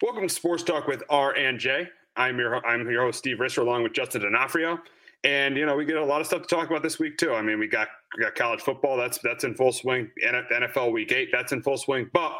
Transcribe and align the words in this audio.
Welcome 0.00 0.28
to 0.28 0.32
Sports 0.32 0.62
Talk 0.62 0.86
with 0.86 1.02
R 1.10 1.34
and 1.34 1.58
J. 1.58 1.88
I'm 2.14 2.38
your 2.38 2.64
I'm 2.64 2.88
your 2.88 3.02
host 3.02 3.18
Steve 3.18 3.38
Risser 3.38 3.62
along 3.62 3.82
with 3.82 3.94
Justin 3.94 4.22
D'Onofrio. 4.22 4.78
And 5.24 5.56
you 5.56 5.66
know 5.66 5.74
we 5.74 5.84
get 5.84 5.96
a 5.96 6.04
lot 6.04 6.20
of 6.20 6.28
stuff 6.28 6.42
to 6.42 6.46
talk 6.46 6.70
about 6.70 6.84
this 6.84 7.00
week 7.00 7.18
too. 7.18 7.34
I 7.34 7.42
mean 7.42 7.58
we 7.58 7.66
got 7.66 7.88
we 8.16 8.22
got 8.22 8.36
college 8.36 8.60
football 8.60 8.96
that's 8.96 9.18
that's 9.18 9.42
in 9.42 9.56
full 9.56 9.72
swing. 9.72 10.08
NFL 10.24 10.92
Week 10.92 11.10
Eight 11.10 11.30
that's 11.32 11.50
in 11.50 11.62
full 11.62 11.76
swing. 11.76 12.08
But 12.12 12.32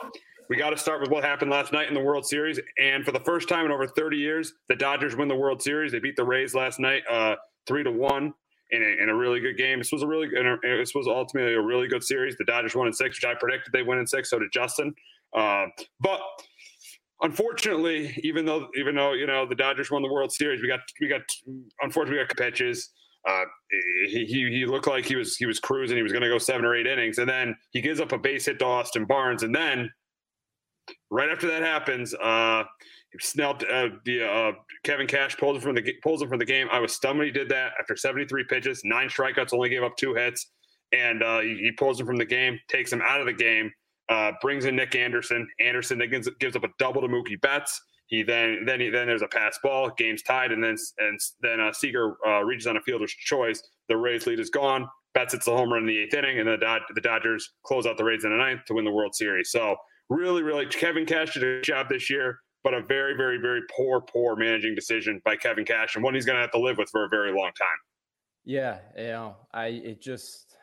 we 0.48 0.54
got 0.54 0.70
to 0.70 0.76
start 0.76 1.00
with 1.00 1.10
what 1.10 1.24
happened 1.24 1.50
last 1.50 1.72
night 1.72 1.88
in 1.88 1.94
the 1.94 2.00
World 2.00 2.24
Series. 2.24 2.60
And 2.80 3.04
for 3.04 3.10
the 3.10 3.20
first 3.20 3.48
time 3.48 3.66
in 3.66 3.72
over 3.72 3.88
30 3.88 4.16
years, 4.16 4.54
the 4.68 4.76
Dodgers 4.76 5.16
win 5.16 5.26
the 5.26 5.34
World 5.34 5.60
Series. 5.60 5.90
They 5.90 5.98
beat 5.98 6.14
the 6.14 6.24
Rays 6.24 6.54
last 6.54 6.78
night, 6.78 7.02
uh, 7.10 7.34
three 7.66 7.82
to 7.82 7.90
one. 7.90 8.34
In 8.70 8.82
a, 8.82 9.02
in 9.02 9.08
a 9.08 9.14
really 9.14 9.40
good 9.40 9.56
game. 9.56 9.78
This 9.78 9.90
was 9.90 10.02
a 10.02 10.06
really 10.06 10.28
this 10.62 10.94
was 10.94 11.08
ultimately 11.08 11.54
a 11.54 11.60
really 11.60 11.88
good 11.88 12.04
series. 12.04 12.36
The 12.36 12.44
Dodgers 12.44 12.76
won 12.76 12.86
in 12.86 12.92
six, 12.92 13.16
which 13.16 13.24
I 13.24 13.34
predicted 13.34 13.72
they 13.72 13.82
win 13.82 13.98
in 13.98 14.06
six. 14.06 14.28
So 14.28 14.38
did 14.38 14.52
Justin. 14.52 14.94
Uh, 15.34 15.66
but 16.00 16.20
unfortunately, 17.22 18.18
even 18.22 18.44
though 18.44 18.68
even 18.76 18.94
though 18.94 19.12
you 19.12 19.26
know 19.26 19.46
the 19.46 19.54
Dodgers 19.54 19.90
won 19.90 20.02
the 20.02 20.12
World 20.12 20.32
Series, 20.32 20.62
we 20.62 20.68
got 20.68 20.80
we 21.00 21.08
got 21.08 21.22
unfortunately 21.80 22.18
we 22.20 22.26
got 22.26 22.36
pitches. 22.36 22.90
Uh, 23.28 23.44
he, 24.06 24.24
he 24.26 24.64
looked 24.64 24.86
like 24.86 25.04
he 25.04 25.16
was 25.16 25.36
he 25.36 25.46
was 25.46 25.58
cruising. 25.58 25.96
He 25.96 26.02
was 26.02 26.12
going 26.12 26.22
to 26.22 26.28
go 26.28 26.38
seven 26.38 26.64
or 26.64 26.74
eight 26.74 26.86
innings, 26.86 27.18
and 27.18 27.28
then 27.28 27.54
he 27.72 27.80
gives 27.80 28.00
up 28.00 28.12
a 28.12 28.18
base 28.18 28.46
hit 28.46 28.58
to 28.60 28.64
Austin 28.64 29.04
Barnes, 29.04 29.42
and 29.42 29.54
then 29.54 29.90
right 31.10 31.28
after 31.28 31.46
that 31.48 31.62
happens, 31.62 32.14
uh, 32.14 32.64
Snell, 33.20 33.58
uh, 33.70 33.88
the, 34.04 34.26
uh, 34.26 34.52
Kevin 34.84 35.06
Cash 35.06 35.36
pulls 35.36 35.56
him 35.56 35.62
from 35.62 35.74
the 35.74 35.94
pulls 36.02 36.22
him 36.22 36.28
from 36.28 36.38
the 36.38 36.44
game. 36.44 36.68
I 36.70 36.78
was 36.78 36.92
stunned 36.92 37.18
when 37.18 37.26
he 37.26 37.32
did 37.32 37.48
that 37.48 37.72
after 37.80 37.96
73 37.96 38.44
pitches, 38.44 38.82
nine 38.84 39.08
strikeouts, 39.08 39.52
only 39.52 39.68
gave 39.68 39.82
up 39.82 39.96
two 39.96 40.14
hits, 40.14 40.50
and 40.92 41.22
uh, 41.22 41.40
he, 41.40 41.56
he, 41.56 41.72
pulls 41.72 42.00
him 42.00 42.06
from 42.06 42.16
the 42.16 42.24
game, 42.24 42.58
takes 42.68 42.92
him 42.92 43.02
out 43.02 43.20
of 43.20 43.26
the 43.26 43.32
game. 43.32 43.70
Uh, 44.08 44.32
brings 44.40 44.64
in 44.64 44.74
Nick 44.74 44.94
Anderson. 44.94 45.46
Anderson 45.60 45.98
then 45.98 46.10
gives, 46.10 46.28
gives 46.40 46.56
up 46.56 46.64
a 46.64 46.68
double 46.78 47.02
to 47.02 47.08
Mookie 47.08 47.40
Betts. 47.40 47.80
He 48.06 48.22
then 48.22 48.64
then 48.64 48.80
he, 48.80 48.88
then 48.88 49.06
there's 49.06 49.22
a 49.22 49.28
pass 49.28 49.58
ball. 49.62 49.90
Game's 49.96 50.22
tied, 50.22 50.50
and 50.50 50.64
then 50.64 50.76
and 50.98 51.20
then 51.42 51.60
uh, 51.60 51.72
Seager 51.72 52.16
uh, 52.26 52.42
reaches 52.42 52.66
on 52.66 52.78
a 52.78 52.80
fielder's 52.80 53.12
choice. 53.12 53.62
The 53.88 53.96
Rays 53.96 54.26
lead 54.26 54.40
is 54.40 54.48
gone. 54.48 54.88
Betts 55.12 55.34
hits 55.34 55.44
the 55.44 55.52
home 55.52 55.70
run 55.70 55.82
in 55.82 55.86
the 55.86 55.98
eighth 55.98 56.14
inning, 56.14 56.38
and 56.38 56.48
the 56.48 56.56
Dod- 56.56 56.82
the 56.94 57.02
Dodgers 57.02 57.50
close 57.64 57.86
out 57.86 57.98
the 57.98 58.04
Rays 58.04 58.24
in 58.24 58.30
the 58.30 58.38
ninth 58.38 58.64
to 58.66 58.74
win 58.74 58.86
the 58.86 58.90
World 58.90 59.14
Series. 59.14 59.50
So 59.50 59.76
really, 60.08 60.42
really, 60.42 60.64
Kevin 60.66 61.04
Cash 61.04 61.34
did 61.34 61.44
a 61.44 61.60
job 61.60 61.90
this 61.90 62.08
year, 62.08 62.38
but 62.64 62.72
a 62.72 62.80
very, 62.80 63.14
very, 63.14 63.36
very 63.36 63.60
poor, 63.76 64.00
poor 64.00 64.36
managing 64.36 64.74
decision 64.74 65.20
by 65.22 65.36
Kevin 65.36 65.66
Cash, 65.66 65.94
and 65.94 66.02
one 66.02 66.14
he's 66.14 66.24
going 66.24 66.36
to 66.36 66.42
have 66.42 66.52
to 66.52 66.58
live 66.58 66.78
with 66.78 66.88
for 66.88 67.04
a 67.04 67.08
very 67.10 67.30
long 67.30 67.50
time. 67.58 67.78
Yeah, 68.46 68.78
you 68.96 69.08
know, 69.08 69.36
I 69.52 69.66
it 69.66 70.00
just 70.00 70.56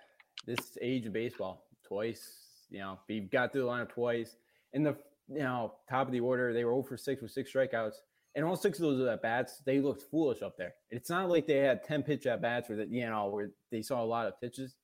this 0.48 0.80
age 0.82 1.06
of 1.06 1.14
baseball 1.14 1.68
twice 1.88 2.45
you 2.70 2.80
know, 2.80 3.00
he 3.08 3.22
got 3.22 3.52
through 3.52 3.64
the 3.64 3.68
lineup 3.68 3.90
twice. 3.90 4.36
In 4.74 4.84
the 4.84 4.96
you 5.28 5.40
know 5.40 5.74
top 5.90 6.08
of 6.08 6.14
the 6.14 6.20
order, 6.20 6.54
they 6.54 6.66
were 6.66 6.74
over 6.74 6.98
six 6.98 7.22
with 7.22 7.32
six 7.32 7.52
strikeouts, 7.54 7.96
and 8.36 8.44
all 8.44 8.56
six 8.56 8.80
of 8.80 8.84
those 8.84 9.08
at 9.08 9.22
bats, 9.22 9.62
they 9.66 9.80
looked 9.80 10.04
foolish 10.04 10.42
up 10.42 10.58
there. 10.58 10.74
It's 10.90 11.10
not 11.10 11.30
like 11.30 11.48
they 11.48 11.58
had 11.58 11.84
ten 11.84 12.04
pitch 12.04 12.26
at 12.26 12.42
bats 12.42 12.70
where 12.70 12.78
that 12.80 12.90
you 12.90 13.06
know 13.06 13.28
where 13.28 13.52
they 13.72 13.82
saw 13.82 14.04
a 14.04 14.06
lot 14.06 14.28
of 14.28 14.40
pitches. 14.40 14.76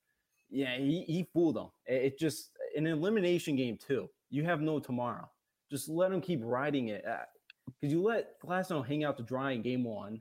Yeah, 0.50 0.76
he, 0.76 1.04
he 1.06 1.28
fooled 1.32 1.56
them. 1.56 1.68
It, 1.86 2.18
just 2.18 2.50
an 2.76 2.86
elimination 2.86 3.56
game 3.56 3.78
too. 3.78 4.08
You 4.30 4.44
have 4.44 4.60
no 4.60 4.78
tomorrow. 4.78 5.30
Just 5.70 5.88
let 5.88 6.10
them 6.10 6.20
keep 6.20 6.40
riding 6.42 6.88
it. 6.88 7.04
Because 7.04 7.92
uh, 7.92 7.96
you 7.96 8.02
let 8.02 8.38
Glasnow 8.40 8.86
hang 8.86 9.02
out 9.02 9.16
to 9.16 9.22
dry 9.22 9.52
in 9.52 9.62
game 9.62 9.84
one, 9.84 10.20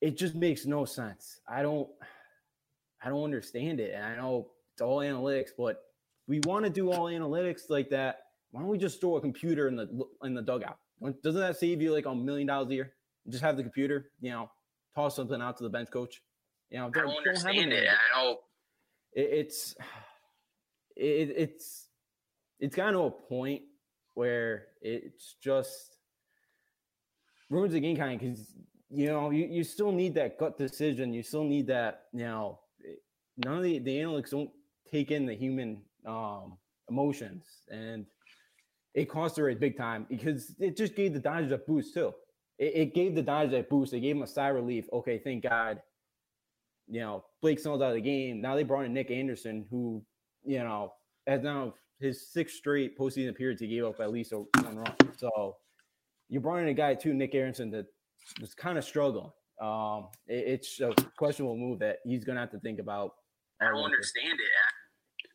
it 0.00 0.16
just 0.16 0.36
makes 0.36 0.66
no 0.66 0.84
sense. 0.84 1.40
I 1.48 1.62
don't, 1.62 1.88
I 3.04 3.08
don't 3.08 3.24
understand 3.24 3.80
it. 3.80 3.92
And 3.94 4.04
I 4.04 4.16
know 4.16 4.50
it's 4.72 4.82
all 4.82 4.98
analytics, 4.98 5.50
but 5.56 5.82
we 6.26 6.40
want 6.44 6.64
to 6.64 6.70
do 6.70 6.90
all 6.90 7.06
analytics 7.06 7.68
like 7.68 7.90
that. 7.90 8.20
Why 8.50 8.60
don't 8.60 8.70
we 8.70 8.78
just 8.78 8.96
store 8.96 9.18
a 9.18 9.20
computer 9.20 9.68
in 9.68 9.76
the 9.76 9.88
in 10.22 10.34
the 10.34 10.42
dugout? 10.42 10.78
Doesn't 11.22 11.40
that 11.40 11.56
save 11.56 11.82
you 11.82 11.92
like 11.92 12.06
a 12.06 12.14
million 12.14 12.46
dollars 12.46 12.70
a 12.70 12.74
year? 12.74 12.92
Just 13.28 13.42
have 13.42 13.56
the 13.56 13.62
computer, 13.62 14.10
you 14.20 14.30
know, 14.30 14.50
toss 14.94 15.16
something 15.16 15.40
out 15.40 15.56
to 15.58 15.64
the 15.64 15.70
bench 15.70 15.90
coach. 15.90 16.22
You 16.70 16.78
know, 16.78 16.86
I 16.86 16.90
don't 16.90 17.16
understand 17.16 17.70
don't 17.70 17.72
it. 17.72 17.88
I 17.88 18.22
know 18.22 18.38
it, 19.12 19.28
it's 19.32 19.74
it, 20.96 21.32
it's 21.36 21.88
it's 22.60 22.76
gotten 22.76 22.94
to 22.94 23.00
a 23.00 23.10
point 23.10 23.62
where 24.14 24.66
it's 24.80 25.34
just 25.42 25.96
ruins 27.50 27.72
the 27.72 27.80
game 27.80 27.96
kind 27.96 28.14
of 28.14 28.20
because 28.20 28.54
you 28.90 29.06
know 29.06 29.30
you, 29.30 29.46
you 29.46 29.64
still 29.64 29.92
need 29.92 30.14
that 30.14 30.38
gut 30.38 30.56
decision. 30.56 31.12
You 31.12 31.22
still 31.22 31.44
need 31.44 31.66
that. 31.66 32.04
You 32.12 32.24
know, 32.24 32.60
none 33.36 33.58
of 33.58 33.62
the 33.62 33.78
the 33.80 33.98
analytics 33.98 34.30
don't 34.30 34.50
take 34.90 35.10
in 35.10 35.26
the 35.26 35.34
human 35.34 35.82
um, 36.06 36.56
emotions, 36.88 37.44
and 37.68 38.06
it 38.94 39.08
cost 39.08 39.36
her 39.36 39.50
a 39.50 39.54
big 39.54 39.76
time 39.76 40.06
because 40.08 40.54
it 40.58 40.76
just 40.76 40.94
gave 40.94 41.12
the 41.12 41.20
Dodgers 41.20 41.52
a 41.52 41.58
boost 41.58 41.94
too. 41.94 42.12
It, 42.58 42.72
it 42.74 42.94
gave 42.94 43.14
the 43.14 43.22
Dodgers 43.22 43.54
a 43.54 43.62
boost. 43.62 43.92
It 43.92 44.00
gave 44.00 44.14
them 44.14 44.22
a 44.22 44.26
sigh 44.26 44.50
of 44.50 44.56
relief. 44.56 44.86
Okay, 44.92 45.18
thank 45.18 45.42
God. 45.42 45.80
You 46.86 47.00
know, 47.00 47.24
Blake 47.40 47.58
Snell's 47.58 47.82
out 47.82 47.88
of 47.88 47.94
the 47.94 48.00
game. 48.00 48.40
Now 48.40 48.54
they 48.54 48.62
brought 48.62 48.84
in 48.84 48.92
Nick 48.92 49.10
Anderson, 49.10 49.66
who 49.70 50.04
you 50.44 50.58
know 50.58 50.92
has 51.26 51.42
now 51.42 51.74
his 52.00 52.28
sixth 52.30 52.56
straight 52.56 52.98
postseason 52.98 53.30
appearance. 53.30 53.60
He 53.60 53.68
gave 53.68 53.84
up 53.84 54.00
at 54.00 54.12
least 54.12 54.32
one 54.32 54.76
run. 54.76 54.94
So 55.16 55.56
you 56.28 56.40
brought 56.40 56.58
in 56.58 56.68
a 56.68 56.74
guy 56.74 56.94
too, 56.94 57.14
Nick 57.14 57.34
Anderson, 57.34 57.70
that 57.70 57.86
was 58.40 58.54
kind 58.54 58.78
of 58.78 58.84
struggling. 58.84 59.30
Um, 59.60 60.08
it, 60.26 60.44
it's 60.46 60.80
a 60.80 60.94
questionable 61.16 61.56
move 61.56 61.78
that 61.80 61.98
he's 62.04 62.24
going 62.24 62.36
to 62.36 62.40
have 62.40 62.50
to 62.50 62.60
think 62.60 62.78
about. 62.78 63.12
I 63.60 63.66
don't 63.66 63.84
understand 63.84 64.32
it. 64.32 64.50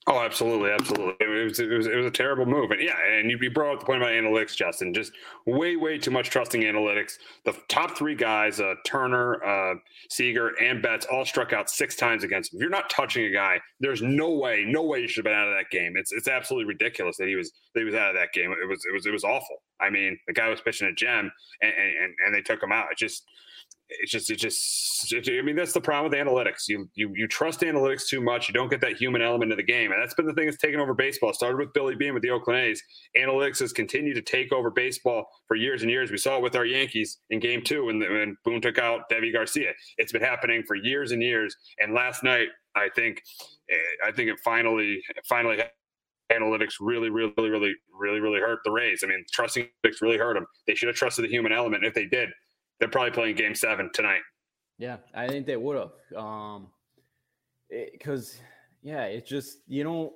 Oh, 0.08 0.22
absolutely, 0.22 0.72
absolutely. 0.72 1.14
It 1.20 1.44
was, 1.44 1.60
it 1.60 1.70
was 1.70 1.86
it 1.86 1.96
was 1.96 2.06
a 2.06 2.12
terrible 2.12 2.46
move, 2.46 2.72
and 2.72 2.82
yeah, 2.82 2.96
and 2.98 3.30
you 3.30 3.52
brought 3.52 3.74
up 3.74 3.80
the 3.82 3.86
point 3.86 4.02
about 4.02 4.12
analytics, 4.12 4.56
Justin. 4.56 4.94
Just 4.94 5.12
way 5.46 5.76
way 5.76 6.00
too 6.00 6.10
much 6.10 6.30
trusting 6.30 6.62
analytics. 6.62 7.14
The 7.46 7.54
top 7.68 7.96
three 7.96 8.16
guys, 8.16 8.60
uh, 8.60 8.76
Turner, 8.86 9.44
uh, 9.44 9.76
and 10.62 10.82
Betts, 10.82 11.06
all 11.06 11.26
struck 11.26 11.54
out 11.54 11.70
six 11.70 11.96
times 11.96 12.24
against 12.24 12.54
him. 12.54 12.58
If 12.58 12.62
you're 12.62 12.72
not 12.72 12.90
touching 12.90 13.26
a 13.26 13.30
guy, 13.30 13.60
there's 13.82 14.02
no 14.02 14.34
way, 14.34 14.64
no 14.66 14.84
way 14.84 15.02
you 15.02 15.08
should 15.08 15.26
have 15.26 15.32
been 15.32 15.40
out 15.40 15.50
of 15.50 15.56
that 15.56 15.70
game. 15.70 15.94
It's 15.96 16.12
it's 16.12 16.28
absolutely 16.28 16.66
ridiculous 16.74 17.18
that 17.18 17.28
he 17.28 17.36
was 17.36 17.52
that 17.76 17.82
he 17.82 17.86
was 17.86 17.94
out 17.94 18.10
of 18.10 18.16
that 18.16 18.34
game. 18.34 18.52
It 18.52 18.68
was 18.68 18.84
it 18.90 18.94
was 18.94 19.06
it 19.06 19.12
was 19.12 19.24
awful. 19.24 19.58
I 19.80 19.92
mean, 19.92 20.18
the 20.28 20.34
guy 20.34 20.50
was 20.50 20.62
pitching 20.62 20.88
a 20.88 20.94
gem, 20.94 21.30
and 21.62 21.72
and, 21.72 22.14
and 22.26 22.34
they 22.34 22.42
took 22.42 22.64
him 22.64 22.72
out. 22.72 22.92
It 22.92 22.98
just 22.98 23.26
it's 23.90 24.12
just 24.12 24.30
it 24.30 24.36
just 24.36 25.30
I 25.30 25.42
mean 25.42 25.56
that's 25.56 25.74
the 25.74 25.82
problem 25.82 26.12
with 26.12 26.20
analytics. 26.20 26.68
You 26.68 26.90
you 26.94 27.12
you 27.16 27.28
trust 27.28 27.62
analytics 27.62 28.08
too 28.08 28.22
much. 28.22 28.48
You 28.48 28.54
don't 28.54 28.70
get 28.70 28.82
that 28.82 28.98
human 28.98 29.22
element 29.22 29.52
of 29.52 29.58
the 29.58 29.64
game, 29.64 29.92
and 29.92 30.02
that's 30.02 30.14
been 30.14 30.28
the 30.28 30.34
thing 30.34 30.46
that's 30.46 30.58
taken 30.58 30.80
over 30.80 30.94
baseball. 30.94 31.32
It 31.32 31.36
started 31.36 31.58
with 31.58 31.74
Billy 31.74 31.96
Beane 31.96 32.14
with 32.14 32.22
the 32.22 32.30
Oakland 32.30 32.60
A's. 32.60 32.82
Analytics 33.18 33.60
has 33.60 33.74
continued 33.74 34.16
to 34.16 34.22
take 34.22 34.54
over 34.54 34.70
baseball 34.70 35.26
for 35.48 35.56
years 35.56 35.82
and 35.82 35.90
years. 35.90 36.12
We 36.12 36.18
saw 36.18 36.38
it 36.38 36.44
with 36.44 36.56
our 36.56 36.66
Yankees 36.66 37.20
in 37.32 37.40
Game 37.40 37.62
Two 37.64 37.86
when 37.86 38.00
when 38.00 38.38
Boone 38.46 38.62
took 38.62 38.78
out 38.78 39.10
Deivi 39.12 39.34
Garcia. 39.34 39.72
It's 39.98 40.12
been 40.12 40.22
happening 40.22 40.64
for 40.68 40.76
years 40.76 41.12
and 41.12 41.22
years. 41.22 41.56
And 41.80 41.94
last 41.94 42.24
night, 42.24 42.50
I 42.76 42.90
think 42.96 43.22
eh, 43.72 44.08
I 44.08 44.12
think 44.12 44.30
it 44.30 44.38
finally 44.44 45.02
finally 45.28 45.64
analytics 46.32 46.74
really, 46.80 47.10
really, 47.10 47.34
really, 47.38 47.74
really, 47.92 48.20
really 48.20 48.40
hurt 48.40 48.60
the 48.64 48.72
Rays. 48.72 49.02
I 49.04 49.08
mean, 49.08 49.26
trusting 49.32 49.68
analytics 49.84 50.02
really 50.02 50.18
hurt 50.18 50.36
them. 50.36 50.46
They 50.68 50.76
should 50.76 50.88
have 50.88 50.96
trusted 50.96 51.26
the 51.26 51.30
human 51.30 51.52
element. 51.52 51.86
If 51.86 51.96
they 51.96 52.06
did, 52.06 52.30
they're 52.80 52.90
probably 52.90 53.12
playing 53.12 53.36
Game 53.36 53.56
Seven 53.56 53.90
tonight. 53.94 54.22
Yeah, 54.78 54.98
I 55.14 55.28
think 55.28 55.46
they 55.46 55.58
would 55.58 55.78
have. 55.78 56.18
Um, 56.18 56.68
because 57.70 58.40
yeah, 58.82 59.04
it's 59.04 59.30
just 59.30 59.60
you 59.68 59.84
know, 59.84 60.14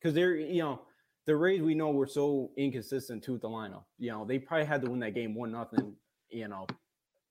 because 0.00 0.14
they're 0.14 0.36
you 0.36 0.62
know 0.62 0.82
the 1.26 1.36
Rays 1.36 1.60
we 1.60 1.74
know 1.74 1.90
were 1.90 2.06
so 2.06 2.50
inconsistent 2.56 3.24
to 3.24 3.38
the 3.38 3.48
lineup. 3.48 3.84
You 3.98 4.12
know, 4.12 4.24
they 4.24 4.38
probably 4.38 4.66
had 4.66 4.82
to 4.82 4.90
win 4.90 5.00
that 5.00 5.14
game 5.14 5.34
one 5.34 5.52
nothing. 5.52 5.94
You 6.30 6.48
know, 6.48 6.66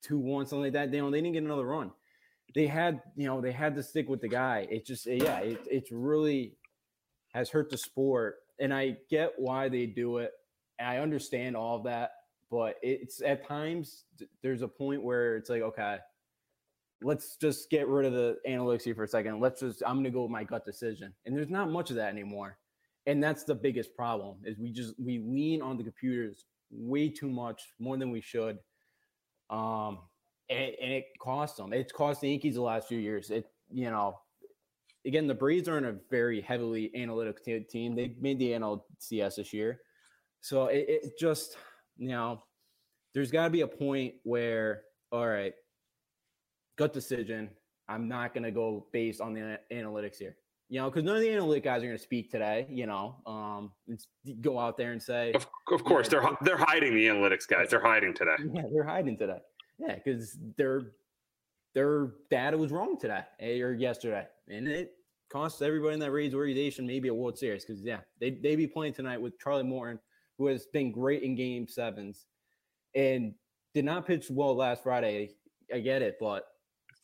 two 0.01 0.19
one 0.19 0.45
something 0.45 0.63
like 0.63 0.73
that. 0.73 0.91
They, 0.91 0.97
you 0.97 1.03
know, 1.03 1.11
they 1.11 1.21
didn't 1.21 1.33
get 1.33 1.43
another 1.43 1.65
run. 1.65 1.91
They 2.53 2.67
had 2.67 3.01
you 3.15 3.27
know 3.27 3.41
they 3.41 3.51
had 3.51 3.75
to 3.75 3.83
stick 3.83 4.09
with 4.09 4.21
the 4.21 4.27
guy. 4.27 4.67
It 4.69 4.85
just 4.85 5.05
yeah, 5.07 5.39
it, 5.39 5.59
it's 5.67 5.91
really 5.91 6.57
has 7.33 7.49
hurt 7.49 7.69
the 7.69 7.77
sport, 7.77 8.35
and 8.59 8.73
I 8.73 8.97
get 9.09 9.33
why 9.37 9.69
they 9.69 9.85
do 9.85 10.17
it. 10.17 10.31
And 10.79 10.89
I 10.89 10.97
understand 10.97 11.55
all 11.55 11.77
of 11.77 11.83
that 11.85 12.11
but 12.49 12.75
it's 12.81 13.21
at 13.21 13.47
times 13.47 14.05
there's 14.41 14.61
a 14.61 14.67
point 14.67 15.03
where 15.03 15.35
it's 15.35 15.49
like 15.49 15.61
okay 15.61 15.97
let's 17.01 17.35
just 17.37 17.69
get 17.69 17.87
rid 17.87 18.05
of 18.05 18.13
the 18.13 18.37
analytics 18.47 18.83
here 18.83 18.95
for 18.95 19.03
a 19.03 19.07
second. 19.07 19.39
Let's 19.39 19.59
just 19.61 19.83
i'm 19.85 19.97
gonna 19.97 20.09
go 20.09 20.23
with 20.23 20.31
my 20.31 20.43
gut 20.43 20.65
decision. 20.65 21.13
And 21.25 21.35
there's 21.35 21.49
not 21.49 21.69
much 21.69 21.89
of 21.89 21.95
that 21.97 22.09
anymore. 22.09 22.57
And 23.05 23.23
that's 23.23 23.43
the 23.43 23.55
biggest 23.55 23.95
problem 23.95 24.37
is 24.43 24.57
we 24.57 24.71
just 24.71 24.95
we 24.99 25.19
lean 25.19 25.61
on 25.61 25.77
the 25.77 25.83
computers 25.83 26.45
way 26.71 27.09
too 27.09 27.29
much 27.29 27.73
more 27.79 27.97
than 27.97 28.11
we 28.11 28.21
should. 28.21 28.57
Um 29.49 29.99
and, 30.49 30.73
and 30.81 30.93
it 30.93 31.05
costs 31.19 31.57
them 31.57 31.73
it's 31.73 31.91
cost 31.91 32.21
the 32.21 32.29
yankees 32.29 32.55
the 32.55 32.61
last 32.61 32.87
few 32.87 32.99
years. 32.99 33.29
It 33.29 33.45
you 33.71 33.89
know 33.89 34.17
again 35.05 35.27
the 35.27 35.35
braves 35.35 35.67
aren't 35.67 35.85
a 35.85 35.97
very 36.09 36.41
heavily 36.41 36.91
analytic 36.95 37.43
team. 37.69 37.95
They 37.95 38.15
made 38.19 38.39
the 38.39 38.51
nlcs 38.51 39.35
this 39.35 39.53
year. 39.53 39.81
So 40.41 40.67
it, 40.67 40.85
it 40.87 41.19
just 41.19 41.57
you 41.97 42.09
know, 42.09 42.41
there's 43.13 43.31
got 43.31 43.45
to 43.45 43.49
be 43.49 43.61
a 43.61 43.67
point 43.67 44.15
where, 44.23 44.81
all 45.11 45.27
right, 45.27 45.53
gut 46.77 46.93
decision. 46.93 47.49
I'm 47.87 48.07
not 48.07 48.33
going 48.33 48.43
to 48.43 48.51
go 48.51 48.87
based 48.91 49.21
on 49.21 49.33
the 49.33 49.59
analytics 49.71 50.17
here. 50.17 50.35
You 50.67 50.79
know, 50.79 50.89
because 50.89 51.03
none 51.03 51.15
of 51.15 51.21
the 51.21 51.31
analytic 51.31 51.63
guys 51.63 51.83
are 51.83 51.85
going 51.85 51.97
to 51.97 52.03
speak 52.03 52.31
today. 52.31 52.65
You 52.69 52.87
know, 52.87 53.17
um, 53.27 53.71
go 54.41 54.57
out 54.57 54.77
there 54.77 54.93
and 54.93 55.01
say, 55.01 55.31
of, 55.33 55.47
of 55.71 55.83
course, 55.83 56.09
yeah, 56.11 56.21
they're 56.21 56.37
they're 56.41 56.65
hiding 56.65 56.95
the 56.95 57.05
analytics 57.05 57.47
guys. 57.47 57.69
They're 57.69 57.79
hiding 57.79 58.15
today. 58.15 58.35
Yeah, 58.51 58.63
they're 58.73 58.83
hiding 58.83 59.17
today. 59.17 59.37
Yeah, 59.77 59.95
because 60.03 60.37
their 60.57 60.81
their 61.75 62.13
data 62.31 62.57
was 62.57 62.71
wrong 62.71 62.97
today 62.99 63.21
eh, 63.39 63.59
or 63.59 63.73
yesterday, 63.73 64.25
and 64.49 64.67
it 64.67 64.93
costs 65.31 65.61
everybody 65.61 65.93
in 65.93 65.99
that 65.99 66.11
Rays 66.11 66.33
organization 66.33 66.87
maybe 66.87 67.09
a 67.09 67.13
World 67.13 67.37
Series. 67.37 67.63
Because 67.63 67.83
yeah, 67.83 67.99
they 68.19 68.31
they 68.31 68.55
be 68.55 68.65
playing 68.65 68.93
tonight 68.93 69.21
with 69.21 69.37
Charlie 69.37 69.63
Morton, 69.63 69.99
who 70.37 70.47
has 70.47 70.65
been 70.67 70.91
great 70.91 71.23
in 71.23 71.35
Game 71.35 71.67
Sevens, 71.67 72.25
and 72.95 73.33
did 73.73 73.85
not 73.85 74.05
pitch 74.05 74.29
well 74.29 74.55
last 74.55 74.83
Friday. 74.83 75.31
I 75.73 75.79
get 75.79 76.01
it, 76.01 76.17
but 76.19 76.45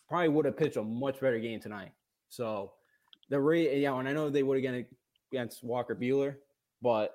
probably 0.07 0.30
would 0.30 0.45
have 0.45 0.57
pitched 0.57 0.78
a 0.78 0.83
much 0.83 1.19
better 1.19 1.39
game 1.39 1.60
tonight. 1.60 1.92
So 2.30 2.74
the 3.30 3.39
Rays, 3.39 3.81
yeah, 3.81 3.98
and 3.98 4.07
I 4.07 4.13
know 4.13 4.30
they 4.30 4.44
would 4.44 4.63
have 4.63 4.74
against, 4.74 4.94
against 5.31 5.63
Walker 5.63 5.95
Buehler, 5.95 6.36
but 6.81 7.13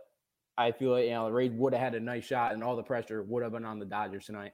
I 0.59 0.73
feel 0.73 0.93
like 0.93 1.05
you 1.05 1.11
know 1.11 1.27
the 1.27 1.33
Rays 1.33 1.53
would 1.53 1.75
have 1.75 1.83
had 1.83 1.95
a 1.95 2.01
nice 2.01 2.25
shot, 2.25 2.53
and 2.53 2.65
all 2.65 2.77
the 2.77 2.83
pressure 2.83 3.23
would 3.23 3.43
have 3.43 3.53
been 3.53 3.65
on 3.65 3.79
the 3.79 3.85
Dodgers 3.85 4.27
tonight. 4.27 4.53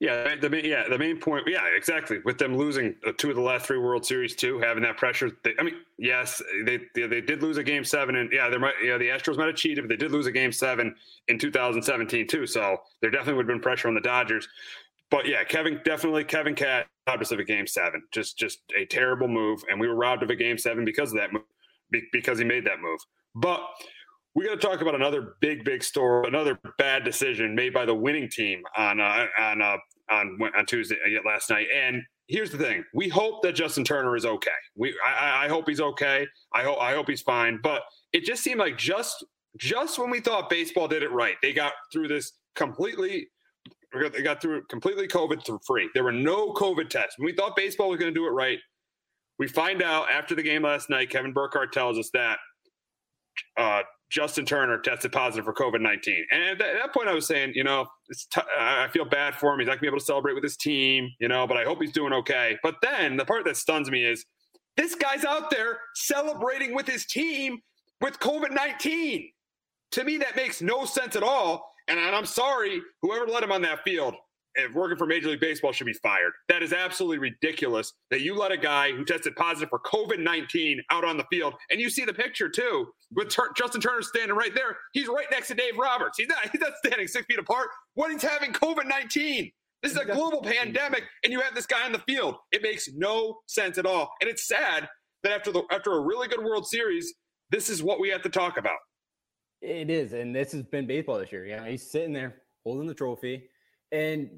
Yeah, 0.00 0.34
the 0.34 0.50
main, 0.50 0.64
yeah 0.64 0.88
the 0.88 0.98
main 0.98 1.18
point. 1.18 1.46
Yeah, 1.46 1.64
exactly. 1.76 2.18
With 2.24 2.38
them 2.38 2.56
losing 2.56 2.96
uh, 3.06 3.12
two 3.16 3.30
of 3.30 3.36
the 3.36 3.42
last 3.42 3.66
three 3.66 3.78
World 3.78 4.04
Series 4.04 4.34
too, 4.34 4.58
having 4.58 4.82
that 4.82 4.96
pressure. 4.96 5.30
They, 5.44 5.54
I 5.58 5.62
mean, 5.62 5.76
yes, 5.96 6.42
they, 6.64 6.80
they, 6.94 7.06
they 7.06 7.20
did 7.20 7.42
lose 7.42 7.56
a 7.56 7.62
game 7.62 7.84
seven, 7.84 8.16
and 8.16 8.32
yeah, 8.32 8.48
they 8.48 8.58
might. 8.58 8.74
Yeah, 8.82 8.98
the 8.98 9.08
Astros 9.08 9.36
might 9.36 9.46
have 9.46 9.56
cheated, 9.56 9.84
but 9.84 9.88
they 9.88 9.96
did 9.96 10.10
lose 10.10 10.26
a 10.26 10.32
game 10.32 10.50
seven 10.50 10.94
in 11.28 11.38
2017 11.38 12.26
too. 12.26 12.46
So 12.46 12.78
there 13.00 13.10
definitely 13.10 13.34
would 13.34 13.48
have 13.48 13.54
been 13.54 13.62
pressure 13.62 13.88
on 13.88 13.94
the 13.94 14.00
Dodgers. 14.00 14.48
But 15.10 15.28
yeah, 15.28 15.44
Kevin 15.44 15.80
definitely 15.84 16.24
Kevin 16.24 16.54
Cash 16.54 16.86
robbed 17.06 17.22
us 17.22 17.32
of 17.32 17.38
a 17.38 17.44
game 17.44 17.66
seven. 17.66 18.02
Just 18.10 18.38
just 18.38 18.60
a 18.76 18.86
terrible 18.86 19.28
move, 19.28 19.62
and 19.70 19.78
we 19.78 19.86
were 19.86 19.94
robbed 19.94 20.22
of 20.22 20.30
a 20.30 20.36
game 20.36 20.58
seven 20.58 20.84
because 20.84 21.12
of 21.12 21.18
that 21.18 21.32
move, 21.32 21.42
because 22.12 22.38
he 22.38 22.44
made 22.44 22.64
that 22.64 22.80
move. 22.80 22.98
But 23.34 23.60
we 24.34 24.44
got 24.46 24.60
to 24.60 24.66
talk 24.66 24.80
about 24.80 24.94
another 24.94 25.34
big, 25.40 25.64
big 25.64 25.82
story, 25.82 26.26
another 26.26 26.58
bad 26.78 27.04
decision 27.04 27.54
made 27.54 27.74
by 27.74 27.84
the 27.84 27.94
winning 27.94 28.28
team 28.28 28.62
on 28.76 29.00
uh, 29.00 29.26
on 29.38 29.60
uh, 29.60 29.76
on 30.10 30.38
on 30.56 30.66
Tuesday 30.66 30.96
uh, 31.06 31.28
last 31.28 31.50
night. 31.50 31.66
And 31.74 32.02
here's 32.28 32.50
the 32.50 32.58
thing: 32.58 32.84
we 32.94 33.08
hope 33.08 33.42
that 33.42 33.54
Justin 33.54 33.84
Turner 33.84 34.16
is 34.16 34.24
okay. 34.24 34.50
We 34.74 34.94
I, 35.04 35.44
I 35.44 35.48
hope 35.48 35.68
he's 35.68 35.80
okay. 35.80 36.26
I 36.54 36.62
hope 36.62 36.80
I 36.80 36.94
hope 36.94 37.08
he's 37.08 37.22
fine. 37.22 37.60
But 37.62 37.82
it 38.12 38.24
just 38.24 38.42
seemed 38.42 38.60
like 38.60 38.78
just 38.78 39.24
just 39.58 39.98
when 39.98 40.10
we 40.10 40.20
thought 40.20 40.48
baseball 40.48 40.88
did 40.88 41.02
it 41.02 41.12
right, 41.12 41.36
they 41.42 41.52
got 41.52 41.72
through 41.92 42.08
this 42.08 42.32
completely. 42.54 43.28
They 44.14 44.22
got 44.22 44.40
through 44.40 44.64
completely 44.68 45.06
COVID 45.06 45.62
free. 45.66 45.90
There 45.92 46.02
were 46.02 46.12
no 46.12 46.54
COVID 46.54 46.88
tests. 46.88 47.18
When 47.18 47.26
we 47.26 47.34
thought 47.34 47.54
baseball 47.54 47.90
was 47.90 48.00
going 48.00 48.12
to 48.12 48.18
do 48.18 48.26
it 48.26 48.30
right, 48.30 48.58
we 49.38 49.46
find 49.46 49.82
out 49.82 50.10
after 50.10 50.34
the 50.34 50.42
game 50.42 50.62
last 50.62 50.88
night. 50.88 51.10
Kevin 51.10 51.34
Burkhardt 51.34 51.74
tells 51.74 51.98
us 51.98 52.08
that 52.14 52.38
uh, 53.58 53.82
Justin 54.12 54.44
Turner 54.44 54.78
tested 54.78 55.10
positive 55.10 55.46
for 55.46 55.54
COVID 55.54 55.80
19. 55.80 56.26
And 56.30 56.42
at 56.42 56.58
that 56.58 56.92
point, 56.92 57.08
I 57.08 57.14
was 57.14 57.26
saying, 57.26 57.52
you 57.54 57.64
know, 57.64 57.86
t- 58.30 58.42
I 58.58 58.86
feel 58.92 59.06
bad 59.06 59.34
for 59.34 59.54
him. 59.54 59.58
He's 59.58 59.66
not 59.66 59.72
going 59.72 59.78
to 59.78 59.82
be 59.82 59.86
able 59.88 59.98
to 59.98 60.04
celebrate 60.04 60.34
with 60.34 60.44
his 60.44 60.58
team, 60.58 61.10
you 61.18 61.28
know, 61.28 61.46
but 61.46 61.56
I 61.56 61.64
hope 61.64 61.80
he's 61.80 61.92
doing 61.92 62.12
okay. 62.12 62.58
But 62.62 62.76
then 62.82 63.16
the 63.16 63.24
part 63.24 63.46
that 63.46 63.56
stuns 63.56 63.90
me 63.90 64.04
is 64.04 64.26
this 64.76 64.94
guy's 64.94 65.24
out 65.24 65.50
there 65.50 65.78
celebrating 65.94 66.74
with 66.74 66.86
his 66.86 67.06
team 67.06 67.60
with 68.02 68.18
COVID 68.18 68.52
19. 68.52 69.30
To 69.92 70.04
me, 70.04 70.18
that 70.18 70.36
makes 70.36 70.60
no 70.60 70.84
sense 70.84 71.16
at 71.16 71.22
all. 71.22 71.72
And 71.88 71.98
I'm 71.98 72.26
sorry, 72.26 72.82
whoever 73.00 73.26
let 73.26 73.42
him 73.42 73.50
on 73.50 73.62
that 73.62 73.82
field, 73.82 74.14
working 74.74 74.96
for 74.96 75.06
Major 75.06 75.28
League 75.28 75.40
Baseball 75.40 75.72
should 75.72 75.86
be 75.86 75.92
fired. 75.92 76.32
That 76.48 76.62
is 76.62 76.72
absolutely 76.72 77.18
ridiculous 77.18 77.92
that 78.10 78.20
you 78.20 78.34
let 78.34 78.52
a 78.52 78.56
guy 78.56 78.92
who 78.92 79.04
tested 79.04 79.36
positive 79.36 79.68
for 79.68 79.78
COVID 79.80 80.18
19 80.18 80.82
out 80.90 81.04
on 81.04 81.16
the 81.16 81.24
field. 81.30 81.54
And 81.70 81.80
you 81.80 81.90
see 81.90 82.04
the 82.04 82.14
picture 82.14 82.48
too 82.48 82.88
with 83.14 83.28
Tur- 83.28 83.52
Justin 83.56 83.80
Turner 83.80 84.02
standing 84.02 84.36
right 84.36 84.54
there. 84.54 84.76
He's 84.92 85.08
right 85.08 85.26
next 85.30 85.48
to 85.48 85.54
Dave 85.54 85.76
Roberts. 85.78 86.18
He's 86.18 86.28
not, 86.28 86.38
he's 86.52 86.60
not 86.60 86.72
standing 86.84 87.06
six 87.06 87.26
feet 87.26 87.38
apart 87.38 87.68
when 87.94 88.10
he's 88.10 88.22
having 88.22 88.52
COVID 88.52 88.86
19. 88.86 89.50
This 89.82 89.92
is 89.92 89.98
a 89.98 90.04
global 90.04 90.42
pandemic, 90.42 91.02
and 91.24 91.32
you 91.32 91.40
have 91.40 91.56
this 91.56 91.66
guy 91.66 91.84
on 91.84 91.90
the 91.90 91.98
field. 91.98 92.36
It 92.52 92.62
makes 92.62 92.88
no 92.94 93.40
sense 93.46 93.78
at 93.78 93.86
all. 93.86 94.12
And 94.20 94.30
it's 94.30 94.46
sad 94.46 94.88
that 95.24 95.32
after 95.32 95.50
the 95.50 95.64
after 95.72 95.92
a 95.92 96.00
really 96.00 96.28
good 96.28 96.42
World 96.44 96.66
Series, 96.66 97.12
this 97.50 97.68
is 97.68 97.82
what 97.82 97.98
we 98.00 98.08
have 98.10 98.22
to 98.22 98.28
talk 98.28 98.58
about. 98.58 98.78
It 99.60 99.90
is, 99.90 100.12
and 100.12 100.34
this 100.34 100.52
has 100.52 100.62
been 100.62 100.86
baseball 100.86 101.18
this 101.18 101.32
year. 101.32 101.46
Yeah, 101.46 101.66
he's 101.68 101.90
sitting 101.90 102.12
there 102.12 102.42
holding 102.64 102.86
the 102.86 102.94
trophy 102.94 103.48
and 103.92 104.28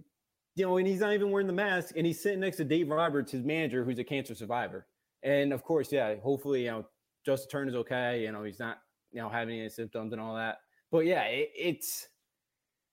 you 0.56 0.67
know, 0.67 0.77
and 0.77 0.87
he's 0.87 1.01
not 1.01 1.12
even 1.15 1.31
wearing 1.31 1.47
the 1.47 1.53
mask, 1.53 1.97
and 1.97 2.06
he's 2.06 2.21
sitting 2.21 2.41
next 2.41 2.59
to 2.59 2.65
Dave 2.65 2.89
Roberts, 2.89 3.33
his 3.33 3.43
manager, 3.43 3.85
who's 3.85 3.99
a 3.99 4.05
cancer 4.05 4.35
survivor. 4.35 4.87
And 5.23 5.53
of 5.53 5.65
course, 5.65 5.91
yeah, 5.91 6.15
hopefully, 6.17 6.65
you 6.65 6.71
know, 6.71 6.87
Justin 7.25 7.51
Turner's 7.51 7.75
okay. 7.75 8.23
You 8.23 8.33
know, 8.33 8.45
he's 8.45 8.61
not, 8.61 8.79
you 9.11 9.21
know, 9.21 9.29
having 9.29 9.59
any 9.59 9.69
symptoms 9.69 10.12
and 10.12 10.21
all 10.21 10.37
that. 10.37 10.59
But 10.93 11.06
yeah, 11.06 11.23
it, 11.23 11.51
it's 11.56 12.09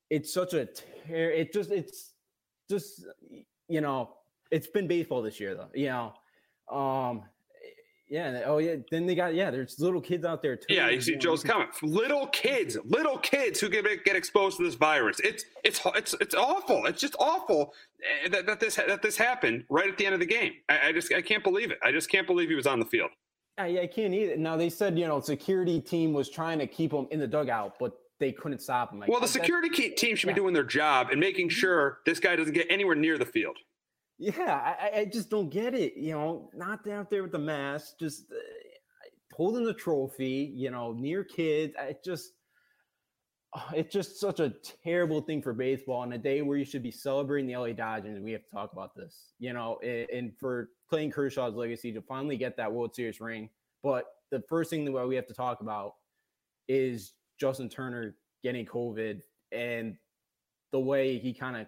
it's 0.10 0.34
such 0.34 0.54
a 0.54 0.66
tear. 0.66 1.32
It 1.32 1.54
just 1.54 1.72
it's 1.72 2.14
just 2.70 3.06
you 3.68 3.82
know, 3.82 4.12
it's 4.50 4.68
been 4.68 4.88
baseball 4.88 5.22
this 5.22 5.40
year 5.40 5.56
though. 5.56 5.70
You 5.74 5.90
know, 5.90 6.76
um, 6.76 7.24
yeah. 8.12 8.42
Oh, 8.46 8.58
yeah. 8.58 8.76
Then 8.92 9.06
they 9.06 9.16
got 9.16 9.34
yeah. 9.34 9.50
There's 9.50 9.80
little 9.80 10.02
kids 10.02 10.26
out 10.26 10.42
there 10.42 10.58
too. 10.58 10.66
Yeah, 10.74 10.90
you 10.90 11.00
see 11.00 11.16
Joe's 11.16 11.44
comment. 11.44 11.70
Little 11.82 12.28
kids, 12.28 12.78
little 12.84 13.18
kids 13.18 13.62
who 13.62 13.70
get 13.70 13.86
get 14.04 14.18
exposed 14.18 14.58
to 14.58 14.66
this 14.66 14.76
virus. 14.76 15.22
It's 15.22 15.46
it's 15.64 15.80
it's 15.96 16.14
it's 16.20 16.36
awful. 16.36 16.86
It's 16.88 17.00
just 17.00 17.16
awful 17.20 17.74
eh, 18.04 18.28
that, 18.28 18.46
that 18.48 18.60
this 18.60 18.76
that 18.76 19.02
this 19.02 19.16
happened 19.16 19.64
right 19.70 19.90
at 19.90 19.98
the 19.98 20.06
end 20.06 20.14
of 20.14 20.20
the 20.20 20.26
game. 20.26 20.52
I, 20.68 20.90
I 20.90 20.92
just 20.92 21.14
I 21.14 21.22
can't 21.22 21.42
believe 21.42 21.72
it. 21.72 21.80
I 21.82 21.94
just 21.94 22.12
can't 22.12 22.28
believe 22.28 22.50
he 22.50 22.56
was 22.56 22.68
on 22.68 22.80
the 22.80 22.86
field. 22.86 23.12
I, 23.58 23.80
I 23.80 23.88
can't 23.88 24.14
either. 24.14 24.36
Now 24.36 24.58
they 24.58 24.70
said 24.70 25.00
you 25.00 25.08
know 25.08 25.22
security 25.22 25.80
team 25.80 26.12
was 26.12 26.30
trying 26.30 26.60
to 26.60 26.68
keep 26.68 26.92
him 26.92 27.08
in 27.12 27.20
the 27.20 27.28
dugout, 27.28 27.76
but 27.80 27.94
they 28.20 28.34
couldn't 28.34 28.60
stop 28.60 28.92
him. 28.92 29.00
Like, 29.00 29.10
well, 29.10 29.22
the 29.22 29.28
security 29.28 29.70
team 29.70 30.18
should 30.18 30.28
yeah. 30.28 30.34
be 30.34 30.40
doing 30.42 30.54
their 30.54 30.66
job 30.66 31.12
and 31.12 31.20
making 31.20 31.48
mm-hmm. 31.48 31.60
sure 31.60 32.00
this 32.06 32.20
guy 32.20 32.36
doesn't 32.36 32.54
get 32.54 32.68
anywhere 32.70 32.96
near 32.96 33.18
the 33.18 33.26
field. 33.26 33.58
Yeah, 34.22 34.76
I, 34.80 35.00
I, 35.00 35.06
just 35.06 35.32
don't 35.32 35.50
get 35.50 35.74
it. 35.74 35.98
You 35.98 36.12
know, 36.12 36.52
not 36.54 36.88
out 36.88 37.10
there 37.10 37.24
with 37.24 37.32
the 37.32 37.40
mask, 37.40 37.98
just 38.00 38.32
uh, 38.32 38.36
holding 39.34 39.64
the 39.66 39.74
trophy. 39.74 40.54
You 40.56 40.70
know, 40.70 40.94
near 40.94 41.24
kids. 41.24 41.74
I 41.76 41.96
just, 42.06 42.34
uh, 43.52 43.72
it's 43.74 43.92
just 43.92 44.20
such 44.20 44.40
a 44.40 44.54
terrible 44.84 45.22
thing 45.22 45.42
for 45.42 45.54
baseball 45.54 46.02
on 46.02 46.14
a 46.14 46.20
day 46.20 46.44
where 46.44 46.56
you 46.56 46.66
should 46.66 46.84
be 46.84 46.92
celebrating 46.92 47.48
the 47.48 47.58
LA 47.58 47.74
Dodgers. 47.74 48.20
We 48.20 48.32
have 48.34 48.44
to 48.44 48.52
talk 48.52 48.74
about 48.74 48.94
this. 48.96 49.34
You 49.40 49.54
know, 49.54 49.80
and, 49.82 50.08
and 50.12 50.38
for 50.38 50.70
Clayton 50.88 51.12
Kershaw's 51.12 51.56
legacy 51.56 51.92
to 51.92 52.02
finally 52.04 52.38
get 52.38 52.56
that 52.58 52.72
World 52.72 52.94
Series 52.94 53.20
ring. 53.20 53.50
But 53.82 54.06
the 54.30 54.44
first 54.48 54.70
thing 54.70 54.86
that 54.86 55.08
we 55.08 55.16
have 55.16 55.28
to 55.30 55.34
talk 55.34 55.62
about 55.62 55.94
is 56.68 57.14
Justin 57.40 57.70
Turner 57.70 58.18
getting 58.44 58.68
COVID 58.68 59.20
and 59.52 59.96
the 60.72 60.80
way 60.80 61.18
he 61.18 61.34
kind 61.34 61.58
of 61.58 61.68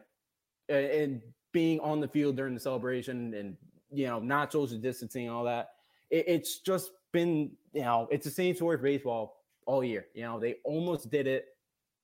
and 0.70 1.22
being 1.54 1.80
on 1.80 2.02
the 2.02 2.08
field 2.08 2.36
during 2.36 2.54
the 2.54 2.60
celebration 2.60 3.34
and 3.34 3.56
you 3.92 4.08
know 4.08 4.20
not 4.20 4.52
social 4.52 4.78
distancing 4.78 5.30
all 5.30 5.44
that 5.44 5.70
it, 6.10 6.26
it's 6.28 6.60
just 6.60 6.92
been 7.12 7.52
you 7.74 7.82
know 7.82 8.08
it's 8.12 8.26
the 8.26 8.32
same 8.32 8.56
story 8.56 8.78
for 8.78 8.84
baseball 8.84 9.44
all 9.66 9.84
year. 9.84 10.08
You 10.14 10.24
know 10.24 10.40
they 10.40 10.56
almost 10.64 11.10
did 11.10 11.28
it 11.28 11.48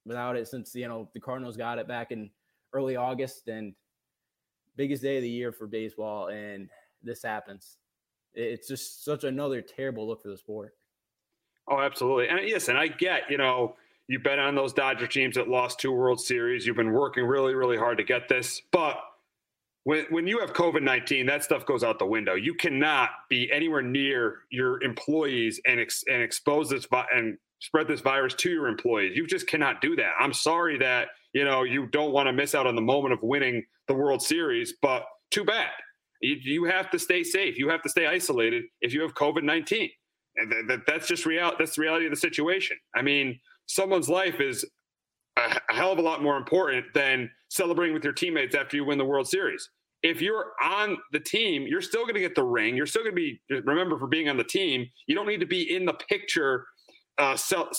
without 0.06 0.36
it 0.36 0.48
since 0.48 0.74
you 0.76 0.88
know 0.88 1.10
the 1.14 1.20
cardinals 1.20 1.58
got 1.58 1.80
it 1.80 1.88
back 1.88 2.12
in 2.12 2.30
early 2.74 2.96
august 2.96 3.48
and 3.48 3.74
biggest 4.78 5.02
day 5.02 5.18
of 5.18 5.24
the 5.24 5.30
year 5.30 5.52
for 5.52 5.68
baseball 5.68 6.28
and 6.28 6.70
this 7.04 7.24
happens. 7.24 7.78
It's 8.34 8.68
just 8.68 9.04
such 9.04 9.24
another 9.24 9.62
terrible 9.62 10.08
look 10.08 10.22
for 10.22 10.30
the 10.30 10.38
sport. 10.38 10.76
Oh 11.68 11.80
absolutely. 11.80 12.30
And 12.30 12.48
yes 12.48 12.70
and 12.70 12.78
i 12.78 12.88
get 12.88 13.24
you 13.30 13.38
know 13.38 13.76
you've 14.08 14.24
been 14.24 14.40
on 14.40 14.56
those 14.56 14.74
dodger 14.74 15.08
teams 15.08 15.36
that 15.36 15.48
lost 15.48 15.80
two 15.80 15.92
world 15.92 16.20
series. 16.20 16.66
You've 16.66 16.78
been 16.78 16.94
working 16.94 17.26
really 17.26 17.56
really 17.56 17.78
hard 17.78 17.98
to 17.98 18.04
get 18.04 18.30
this 18.30 18.62
but 18.72 18.98
when 19.84 20.06
when 20.10 20.28
you 20.28 20.40
have 20.40 20.54
COVID 20.54 20.84
nineteen, 20.84 21.26
that 21.28 21.44
stuff 21.44 21.66
goes 21.66 21.84
out 21.84 22.00
the 22.00 22.06
window. 22.06 22.36
You 22.36 22.54
cannot 22.54 23.10
be 23.30 23.52
anywhere 23.52 23.82
near 23.82 24.40
your 24.50 24.82
employees 24.84 25.60
and 25.66 25.80
ex, 25.80 26.04
and 26.08 26.22
expose 26.22 26.70
this 26.70 26.86
vi- 26.86 27.08
and 27.14 27.38
spread 27.60 27.88
this 27.88 28.02
virus 28.02 28.34
to 28.34 28.50
your 28.50 28.68
employees. 28.68 29.16
You 29.16 29.28
just 29.28 29.48
cannot 29.48 29.82
do 29.82 29.96
that. 29.96 30.14
I'm 30.20 30.34
sorry 30.34 30.78
that 30.80 31.10
you 31.34 31.46
know 31.46 31.64
you 31.64 31.88
don't 31.88 32.12
want 32.12 32.28
to 32.28 32.34
miss 32.34 32.56
out 32.56 32.68
on 32.68 32.76
the 32.76 32.82
moment 32.82 33.14
of 33.14 33.20
winning 33.22 33.66
the 33.88 33.94
World 33.94 34.22
Series, 34.22 34.74
but 34.82 35.06
too 35.32 35.44
bad. 35.44 35.70
You, 36.22 36.36
you 36.42 36.64
have 36.66 36.92
to 36.92 37.00
stay 37.00 37.24
safe. 37.24 37.58
You 37.58 37.70
have 37.70 37.82
to 37.84 37.90
stay 37.90 38.06
isolated 38.06 38.66
if 38.82 38.94
you 38.94 39.02
have 39.02 39.14
COVID 39.16 39.44
nineteen, 39.44 39.90
and 40.36 40.52
th- 40.52 40.68
th- 40.68 40.80
that's 40.86 41.08
just 41.08 41.26
real. 41.26 41.54
That's 41.58 41.76
the 41.76 41.82
reality 41.82 42.06
of 42.06 42.12
the 42.12 42.18
situation. 42.18 42.78
I 42.96 43.02
mean, 43.02 43.40
someone's 43.68 44.10
life 44.10 44.42
is 44.42 44.66
a, 45.38 45.60
a 45.70 45.74
hell 45.74 45.94
of 45.94 46.00
a 46.00 46.02
lot 46.02 46.22
more 46.22 46.38
important 46.38 46.86
than 46.94 47.32
celebrating 47.50 47.94
with 47.94 48.04
your 48.04 48.14
teammates 48.14 48.56
after 48.56 48.78
you 48.78 48.86
win 48.86 48.98
the 48.98 49.06
World 49.06 49.28
Series. 49.28 49.70
If 50.02 50.22
you're 50.22 50.54
on 50.64 50.98
the 51.12 51.20
team, 51.20 51.68
you're 51.68 51.82
still 51.82 52.04
going 52.04 52.14
to 52.14 52.22
get 52.22 52.34
the 52.34 52.44
ring. 52.44 52.78
You're 52.78 52.86
still 52.86 53.04
going 53.04 53.16
to 53.16 53.22
be 53.22 53.42
remember 53.66 54.00
for 54.00 54.08
being 54.08 54.30
on 54.30 54.38
the 54.38 54.44
team. 54.46 54.88
You 55.08 55.16
don't 55.16 55.28
need 55.28 55.42
to 55.42 55.46
be 55.46 55.76
in 55.76 55.86
the 55.86 55.94
picture 55.94 56.66
uh, 57.18 57.36
cel- 57.36 57.70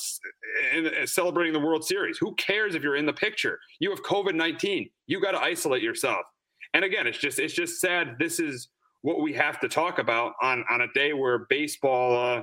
uh, 0.77 1.07
celebrating 1.07 1.55
the 1.55 1.61
World 1.61 1.83
Series. 1.83 2.19
Who 2.19 2.35
cares 2.35 2.75
if 2.75 2.83
you're 2.83 2.97
in 2.97 3.07
the 3.07 3.13
picture? 3.15 3.59
You 3.79 3.89
have 3.89 4.03
COVID 4.03 4.35
nineteen. 4.35 4.91
You 5.07 5.21
got 5.21 5.33
to 5.33 5.41
isolate 5.41 5.83
yourself. 5.83 6.27
And 6.75 6.85
again, 6.85 7.07
it's 7.07 7.19
just 7.19 7.39
it's 7.39 7.55
just 7.55 7.81
sad. 7.81 8.17
This 8.19 8.39
is 8.39 8.69
what 9.01 9.23
we 9.23 9.33
have 9.33 9.59
to 9.61 9.69
talk 9.69 9.99
about 9.99 10.35
on 10.43 10.63
on 10.69 10.83
a 10.83 10.93
day 10.93 11.15
where 11.15 11.47
baseball 11.49 12.19
uh, 12.19 12.43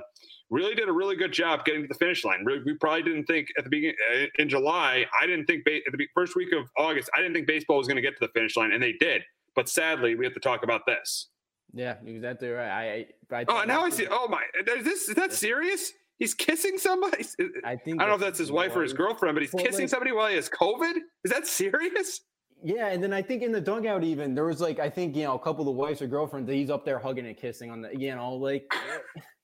really 0.50 0.74
did 0.74 0.88
a 0.88 0.92
really 0.92 1.16
good 1.16 1.32
job 1.32 1.64
getting 1.64 1.82
to 1.82 1.88
the 1.88 1.94
finish 1.94 2.24
line. 2.24 2.44
We 2.44 2.74
probably 2.74 3.02
didn't 3.02 3.24
think 3.24 3.48
at 3.58 3.64
the 3.64 3.70
beginning 3.70 3.96
uh, 4.14 4.26
in 4.38 4.48
July. 4.48 5.04
I 5.20 5.26
didn't 5.26 5.46
think 5.46 5.64
ba- 5.64 5.80
at 5.86 5.92
the 5.92 6.08
first 6.14 6.36
week 6.36 6.52
of 6.52 6.68
August. 6.76 7.10
I 7.14 7.18
didn't 7.18 7.34
think 7.34 7.46
baseball 7.46 7.78
was 7.78 7.86
going 7.86 7.96
to 7.96 8.02
get 8.02 8.18
to 8.18 8.26
the 8.26 8.32
finish 8.32 8.56
line, 8.56 8.72
and 8.72 8.82
they 8.82 8.92
did. 8.92 9.22
But 9.54 9.68
sadly, 9.68 10.14
we 10.14 10.24
have 10.24 10.34
to 10.34 10.40
talk 10.40 10.62
about 10.62 10.82
this. 10.86 11.28
Yeah, 11.74 11.96
exactly 12.04 12.48
right. 12.48 12.70
I, 12.70 13.34
I, 13.34 13.40
I 13.40 13.44
oh, 13.48 13.64
now 13.64 13.84
I 13.84 13.90
see. 13.90 14.06
Oh 14.10 14.28
my, 14.28 14.42
is 14.76 14.84
this 14.84 15.08
is 15.08 15.14
that 15.16 15.32
serious? 15.32 15.92
He's 16.18 16.34
kissing 16.34 16.78
somebody. 16.78 17.24
I 17.64 17.76
think 17.76 18.00
I 18.00 18.04
don't 18.04 18.08
know 18.08 18.14
if 18.14 18.20
that's 18.20 18.38
his 18.38 18.50
wife 18.50 18.74
or 18.74 18.82
his 18.82 18.92
girlfriend, 18.92 19.36
but 19.36 19.42
he's 19.42 19.52
kissing 19.52 19.82
like, 19.82 19.88
somebody 19.88 20.12
while 20.12 20.28
he 20.28 20.36
has 20.36 20.48
COVID. 20.48 20.94
Is 21.24 21.30
that 21.30 21.46
serious? 21.46 22.22
Yeah, 22.62 22.88
and 22.88 23.02
then 23.02 23.12
I 23.12 23.22
think 23.22 23.42
in 23.42 23.52
the 23.52 23.60
dugout 23.60 24.02
even 24.02 24.34
there 24.34 24.46
was 24.46 24.60
like 24.60 24.80
I 24.80 24.90
think 24.90 25.14
you 25.14 25.24
know 25.24 25.34
a 25.34 25.38
couple 25.38 25.60
of 25.60 25.66
the 25.66 25.72
wives 25.72 26.02
or 26.02 26.08
girlfriends 26.08 26.48
that 26.48 26.54
he's 26.54 26.70
up 26.70 26.84
there 26.84 26.98
hugging 26.98 27.26
and 27.26 27.36
kissing 27.36 27.70
on 27.70 27.82
the 27.82 27.90
you 27.96 28.14
know 28.14 28.34
like, 28.34 28.72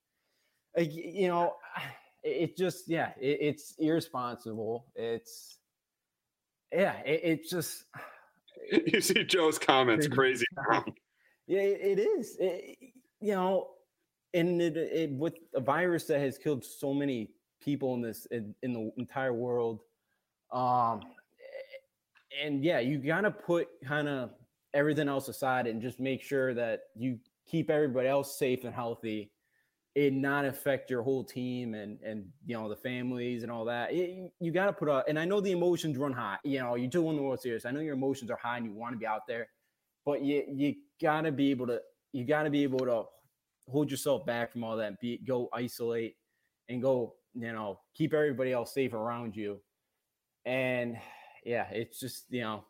like 0.76 0.92
you 0.92 1.28
know 1.28 1.54
it 2.22 2.56
just 2.56 2.88
yeah 2.88 3.12
it, 3.20 3.38
it's 3.40 3.74
irresponsible. 3.78 4.86
It's 4.94 5.58
yeah 6.72 6.96
it, 7.04 7.20
it's 7.22 7.50
just 7.50 7.84
you 8.86 9.00
see 9.00 9.24
Joe's 9.24 9.58
comments 9.58 10.08
crazy. 10.08 10.46
yeah, 11.46 11.60
it 11.60 11.98
is. 11.98 12.36
It, 12.38 12.76
you 13.20 13.32
know, 13.32 13.68
and 14.34 14.60
it, 14.60 14.76
it, 14.76 15.10
with 15.12 15.34
a 15.54 15.60
virus 15.60 16.04
that 16.06 16.20
has 16.20 16.36
killed 16.36 16.64
so 16.64 16.92
many 16.92 17.30
people 17.62 17.94
in 17.94 18.02
this 18.02 18.26
in, 18.26 18.54
in 18.62 18.72
the 18.74 18.92
entire 18.98 19.32
world 19.32 19.80
um 20.52 21.00
and 22.42 22.62
yeah 22.62 22.78
you 22.78 22.98
gotta 22.98 23.30
put 23.30 23.68
kind 23.82 24.06
of 24.06 24.30
everything 24.74 25.08
else 25.08 25.28
aside 25.28 25.66
and 25.66 25.80
just 25.80 25.98
make 25.98 26.22
sure 26.22 26.52
that 26.52 26.80
you 26.94 27.18
keep 27.46 27.70
everybody 27.70 28.08
else 28.08 28.38
safe 28.38 28.64
and 28.64 28.74
healthy 28.74 29.30
and 29.96 30.20
not 30.20 30.44
affect 30.44 30.90
your 30.90 31.02
whole 31.02 31.22
team 31.22 31.74
and 31.74 32.00
and 32.02 32.26
you 32.46 32.56
know 32.56 32.68
the 32.68 32.76
families 32.76 33.42
and 33.42 33.52
all 33.52 33.64
that 33.64 33.92
it, 33.92 34.32
you 34.40 34.50
got 34.50 34.66
to 34.66 34.72
put 34.72 34.88
up 34.88 35.04
and 35.08 35.18
i 35.18 35.24
know 35.24 35.40
the 35.40 35.52
emotions 35.52 35.96
run 35.96 36.12
high 36.12 36.36
you 36.42 36.58
know 36.58 36.74
you 36.74 36.88
do 36.88 37.02
win 37.02 37.16
the 37.16 37.22
world 37.22 37.40
series 37.40 37.64
i 37.64 37.70
know 37.70 37.80
your 37.80 37.94
emotions 37.94 38.30
are 38.30 38.38
high 38.42 38.56
and 38.56 38.66
you 38.66 38.72
want 38.72 38.92
to 38.92 38.98
be 38.98 39.06
out 39.06 39.26
there 39.28 39.46
but 40.04 40.22
you 40.22 40.44
you 40.52 40.74
got 41.00 41.22
to 41.22 41.32
be 41.32 41.50
able 41.50 41.66
to 41.66 41.80
you 42.12 42.24
got 42.24 42.44
to 42.44 42.50
be 42.50 42.62
able 42.62 42.78
to 42.78 43.04
hold 43.68 43.90
yourself 43.90 44.26
back 44.26 44.52
from 44.52 44.64
all 44.64 44.76
that. 44.76 45.00
Be 45.00 45.18
go 45.18 45.48
isolate 45.52 46.16
and 46.68 46.82
go, 46.82 47.14
you 47.34 47.52
know, 47.52 47.80
keep 47.94 48.14
everybody 48.14 48.52
else 48.52 48.72
safe 48.74 48.94
around 48.94 49.36
you. 49.36 49.60
And 50.44 50.96
yeah, 51.44 51.66
it's 51.70 51.98
just 51.98 52.24
you 52.30 52.42
know, 52.42 52.64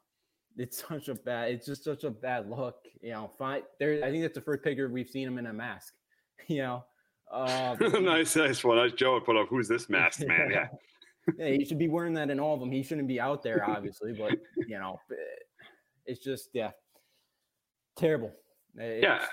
it's 0.57 0.85
such 0.89 1.09
a 1.09 1.15
bad. 1.15 1.53
It's 1.53 1.67
just 1.67 1.85
such 1.85 2.05
a 2.05 2.11
bad 2.11 2.49
look. 2.49 2.77
You 3.01 3.13
know, 3.13 3.31
fine. 3.39 3.63
There, 3.79 4.05
I 4.05 4.11
think 4.11 4.23
that's 4.23 4.35
the 4.35 4.41
first 4.41 4.63
picture 4.63 4.89
we've 4.89 5.09
seen 5.09 5.29
him 5.29 5.39
in 5.39 5.47
a 5.47 5.53
mask. 5.53 5.95
You 6.49 6.59
know. 6.59 6.85
Um, 7.33 7.79
nice, 8.05 8.37
nice 8.37 8.63
one. 8.63 8.77
Nice 8.77 8.93
Joe 8.93 9.21
put 9.21 9.37
up. 9.37 9.49
Who's 9.49 9.69
this 9.69 9.89
masked 9.89 10.25
man? 10.27 10.51
Yeah. 10.51 10.67
yeah, 11.39 11.49
he 11.49 11.65
should 11.65 11.79
be 11.79 11.89
wearing 11.89 12.15
that 12.15 12.31
in 12.31 12.39
all 12.39 12.55
of 12.55 12.61
them. 12.61 12.71
He 12.71 12.83
shouldn't 12.83 13.09
be 13.09 13.21
out 13.21 13.43
there, 13.43 13.69
obviously, 13.69 14.13
but 14.13 14.33
you 14.69 14.79
know, 14.79 15.01
it's 16.07 16.23
just 16.23 16.51
yeah, 16.53 16.71
terrible. 17.97 18.33
It's 18.77 19.03
yeah, 19.03 19.25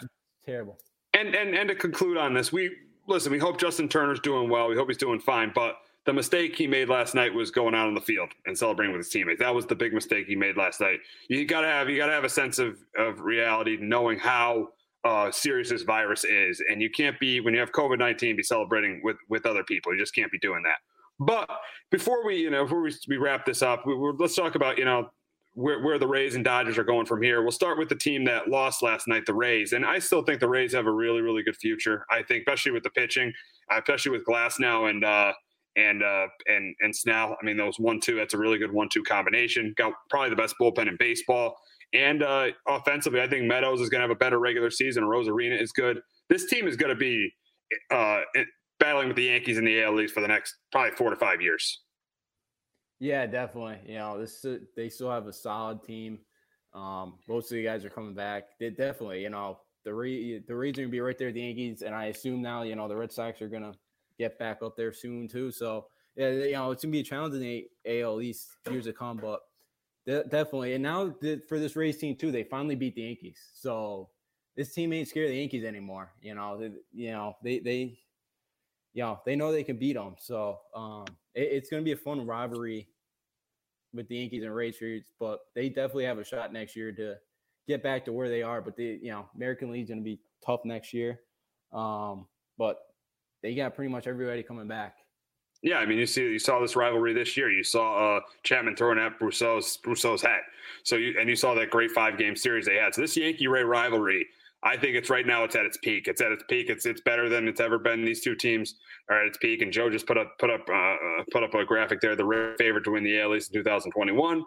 terrible 0.45 0.77
and 1.13 1.35
and 1.35 1.55
and 1.55 1.69
to 1.69 1.75
conclude 1.75 2.17
on 2.17 2.33
this, 2.33 2.51
we 2.51 2.71
listen. 3.07 3.31
We 3.31 3.39
hope 3.39 3.59
Justin 3.59 3.89
Turner's 3.89 4.19
doing 4.19 4.49
well. 4.49 4.67
We 4.67 4.75
hope 4.75 4.87
he's 4.87 4.97
doing 4.97 5.19
fine. 5.19 5.51
But 5.53 5.75
the 6.05 6.13
mistake 6.13 6.55
he 6.55 6.67
made 6.67 6.89
last 6.89 7.13
night 7.13 7.33
was 7.33 7.51
going 7.51 7.75
out 7.75 7.87
on 7.87 7.93
the 7.93 8.01
field 8.01 8.29
and 8.45 8.57
celebrating 8.57 8.93
with 8.93 9.05
his 9.05 9.09
teammates. 9.09 9.39
That 9.39 9.53
was 9.53 9.65
the 9.65 9.75
big 9.75 9.93
mistake 9.93 10.27
he 10.27 10.35
made 10.35 10.57
last 10.57 10.81
night. 10.81 10.99
You 11.29 11.45
gotta 11.45 11.67
have 11.67 11.89
you 11.89 11.97
gotta 11.97 12.13
have 12.13 12.23
a 12.23 12.29
sense 12.29 12.59
of 12.59 12.77
of 12.97 13.21
reality, 13.21 13.77
knowing 13.79 14.19
how 14.19 14.69
uh, 15.03 15.31
serious 15.31 15.69
this 15.69 15.83
virus 15.83 16.23
is, 16.23 16.61
and 16.69 16.81
you 16.81 16.89
can't 16.89 17.19
be 17.19 17.39
when 17.39 17.53
you 17.53 17.59
have 17.59 17.71
COVID 17.71 17.97
nineteen 17.97 18.35
be 18.35 18.43
celebrating 18.43 19.01
with 19.03 19.17
with 19.29 19.45
other 19.45 19.63
people. 19.63 19.93
You 19.93 19.99
just 19.99 20.15
can't 20.15 20.31
be 20.31 20.39
doing 20.39 20.63
that. 20.63 20.77
But 21.19 21.49
before 21.91 22.25
we, 22.25 22.37
you 22.37 22.49
know, 22.49 22.63
before 22.63 22.81
we, 22.81 22.91
we 23.07 23.17
wrap 23.17 23.45
this 23.45 23.61
up, 23.61 23.85
we, 23.85 23.93
let's 24.17 24.35
talk 24.35 24.55
about, 24.55 24.79
you 24.79 24.85
know, 24.85 25.11
where, 25.53 25.79
where 25.83 25.99
the 25.99 26.07
Rays 26.07 26.33
and 26.33 26.43
Dodgers 26.43 26.79
are 26.79 26.83
going 26.83 27.05
from 27.05 27.21
here. 27.21 27.43
We'll 27.43 27.51
start 27.51 27.77
with 27.77 27.89
the 27.89 27.95
team 27.95 28.25
that 28.25 28.49
lost 28.49 28.81
last 28.81 29.07
night, 29.07 29.27
the 29.27 29.33
Rays. 29.35 29.73
And 29.73 29.85
I 29.85 29.99
still 29.99 30.23
think 30.23 30.39
the 30.39 30.49
Rays 30.49 30.73
have 30.73 30.87
a 30.87 30.91
really, 30.91 31.21
really 31.21 31.43
good 31.43 31.57
future. 31.57 32.05
I 32.09 32.23
think, 32.23 32.41
especially 32.47 32.71
with 32.71 32.81
the 32.81 32.89
pitching, 32.89 33.31
uh, 33.71 33.79
especially 33.79 34.13
with 34.13 34.25
Glasnow 34.25 34.89
and 34.89 35.05
uh, 35.05 35.33
and 35.75 36.01
uh, 36.01 36.27
and 36.47 36.75
and 36.79 36.95
Snell. 36.95 37.37
I 37.39 37.45
mean, 37.45 37.57
those 37.57 37.79
one-two. 37.79 38.15
That's 38.15 38.33
a 38.33 38.37
really 38.37 38.57
good 38.57 38.71
one-two 38.71 39.03
combination. 39.03 39.73
Got 39.77 39.93
probably 40.09 40.31
the 40.31 40.35
best 40.35 40.55
bullpen 40.59 40.87
in 40.87 40.95
baseball. 40.97 41.55
And 41.93 42.23
uh, 42.23 42.47
offensively, 42.67 43.21
I 43.21 43.27
think 43.27 43.45
Meadows 43.45 43.81
is 43.81 43.89
going 43.89 43.99
to 43.99 44.03
have 44.03 44.11
a 44.11 44.15
better 44.15 44.39
regular 44.39 44.69
season. 44.69 45.03
Arozarena 45.03 45.61
is 45.61 45.71
good. 45.71 46.01
This 46.29 46.45
team 46.47 46.67
is 46.67 46.77
going 46.77 46.89
to 46.89 46.95
be 46.95 47.31
uh, 47.89 48.21
battling 48.79 49.07
with 49.07 49.17
the 49.17 49.23
Yankees 49.23 49.57
in 49.57 49.65
the 49.65 49.81
AL 49.83 49.99
East 49.99 50.13
for 50.13 50.21
the 50.21 50.27
next 50.27 50.55
probably 50.71 50.91
four 50.91 51.09
to 51.09 51.15
five 51.15 51.41
years. 51.41 51.81
Yeah, 52.99 53.25
definitely. 53.25 53.79
You 53.85 53.97
know, 53.97 54.19
this 54.19 54.45
uh, 54.45 54.57
they 54.75 54.87
still 54.87 55.09
have 55.09 55.27
a 55.27 55.33
solid 55.33 55.83
team. 55.83 56.19
Um, 56.73 57.15
most 57.27 57.51
of 57.51 57.55
the 57.55 57.63
guys 57.63 57.83
are 57.83 57.89
coming 57.89 58.13
back. 58.13 58.43
They 58.59 58.69
definitely, 58.69 59.23
you 59.23 59.29
know, 59.29 59.57
the 59.83 59.93
re- 59.93 60.39
the 60.47 60.53
are 60.53 60.71
gonna 60.71 60.87
be 60.87 60.99
right 60.99 61.17
there, 61.17 61.31
the 61.31 61.41
Yankees, 61.41 61.81
and 61.81 61.95
I 61.95 62.05
assume 62.05 62.41
now, 62.41 62.61
you 62.61 62.75
know, 62.75 62.87
the 62.87 62.95
Red 62.95 63.11
Sox 63.11 63.41
are 63.41 63.49
gonna 63.49 63.73
get 64.19 64.37
back 64.37 64.61
up 64.61 64.75
there 64.77 64.93
soon 64.93 65.27
too. 65.27 65.51
So 65.51 65.87
yeah, 66.15 66.29
you 66.29 66.51
know, 66.53 66.71
it's 66.71 66.83
gonna 66.83 66.91
be 66.91 66.99
a 66.99 67.03
challenge 67.03 67.33
in 67.33 67.41
the 67.41 67.67
AL 67.85 68.21
East 68.21 68.55
years 68.69 68.85
to 68.85 68.93
come, 68.93 69.17
but 69.17 69.39
de- 70.05 70.23
definitely. 70.23 70.73
And 70.73 70.83
now 70.83 71.15
the, 71.21 71.41
for 71.47 71.59
this 71.59 71.75
Rays 71.75 71.97
team 71.97 72.15
too, 72.15 72.31
they 72.31 72.43
finally 72.43 72.75
beat 72.75 72.95
the 72.95 73.03
Yankees. 73.03 73.39
So 73.53 74.09
this 74.55 74.73
team 74.73 74.93
ain't 74.93 75.07
scared 75.07 75.27
of 75.27 75.31
the 75.31 75.39
Yankees 75.39 75.63
anymore. 75.63 76.11
You 76.21 76.35
know, 76.35 76.57
they, 76.59 76.71
you 76.93 77.11
know, 77.11 77.35
they 77.43 77.59
they 77.59 77.99
you 78.93 79.03
know, 79.03 79.19
they 79.25 79.35
know 79.35 79.51
they 79.51 79.63
can 79.63 79.77
beat 79.77 79.93
them. 79.93 80.15
So 80.19 80.59
um, 80.75 81.05
it, 81.33 81.49
it's 81.51 81.69
going 81.69 81.81
to 81.81 81.85
be 81.85 81.93
a 81.93 81.97
fun 81.97 82.25
rivalry 82.25 82.87
with 83.93 84.07
the 84.07 84.17
Yankees 84.17 84.43
and 84.43 84.55
Rays 84.55 84.79
series, 84.79 85.05
but 85.19 85.39
they 85.55 85.69
definitely 85.69 86.05
have 86.05 86.17
a 86.17 86.23
shot 86.23 86.53
next 86.53 86.75
year 86.75 86.91
to 86.93 87.15
get 87.67 87.83
back 87.83 88.05
to 88.05 88.13
where 88.13 88.29
they 88.29 88.41
are. 88.41 88.61
But 88.61 88.75
the 88.75 88.99
you 89.01 89.11
know 89.11 89.27
American 89.35 89.71
League's 89.71 89.89
going 89.89 89.99
to 89.99 90.03
be 90.03 90.19
tough 90.45 90.61
next 90.65 90.93
year, 90.93 91.19
um, 91.73 92.27
but 92.57 92.79
they 93.41 93.55
got 93.55 93.75
pretty 93.75 93.91
much 93.91 94.07
everybody 94.07 94.43
coming 94.43 94.67
back. 94.67 94.97
Yeah, 95.61 95.77
I 95.77 95.85
mean, 95.85 95.99
you 95.99 96.07
see, 96.07 96.23
you 96.23 96.39
saw 96.39 96.59
this 96.59 96.75
rivalry 96.75 97.13
this 97.13 97.37
year. 97.37 97.51
You 97.51 97.63
saw 97.63 98.17
uh, 98.17 98.21
Chapman 98.43 98.75
throwing 98.75 98.97
at 98.97 99.19
Brosseau's 99.19 99.77
Brosseau's 99.77 100.21
hat. 100.21 100.41
So 100.83 100.95
you 100.95 101.19
and 101.19 101.29
you 101.29 101.35
saw 101.35 101.53
that 101.53 101.69
great 101.69 101.91
five 101.91 102.17
game 102.17 102.35
series 102.35 102.65
they 102.65 102.75
had. 102.75 102.95
So 102.95 103.01
this 103.01 103.15
Yankee 103.15 103.47
Ray 103.47 103.63
rivalry 103.63 104.25
I 104.63 104.77
think 104.77 104.95
it's 104.95 105.09
right 105.09 105.25
now. 105.25 105.43
It's 105.43 105.55
at 105.55 105.65
its 105.65 105.77
peak. 105.77 106.07
It's 106.07 106.21
at 106.21 106.31
its 106.31 106.43
peak. 106.47 106.69
It's 106.69 106.85
it's 106.85 107.01
better 107.01 107.29
than 107.29 107.47
it's 107.47 107.59
ever 107.59 107.79
been. 107.79 108.05
These 108.05 108.21
two 108.21 108.35
teams 108.35 108.75
are 109.09 109.21
at 109.21 109.27
its 109.27 109.37
peak. 109.37 109.61
And 109.61 109.71
Joe 109.71 109.89
just 109.89 110.05
put 110.05 110.17
up 110.17 110.37
put 110.37 110.51
up 110.51 110.67
uh, 110.69 110.73
uh 110.73 111.23
put 111.31 111.43
up 111.43 111.53
a 111.55 111.65
graphic 111.65 111.99
there. 111.99 112.15
The 112.15 112.55
favorite 112.59 112.83
to 112.83 112.91
win 112.91 113.03
the 113.03 113.19
AL 113.19 113.35
East 113.35 113.53
in 113.53 113.59
2021. 113.59 114.43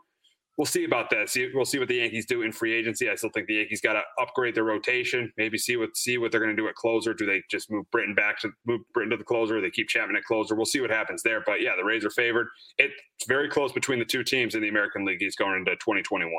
We'll 0.56 0.66
see 0.66 0.84
about 0.84 1.10
that. 1.10 1.28
See, 1.28 1.50
we'll 1.52 1.64
see 1.64 1.80
what 1.80 1.88
the 1.88 1.96
Yankees 1.96 2.26
do 2.26 2.42
in 2.42 2.52
free 2.52 2.72
agency. 2.72 3.10
I 3.10 3.16
still 3.16 3.30
think 3.30 3.48
the 3.48 3.54
Yankees 3.54 3.80
got 3.80 3.94
to 3.94 4.02
upgrade 4.20 4.54
their 4.54 4.62
rotation. 4.62 5.32
Maybe 5.36 5.58
see 5.58 5.76
what 5.76 5.96
see 5.96 6.16
what 6.16 6.30
they're 6.30 6.40
going 6.40 6.54
to 6.54 6.60
do 6.60 6.68
at 6.68 6.76
closer. 6.76 7.12
Do 7.12 7.26
they 7.26 7.42
just 7.50 7.72
move 7.72 7.90
Britton 7.90 8.14
back 8.14 8.38
to 8.40 8.50
move 8.64 8.82
Britton 8.92 9.10
to 9.10 9.16
the 9.16 9.24
closer? 9.24 9.60
They 9.60 9.70
keep 9.70 9.88
Chapman 9.88 10.16
at 10.16 10.22
closer. 10.22 10.54
We'll 10.54 10.64
see 10.64 10.80
what 10.80 10.90
happens 10.90 11.22
there. 11.24 11.42
But 11.44 11.60
yeah, 11.60 11.72
the 11.76 11.84
Rays 11.84 12.04
are 12.04 12.10
favored. 12.10 12.46
It's 12.78 12.94
very 13.26 13.48
close 13.48 13.72
between 13.72 13.98
the 13.98 14.04
two 14.04 14.22
teams 14.22 14.54
in 14.54 14.62
the 14.62 14.68
American 14.68 15.04
League. 15.04 15.18
He's 15.18 15.34
going 15.34 15.56
into 15.56 15.72
2021. 15.72 16.30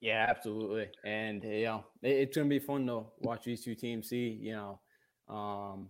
Yeah, 0.00 0.26
absolutely. 0.28 0.88
And 1.04 1.42
you 1.44 1.64
know, 1.64 1.84
it's 2.02 2.36
gonna 2.36 2.48
be 2.48 2.58
fun 2.58 2.86
to 2.86 3.04
watch 3.20 3.44
these 3.44 3.64
two 3.64 3.74
teams 3.74 4.08
see, 4.08 4.38
you 4.40 4.52
know, 4.52 4.80
um, 5.34 5.88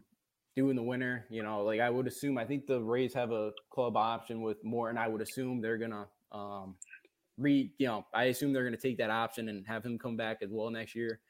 doing 0.57 0.77
the 0.77 0.83
winter, 0.83 1.27
You 1.31 1.43
know, 1.43 1.63
like 1.63 1.81
I 1.81 1.91
would 1.91 2.07
assume 2.07 2.39
I 2.39 2.45
think 2.45 2.67
the 2.67 2.81
Rays 2.81 3.15
have 3.15 3.33
a 3.33 3.53
club 3.71 3.97
option 3.97 4.41
with 4.41 4.59
more, 4.65 4.91
and 4.91 4.99
I 4.99 5.07
would 5.09 5.21
assume 5.21 5.61
they're 5.61 5.79
gonna 5.79 6.07
um 6.33 6.77
re 7.39 7.71
you 7.79 7.87
know, 7.87 8.07
I 8.15 8.25
assume 8.25 8.53
they're 8.53 8.65
gonna 8.65 8.77
take 8.77 8.99
that 8.99 9.11
option 9.11 9.49
and 9.49 9.67
have 9.67 9.85
him 9.85 9.99
come 9.99 10.17
back 10.17 10.39
as 10.43 10.51
well 10.51 10.71
next 10.71 10.95
year. 10.95 11.21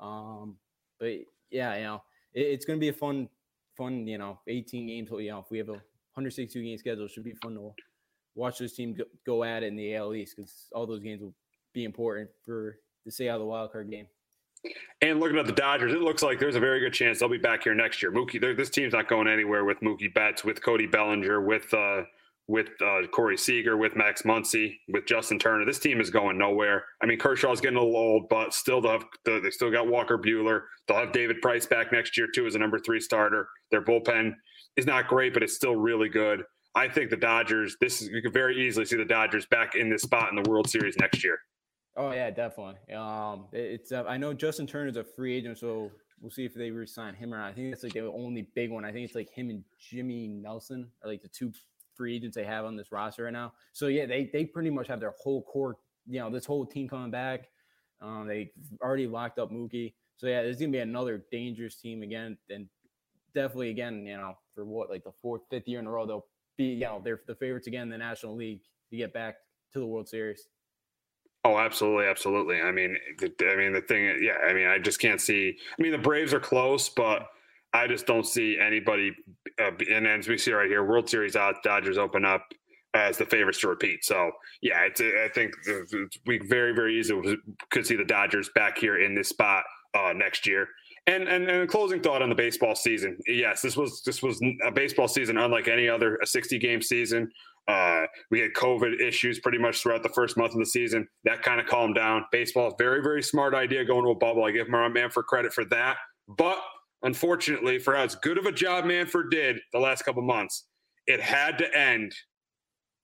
Um, 0.00 0.56
but 0.98 1.12
yeah, 1.50 1.76
you 1.76 1.84
know, 1.84 2.02
it, 2.32 2.42
it's 2.42 2.64
gonna 2.64 2.78
be 2.78 2.88
a 2.88 2.92
fun, 2.92 3.28
fun, 3.76 4.06
you 4.06 4.18
know, 4.18 4.40
18 4.46 4.86
games. 4.86 5.08
You 5.10 5.30
know, 5.30 5.38
if 5.40 5.50
we 5.50 5.58
have 5.58 5.68
a 5.68 5.72
162 5.72 6.62
game 6.62 6.78
schedule, 6.78 7.04
it 7.04 7.10
should 7.10 7.24
be 7.24 7.34
fun 7.42 7.54
to 7.54 7.72
watch 8.34 8.58
this 8.58 8.74
team 8.74 8.94
go, 8.94 9.04
go 9.26 9.44
at 9.44 9.62
it 9.62 9.66
in 9.66 9.76
the 9.76 9.94
AL 9.96 10.14
East 10.14 10.36
because 10.36 10.68
all 10.72 10.86
those 10.86 11.00
games 11.00 11.22
will 11.22 11.34
be 11.72 11.84
important 11.84 12.30
for 12.44 12.78
to 13.08 13.28
out 13.28 13.34
of 13.34 13.40
the 13.40 13.46
wild 13.46 13.72
card 13.72 13.90
game. 13.90 14.06
And 15.02 15.20
looking 15.20 15.38
at 15.38 15.46
the 15.46 15.52
Dodgers, 15.52 15.92
it 15.92 16.00
looks 16.00 16.22
like 16.22 16.38
there's 16.38 16.56
a 16.56 16.60
very 16.60 16.80
good 16.80 16.94
chance 16.94 17.18
they'll 17.18 17.28
be 17.28 17.36
back 17.36 17.64
here 17.64 17.74
next 17.74 18.02
year. 18.02 18.10
Mookie, 18.10 18.40
this 18.56 18.70
team's 18.70 18.94
not 18.94 19.08
going 19.08 19.28
anywhere 19.28 19.64
with 19.64 19.80
Mookie 19.80 20.12
Betts, 20.12 20.42
with 20.42 20.62
Cody 20.62 20.86
Bellinger, 20.86 21.42
with 21.42 21.72
uh, 21.74 22.04
with 22.46 22.68
uh, 22.84 23.06
Corey 23.12 23.36
Seager, 23.36 23.76
with 23.76 23.96
Max 23.96 24.22
Muncy, 24.22 24.76
with 24.88 25.06
Justin 25.06 25.38
Turner. 25.38 25.64
This 25.64 25.78
team 25.78 26.00
is 26.00 26.10
going 26.10 26.36
nowhere. 26.36 26.84
I 27.02 27.06
mean, 27.06 27.18
Kershaw's 27.18 27.60
getting 27.60 27.78
a 27.78 27.80
little 27.80 27.96
old, 27.96 28.28
but 28.28 28.52
still 28.52 28.80
they 28.80 28.88
have 28.88 29.04
they 29.24 29.50
still 29.50 29.70
got 29.70 29.88
Walker 29.88 30.18
Buehler. 30.18 30.62
They'll 30.86 30.98
have 30.98 31.12
David 31.12 31.40
Price 31.40 31.66
back 31.66 31.92
next 31.92 32.16
year 32.16 32.28
too 32.34 32.46
as 32.46 32.54
a 32.54 32.58
number 32.58 32.78
three 32.78 33.00
starter. 33.00 33.48
Their 33.70 33.82
bullpen 33.82 34.34
is 34.76 34.86
not 34.86 35.08
great, 35.08 35.32
but 35.32 35.42
it's 35.42 35.54
still 35.54 35.76
really 35.76 36.08
good. 36.08 36.42
I 36.74 36.88
think 36.88 37.10
the 37.10 37.16
Dodgers. 37.16 37.76
This 37.80 38.02
is 38.02 38.08
you 38.08 38.20
could 38.20 38.32
very 38.32 38.66
easily 38.66 38.84
see 38.84 38.96
the 38.96 39.04
Dodgers 39.04 39.46
back 39.46 39.74
in 39.74 39.88
this 39.88 40.02
spot 40.02 40.30
in 40.30 40.42
the 40.42 40.48
World 40.50 40.68
Series 40.68 40.96
next 40.98 41.24
year. 41.24 41.38
Oh 41.96 42.12
yeah, 42.12 42.30
definitely. 42.30 42.94
Um, 42.94 43.46
it's 43.52 43.92
uh, 43.92 44.04
I 44.06 44.16
know 44.16 44.34
Justin 44.34 44.66
Turner's 44.66 44.96
a 44.96 45.04
free 45.04 45.34
agent, 45.34 45.58
so 45.58 45.90
we'll 46.20 46.30
see 46.30 46.44
if 46.44 46.54
they 46.54 46.70
resign 46.70 47.14
him 47.14 47.32
or 47.32 47.38
not. 47.38 47.50
I 47.50 47.52
think 47.52 47.70
that's 47.70 47.84
like 47.84 47.92
the 47.92 48.10
only 48.12 48.48
big 48.54 48.70
one. 48.70 48.84
I 48.84 48.90
think 48.90 49.04
it's 49.04 49.14
like 49.14 49.30
him 49.30 49.50
and 49.50 49.62
Jimmy 49.78 50.26
Nelson 50.26 50.90
are 51.02 51.08
like 51.08 51.22
the 51.22 51.28
two 51.28 51.52
free 51.96 52.16
agents 52.16 52.36
they 52.36 52.44
have 52.44 52.64
on 52.64 52.76
this 52.76 52.92
roster 52.92 53.24
right 53.24 53.32
now. 53.32 53.52
So 53.72 53.86
yeah, 53.86 54.06
they 54.06 54.30
they 54.32 54.44
pretty 54.44 54.70
much 54.70 54.88
have 54.88 55.00
their 55.00 55.14
whole 55.22 55.42
core. 55.42 55.76
You 56.06 56.20
know, 56.20 56.30
this 56.30 56.44
whole 56.44 56.66
team 56.66 56.88
coming 56.88 57.10
back. 57.10 57.48
Um, 58.00 58.26
they 58.26 58.52
already 58.82 59.06
locked 59.06 59.38
up 59.38 59.50
Mookie. 59.50 59.94
So 60.16 60.26
yeah, 60.26 60.42
there's 60.42 60.58
gonna 60.58 60.72
be 60.72 60.78
another 60.78 61.24
dangerous 61.30 61.76
team 61.76 62.02
again, 62.02 62.36
and 62.50 62.68
definitely 63.34 63.70
again, 63.70 64.06
you 64.06 64.16
know, 64.16 64.34
for 64.54 64.64
what 64.64 64.90
like 64.90 65.04
the 65.04 65.12
fourth, 65.22 65.42
fifth 65.50 65.68
year 65.68 65.80
in 65.80 65.86
a 65.86 65.90
row, 65.90 66.06
they'll 66.06 66.26
be 66.56 66.66
you 66.66 66.80
know 66.80 67.00
they're 67.02 67.20
the 67.26 67.34
favorites 67.34 67.66
again 67.66 67.82
in 67.82 67.90
the 67.90 67.98
National 67.98 68.36
League 68.36 68.60
to 68.90 68.96
get 68.96 69.12
back 69.12 69.36
to 69.72 69.78
the 69.78 69.86
World 69.86 70.08
Series. 70.08 70.48
Oh, 71.46 71.58
absolutely, 71.58 72.06
absolutely. 72.06 72.62
I 72.62 72.72
mean, 72.72 72.96
I 73.20 73.56
mean 73.56 73.74
the 73.74 73.84
thing, 73.86 74.18
yeah. 74.22 74.38
I 74.48 74.54
mean, 74.54 74.66
I 74.66 74.78
just 74.78 74.98
can't 74.98 75.20
see. 75.20 75.58
I 75.78 75.82
mean, 75.82 75.92
the 75.92 75.98
Braves 75.98 76.32
are 76.32 76.40
close, 76.40 76.88
but 76.88 77.28
I 77.74 77.88
just 77.88 78.06
don't 78.06 78.24
see 78.24 78.56
anybody. 78.58 79.12
Uh, 79.60 79.72
and 79.90 80.06
as 80.06 80.28
we 80.28 80.38
see 80.38 80.52
right 80.52 80.68
here, 80.68 80.84
World 80.84 81.10
Series 81.10 81.36
odds, 81.36 81.58
Dodgers 81.62 81.98
open 81.98 82.24
up 82.24 82.42
as 82.94 83.18
the 83.18 83.26
favorites 83.26 83.58
to 83.60 83.68
repeat. 83.68 84.04
So 84.04 84.30
yeah, 84.62 84.82
it's, 84.82 85.00
I 85.00 85.28
think 85.34 85.52
we 86.24 86.38
very 86.38 86.72
very 86.72 86.98
easily 86.98 87.36
could 87.70 87.84
see 87.84 87.96
the 87.96 88.04
Dodgers 88.04 88.48
back 88.54 88.78
here 88.78 89.00
in 89.00 89.14
this 89.14 89.28
spot 89.28 89.64
uh, 89.94 90.12
next 90.14 90.46
year. 90.46 90.68
And, 91.06 91.28
and 91.28 91.50
and 91.50 91.62
a 91.62 91.66
closing 91.66 92.00
thought 92.00 92.22
on 92.22 92.30
the 92.30 92.34
baseball 92.34 92.74
season. 92.74 93.18
Yes, 93.26 93.60
this 93.60 93.76
was 93.76 94.02
this 94.06 94.22
was 94.22 94.40
a 94.64 94.70
baseball 94.70 95.08
season 95.08 95.36
unlike 95.36 95.68
any 95.68 95.88
other 95.88 96.16
a 96.22 96.26
60 96.26 96.58
game 96.58 96.80
season. 96.80 97.30
Uh, 97.66 98.04
we 98.30 98.40
had 98.40 98.52
COVID 98.52 99.00
issues 99.00 99.40
pretty 99.40 99.58
much 99.58 99.82
throughout 99.82 100.02
the 100.02 100.08
first 100.10 100.36
month 100.36 100.52
of 100.52 100.58
the 100.58 100.66
season. 100.66 101.06
That 101.24 101.42
kind 101.42 101.60
of 101.60 101.66
calmed 101.66 101.96
down. 101.96 102.24
Baseball, 102.30 102.74
very 102.78 103.02
very 103.02 103.22
smart 103.22 103.54
idea 103.54 103.84
going 103.84 104.04
to 104.04 104.10
a 104.10 104.14
bubble. 104.14 104.44
I 104.44 104.52
give 104.52 104.68
Mark 104.68 104.94
Manfred 104.94 105.26
credit 105.26 105.52
for 105.52 105.64
that. 105.66 105.96
But 106.26 106.58
unfortunately, 107.04 107.78
for 107.78 107.94
as 107.94 108.16
good 108.16 108.38
of 108.38 108.46
a 108.46 108.52
job 108.52 108.84
Manfred 108.84 109.30
did 109.30 109.60
the 109.72 109.78
last 109.78 110.02
couple 110.02 110.22
months, 110.22 110.66
it 111.06 111.20
had 111.20 111.58
to 111.58 111.76
end 111.76 112.12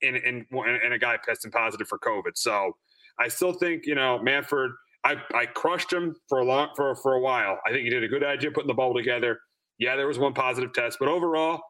in 0.03 0.17
in, 0.17 0.47
in 0.85 0.93
a 0.93 0.99
guy 0.99 1.17
testing 1.25 1.51
positive 1.51 1.87
for 1.87 1.99
COVID. 1.99 2.33
So 2.35 2.77
I 3.19 3.29
still 3.29 3.53
think 3.53 3.87
you 3.87 3.95
know 3.95 4.19
Manfred. 4.19 4.73
I, 5.03 5.17
I 5.35 5.47
crushed 5.47 5.91
him 5.91 6.15
for 6.29 6.41
a 6.41 6.45
long 6.45 6.69
for 6.77 6.95
for 6.95 7.15
a 7.15 7.21
while. 7.21 7.59
I 7.67 7.71
think 7.71 7.85
he 7.85 7.91
did 7.91 8.05
a 8.05 8.09
good 8.09 8.25
idea 8.25 8.51
putting 8.51 8.69
the 8.69 8.75
bubble 8.75 8.95
together. 8.95 9.39
Yeah, 9.79 9.97
there 9.97 10.07
was 10.07 10.19
one 10.19 10.35
positive 10.35 10.75
test, 10.75 10.99
but 10.99 11.09
overall, 11.09 11.63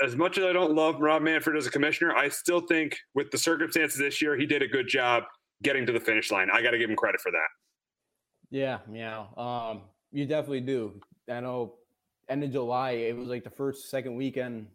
as 0.00 0.14
much 0.14 0.38
as 0.38 0.44
I 0.44 0.52
don't 0.52 0.72
love 0.72 1.00
Rob 1.00 1.22
Manfred 1.22 1.56
as 1.56 1.66
a 1.66 1.70
commissioner, 1.70 2.14
I 2.14 2.28
still 2.28 2.60
think 2.60 2.96
with 3.16 3.32
the 3.32 3.38
circumstances 3.38 3.98
this 3.98 4.22
year, 4.22 4.36
he 4.36 4.46
did 4.46 4.62
a 4.62 4.68
good 4.68 4.86
job 4.86 5.24
getting 5.64 5.86
to 5.86 5.92
the 5.92 5.98
finish 5.98 6.30
line. 6.30 6.48
I 6.52 6.62
got 6.62 6.70
to 6.70 6.78
give 6.78 6.88
him 6.88 6.94
credit 6.94 7.20
for 7.20 7.32
that. 7.32 7.48
Yeah, 8.50 8.78
yeah, 8.92 9.24
um, 9.36 9.82
you 10.12 10.24
definitely 10.24 10.60
do. 10.60 11.00
I 11.30 11.40
know 11.40 11.74
end 12.28 12.44
of 12.44 12.52
July, 12.52 12.92
it 12.92 13.16
was 13.16 13.28
like 13.28 13.44
the 13.44 13.50
first 13.50 13.90
second 13.90 14.16
weekend 14.16 14.66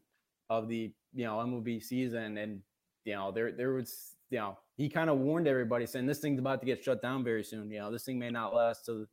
of 0.49 0.67
the 0.67 0.91
you 1.13 1.25
know 1.25 1.37
MLB 1.37 1.83
season, 1.83 2.37
and 2.37 2.61
you 3.05 3.13
know 3.13 3.31
there 3.31 3.51
there 3.51 3.73
was 3.73 4.15
you 4.29 4.37
know 4.37 4.57
he 4.77 4.89
kind 4.89 5.09
of 5.09 5.17
warned 5.19 5.47
everybody 5.47 5.85
saying 5.85 6.05
this 6.05 6.19
thing's 6.19 6.39
about 6.39 6.59
to 6.61 6.65
get 6.65 6.83
shut 6.83 7.01
down 7.01 7.23
very 7.23 7.43
soon. 7.43 7.69
You 7.71 7.79
know, 7.79 7.91
this 7.91 8.03
thing 8.03 8.19
may 8.19 8.29
not 8.29 8.53
last 8.53 8.85
till 8.85 9.05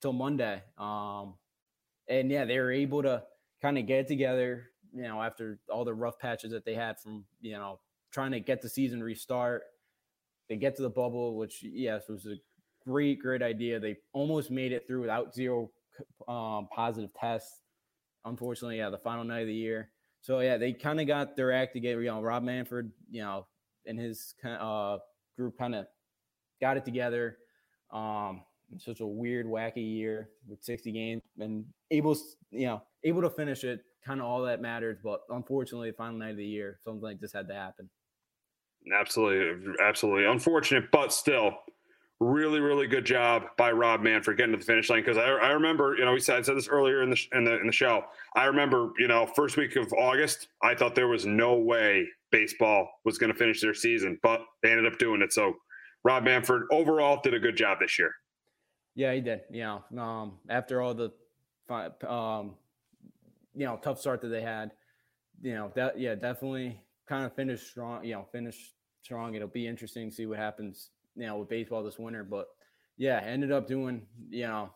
till 0.00 0.12
Monday. 0.12 0.62
Um, 0.78 1.34
and 2.08 2.30
yeah, 2.30 2.44
they 2.44 2.58
were 2.58 2.72
able 2.72 3.02
to 3.02 3.22
kind 3.62 3.78
of 3.78 3.86
get 3.86 4.08
together. 4.08 4.70
You 4.92 5.02
know, 5.02 5.20
after 5.20 5.58
all 5.68 5.84
the 5.84 5.94
rough 5.94 6.18
patches 6.18 6.52
that 6.52 6.64
they 6.64 6.74
had 6.74 7.00
from 7.00 7.24
you 7.40 7.52
know 7.52 7.80
trying 8.12 8.32
to 8.32 8.40
get 8.40 8.62
the 8.62 8.68
season 8.68 9.02
restart, 9.02 9.62
they 10.48 10.56
get 10.56 10.76
to 10.76 10.82
the 10.82 10.90
bubble, 10.90 11.36
which 11.36 11.62
yes 11.62 12.08
was 12.08 12.26
a 12.26 12.36
great 12.84 13.20
great 13.20 13.42
idea. 13.42 13.80
They 13.80 13.96
almost 14.12 14.50
made 14.50 14.72
it 14.72 14.86
through 14.86 15.00
without 15.00 15.34
zero 15.34 15.70
um, 16.28 16.68
positive 16.74 17.10
tests. 17.14 17.60
Unfortunately, 18.24 18.78
yeah, 18.78 18.90
the 18.90 18.98
final 18.98 19.24
night 19.24 19.42
of 19.42 19.48
the 19.48 19.54
year. 19.54 19.90
So 20.20 20.40
yeah, 20.40 20.56
they 20.56 20.72
kind 20.72 21.00
of 21.00 21.06
got 21.06 21.36
their 21.36 21.52
act 21.52 21.74
together. 21.74 22.00
You 22.00 22.08
know, 22.08 22.22
Rob 22.22 22.42
Manfred, 22.42 22.90
you 23.10 23.22
know, 23.22 23.46
and 23.86 23.98
his 23.98 24.34
uh, 24.44 24.98
group 25.36 25.58
kind 25.58 25.74
of 25.74 25.86
got 26.60 26.76
it 26.76 26.84
together. 26.84 27.36
Um, 27.90 28.42
such 28.78 29.00
a 29.00 29.06
weird, 29.06 29.46
wacky 29.46 29.76
year 29.96 30.30
with 30.48 30.64
60 30.64 30.90
games 30.92 31.22
and 31.38 31.64
able, 31.90 32.16
you 32.50 32.66
know, 32.66 32.82
able 33.04 33.22
to 33.22 33.30
finish 33.30 33.64
it. 33.64 33.80
Kind 34.04 34.20
of 34.20 34.26
all 34.26 34.42
that 34.42 34.60
matters. 34.60 34.98
But 35.02 35.20
unfortunately, 35.28 35.90
the 35.90 35.96
final 35.96 36.18
night 36.18 36.30
of 36.30 36.36
the 36.36 36.44
year, 36.44 36.78
something 36.82 37.02
like 37.02 37.20
this 37.20 37.32
had 37.32 37.48
to 37.48 37.54
happen. 37.54 37.88
Absolutely, 38.92 39.74
absolutely 39.82 40.26
unfortunate, 40.26 40.90
but 40.90 41.12
still, 41.12 41.52
really, 42.20 42.60
really 42.60 42.86
good 42.86 43.04
job 43.04 43.44
by 43.58 43.72
Rob 43.72 44.00
Manfred 44.00 44.36
getting 44.36 44.52
to 44.52 44.58
the 44.58 44.64
finish 44.64 44.88
line. 44.88 45.00
Because 45.00 45.18
I, 45.18 45.24
I 45.24 45.50
remember, 45.50 45.96
you 45.96 46.04
know, 46.04 46.12
we 46.12 46.20
said 46.20 46.38
I 46.38 46.42
said 46.42 46.56
this 46.56 46.68
earlier 46.68 47.02
in 47.02 47.10
the 47.10 47.20
in 47.32 47.44
the 47.44 47.60
in 47.60 47.66
the 47.66 47.72
show. 47.72 48.04
I 48.34 48.44
remember, 48.44 48.90
you 48.98 49.08
know, 49.08 49.26
first 49.26 49.56
week 49.56 49.76
of 49.76 49.92
August, 49.92 50.48
I 50.62 50.74
thought 50.74 50.94
there 50.94 51.08
was 51.08 51.26
no 51.26 51.54
way 51.54 52.06
baseball 52.30 52.88
was 53.04 53.18
going 53.18 53.32
to 53.32 53.38
finish 53.38 53.60
their 53.60 53.74
season, 53.74 54.18
but 54.22 54.40
they 54.62 54.70
ended 54.70 54.92
up 54.92 54.98
doing 54.98 55.22
it. 55.22 55.32
So 55.32 55.54
Rob 56.04 56.24
Manfred 56.24 56.64
overall 56.70 57.20
did 57.22 57.34
a 57.34 57.38
good 57.38 57.56
job 57.56 57.78
this 57.80 57.98
year. 57.98 58.12
Yeah, 58.94 59.12
he 59.12 59.20
did. 59.20 59.40
Know, 59.50 59.82
um, 59.98 60.38
after 60.48 60.80
all 60.80 60.94
the, 60.94 61.10
um, 62.08 62.54
you 63.54 63.66
know, 63.66 63.78
tough 63.82 64.00
start 64.00 64.20
that 64.20 64.28
they 64.28 64.42
had, 64.42 64.70
you 65.42 65.54
know, 65.54 65.72
that 65.74 65.98
yeah, 65.98 66.14
definitely 66.14 66.80
kind 67.08 67.24
of 67.24 67.34
finished 67.34 67.66
strong. 67.66 68.04
You 68.04 68.14
know, 68.14 68.26
finished 68.30 68.74
strong. 69.02 69.34
It'll 69.34 69.48
be 69.48 69.66
interesting 69.66 70.10
to 70.10 70.14
see 70.14 70.26
what 70.26 70.38
happens. 70.38 70.90
You 71.16 71.26
know, 71.26 71.38
with 71.38 71.48
baseball 71.48 71.82
this 71.82 71.98
winter, 71.98 72.24
but 72.24 72.46
yeah, 72.96 73.20
ended 73.24 73.52
up 73.52 73.66
doing 73.66 74.02
you 74.30 74.46
know 74.46 74.70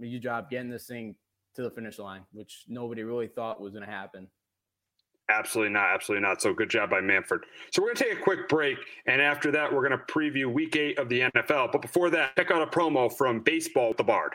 a 0.00 0.06
good 0.06 0.22
job 0.22 0.50
getting 0.50 0.70
this 0.70 0.86
thing 0.86 1.14
to 1.54 1.62
the 1.62 1.70
finish 1.70 1.98
line, 1.98 2.22
which 2.32 2.64
nobody 2.68 3.02
really 3.02 3.28
thought 3.28 3.60
was 3.60 3.72
going 3.72 3.84
to 3.84 3.90
happen. 3.90 4.28
Absolutely 5.30 5.72
not. 5.72 5.86
Absolutely 5.94 6.26
not. 6.26 6.42
So 6.42 6.52
good 6.52 6.68
job 6.68 6.90
by 6.90 7.00
Manfred. 7.00 7.42
So 7.70 7.80
we're 7.80 7.88
going 7.88 7.96
to 7.96 8.04
take 8.04 8.18
a 8.18 8.22
quick 8.22 8.48
break. 8.48 8.76
And 9.06 9.22
after 9.22 9.50
that, 9.52 9.72
we're 9.72 9.86
going 9.86 9.98
to 9.98 10.12
preview 10.12 10.52
week 10.52 10.76
eight 10.76 10.98
of 10.98 11.08
the 11.08 11.20
NFL. 11.20 11.72
But 11.72 11.80
before 11.80 12.10
that, 12.10 12.36
check 12.36 12.50
out 12.50 12.60
a 12.60 12.66
promo 12.66 13.10
from 13.10 13.40
Baseball 13.40 13.94
the 13.96 14.04
Bard. 14.04 14.34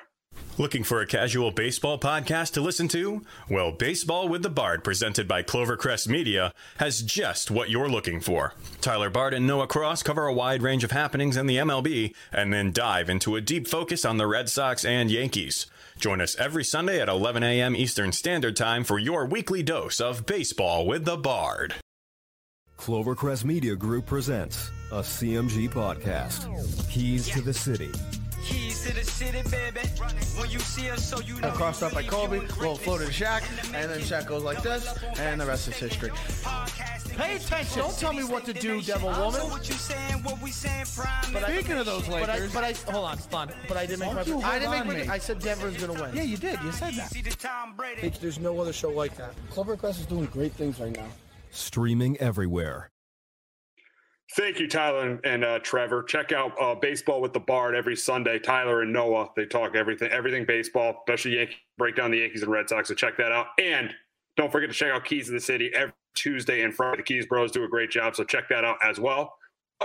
Looking 0.60 0.84
for 0.84 1.00
a 1.00 1.08
casual 1.08 1.52
baseball 1.52 1.98
podcast 1.98 2.52
to 2.52 2.62
listen 2.62 2.90
to? 2.90 3.22
Well, 3.50 3.72
Baseball 3.72 4.28
with 4.28 4.44
the 4.44 4.50
Bard, 4.50 4.84
presented 4.84 5.26
by 5.26 5.42
Clovercrest 5.42 6.10
Media, 6.10 6.54
has 6.80 7.02
just 7.02 7.50
what 7.50 7.70
you're 7.70 7.88
looking 7.88 8.20
for. 8.20 8.56
Tyler 8.82 9.10
Bard 9.10 9.34
and 9.34 9.48
Noah 9.48 9.68
Cross 9.68 10.04
cover 10.04 10.28
a 10.28 10.34
wide 10.34 10.62
range 10.62 10.84
of 10.84 10.92
happenings 10.92 11.38
in 11.38 11.46
the 11.46 11.56
MLB 11.56 12.14
and 12.34 12.52
then 12.52 12.74
dive 12.74 13.10
into 13.10 13.38
a 13.38 13.42
deep 13.42 13.70
focus 13.70 14.04
on 14.04 14.18
the 14.18 14.28
Red 14.28 14.50
Sox 14.50 14.84
and 14.84 15.10
Yankees. 15.10 15.66
Join 15.98 16.20
us 16.20 16.36
every 16.36 16.66
Sunday 16.66 17.00
at 17.00 17.08
11 17.08 17.42
a.m. 17.42 17.74
Eastern 17.74 18.12
Standard 18.12 18.58
Time 18.58 18.84
for 18.84 19.00
your 19.00 19.26
weekly 19.26 19.64
dose 19.64 20.02
of 20.02 20.26
baseball 20.26 20.86
with 20.86 21.06
the 21.06 21.16
Bard. 21.16 21.76
Clovercrest 22.78 23.46
Media 23.46 23.78
Group 23.78 24.06
presents 24.06 24.72
a 24.92 25.00
CMG 25.00 25.70
podcast. 25.70 26.50
Keys 26.90 27.30
to 27.30 27.42
the 27.42 27.54
City. 27.54 27.92
Keys 28.80 28.88
to 28.88 28.96
the 28.96 29.04
city, 29.04 29.42
baby. 29.50 29.88
When 30.38 30.50
you 30.50 30.60
see 30.60 30.90
us, 30.90 31.04
so 31.08 31.20
you 31.22 31.40
know. 31.40 31.52
Crossed 31.52 31.84
up 31.84 31.94
by 31.94 32.04
Kobe, 32.04 32.40
little 32.40 32.76
floated 32.76 33.08
to 33.08 33.12
Shaq, 33.12 33.44
and 33.74 33.90
then 33.90 34.00
Shaq 34.00 34.28
goes 34.28 34.44
like 34.44 34.62
this, 34.62 34.98
and 35.18 35.40
the 35.40 35.46
rest 35.46 35.68
is 35.68 35.76
history. 35.76 36.12
Pay 37.16 37.36
attention. 37.36 37.80
Don't 37.80 37.98
tell 37.98 38.14
me 38.14 38.24
what 38.24 38.46
to 38.46 38.54
do, 38.54 38.82
Devil 38.82 39.10
Woman. 39.10 39.42
But 39.50 39.66
Speaking 41.44 41.78
of 41.78 41.86
those 41.86 42.08
Lakers, 42.08 42.54
but 42.54 42.64
I, 42.64 42.74
but 42.76 42.90
I 42.90 42.92
hold 42.92 43.06
on, 43.06 43.18
hold 43.18 43.34
on. 43.34 43.52
But 43.68 43.78
I 43.78 43.86
didn't 43.86 44.00
make 44.00 44.14
my. 44.14 44.22
I 44.44 44.60
didn't 44.60 44.88
make 44.88 45.08
my. 45.08 45.14
I 45.14 45.18
said 45.18 45.40
Denver's 45.40 45.78
gonna 45.78 46.02
win. 46.02 46.16
Yeah, 46.16 46.24
you 46.24 46.38
did. 46.38 46.60
You 46.64 46.72
said 46.72 46.94
that. 46.96 48.18
There's 48.22 48.40
no 48.40 48.60
other 48.60 48.74
show 48.74 48.90
like 48.90 49.16
that. 49.18 49.34
Clovercrest 49.52 50.00
is 50.00 50.06
doing 50.06 50.26
great 50.26 50.54
things 50.54 50.80
right 50.80 50.96
now. 50.96 51.08
Streaming 51.52 52.18
everywhere. 52.18 52.92
Thank 54.36 54.60
you, 54.60 54.68
Tyler 54.68 55.20
and, 55.24 55.44
uh, 55.44 55.60
Trevor. 55.60 56.04
Check 56.04 56.32
out 56.32 56.52
uh, 56.62 56.76
Baseball 56.76 57.20
with 57.20 57.34
the 57.34 57.40
Bard 57.40 57.74
every 57.74 57.96
Sunday. 57.96 58.38
Tyler 58.38 58.84
and 58.84 58.94
Noah, 58.94 59.30
they 59.36 59.46
talk 59.46 59.76
everything, 59.76 60.12
everything 60.12 60.46
baseball, 60.46 61.04
especially 61.08 61.38
Yankee, 61.38 61.56
break 61.80 61.96
down 61.96 62.12
the 62.12 62.20
Yankees 62.20 62.44
and 62.44 62.52
Red 62.52 62.70
Sox. 62.70 62.90
So 62.90 62.94
check 62.94 63.18
that 63.18 63.32
out. 63.32 63.48
And 63.60 63.92
don't 64.38 64.52
forget 64.52 64.70
to 64.70 64.76
check 64.76 64.92
out 64.92 65.04
Keys 65.04 65.30
of 65.30 65.34
the 65.34 65.40
City 65.40 65.72
every 65.74 65.94
Tuesday 66.14 66.62
and 66.62 66.74
Friday. 66.74 66.98
The 66.98 67.04
Keys 67.04 67.26
Bros 67.26 67.52
do 67.52 67.64
a 67.64 67.68
great 67.68 67.90
job, 67.90 68.16
so 68.16 68.24
check 68.24 68.48
that 68.50 68.64
out 68.64 68.78
as 68.84 69.00
well. 69.00 69.34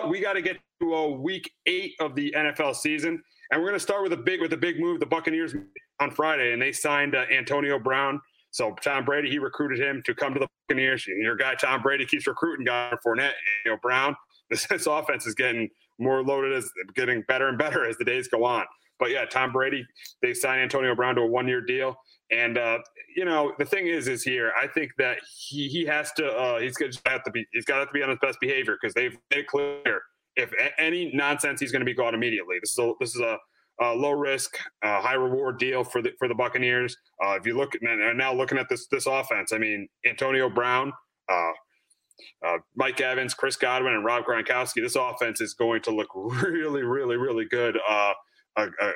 We 0.08 0.20
got 0.20 0.34
to 0.34 0.42
get 0.42 0.58
to 0.80 0.94
a 0.94 1.10
week 1.10 1.50
eight 1.66 1.94
of 2.00 2.14
the 2.14 2.34
NFL 2.36 2.74
season, 2.76 3.22
and 3.50 3.60
we're 3.62 3.68
going 3.68 3.78
to 3.78 3.82
start 3.82 4.02
with 4.02 4.12
a 4.12 4.16
big 4.16 4.40
with 4.40 4.52
a 4.52 4.56
big 4.56 4.78
move. 4.78 5.00
The 5.00 5.06
Buccaneers 5.06 5.54
on 6.00 6.10
Friday, 6.10 6.52
and 6.52 6.60
they 6.60 6.72
signed 6.72 7.14
uh, 7.14 7.24
Antonio 7.32 7.78
Brown. 7.78 8.20
So 8.50 8.74
Tom 8.82 9.04
Brady, 9.04 9.30
he 9.30 9.38
recruited 9.38 9.80
him 9.80 10.02
to 10.04 10.14
come 10.14 10.34
to 10.34 10.40
the 10.40 10.48
Buccaneers. 10.68 11.06
Your 11.06 11.36
guy 11.36 11.54
Tom 11.54 11.82
Brady 11.82 12.04
keeps 12.04 12.26
recruiting 12.26 12.66
for 12.66 13.16
Fournette, 13.16 13.32
you 13.64 13.70
know 13.70 13.78
Brown. 13.80 14.14
This, 14.50 14.66
this 14.70 14.86
offense 14.86 15.26
is 15.26 15.34
getting 15.34 15.68
more 15.98 16.22
loaded 16.22 16.52
as 16.52 16.70
getting 16.94 17.22
better 17.28 17.48
and 17.48 17.58
better 17.58 17.88
as 17.88 17.96
the 17.96 18.04
days 18.04 18.28
go 18.28 18.44
on. 18.44 18.64
But 18.98 19.10
yeah, 19.10 19.24
Tom 19.24 19.52
Brady, 19.52 19.84
they 20.22 20.34
signed 20.34 20.60
Antonio 20.62 20.94
Brown 20.94 21.16
to 21.16 21.22
a 21.22 21.26
one 21.26 21.48
year 21.48 21.60
deal. 21.60 21.96
And 22.30 22.56
uh, 22.56 22.78
you 23.16 23.24
know, 23.24 23.52
the 23.58 23.64
thing 23.64 23.86
is, 23.86 24.08
is 24.08 24.22
here. 24.22 24.52
I 24.60 24.66
think 24.66 24.92
that 24.98 25.18
he 25.38 25.68
he 25.68 25.84
has 25.84 26.12
to. 26.12 26.26
Uh, 26.26 26.60
he's 26.60 26.76
to 26.76 26.90
have 27.06 27.22
to 27.24 27.30
be. 27.30 27.44
He's 27.52 27.64
got 27.64 27.84
to 27.84 27.90
be 27.92 28.02
on 28.02 28.08
his 28.08 28.18
best 28.22 28.38
behavior 28.40 28.76
because 28.80 28.94
they've 28.94 29.16
made 29.30 29.40
it 29.40 29.46
clear 29.46 30.02
if 30.36 30.52
a- 30.52 30.80
any 30.80 31.10
nonsense, 31.14 31.60
he's 31.60 31.72
going 31.72 31.80
to 31.80 31.86
be 31.86 31.94
gone 31.94 32.14
immediately. 32.14 32.56
This 32.60 32.72
is 32.72 32.78
a 32.78 32.92
this 33.00 33.14
is 33.14 33.20
a, 33.20 33.36
low 33.80 34.12
risk, 34.12 34.56
uh, 34.82 35.00
high 35.00 35.14
reward 35.14 35.58
deal 35.58 35.84
for 35.84 36.00
the 36.00 36.12
for 36.18 36.28
the 36.28 36.34
Buccaneers. 36.34 36.96
Uh, 37.24 37.32
if 37.32 37.46
you 37.46 37.56
look 37.56 37.72
now 37.82 38.32
looking 38.32 38.58
at 38.58 38.68
this 38.68 38.86
this 38.88 39.06
offense, 39.06 39.52
I 39.52 39.58
mean 39.58 39.88
Antonio 40.06 40.48
Brown. 40.48 40.92
Uh, 42.46 42.58
Mike 42.74 43.00
Evans, 43.00 43.34
Chris 43.34 43.56
Godwin, 43.56 43.94
and 43.94 44.04
Rob 44.04 44.24
Gronkowski. 44.24 44.82
This 44.82 44.96
offense 44.96 45.40
is 45.40 45.54
going 45.54 45.82
to 45.82 45.90
look 45.90 46.08
really, 46.14 46.82
really, 46.82 47.16
really 47.16 47.46
good 47.50 47.76
uh, 47.88 48.12
uh, 48.56 48.66
uh 48.80 48.92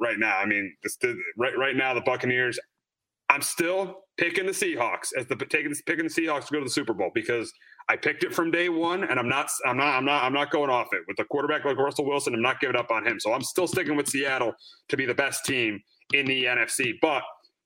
right 0.00 0.18
now. 0.18 0.36
I 0.38 0.46
mean, 0.46 0.74
this, 0.82 0.96
right 1.36 1.56
right 1.56 1.76
now 1.76 1.94
the 1.94 2.00
Buccaneers. 2.00 2.58
I'm 3.30 3.42
still 3.42 4.04
picking 4.16 4.46
the 4.46 4.52
Seahawks 4.52 5.08
as 5.18 5.26
the 5.26 5.36
taking 5.36 5.74
picking 5.86 6.04
the 6.04 6.10
Seahawks 6.10 6.46
to 6.46 6.52
go 6.54 6.58
to 6.60 6.64
the 6.64 6.70
Super 6.70 6.94
Bowl 6.94 7.10
because 7.14 7.52
I 7.90 7.96
picked 7.96 8.24
it 8.24 8.34
from 8.34 8.50
day 8.50 8.68
one, 8.68 9.04
and 9.04 9.18
I'm 9.18 9.28
not 9.28 9.50
I'm 9.66 9.76
not 9.76 9.94
I'm 9.96 10.04
not 10.04 10.24
I'm 10.24 10.32
not 10.32 10.50
going 10.50 10.70
off 10.70 10.88
it 10.92 11.02
with 11.06 11.18
a 11.18 11.24
quarterback 11.24 11.64
like 11.64 11.76
Russell 11.76 12.06
Wilson. 12.06 12.34
I'm 12.34 12.42
not 12.42 12.60
giving 12.60 12.76
up 12.76 12.90
on 12.90 13.06
him, 13.06 13.20
so 13.20 13.32
I'm 13.32 13.42
still 13.42 13.66
sticking 13.66 13.96
with 13.96 14.08
Seattle 14.08 14.54
to 14.88 14.96
be 14.96 15.06
the 15.06 15.14
best 15.14 15.44
team 15.44 15.80
in 16.12 16.26
the 16.26 16.44
NFC. 16.44 16.94
But 17.00 17.22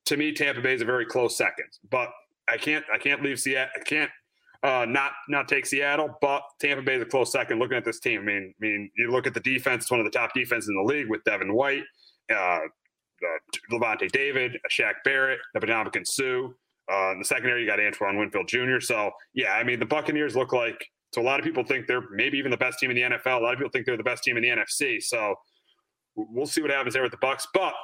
to 0.06 0.16
me, 0.16 0.32
Tampa 0.32 0.60
Bay 0.60 0.74
is 0.74 0.82
a 0.82 0.84
very 0.84 1.06
close 1.06 1.36
second. 1.36 1.66
But 1.90 2.10
I 2.48 2.56
can't 2.56 2.84
I 2.92 2.98
can't 2.98 3.22
leave 3.22 3.38
Seattle. 3.40 3.72
I 3.76 3.84
can't 3.84 4.10
uh, 4.62 4.86
not 4.88 5.12
not 5.28 5.48
take 5.48 5.66
Seattle, 5.66 6.16
but 6.20 6.42
Tampa 6.60 6.82
Bay 6.82 6.94
is 6.94 7.02
a 7.02 7.06
close 7.06 7.32
second. 7.32 7.58
Looking 7.58 7.76
at 7.76 7.84
this 7.84 7.98
team, 7.98 8.20
I 8.20 8.24
mean, 8.24 8.54
I 8.56 8.60
mean, 8.60 8.90
you 8.96 9.10
look 9.10 9.26
at 9.26 9.34
the 9.34 9.40
defense; 9.40 9.84
it's 9.84 9.90
one 9.90 10.00
of 10.00 10.06
the 10.06 10.16
top 10.16 10.32
defenses 10.34 10.68
in 10.68 10.76
the 10.76 10.82
league 10.82 11.08
with 11.08 11.24
Devin 11.24 11.52
White, 11.52 11.82
uh, 12.30 12.34
uh, 12.34 12.60
Lavonte 13.70 14.10
David, 14.10 14.56
Shaq 14.70 14.94
Barrett, 15.04 15.40
Ndamukong 15.56 16.06
Suh. 16.06 16.48
Uh, 16.92 17.12
in 17.12 17.20
the 17.20 17.24
secondary, 17.24 17.62
you 17.62 17.66
got 17.66 17.80
Antoine 17.80 18.18
Winfield 18.18 18.48
Jr. 18.48 18.80
So, 18.80 19.12
yeah, 19.34 19.52
I 19.52 19.62
mean, 19.62 19.78
the 19.78 19.86
Buccaneers 19.86 20.34
look 20.34 20.52
like. 20.52 20.84
So 21.14 21.20
a 21.20 21.22
lot 21.22 21.38
of 21.38 21.44
people 21.44 21.62
think 21.62 21.86
they're 21.86 22.08
maybe 22.10 22.38
even 22.38 22.50
the 22.50 22.56
best 22.56 22.78
team 22.78 22.90
in 22.90 22.96
the 22.96 23.02
NFL. 23.02 23.38
A 23.38 23.42
lot 23.42 23.52
of 23.52 23.58
people 23.58 23.70
think 23.70 23.86
they're 23.86 23.96
the 23.96 24.02
best 24.02 24.24
team 24.24 24.36
in 24.36 24.42
the 24.42 24.48
NFC. 24.48 25.00
So 25.02 25.36
we'll 26.16 26.46
see 26.46 26.62
what 26.62 26.70
happens 26.70 26.94
there 26.94 27.02
with 27.02 27.12
the 27.12 27.18
Bucks. 27.18 27.46
But 27.52 27.74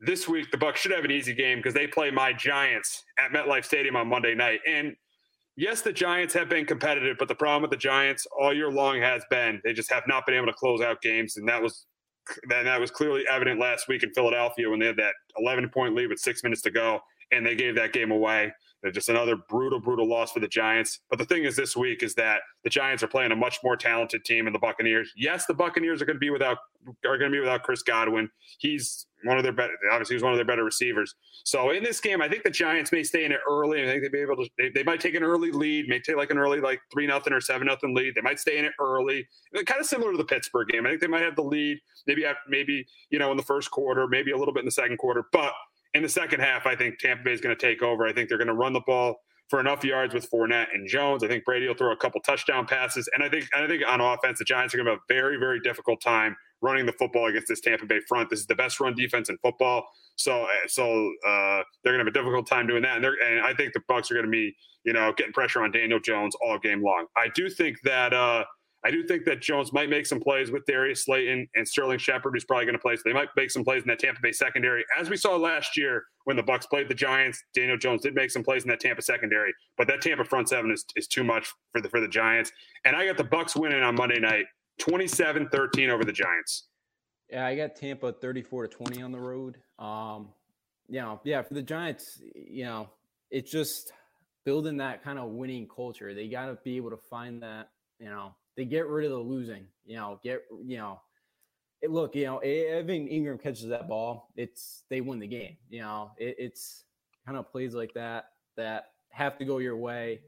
this 0.00 0.28
week, 0.28 0.50
the 0.50 0.56
Bucks 0.56 0.80
should 0.80 0.92
have 0.92 1.04
an 1.04 1.10
easy 1.10 1.34
game 1.34 1.58
because 1.58 1.74
they 1.74 1.86
play 1.86 2.10
my 2.10 2.32
Giants 2.32 3.04
at 3.18 3.32
MetLife 3.32 3.64
Stadium 3.64 3.96
on 3.96 4.08
Monday 4.08 4.34
night. 4.34 4.60
And 4.66 4.94
yes, 5.56 5.82
the 5.82 5.92
Giants 5.92 6.34
have 6.34 6.48
been 6.48 6.66
competitive, 6.66 7.16
but 7.18 7.28
the 7.28 7.34
problem 7.34 7.62
with 7.62 7.70
the 7.70 7.76
Giants 7.76 8.26
all 8.38 8.54
year 8.54 8.70
long 8.70 9.00
has 9.00 9.22
been 9.30 9.60
they 9.64 9.72
just 9.72 9.92
have 9.92 10.04
not 10.06 10.26
been 10.26 10.34
able 10.34 10.46
to 10.46 10.52
close 10.52 10.80
out 10.80 11.00
games, 11.02 11.36
and 11.36 11.48
that 11.48 11.62
was 11.62 11.86
and 12.42 12.66
that 12.66 12.80
was 12.80 12.90
clearly 12.90 13.24
evident 13.30 13.60
last 13.60 13.88
week 13.88 14.02
in 14.02 14.12
Philadelphia 14.12 14.68
when 14.68 14.80
they 14.80 14.86
had 14.86 14.96
that 14.96 15.14
11 15.38 15.68
point 15.70 15.94
lead 15.94 16.08
with 16.08 16.18
six 16.18 16.42
minutes 16.42 16.62
to 16.62 16.70
go, 16.70 17.00
and 17.32 17.46
they 17.46 17.54
gave 17.54 17.74
that 17.76 17.92
game 17.92 18.10
away. 18.10 18.52
Just 18.92 19.08
another 19.08 19.36
brutal, 19.48 19.80
brutal 19.80 20.08
loss 20.08 20.32
for 20.32 20.40
the 20.40 20.48
Giants. 20.48 21.00
But 21.10 21.18
the 21.18 21.24
thing 21.24 21.44
is, 21.44 21.56
this 21.56 21.76
week 21.76 22.02
is 22.02 22.14
that 22.14 22.40
the 22.62 22.70
Giants 22.70 23.02
are 23.02 23.08
playing 23.08 23.32
a 23.32 23.36
much 23.36 23.58
more 23.64 23.76
talented 23.76 24.24
team 24.24 24.44
than 24.44 24.52
the 24.52 24.58
Buccaneers. 24.58 25.12
Yes, 25.16 25.46
the 25.46 25.54
Buccaneers 25.54 26.00
are 26.00 26.04
going 26.04 26.16
to 26.16 26.20
be 26.20 26.30
without 26.30 26.58
are 27.04 27.18
going 27.18 27.30
to 27.30 27.34
be 27.34 27.40
without 27.40 27.62
Chris 27.64 27.82
Godwin. 27.82 28.30
He's 28.58 29.06
one 29.24 29.38
of 29.38 29.42
their 29.42 29.52
better. 29.52 29.72
Obviously, 29.90 30.14
he's 30.16 30.22
one 30.22 30.32
of 30.32 30.38
their 30.38 30.44
better 30.44 30.62
receivers. 30.62 31.14
So 31.44 31.70
in 31.70 31.82
this 31.82 32.00
game, 32.00 32.22
I 32.22 32.28
think 32.28 32.44
the 32.44 32.50
Giants 32.50 32.92
may 32.92 33.02
stay 33.02 33.24
in 33.24 33.32
it 33.32 33.40
early. 33.48 33.82
I 33.82 33.86
think 33.86 34.02
they'd 34.02 34.12
be 34.12 34.20
able 34.20 34.36
to. 34.36 34.48
They, 34.58 34.70
they 34.70 34.84
might 34.84 35.00
take 35.00 35.14
an 35.14 35.24
early 35.24 35.50
lead, 35.50 35.88
may 35.88 35.98
take 35.98 36.16
like 36.16 36.30
an 36.30 36.38
early 36.38 36.60
like 36.60 36.80
three 36.92 37.06
nothing 37.06 37.32
or 37.32 37.40
seven 37.40 37.66
nothing 37.66 37.94
lead. 37.94 38.14
They 38.14 38.20
might 38.20 38.38
stay 38.38 38.58
in 38.58 38.64
it 38.64 38.72
early, 38.80 39.26
kind 39.64 39.80
of 39.80 39.86
similar 39.86 40.12
to 40.12 40.18
the 40.18 40.24
Pittsburgh 40.24 40.68
game. 40.68 40.86
I 40.86 40.90
think 40.90 41.00
they 41.00 41.06
might 41.08 41.22
have 41.22 41.36
the 41.36 41.42
lead, 41.42 41.78
maybe 42.06 42.24
maybe 42.48 42.86
you 43.10 43.18
know 43.18 43.30
in 43.30 43.36
the 43.36 43.42
first 43.42 43.70
quarter, 43.70 44.06
maybe 44.06 44.30
a 44.30 44.36
little 44.36 44.54
bit 44.54 44.60
in 44.60 44.66
the 44.66 44.72
second 44.72 44.98
quarter, 44.98 45.24
but 45.32 45.52
in 45.96 46.02
the 46.02 46.08
second 46.08 46.40
half, 46.40 46.66
I 46.66 46.76
think 46.76 46.98
Tampa 46.98 47.24
Bay 47.24 47.32
is 47.32 47.40
going 47.40 47.56
to 47.56 47.60
take 47.60 47.82
over. 47.82 48.06
I 48.06 48.12
think 48.12 48.28
they're 48.28 48.38
going 48.38 48.48
to 48.48 48.54
run 48.54 48.74
the 48.74 48.82
ball 48.86 49.16
for 49.48 49.60
enough 49.60 49.82
yards 49.82 50.12
with 50.12 50.30
Fournette 50.30 50.66
and 50.74 50.86
Jones. 50.86 51.24
I 51.24 51.28
think 51.28 51.44
Brady 51.44 51.66
will 51.66 51.74
throw 51.74 51.92
a 51.92 51.96
couple 51.96 52.20
touchdown 52.20 52.66
passes, 52.66 53.08
and 53.14 53.22
I 53.22 53.30
think 53.30 53.46
I 53.56 53.66
think 53.66 53.82
on 53.88 54.00
offense, 54.02 54.38
the 54.38 54.44
Giants 54.44 54.74
are 54.74 54.76
going 54.76 54.86
to 54.86 54.92
have 54.92 54.98
a 54.98 55.12
very 55.12 55.38
very 55.38 55.58
difficult 55.60 56.02
time 56.02 56.36
running 56.60 56.84
the 56.84 56.92
football 56.92 57.26
against 57.28 57.48
this 57.48 57.60
Tampa 57.60 57.86
Bay 57.86 58.00
front. 58.08 58.28
This 58.28 58.40
is 58.40 58.46
the 58.46 58.54
best 58.54 58.78
run 58.78 58.94
defense 58.94 59.30
in 59.30 59.38
football, 59.38 59.88
so 60.16 60.46
so 60.66 60.84
uh, 61.26 61.62
they're 61.82 61.92
going 61.94 62.04
to 62.04 62.04
have 62.04 62.08
a 62.08 62.10
difficult 62.10 62.46
time 62.46 62.66
doing 62.66 62.82
that. 62.82 62.96
And, 62.96 63.06
and 63.06 63.40
I 63.40 63.54
think 63.54 63.72
the 63.72 63.80
Bucks 63.88 64.10
are 64.10 64.14
going 64.14 64.26
to 64.26 64.30
be 64.30 64.54
you 64.84 64.92
know 64.92 65.14
getting 65.16 65.32
pressure 65.32 65.62
on 65.62 65.70
Daniel 65.70 66.00
Jones 66.00 66.34
all 66.44 66.58
game 66.58 66.82
long. 66.82 67.06
I 67.16 67.28
do 67.34 67.48
think 67.48 67.78
that. 67.84 68.12
Uh, 68.12 68.44
I 68.86 68.90
do 68.92 69.02
think 69.02 69.24
that 69.24 69.42
Jones 69.42 69.72
might 69.72 69.90
make 69.90 70.06
some 70.06 70.20
plays 70.20 70.52
with 70.52 70.64
Darius 70.64 71.06
Slayton 71.06 71.48
and 71.56 71.66
Sterling 71.66 71.98
Shepard, 71.98 72.32
who's 72.32 72.44
probably 72.44 72.66
going 72.66 72.76
to 72.76 72.78
play. 72.78 72.94
So 72.94 73.02
they 73.04 73.12
might 73.12 73.28
make 73.36 73.50
some 73.50 73.64
plays 73.64 73.82
in 73.82 73.88
that 73.88 73.98
Tampa 73.98 74.20
Bay 74.20 74.30
secondary, 74.30 74.84
as 74.96 75.10
we 75.10 75.16
saw 75.16 75.34
last 75.34 75.76
year 75.76 76.04
when 76.22 76.36
the 76.36 76.42
Bucks 76.44 76.66
played 76.66 76.88
the 76.88 76.94
Giants. 76.94 77.42
Daniel 77.52 77.76
Jones 77.76 78.02
did 78.02 78.14
make 78.14 78.30
some 78.30 78.44
plays 78.44 78.62
in 78.62 78.68
that 78.68 78.78
Tampa 78.78 79.02
secondary, 79.02 79.52
but 79.76 79.88
that 79.88 80.02
Tampa 80.02 80.24
front 80.24 80.48
seven 80.48 80.70
is, 80.70 80.84
is 80.94 81.08
too 81.08 81.24
much 81.24 81.52
for 81.72 81.80
the 81.80 81.88
for 81.88 82.00
the 82.00 82.06
Giants. 82.06 82.52
And 82.84 82.94
I 82.94 83.04
got 83.04 83.16
the 83.16 83.24
Bucks 83.24 83.56
winning 83.56 83.82
on 83.82 83.96
Monday 83.96 84.20
night, 84.20 84.44
27-13 84.80 85.88
over 85.88 86.04
the 86.04 86.12
Giants. 86.12 86.68
Yeah, 87.28 87.44
I 87.44 87.56
got 87.56 87.74
Tampa 87.74 88.12
34 88.12 88.68
to 88.68 88.76
20 88.76 89.02
on 89.02 89.10
the 89.10 89.18
road. 89.18 89.56
Um, 89.80 90.28
you 90.88 91.00
know, 91.00 91.20
yeah, 91.24 91.42
for 91.42 91.54
the 91.54 91.62
Giants, 91.62 92.22
you 92.36 92.66
know, 92.66 92.88
it's 93.32 93.50
just 93.50 93.90
building 94.44 94.76
that 94.76 95.02
kind 95.02 95.18
of 95.18 95.30
winning 95.30 95.66
culture. 95.66 96.14
They 96.14 96.28
got 96.28 96.46
to 96.46 96.58
be 96.62 96.76
able 96.76 96.90
to 96.90 96.96
find 96.96 97.42
that, 97.42 97.70
you 97.98 98.06
know, 98.06 98.32
they 98.56 98.64
get 98.64 98.86
rid 98.86 99.06
of 99.06 99.12
the 99.12 99.18
losing. 99.18 99.66
You 99.84 99.96
know, 99.96 100.20
get 100.22 100.42
you 100.64 100.78
know, 100.78 101.00
it, 101.82 101.90
look, 101.90 102.14
you 102.14 102.24
know, 102.24 102.38
Evan 102.38 103.08
Engram 103.08 103.40
catches 103.40 103.68
that 103.68 103.88
ball, 103.88 104.30
it's 104.36 104.84
they 104.90 105.00
win 105.00 105.18
the 105.18 105.26
game. 105.26 105.56
You 105.68 105.80
know, 105.82 106.10
it, 106.18 106.36
it's 106.38 106.84
kind 107.24 107.38
of 107.38 107.50
plays 107.50 107.74
like 107.74 107.94
that 107.94 108.30
that 108.56 108.86
have 109.10 109.38
to 109.38 109.44
go 109.44 109.58
your 109.58 109.76
way. 109.76 110.20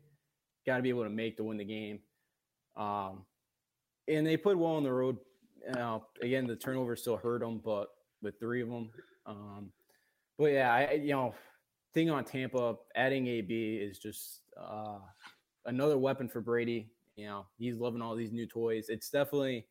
Got 0.66 0.76
to 0.76 0.82
be 0.82 0.88
able 0.90 1.04
to 1.04 1.10
make 1.10 1.36
to 1.38 1.44
win 1.44 1.56
the 1.56 1.64
game. 1.64 2.00
Um, 2.76 3.24
and 4.06 4.26
they 4.26 4.36
put 4.36 4.58
well 4.58 4.72
on 4.72 4.82
the 4.82 4.92
road. 4.92 5.16
You 5.66 5.74
know, 5.74 6.04
again, 6.22 6.46
the 6.46 6.56
turnover 6.56 6.96
still 6.96 7.16
hurt 7.16 7.40
them, 7.40 7.60
but 7.64 7.88
with 8.22 8.38
three 8.38 8.62
of 8.62 8.68
them. 8.68 8.90
Um, 9.26 9.72
but 10.38 10.52
yeah, 10.52 10.72
I 10.72 10.92
you 10.92 11.10
know, 11.10 11.34
thing 11.94 12.10
on 12.10 12.24
Tampa, 12.24 12.76
adding 12.94 13.26
AB 13.26 13.76
is 13.76 13.98
just 13.98 14.42
uh, 14.60 14.98
another 15.66 15.98
weapon 15.98 16.28
for 16.28 16.40
Brady. 16.40 16.90
You 17.18 17.26
know, 17.26 17.46
he's 17.58 17.78
loving 17.78 18.00
all 18.00 18.14
these 18.14 18.30
new 18.30 18.46
toys. 18.46 18.86
It's 18.88 19.10
definitely, 19.10 19.66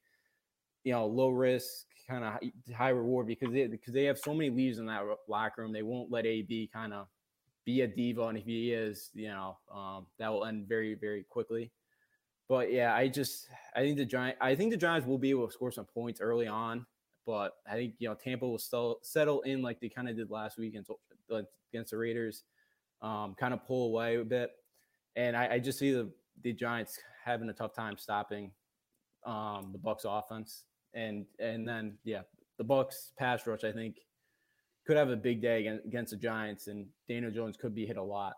you 0.83 0.91
know, 0.91 1.05
low 1.05 1.29
risk, 1.29 1.85
kind 2.09 2.25
of 2.25 2.75
high 2.75 2.89
reward 2.89 3.25
because 3.25 3.53
they 3.53 3.67
because 3.67 3.93
they 3.93 4.03
have 4.03 4.19
so 4.19 4.33
many 4.33 4.49
leaves 4.49 4.79
in 4.79 4.85
that 4.87 5.03
locker 5.29 5.61
room. 5.61 5.71
They 5.71 5.81
won't 5.81 6.11
let 6.11 6.25
AB 6.25 6.69
kind 6.73 6.93
of 6.93 7.07
be 7.63 7.81
a 7.81 7.87
diva, 7.87 8.23
and 8.23 8.37
if 8.37 8.43
he 8.43 8.73
is, 8.73 9.11
you 9.13 9.29
know, 9.29 9.57
um, 9.73 10.07
that 10.19 10.27
will 10.27 10.43
end 10.43 10.67
very 10.67 10.93
very 10.95 11.23
quickly. 11.23 11.71
But 12.49 12.69
yeah, 12.69 12.93
I 12.93 13.07
just 13.07 13.47
I 13.73 13.79
think 13.79 13.97
the 13.97 14.05
Giant 14.05 14.37
I 14.41 14.53
think 14.53 14.71
the 14.71 14.77
Giants 14.77 15.07
will 15.07 15.17
be 15.17 15.29
able 15.29 15.47
to 15.47 15.53
score 15.53 15.71
some 15.71 15.85
points 15.85 16.19
early 16.19 16.47
on, 16.47 16.85
but 17.25 17.53
I 17.65 17.75
think 17.75 17.93
you 17.99 18.09
know 18.09 18.15
Tampa 18.15 18.45
will 18.45 18.59
still 18.59 18.99
settle 19.03 19.39
in 19.43 19.61
like 19.61 19.79
they 19.79 19.87
kind 19.87 20.09
of 20.09 20.17
did 20.17 20.29
last 20.29 20.57
week 20.57 20.73
against, 20.73 20.91
against 21.71 21.91
the 21.91 21.97
Raiders, 21.97 22.43
um, 23.01 23.35
kind 23.39 23.53
of 23.53 23.65
pull 23.65 23.87
away 23.87 24.17
a 24.17 24.25
bit, 24.25 24.51
and 25.15 25.37
I, 25.37 25.53
I 25.53 25.59
just 25.59 25.79
see 25.79 25.93
the 25.93 26.11
the 26.43 26.51
Giants 26.51 26.99
having 27.27 27.49
a 27.49 27.53
tough 27.53 27.75
time 27.75 27.97
stopping 27.97 28.51
um, 29.25 29.69
the 29.71 29.77
Bucks 29.77 30.05
offense, 30.07 30.63
and 30.93 31.25
and 31.39 31.67
then 31.67 31.97
yeah, 32.03 32.21
the 32.57 32.63
Bucks 32.63 33.11
pass 33.17 33.45
rush 33.45 33.63
I 33.63 33.71
think 33.71 33.97
could 34.85 34.97
have 34.97 35.09
a 35.09 35.17
big 35.17 35.41
day 35.41 35.67
against 35.85 36.11
the 36.11 36.17
Giants, 36.17 36.67
and 36.67 36.87
Daniel 37.07 37.31
Jones 37.31 37.57
could 37.57 37.75
be 37.75 37.85
hit 37.85 37.97
a 37.97 38.03
lot. 38.03 38.33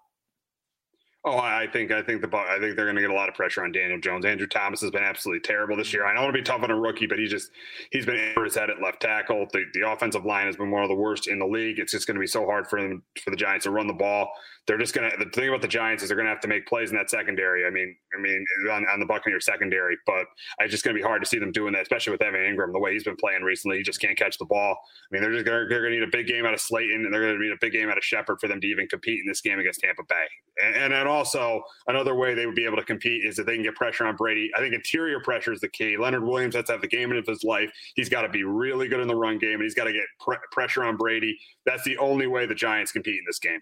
Oh, 1.25 1.37
I 1.37 1.67
think 1.73 1.91
I 1.91 2.01
think 2.01 2.21
the 2.21 2.33
I 2.33 2.59
think 2.61 2.77
they're 2.77 2.85
going 2.85 2.95
to 2.95 3.01
get 3.01 3.09
a 3.09 3.13
lot 3.13 3.27
of 3.27 3.35
pressure 3.35 3.61
on 3.61 3.73
Daniel 3.73 3.99
Jones. 3.99 4.25
Andrew 4.25 4.47
Thomas 4.47 4.79
has 4.79 4.89
been 4.89 5.03
absolutely 5.03 5.41
terrible 5.41 5.75
this 5.75 5.91
year. 5.91 6.05
I 6.05 6.13
don't 6.13 6.23
want 6.23 6.33
to 6.33 6.41
be 6.41 6.45
tough 6.45 6.63
on 6.63 6.71
a 6.71 6.79
rookie, 6.79 7.07
but 7.07 7.19
he 7.19 7.27
just 7.27 7.51
he's 7.91 8.05
been 8.05 8.33
his 8.41 8.55
head 8.55 8.69
at 8.69 8.81
left 8.81 9.01
tackle. 9.01 9.45
The, 9.51 9.65
the 9.73 9.89
offensive 9.89 10.23
line 10.23 10.45
has 10.45 10.55
been 10.55 10.71
one 10.71 10.81
of 10.81 10.87
the 10.87 10.95
worst 10.95 11.27
in 11.27 11.37
the 11.37 11.45
league. 11.45 11.77
It's 11.77 11.91
just 11.91 12.07
going 12.07 12.15
to 12.15 12.21
be 12.21 12.27
so 12.27 12.45
hard 12.45 12.67
for 12.67 12.81
them 12.81 13.03
for 13.21 13.31
the 13.31 13.35
Giants 13.35 13.65
to 13.65 13.71
run 13.71 13.87
the 13.87 13.93
ball. 13.93 14.29
They're 14.65 14.77
just 14.77 14.93
going 14.93 15.11
to 15.11 15.17
the 15.17 15.29
thing 15.31 15.49
about 15.49 15.61
the 15.61 15.67
Giants 15.67 16.03
is 16.03 16.09
they're 16.09 16.15
going 16.15 16.27
to 16.27 16.31
have 16.31 16.41
to 16.41 16.47
make 16.47 16.67
plays 16.67 16.91
in 16.91 16.95
that 16.95 17.09
secondary. 17.09 17.65
I 17.65 17.69
mean, 17.69 17.93
I 18.17 18.21
mean 18.21 18.45
on, 18.71 18.85
on 18.87 19.01
the 19.01 19.05
Buccaneers 19.05 19.43
secondary, 19.43 19.97
but 20.05 20.25
it's 20.59 20.71
just 20.71 20.85
going 20.85 20.95
to 20.95 21.01
be 21.01 21.05
hard 21.05 21.21
to 21.21 21.27
see 21.27 21.39
them 21.39 21.51
doing 21.51 21.73
that, 21.73 21.81
especially 21.81 22.11
with 22.11 22.21
Evan 22.21 22.39
Engram 22.39 22.71
the 22.71 22.79
way 22.79 22.93
he's 22.93 23.03
been 23.03 23.17
playing 23.17 23.41
recently. 23.41 23.77
He 23.77 23.83
just 23.83 23.99
can't 23.99 24.17
catch 24.17 24.37
the 24.37 24.45
ball. 24.45 24.77
I 24.77 25.07
mean, 25.11 25.21
they're 25.21 25.33
just 25.33 25.45
gonna, 25.45 25.65
they're 25.67 25.81
going 25.81 25.91
to 25.93 25.99
need 25.99 26.07
a 26.07 26.11
big 26.11 26.27
game 26.27 26.45
out 26.45 26.53
of 26.53 26.61
Slayton 26.61 27.03
and 27.03 27.13
they're 27.13 27.21
going 27.21 27.35
to 27.35 27.43
need 27.43 27.51
a 27.51 27.57
big 27.59 27.73
game 27.73 27.89
out 27.89 27.97
of 27.97 28.05
Shepard 28.05 28.39
for 28.39 28.47
them 28.47 28.61
to 28.61 28.67
even 28.67 28.87
compete 28.87 29.19
in 29.19 29.27
this 29.27 29.41
game 29.41 29.59
against 29.59 29.81
Tampa 29.81 30.03
Bay. 30.07 30.25
And, 30.63 30.75
and 30.75 30.93
then 30.93 31.08
also 31.09 31.63
another 31.87 32.15
way 32.15 32.33
they 32.33 32.45
would 32.45 32.55
be 32.55 32.65
able 32.65 32.77
to 32.77 32.83
compete 32.83 33.25
is 33.25 33.39
if 33.39 33.45
they 33.45 33.55
can 33.55 33.63
get 33.63 33.75
pressure 33.75 34.05
on 34.05 34.15
Brady. 34.15 34.51
I 34.55 34.59
think 34.59 34.73
interior 34.73 35.19
pressure 35.19 35.51
is 35.51 35.59
the 35.59 35.69
key. 35.69 35.97
Leonard 35.97 36.23
Williams 36.23 36.55
has 36.55 36.65
to 36.65 36.73
have 36.73 36.81
the 36.81 36.87
game 36.87 37.11
of 37.11 37.25
his 37.25 37.43
life. 37.43 37.71
He's 37.95 38.09
got 38.09 38.21
to 38.21 38.29
be 38.29 38.43
really 38.43 38.87
good 38.87 38.99
in 38.99 39.07
the 39.07 39.15
run 39.15 39.37
game, 39.37 39.55
and 39.55 39.63
he's 39.63 39.75
got 39.75 39.85
to 39.85 39.93
get 39.93 40.03
pre- 40.19 40.37
pressure 40.51 40.83
on 40.83 40.97
Brady. 40.97 41.37
That's 41.65 41.83
the 41.83 41.97
only 41.97 42.27
way 42.27 42.45
the 42.45 42.55
Giants 42.55 42.91
compete 42.91 43.15
in 43.15 43.23
this 43.27 43.39
game. 43.39 43.61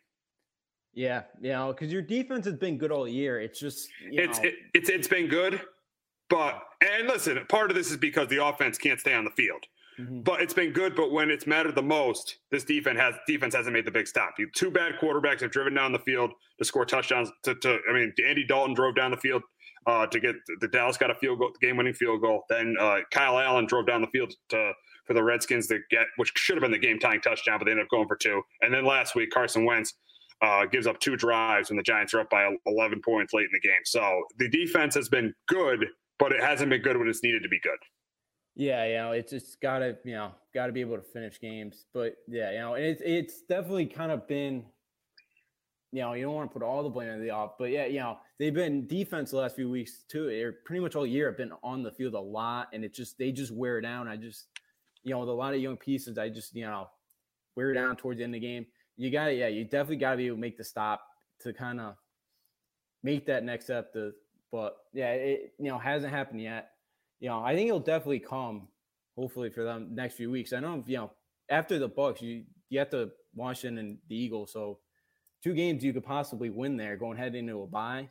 Yeah, 0.94 1.24
you 1.42 1.52
know, 1.52 1.74
because 1.74 1.94
your 1.94 2.02
defense 2.02 2.46
has 2.46 2.56
been 2.56 2.78
good 2.78 2.92
all 2.92 3.08
year. 3.08 3.40
It's 3.40 3.60
just 3.60 3.88
it's 4.02 4.40
it, 4.40 4.56
it's 4.74 4.90
it's 4.90 5.08
been 5.08 5.28
good, 5.28 5.62
but 6.28 6.60
and 6.82 7.08
listen, 7.08 7.40
part 7.50 7.70
of 7.70 7.78
this 7.78 7.92
is 7.92 7.98
because 7.98 8.28
the 8.30 8.44
offense 8.44 8.80
can't 8.80 9.00
stay 9.00 9.14
on 9.14 9.24
the 9.24 9.32
field. 9.32 9.64
Mm-hmm. 10.00 10.22
But 10.22 10.42
it's 10.42 10.54
been 10.54 10.72
good. 10.72 10.96
But 10.96 11.12
when 11.12 11.32
it's 11.32 11.48
mattered 11.48 11.76
the 11.76 11.82
most, 11.82 12.38
this 12.52 12.64
defense 12.64 13.00
has 13.00 13.16
defense 13.28 13.56
hasn't 13.56 13.74
made 13.74 13.86
the 13.86 13.92
big 13.92 14.08
stop. 14.08 14.36
Two 14.56 14.72
bad 14.72 14.94
quarterbacks 15.02 15.42
have 15.42 15.52
driven 15.52 15.74
down 15.74 15.92
the 15.92 16.00
field 16.00 16.32
to 16.60 16.66
score 16.66 16.86
touchdowns. 16.86 17.32
To, 17.44 17.56
to 17.56 17.80
I 17.90 17.94
mean, 17.94 18.14
Andy 18.28 18.46
Dalton 18.46 18.74
drove 18.74 18.96
down 18.96 19.12
the 19.12 19.18
field 19.18 19.42
uh, 19.88 20.06
to 20.06 20.20
get 20.20 20.36
the 20.60 20.68
Dallas 20.68 20.98
got 20.98 21.10
a 21.10 21.16
field 21.16 21.40
goal, 21.40 21.52
game-winning 21.62 21.94
field 21.94 22.22
goal. 22.22 22.44
Then 22.50 22.76
uh, 22.80 22.98
Kyle 23.12 23.40
Allen 23.40 23.66
drove 23.66 23.88
down 23.88 24.02
the 24.02 24.08
field 24.08 24.34
to, 24.50 24.74
for 25.06 25.14
the 25.14 25.24
Redskins 25.24 25.68
to 25.68 25.80
get, 25.90 26.06
which 26.18 26.32
should 26.36 26.58
have 26.58 26.62
been 26.62 26.72
the 26.72 26.78
game-tying 26.78 27.22
touchdown, 27.22 27.58
but 27.58 27.66
they 27.66 27.72
ended 27.72 27.86
up 27.86 27.90
going 27.90 28.08
for 28.08 28.18
two. 28.18 28.42
And 28.62 28.74
then 28.74 28.86
last 28.86 29.16
week, 29.16 29.32
Carson 29.32 29.66
Wentz 29.66 29.94
uh, 30.42 30.66
gives 30.66 30.86
up 30.86 31.00
two 31.00 31.16
drives 31.16 31.70
when 31.70 31.78
the 31.78 31.84
Giants 31.84 32.14
are 32.14 32.20
up 32.20 32.30
by 32.30 32.54
11 32.66 33.02
points 33.04 33.34
late 33.34 33.46
in 33.46 33.52
the 33.54 33.68
game. 33.68 33.82
So 33.86 34.24
the 34.38 34.50
defense 34.50 34.94
has 34.96 35.10
been 35.10 35.34
good, 35.48 35.86
but 36.20 36.34
it 36.34 36.44
hasn't 36.44 36.70
been 36.70 36.82
good 36.82 36.98
when 36.98 37.08
it's 37.08 37.24
needed 37.24 37.42
to 37.44 37.50
be 37.50 37.60
good. 37.62 37.80
Yeah, 38.58 38.86
you 38.88 38.96
know, 38.96 39.12
it's 39.12 39.32
just 39.32 39.62
gotta, 39.62 40.00
you 40.04 40.14
know, 40.14 40.32
gotta 40.52 40.72
be 40.72 40.82
able 40.82 40.98
to 40.98 41.04
finish 41.04 41.40
games. 41.40 41.86
But 41.94 42.16
yeah, 42.28 42.52
you 42.52 42.58
know, 42.58 42.74
it's 42.74 43.04
it's 43.06 43.44
definitely 43.44 43.86
kind 43.86 44.12
of 44.12 44.28
been, 44.28 44.66
you 45.92 46.02
know, 46.02 46.14
you 46.14 46.24
don't 46.24 46.34
want 46.34 46.50
to 46.50 46.54
put 46.54 46.66
all 46.66 46.82
the 46.82 46.90
blame 46.90 47.12
on 47.12 47.22
the 47.22 47.30
off, 47.30 47.52
but 47.60 47.66
yeah, 47.66 47.86
you 47.86 48.00
know, 48.00 48.18
they've 48.40 48.54
been 48.54 48.88
defense 48.88 49.30
the 49.30 49.38
last 49.38 49.56
few 49.56 49.70
weeks 49.70 50.06
too. 50.10 50.26
They're 50.26 50.56
pretty 50.66 50.80
much 50.80 50.96
all 50.96 51.06
year 51.06 51.28
have 51.28 51.38
been 51.38 51.52
on 51.64 51.84
the 51.84 51.92
field 51.92 52.16
a 52.16 52.20
lot, 52.20 52.70
and 52.74 52.84
it 52.84 52.96
just 52.96 53.20
they 53.20 53.32
just 53.32 53.54
wear 53.54 53.80
down. 53.80 54.08
I 54.08 54.16
just, 54.16 54.48
you 55.04 55.12
know, 55.12 55.20
with 55.20 55.30
a 55.30 55.34
lot 55.34 55.54
of 55.54 55.62
young 55.62 55.78
pieces, 55.78 56.18
I 56.18 56.30
just, 56.30 56.56
you 56.56 56.66
know, 56.66 56.88
wear 57.56 57.76
down 57.76 57.96
towards 57.96 58.18
the 58.18 58.24
end 58.24 58.34
of 58.34 58.42
the 58.42 58.48
game. 58.48 58.66
You 58.96 59.12
got 59.12 59.26
to, 59.26 59.34
yeah, 59.36 59.50
you 59.50 59.66
definitely 59.66 59.98
got 59.98 60.12
to 60.12 60.18
be 60.18 60.26
able 60.26 60.38
to 60.38 60.42
make 60.42 60.58
the 60.58 60.64
stop 60.64 61.04
to 61.42 61.54
kind 61.54 61.80
of 61.80 61.94
make 63.04 63.28
that 63.28 63.44
next 63.44 63.66
step. 63.66 63.94
To, 63.94 64.14
but 64.52 64.78
yeah, 64.94 65.12
it 65.12 65.54
you 65.60 65.70
know 65.70 65.78
hasn't 65.78 66.12
happened 66.12 66.42
yet 66.42 66.72
you 67.20 67.30
know, 67.30 67.44
I 67.44 67.56
think 67.56 67.68
it'll 67.68 67.80
definitely 67.80 68.20
come. 68.20 68.68
Hopefully 69.16 69.50
for 69.50 69.64
them 69.64 69.96
next 69.96 70.14
few 70.14 70.30
weeks. 70.30 70.54
I 70.54 70.60
know, 70.60 70.84
you 70.86 70.98
know, 70.98 71.12
after 71.50 71.80
the 71.80 71.88
Bucks, 71.88 72.22
you 72.22 72.44
you 72.70 72.78
have 72.78 72.92
to 72.92 73.10
Washington 73.34 73.80
and 73.80 73.98
the 74.10 74.16
Eagles, 74.16 74.54
so 74.54 74.78
two 75.44 75.54
games 75.54 75.84
you 75.84 75.92
could 75.92 76.06
possibly 76.06 76.50
win 76.50 76.78
there 76.78 76.98
going 76.98 77.18
head 77.18 77.34
into 77.34 77.64
a 77.64 77.68
bye. 77.68 78.10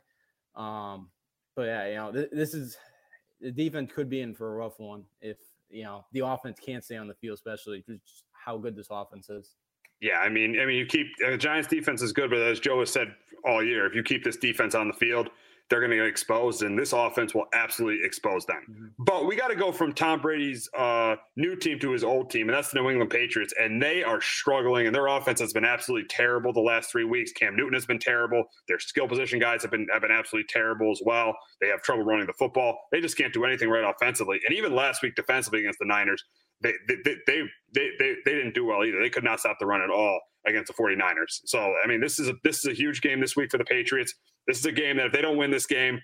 Um, 0.55 1.09
but 1.55 1.63
yeah, 1.63 1.87
you 1.87 1.95
know, 1.95 2.11
th- 2.11 2.29
this 2.33 2.53
is 2.53 2.77
the 3.39 3.51
defense 3.51 3.91
could 3.93 4.09
be 4.09 4.21
in 4.21 4.33
for 4.33 4.53
a 4.53 4.55
rough 4.57 4.79
one 4.79 5.05
if 5.21 5.37
you 5.69 5.83
know 5.83 6.05
the 6.11 6.25
offense 6.25 6.59
can't 6.59 6.83
stay 6.83 6.97
on 6.97 7.07
the 7.07 7.13
field, 7.13 7.35
especially 7.35 7.83
just 7.87 8.23
how 8.33 8.57
good 8.57 8.75
this 8.75 8.87
offense 8.91 9.29
is. 9.29 9.55
Yeah, 10.01 10.19
I 10.19 10.29
mean, 10.29 10.59
I 10.59 10.65
mean, 10.65 10.77
you 10.77 10.85
keep 10.85 11.07
uh, 11.25 11.31
the 11.31 11.37
Giants' 11.37 11.67
defense 11.67 12.01
is 12.01 12.11
good, 12.11 12.29
but 12.29 12.39
as 12.39 12.59
Joe 12.59 12.79
has 12.79 12.91
said 12.91 13.15
all 13.45 13.63
year, 13.63 13.85
if 13.87 13.95
you 13.95 14.03
keep 14.03 14.23
this 14.23 14.37
defense 14.37 14.75
on 14.75 14.87
the 14.87 14.93
field, 14.93 15.29
they're 15.69 15.79
going 15.79 15.91
to 15.91 15.97
get 15.97 16.05
exposed, 16.05 16.63
and 16.63 16.79
this 16.79 16.93
offense 16.93 17.33
will 17.33 17.47
absolutely 17.53 18.05
expose 18.05 18.45
them. 18.45 18.61
Mm-hmm. 18.69 18.85
But 18.99 19.25
we 19.25 19.35
got 19.35 19.49
to 19.49 19.55
go 19.55 19.71
from 19.71 19.93
Tom 19.93 20.21
Brady's 20.21 20.69
uh, 20.77 21.15
new 21.35 21.55
team 21.55 21.79
to 21.79 21.91
his 21.91 22.03
old 22.03 22.29
team, 22.29 22.47
and 22.47 22.57
that's 22.57 22.71
the 22.71 22.79
New 22.79 22.89
England 22.89 23.11
Patriots, 23.11 23.53
and 23.59 23.81
they 23.81 24.03
are 24.03 24.21
struggling, 24.21 24.87
and 24.87 24.95
their 24.95 25.07
offense 25.07 25.39
has 25.41 25.51
been 25.51 25.65
absolutely 25.65 26.07
terrible 26.07 26.53
the 26.53 26.61
last 26.61 26.91
three 26.91 27.03
weeks. 27.03 27.33
Cam 27.33 27.55
Newton 27.55 27.73
has 27.73 27.85
been 27.85 27.99
terrible. 27.99 28.45
Their 28.67 28.79
skill 28.79 29.07
position 29.07 29.39
guys 29.39 29.61
have 29.61 29.71
been 29.71 29.87
have 29.91 30.01
been 30.01 30.11
absolutely 30.11 30.47
terrible 30.49 30.91
as 30.91 31.01
well. 31.05 31.35
They 31.59 31.67
have 31.67 31.81
trouble 31.81 32.03
running 32.03 32.27
the 32.27 32.33
football. 32.33 32.77
They 32.91 33.01
just 33.01 33.17
can't 33.17 33.33
do 33.33 33.43
anything 33.43 33.69
right 33.69 33.83
offensively. 33.83 34.39
And 34.47 34.57
even 34.57 34.73
last 34.73 35.03
week 35.03 35.15
defensively 35.15 35.59
against 35.61 35.79
the 35.79 35.85
Niners, 35.85 36.23
they 36.61 36.73
they 36.87 36.95
they 37.03 37.15
they, 37.27 37.41
they, 37.73 37.89
they, 37.99 38.15
they 38.25 38.31
didn't 38.35 38.55
do 38.55 38.65
well 38.65 38.85
either. 38.85 39.01
They 39.01 39.09
could 39.09 39.23
not 39.23 39.39
stop 39.41 39.57
the 39.59 39.65
run 39.65 39.81
at 39.81 39.89
all 39.89 40.21
against 40.47 40.75
the 40.75 40.81
49ers. 40.81 41.41
So 41.45 41.73
I 41.83 41.87
mean, 41.87 42.01
this 42.01 42.19
is 42.19 42.29
a 42.29 42.33
this 42.43 42.59
is 42.59 42.65
a 42.65 42.73
huge 42.73 43.01
game 43.01 43.19
this 43.19 43.35
week 43.35 43.51
for 43.51 43.57
the 43.57 43.65
Patriots. 43.65 44.13
This 44.47 44.59
is 44.59 44.65
a 44.65 44.71
game 44.71 44.97
that 44.97 45.07
if 45.07 45.11
they 45.11 45.21
don't 45.21 45.37
win 45.37 45.51
this 45.51 45.65
game, 45.65 45.99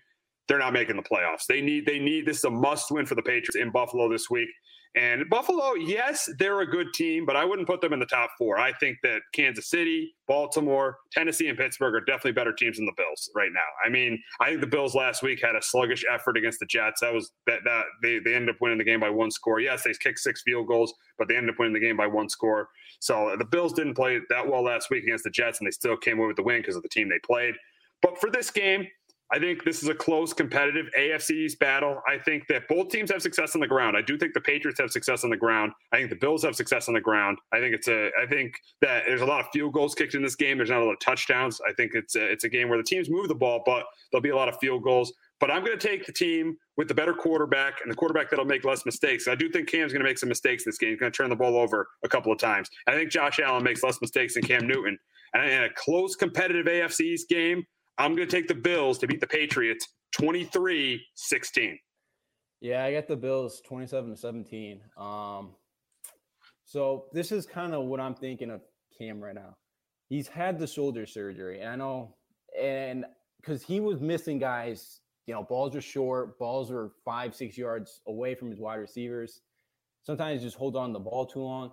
they're 0.48 0.60
not 0.60 0.74
making 0.74 0.96
the 0.96 1.04
playoffs. 1.04 1.46
They 1.48 1.62
need 1.62 1.86
they 1.86 2.00
need 2.00 2.26
this 2.26 2.38
is 2.38 2.44
a 2.44 2.50
must 2.50 2.92
win 2.92 3.06
for 3.06 3.16
the 3.16 3.22
Patriots 3.22 3.56
in 3.56 3.72
Buffalo 3.72 4.10
this 4.10 4.30
week. 4.30 4.50
And 4.96 5.28
Buffalo, 5.28 5.74
yes, 5.74 6.30
they're 6.38 6.62
a 6.62 6.70
good 6.70 6.94
team, 6.94 7.26
but 7.26 7.36
I 7.36 7.44
wouldn't 7.44 7.68
put 7.68 7.82
them 7.82 7.94
in 7.94 8.00
the 8.00 8.06
top 8.06 8.30
four. 8.38 8.60
I 8.60 8.74
think 8.74 9.00
that 9.02 9.22
Kansas 9.34 9.68
City, 9.68 10.14
Baltimore, 10.28 11.00
Tennessee, 11.12 11.48
and 11.48 11.58
Pittsburgh 11.58 11.96
are 11.96 12.06
definitely 12.06 12.34
better 12.34 12.54
teams 12.54 12.78
than 12.78 12.86
the 12.86 12.94
Bills 12.96 13.32
right 13.36 13.50
now. 13.52 13.60
I 13.84 13.90
mean, 13.90 14.22
I 14.40 14.50
think 14.50 14.62
the 14.62 14.68
Bills 14.68 14.94
last 14.94 15.24
week 15.24 15.42
had 15.44 15.56
a 15.56 15.64
sluggish 15.64 16.06
effort 16.12 16.38
against 16.38 16.60
the 16.60 16.68
Jets. 16.68 17.02
That 17.02 17.12
was 17.12 17.32
that 17.48 17.62
that 17.64 17.86
they, 18.04 18.20
they 18.20 18.36
ended 18.36 18.54
up 18.54 18.62
winning 18.62 18.78
the 18.78 18.84
game 18.84 19.00
by 19.00 19.10
one 19.10 19.32
score. 19.32 19.60
Yes, 19.60 19.82
they 19.84 19.94
kicked 20.00 20.20
six 20.20 20.44
field 20.44 20.68
goals, 20.68 20.94
but 21.18 21.28
they 21.28 21.38
ended 21.38 21.56
up 21.56 21.60
winning 21.60 21.74
the 21.74 21.80
game 21.80 21.98
by 21.98 22.08
one 22.08 22.30
score. 22.30 22.70
So 23.00 23.30
uh, 23.30 23.36
the 23.36 23.46
Bills 23.46 23.74
didn't 23.74 23.96
play 23.96 24.20
that 24.30 24.48
well 24.48 24.64
last 24.64 24.92
week 24.92 25.04
against 25.04 25.24
the 25.24 25.32
Jets, 25.32 25.60
and 25.60 25.66
they 25.66 25.72
still 25.72 25.98
came 25.98 26.20
away 26.20 26.28
with 26.28 26.38
the 26.38 26.44
win 26.44 26.62
because 26.62 26.76
of 26.76 26.84
the 26.84 26.90
team 26.90 27.10
they 27.10 27.20
played. 27.26 27.56
But 28.04 28.20
for 28.20 28.30
this 28.30 28.52
game, 28.52 28.86
I 29.34 29.40
think 29.40 29.64
this 29.64 29.82
is 29.82 29.90
a 29.90 29.96
close, 29.96 30.32
competitive 30.32 30.86
AFC 30.98 31.32
East 31.32 31.58
battle. 31.58 32.00
I 32.08 32.20
think 32.20 32.46
that 32.50 32.68
both 32.68 32.90
teams 32.90 33.12
have 33.12 33.24
success 33.24 33.56
on 33.56 33.62
the 33.62 33.68
ground. 33.68 33.98
I 33.98 34.02
do 34.04 34.16
think 34.16 34.36
the 34.36 34.42
Patriots 34.42 34.80
have 34.80 34.92
success 34.92 35.24
on 35.24 35.32
the 35.32 35.38
ground. 35.38 35.72
I 35.92 35.98
think 35.98 36.12
the 36.12 36.16
Bills 36.16 36.44
have 36.44 36.56
success 36.56 36.88
on 36.88 36.94
the 36.94 37.02
ground. 37.02 37.40
I 37.52 37.60
think 37.60 37.74
it's 37.74 37.88
a. 37.88 38.12
I 38.22 38.28
think 38.28 38.54
that 38.82 39.06
there's 39.08 39.22
a 39.22 39.26
lot 39.26 39.40
of 39.40 39.48
field 39.52 39.74
goals 39.74 39.96
kicked 39.96 40.14
in 40.14 40.22
this 40.22 40.36
game. 40.36 40.58
There's 40.58 40.70
not 40.70 40.82
a 40.82 40.86
lot 40.86 40.94
of 40.94 41.00
touchdowns. 41.00 41.60
I 41.68 41.74
think 41.74 41.94
it's 41.96 42.16
a, 42.16 42.32
it's 42.32 42.44
a 42.44 42.50
game 42.50 42.70
where 42.70 42.78
the 42.78 42.84
teams 42.84 43.10
move 43.10 43.28
the 43.28 43.34
ball, 43.34 43.64
but 43.66 43.86
there'll 44.12 44.22
be 44.22 44.30
a 44.30 44.36
lot 44.36 44.50
of 44.50 44.58
field 44.60 44.84
goals. 44.84 45.12
But 45.40 45.50
I'm 45.50 45.66
going 45.66 45.78
to 45.78 45.88
take 45.88 46.06
the 46.06 46.14
team 46.14 46.56
with 46.78 46.88
the 46.88 46.94
better 46.94 47.14
quarterback 47.14 47.82
and 47.82 47.92
the 47.92 47.96
quarterback 47.96 48.30
that'll 48.30 48.46
make 48.46 48.64
less 48.64 48.86
mistakes. 48.86 49.28
I 49.28 49.34
do 49.36 49.50
think 49.50 49.68
Cam's 49.68 49.92
going 49.92 50.04
to 50.04 50.10
make 50.10 50.20
some 50.20 50.30
mistakes 50.30 50.64
in 50.64 50.70
this 50.70 50.78
game. 50.78 50.92
He's 50.92 51.00
going 51.00 51.12
to 51.12 51.18
turn 51.18 51.30
the 51.30 51.36
ball 51.36 51.58
over 51.58 51.88
a 52.04 52.08
couple 52.08 52.32
of 52.32 52.38
times. 52.38 52.70
I 52.88 52.94
think 52.94 53.10
Josh 53.10 53.40
Allen 53.40 53.64
makes 53.64 53.84
less 53.84 54.00
mistakes 54.00 54.36
than 54.36 54.44
Cam 54.44 54.68
Newton. 54.68 54.98
And 55.34 55.52
in 55.52 55.64
a 55.64 55.70
close, 55.76 56.16
competitive 56.16 56.68
AFC 56.68 57.02
East 57.02 57.28
game, 57.28 57.66
I'm 57.98 58.16
going 58.16 58.28
to 58.28 58.36
take 58.36 58.48
the 58.48 58.56
Bills 58.56 58.98
to 59.00 59.08
beat 59.08 59.20
the 59.20 59.28
Patriots 59.28 59.88
23 60.18 61.06
16. 61.16 61.80
Yeah, 62.62 62.86
I 62.86 62.94
got 62.94 63.08
the 63.08 63.16
Bills 63.16 63.62
27 63.68 64.12
to 64.12 64.18
17. 64.18 64.82
Um, 64.98 65.52
so 66.66 67.06
this 67.12 67.32
is 67.32 67.46
kind 67.46 67.74
of 67.74 67.86
what 67.86 68.00
I'm 68.00 68.16
thinking 68.16 68.50
of 68.50 68.62
Cam 68.98 69.22
right 69.22 69.36
now. 69.36 69.58
He's 70.10 70.28
had 70.28 70.60
the 70.60 70.68
shoulder 70.68 71.06
surgery, 71.06 71.60
and 71.60 71.70
I 71.70 71.76
know, 71.76 72.16
and 72.60 73.06
because 73.42 73.64
he 73.64 73.80
was 73.80 74.00
missing 74.00 74.40
guys, 74.40 75.02
you 75.26 75.34
know, 75.34 75.44
balls 75.44 75.76
are 75.76 75.82
short, 75.82 76.38
balls 76.40 76.72
are 76.72 76.92
five, 77.04 77.36
six 77.36 77.58
yards 77.58 78.02
away 78.08 78.36
from 78.36 78.50
his 78.50 78.60
wide 78.60 78.76
receivers. 78.76 79.42
Sometimes 80.04 80.42
just 80.42 80.58
hold 80.58 80.76
on 80.76 80.94
the 80.94 81.00
ball 81.00 81.26
too 81.26 81.42
long. 81.42 81.72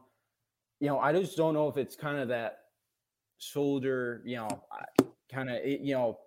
You 0.81 0.89
know, 0.89 0.99
I 0.99 1.13
just 1.13 1.37
don't 1.37 1.55
know 1.55 1.69
if 1.69 1.77
it's 1.77 1.97
kind 1.97 2.19
of 2.19 2.29
that 2.29 2.59
shoulder, 3.39 4.23
you 4.25 4.37
know, 4.37 4.49
kind 5.33 5.51
of, 5.51 5.65
you 5.65 5.95
know, 5.95 6.19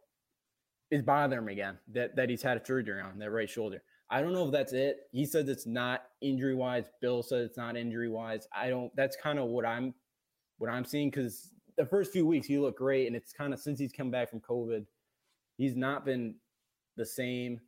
is 0.92 1.02
bothering 1.02 1.39
him 1.39 1.48
again 1.48 1.78
that, 1.92 2.16
that 2.16 2.30
he's 2.30 2.42
had 2.42 2.58
a 2.58 2.66
surgery 2.66 3.02
on 3.02 3.18
that 3.20 3.32
right 3.32 3.50
shoulder. 3.50 3.82
I 4.10 4.22
don't 4.22 4.34
know 4.34 4.46
if 4.46 4.52
that's 4.52 4.74
it. 4.74 5.08
He 5.12 5.26
says 5.26 5.50
it's 5.50 5.66
not 5.66 6.04
injury 6.22 6.54
wise. 6.54 6.86
Bill 7.02 7.24
says 7.24 7.48
it's 7.48 7.58
not 7.58 7.76
injury 7.76 8.10
wise. 8.10 8.48
I 8.56 8.70
don't. 8.70 8.96
That's 8.96 9.16
kind 9.16 9.39
of 9.39 9.48
what 9.48 9.66
I'm, 9.66 9.94
what 10.60 10.70
I'm 10.70 10.86
seeing 10.86 11.10
because 11.10 11.50
the 11.78 11.86
first 11.86 12.12
few 12.12 12.26
weeks 12.26 12.46
he 12.46 12.60
looked 12.60 12.78
great, 12.78 13.08
and 13.08 13.16
it's 13.16 13.34
kind 13.34 13.54
of 13.54 13.60
since 13.60 13.80
he's 13.80 13.92
come 13.92 14.12
back 14.12 14.30
from 14.30 14.39
COVID, 14.42 14.86
he's 15.58 15.76
not 15.76 16.06
been 16.06 16.36
the 16.96 17.06
same. 17.06 17.60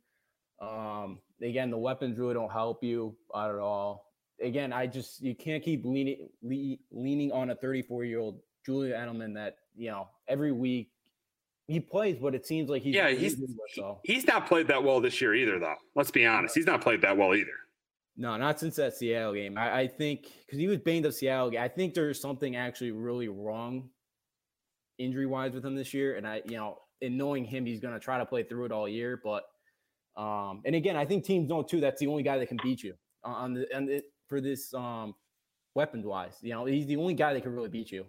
Um, 0.60 1.18
again, 1.42 1.70
the 1.70 1.78
weapons 1.78 2.18
really 2.18 2.34
don't 2.34 2.52
help 2.52 2.84
you 2.84 3.16
at 3.34 3.50
all. 3.56 4.12
Again, 4.40 4.72
I 4.72 4.86
just 4.86 5.22
you 5.22 5.34
can't 5.34 5.64
keep 5.64 5.84
leaning 5.84 6.28
le- 6.42 6.76
leaning 6.92 7.32
on 7.32 7.50
a 7.50 7.56
34 7.56 8.04
year 8.04 8.20
old 8.20 8.40
Julian 8.64 8.96
Edelman 8.98 9.34
that 9.34 9.56
you 9.74 9.90
know 9.90 10.08
every 10.28 10.52
week 10.52 10.90
he 11.68 11.80
plays, 11.80 12.16
but 12.20 12.34
it 12.34 12.46
seems 12.46 12.70
like 12.70 12.82
he's 12.82 12.94
yeah 12.94 13.08
he's 13.08 13.36
he's 14.04 14.26
not 14.26 14.46
played 14.46 14.68
that 14.68 14.82
well 14.82 15.00
this 15.00 15.20
year 15.20 15.34
either 15.34 15.58
though. 15.58 15.74
Let's 15.94 16.10
be 16.10 16.24
honest, 16.26 16.54
he's 16.54 16.66
not 16.66 16.80
played 16.80 17.02
that 17.02 17.16
well 17.16 17.34
either. 17.34 17.50
No, 18.16 18.36
not 18.36 18.58
since 18.58 18.76
that 18.76 18.94
Seattle 18.94 19.34
game. 19.34 19.58
I, 19.58 19.80
I 19.80 19.88
think 19.88 20.28
because 20.46 20.58
he 20.58 20.66
was 20.68 20.78
banged 20.78 21.04
up 21.06 21.12
Seattle. 21.12 21.50
Game, 21.50 21.60
I 21.60 21.68
think 21.68 21.92
there's 21.92 22.20
something 22.20 22.56
actually 22.56 22.92
really 22.92 23.28
wrong 23.28 23.90
injury 24.98 25.26
wise 25.26 25.52
with 25.52 25.64
him 25.64 25.74
this 25.74 25.92
year, 25.92 26.16
and 26.16 26.26
I 26.26 26.42
you 26.46 26.56
know 26.56 26.78
in 27.00 27.16
knowing 27.16 27.44
him, 27.44 27.66
he's 27.66 27.80
going 27.80 27.94
to 27.94 28.00
try 28.00 28.18
to 28.18 28.26
play 28.26 28.42
through 28.42 28.66
it 28.66 28.72
all 28.72 28.88
year. 28.88 29.20
But 29.22 29.44
um, 30.16 30.62
and 30.64 30.74
again, 30.74 30.96
I 30.96 31.04
think 31.04 31.24
teams 31.24 31.48
know 31.48 31.62
too. 31.62 31.80
That's 31.80 32.00
the 32.00 32.06
only 32.06 32.22
guy 32.22 32.38
that 32.38 32.46
can 32.46 32.58
beat 32.62 32.82
you 32.82 32.94
on 33.24 33.54
the 33.54 33.66
and 33.74 33.90
it, 33.90 34.04
for 34.28 34.40
this 34.40 34.72
um 34.72 35.14
weapons 35.74 36.06
wise. 36.06 36.38
You 36.40 36.54
know, 36.54 36.64
he's 36.64 36.86
the 36.86 36.96
only 36.96 37.14
guy 37.14 37.34
that 37.34 37.42
can 37.42 37.52
really 37.52 37.68
beat 37.68 37.90
you. 37.90 38.06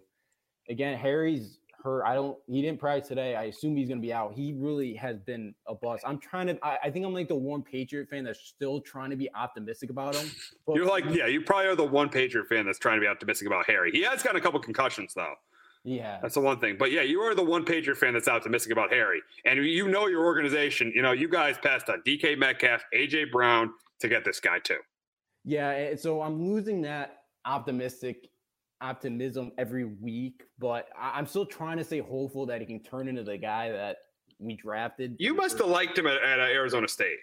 Again, 0.70 0.96
Harry's 0.96 1.58
hurt. 1.82 2.04
I 2.04 2.14
don't. 2.14 2.36
He 2.46 2.62
didn't 2.62 2.80
practice 2.80 3.08
today. 3.08 3.34
I 3.36 3.44
assume 3.44 3.76
he's 3.76 3.88
going 3.88 4.00
to 4.00 4.06
be 4.06 4.12
out. 4.12 4.32
He 4.34 4.54
really 4.56 4.94
has 4.94 5.18
been 5.18 5.54
a 5.66 5.74
bust. 5.74 6.04
I'm 6.06 6.18
trying 6.18 6.48
to. 6.48 6.58
I, 6.64 6.78
I, 6.84 6.90
think 6.90 7.06
I'm 7.06 7.14
like 7.14 7.28
the 7.28 7.34
one 7.34 7.62
Patriot 7.62 8.08
fan 8.08 8.24
that's 8.24 8.40
still 8.40 8.80
trying 8.80 9.10
to 9.10 9.16
be 9.16 9.32
optimistic 9.34 9.90
about 9.90 10.14
him. 10.16 10.30
But, 10.66 10.76
You're 10.76 10.86
like, 10.86 11.04
yeah, 11.10 11.26
you 11.26 11.40
probably 11.40 11.66
are 11.66 11.76
the 11.76 11.84
one 11.84 12.08
Patriot 12.08 12.48
fan 12.48 12.66
that's 12.66 12.78
trying 12.78 12.96
to 12.96 13.00
be 13.00 13.06
optimistic 13.06 13.46
about 13.46 13.66
Harry. 13.66 13.90
He 13.90 14.02
has 14.02 14.22
got 14.22 14.36
a 14.36 14.40
couple 14.40 14.60
concussions 14.60 15.14
though. 15.14 15.34
Yeah, 15.84 16.18
that's 16.20 16.34
the 16.34 16.40
one 16.40 16.58
thing. 16.58 16.76
But 16.78 16.90
yeah, 16.90 17.02
you 17.02 17.20
are 17.20 17.34
the 17.34 17.44
one 17.44 17.64
Patriot 17.64 17.96
fan 17.96 18.12
that's 18.12 18.28
optimistic 18.28 18.72
about 18.72 18.92
Harry, 18.92 19.22
and 19.44 19.64
you 19.64 19.88
know 19.88 20.06
your 20.06 20.24
organization. 20.24 20.92
You 20.94 21.02
know 21.02 21.12
you 21.12 21.28
guys 21.28 21.56
passed 21.58 21.88
on 21.88 22.02
DK 22.06 22.36
Metcalf, 22.36 22.82
AJ 22.94 23.30
Brown 23.30 23.72
to 24.00 24.08
get 24.08 24.24
this 24.24 24.40
guy 24.40 24.58
too. 24.58 24.78
Yeah, 25.44 25.94
so 25.96 26.20
I'm 26.20 26.46
losing 26.46 26.82
that 26.82 27.22
optimistic 27.44 28.28
optimism 28.80 29.52
every 29.58 29.84
week, 29.84 30.44
but 30.58 30.88
I- 30.98 31.18
am 31.18 31.26
still 31.26 31.46
trying 31.46 31.78
to 31.78 31.84
stay 31.84 32.00
hopeful 32.00 32.46
that 32.46 32.60
he 32.60 32.66
can 32.66 32.82
turn 32.82 33.08
into 33.08 33.22
the 33.22 33.36
guy 33.36 33.70
that 33.72 33.98
we 34.38 34.54
drafted. 34.54 35.16
You 35.18 35.34
must 35.34 35.58
have 35.58 35.68
liked 35.68 35.98
him 35.98 36.06
at, 36.06 36.22
at 36.22 36.38
uh, 36.38 36.44
Arizona 36.44 36.88
State. 36.88 37.18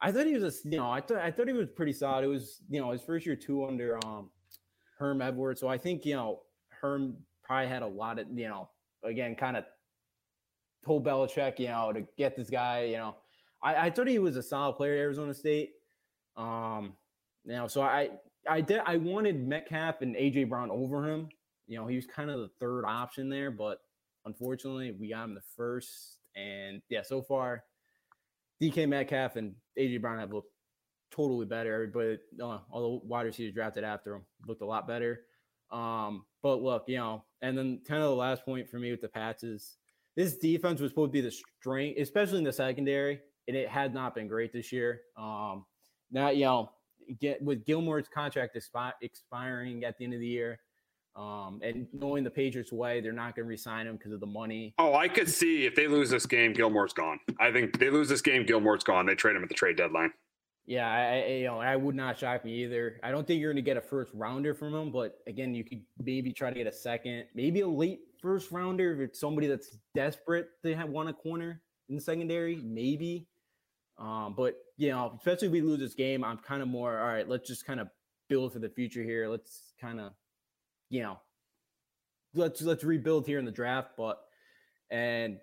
I 0.00 0.12
thought 0.12 0.26
he 0.26 0.36
was 0.36 0.64
a, 0.64 0.68
you 0.68 0.78
know, 0.78 0.90
I 0.90 1.00
thought 1.00 1.18
I 1.18 1.30
thought 1.30 1.48
he 1.48 1.54
was 1.54 1.68
pretty 1.74 1.92
solid. 1.92 2.24
It 2.24 2.28
was, 2.28 2.62
you 2.68 2.80
know, 2.80 2.90
his 2.92 3.02
first 3.02 3.26
year 3.26 3.34
too 3.36 3.64
under 3.64 3.98
um 4.06 4.30
Herm 4.98 5.22
Edwards. 5.22 5.60
So 5.60 5.68
I 5.68 5.78
think, 5.78 6.04
you 6.04 6.14
know, 6.14 6.42
Herm 6.68 7.16
probably 7.42 7.68
had 7.68 7.82
a 7.82 7.86
lot 7.86 8.18
of, 8.18 8.26
you 8.32 8.48
know, 8.48 8.68
again, 9.04 9.34
kind 9.34 9.56
of 9.56 9.64
told 10.84 11.04
Belichick, 11.04 11.58
you 11.58 11.68
know, 11.68 11.92
to 11.92 12.02
get 12.16 12.36
this 12.36 12.50
guy, 12.50 12.84
you 12.84 12.96
know. 12.96 13.16
I, 13.62 13.86
I 13.86 13.90
thought 13.90 14.06
he 14.06 14.20
was 14.20 14.36
a 14.36 14.42
solid 14.42 14.74
player 14.74 14.94
at 14.94 15.00
Arizona 15.00 15.34
State. 15.34 15.70
Um, 16.36 16.92
you 17.44 17.52
know, 17.52 17.66
so 17.66 17.82
I 17.82 18.10
I 18.48 18.60
did 18.60 18.80
I 18.86 18.96
wanted 18.96 19.46
Metcalf 19.46 20.02
and 20.02 20.16
AJ 20.16 20.48
Brown 20.48 20.70
over 20.70 21.08
him. 21.08 21.28
You 21.66 21.78
know, 21.78 21.86
he 21.86 21.96
was 21.96 22.06
kind 22.06 22.30
of 22.30 22.40
the 22.40 22.50
third 22.60 22.84
option 22.84 23.28
there, 23.28 23.50
but 23.50 23.80
unfortunately, 24.24 24.92
we 24.98 25.10
got 25.10 25.24
him 25.24 25.34
the 25.34 25.42
first. 25.56 26.18
And 26.34 26.80
yeah, 26.88 27.02
so 27.02 27.20
far, 27.20 27.64
DK 28.62 28.88
Metcalf 28.88 29.36
and 29.36 29.54
AJ 29.78 30.00
Brown 30.00 30.18
have 30.18 30.32
looked 30.32 30.52
totally 31.10 31.46
better. 31.46 31.74
Everybody, 31.74 32.18
uh, 32.40 32.58
all 32.70 33.00
the 33.00 33.06
wide 33.06 33.26
receivers 33.26 33.54
drafted 33.54 33.84
after 33.84 34.14
him 34.14 34.22
looked 34.46 34.62
a 34.62 34.66
lot 34.66 34.86
better. 34.86 35.20
Um, 35.70 36.24
but 36.42 36.62
look, 36.62 36.84
you 36.86 36.96
know, 36.96 37.24
and 37.42 37.56
then 37.56 37.80
kind 37.86 38.02
of 38.02 38.08
the 38.08 38.16
last 38.16 38.44
point 38.44 38.68
for 38.68 38.78
me 38.78 38.90
with 38.90 39.00
the 39.00 39.08
Pats 39.08 39.42
is 39.42 39.76
this 40.16 40.36
defense 40.36 40.80
was 40.80 40.90
supposed 40.90 41.10
to 41.10 41.12
be 41.12 41.20
the 41.20 41.30
strength, 41.30 42.00
especially 42.00 42.38
in 42.38 42.44
the 42.44 42.52
secondary, 42.52 43.20
and 43.46 43.56
it 43.56 43.68
had 43.68 43.94
not 43.94 44.14
been 44.14 44.28
great 44.28 44.52
this 44.52 44.72
year. 44.72 45.02
Um, 45.16 45.64
now, 46.10 46.30
you 46.30 46.44
know, 46.44 46.70
get 47.20 47.42
with 47.42 47.64
Gilmore's 47.64 48.08
contract 48.08 48.56
expi- 48.56 48.92
expiring 49.02 49.84
at 49.84 49.98
the 49.98 50.04
end 50.04 50.14
of 50.14 50.20
the 50.20 50.26
year, 50.26 50.58
um, 51.16 51.60
and 51.62 51.86
knowing 51.92 52.22
the 52.22 52.30
Patriots' 52.30 52.72
way, 52.72 53.00
they're 53.00 53.12
not 53.12 53.34
going 53.34 53.44
to 53.44 53.48
resign 53.48 53.86
him 53.86 53.96
because 53.96 54.12
of 54.12 54.20
the 54.20 54.26
money. 54.26 54.74
Oh, 54.78 54.94
I 54.94 55.08
could 55.08 55.28
see 55.28 55.66
if 55.66 55.74
they 55.74 55.88
lose 55.88 56.10
this 56.10 56.26
game, 56.26 56.52
Gilmore's 56.52 56.92
gone. 56.92 57.18
I 57.40 57.50
think 57.50 57.78
they 57.78 57.90
lose 57.90 58.08
this 58.08 58.22
game, 58.22 58.46
Gilmore's 58.46 58.84
gone. 58.84 59.06
They 59.06 59.14
trade 59.14 59.34
him 59.34 59.42
at 59.42 59.48
the 59.48 59.54
trade 59.54 59.76
deadline. 59.76 60.12
Yeah, 60.66 60.86
I, 60.86 61.00
I, 61.00 61.26
you 61.28 61.46
know, 61.46 61.58
I 61.58 61.76
would 61.76 61.94
not 61.94 62.18
shock 62.18 62.44
me 62.44 62.62
either. 62.62 63.00
I 63.02 63.10
don't 63.10 63.26
think 63.26 63.40
you're 63.40 63.50
going 63.50 63.64
to 63.64 63.68
get 63.68 63.78
a 63.78 63.80
first 63.80 64.12
rounder 64.14 64.54
from 64.54 64.74
him, 64.74 64.92
but 64.92 65.18
again, 65.26 65.54
you 65.54 65.64
could 65.64 65.80
maybe 65.98 66.30
try 66.30 66.50
to 66.50 66.54
get 66.54 66.66
a 66.66 66.72
second, 66.72 67.24
maybe 67.34 67.62
a 67.62 67.66
late 67.66 68.00
first 68.20 68.52
rounder 68.52 68.92
if 68.92 69.00
it's 69.00 69.18
somebody 69.18 69.46
that's 69.46 69.78
desperate 69.94 70.48
to 70.62 70.76
have 70.76 70.90
one 70.90 71.08
a 71.08 71.12
corner 71.14 71.62
in 71.88 71.96
the 71.96 72.02
secondary, 72.02 72.56
maybe. 72.56 73.26
Um, 73.98 74.34
but 74.36 74.56
you 74.78 74.90
know, 74.90 75.12
especially 75.18 75.48
if 75.48 75.52
we 75.52 75.60
lose 75.60 75.80
this 75.80 75.94
game, 75.94 76.24
I'm 76.24 76.38
kind 76.38 76.62
of 76.62 76.68
more 76.68 76.98
all 76.98 77.08
right. 77.08 77.28
Let's 77.28 77.48
just 77.48 77.66
kind 77.66 77.80
of 77.80 77.88
build 78.28 78.52
for 78.52 78.60
the 78.60 78.68
future 78.68 79.02
here. 79.02 79.28
Let's 79.28 79.72
kind 79.80 80.00
of, 80.00 80.12
you 80.88 81.02
know, 81.02 81.18
let's 82.34 82.62
let's 82.62 82.84
rebuild 82.84 83.26
here 83.26 83.40
in 83.40 83.44
the 83.44 83.50
draft. 83.50 83.90
But 83.98 84.20
and 84.90 85.38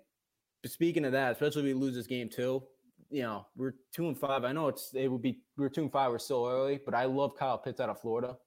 speaking 0.64 1.04
of 1.04 1.12
that, 1.12 1.32
especially 1.32 1.68
if 1.70 1.74
we 1.76 1.80
lose 1.80 1.94
this 1.94 2.06
game 2.06 2.30
too, 2.30 2.62
you 3.10 3.22
know, 3.22 3.46
we're 3.56 3.74
two 3.92 4.08
and 4.08 4.18
five. 4.18 4.44
I 4.44 4.52
know 4.52 4.68
it's 4.68 4.92
it 4.94 5.08
would 5.08 5.22
be 5.22 5.42
we're 5.58 5.68
two 5.68 5.82
and 5.82 5.92
five. 5.92 6.10
We're 6.10 6.18
still 6.18 6.46
early, 6.46 6.80
but 6.82 6.94
I 6.94 7.04
love 7.04 7.36
Kyle 7.38 7.58
Pitts 7.58 7.78
out 7.78 7.90
of 7.90 8.00
Florida. 8.00 8.38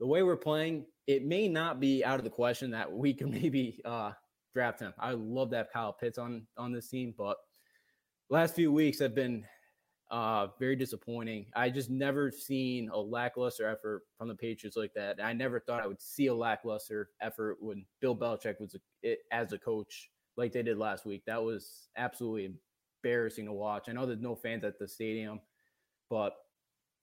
The 0.00 0.06
way 0.06 0.24
we're 0.24 0.36
playing, 0.36 0.86
it 1.06 1.24
may 1.24 1.46
not 1.46 1.78
be 1.78 2.04
out 2.04 2.18
of 2.18 2.24
the 2.24 2.30
question 2.30 2.72
that 2.72 2.92
we 2.92 3.14
can 3.14 3.30
maybe 3.42 3.80
uh, 3.84 4.10
draft 4.52 4.80
him. 4.80 4.92
I 4.98 5.12
love 5.12 5.50
that 5.50 5.72
Kyle 5.72 5.92
Pitts 5.92 6.18
on 6.18 6.48
on 6.56 6.72
this 6.72 6.88
team, 6.88 7.14
but 7.16 7.36
last 8.28 8.56
few 8.56 8.72
weeks 8.72 8.98
have 8.98 9.14
been 9.14 9.44
uh, 10.10 10.48
very 10.58 10.76
disappointing. 10.76 11.46
I 11.54 11.68
just 11.70 11.90
never 11.90 12.30
seen 12.30 12.88
a 12.92 12.98
lackluster 12.98 13.68
effort 13.68 14.02
from 14.16 14.28
the 14.28 14.34
Patriots 14.34 14.76
like 14.76 14.94
that. 14.94 15.22
I 15.22 15.32
never 15.32 15.60
thought 15.60 15.82
I 15.82 15.86
would 15.86 16.00
see 16.00 16.26
a 16.26 16.34
lackluster 16.34 17.10
effort 17.20 17.58
when 17.60 17.84
Bill 18.00 18.16
Belichick 18.16 18.60
was 18.60 18.76
a, 19.04 19.16
as 19.32 19.52
a 19.52 19.58
coach 19.58 20.10
like 20.36 20.52
they 20.52 20.62
did 20.62 20.78
last 20.78 21.06
week. 21.06 21.24
That 21.26 21.42
was 21.42 21.88
absolutely 21.96 22.54
embarrassing 23.04 23.46
to 23.46 23.52
watch. 23.52 23.88
I 23.88 23.92
know 23.92 24.06
there's 24.06 24.20
no 24.20 24.36
fans 24.36 24.64
at 24.64 24.78
the 24.78 24.86
stadium, 24.86 25.40
but 26.08 26.34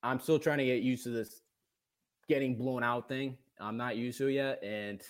I'm 0.01 0.19
still 0.19 0.39
trying 0.39 0.59
to 0.59 0.65
get 0.65 0.81
used 0.81 1.03
to 1.03 1.09
this 1.09 1.41
getting 2.29 2.57
blown 2.57 2.83
out 2.83 3.09
thing. 3.09 3.37
I'm 3.59 3.77
not 3.77 3.97
used 3.97 4.17
to 4.19 4.27
it 4.27 4.33
yet, 4.33 4.63
and 4.63 5.01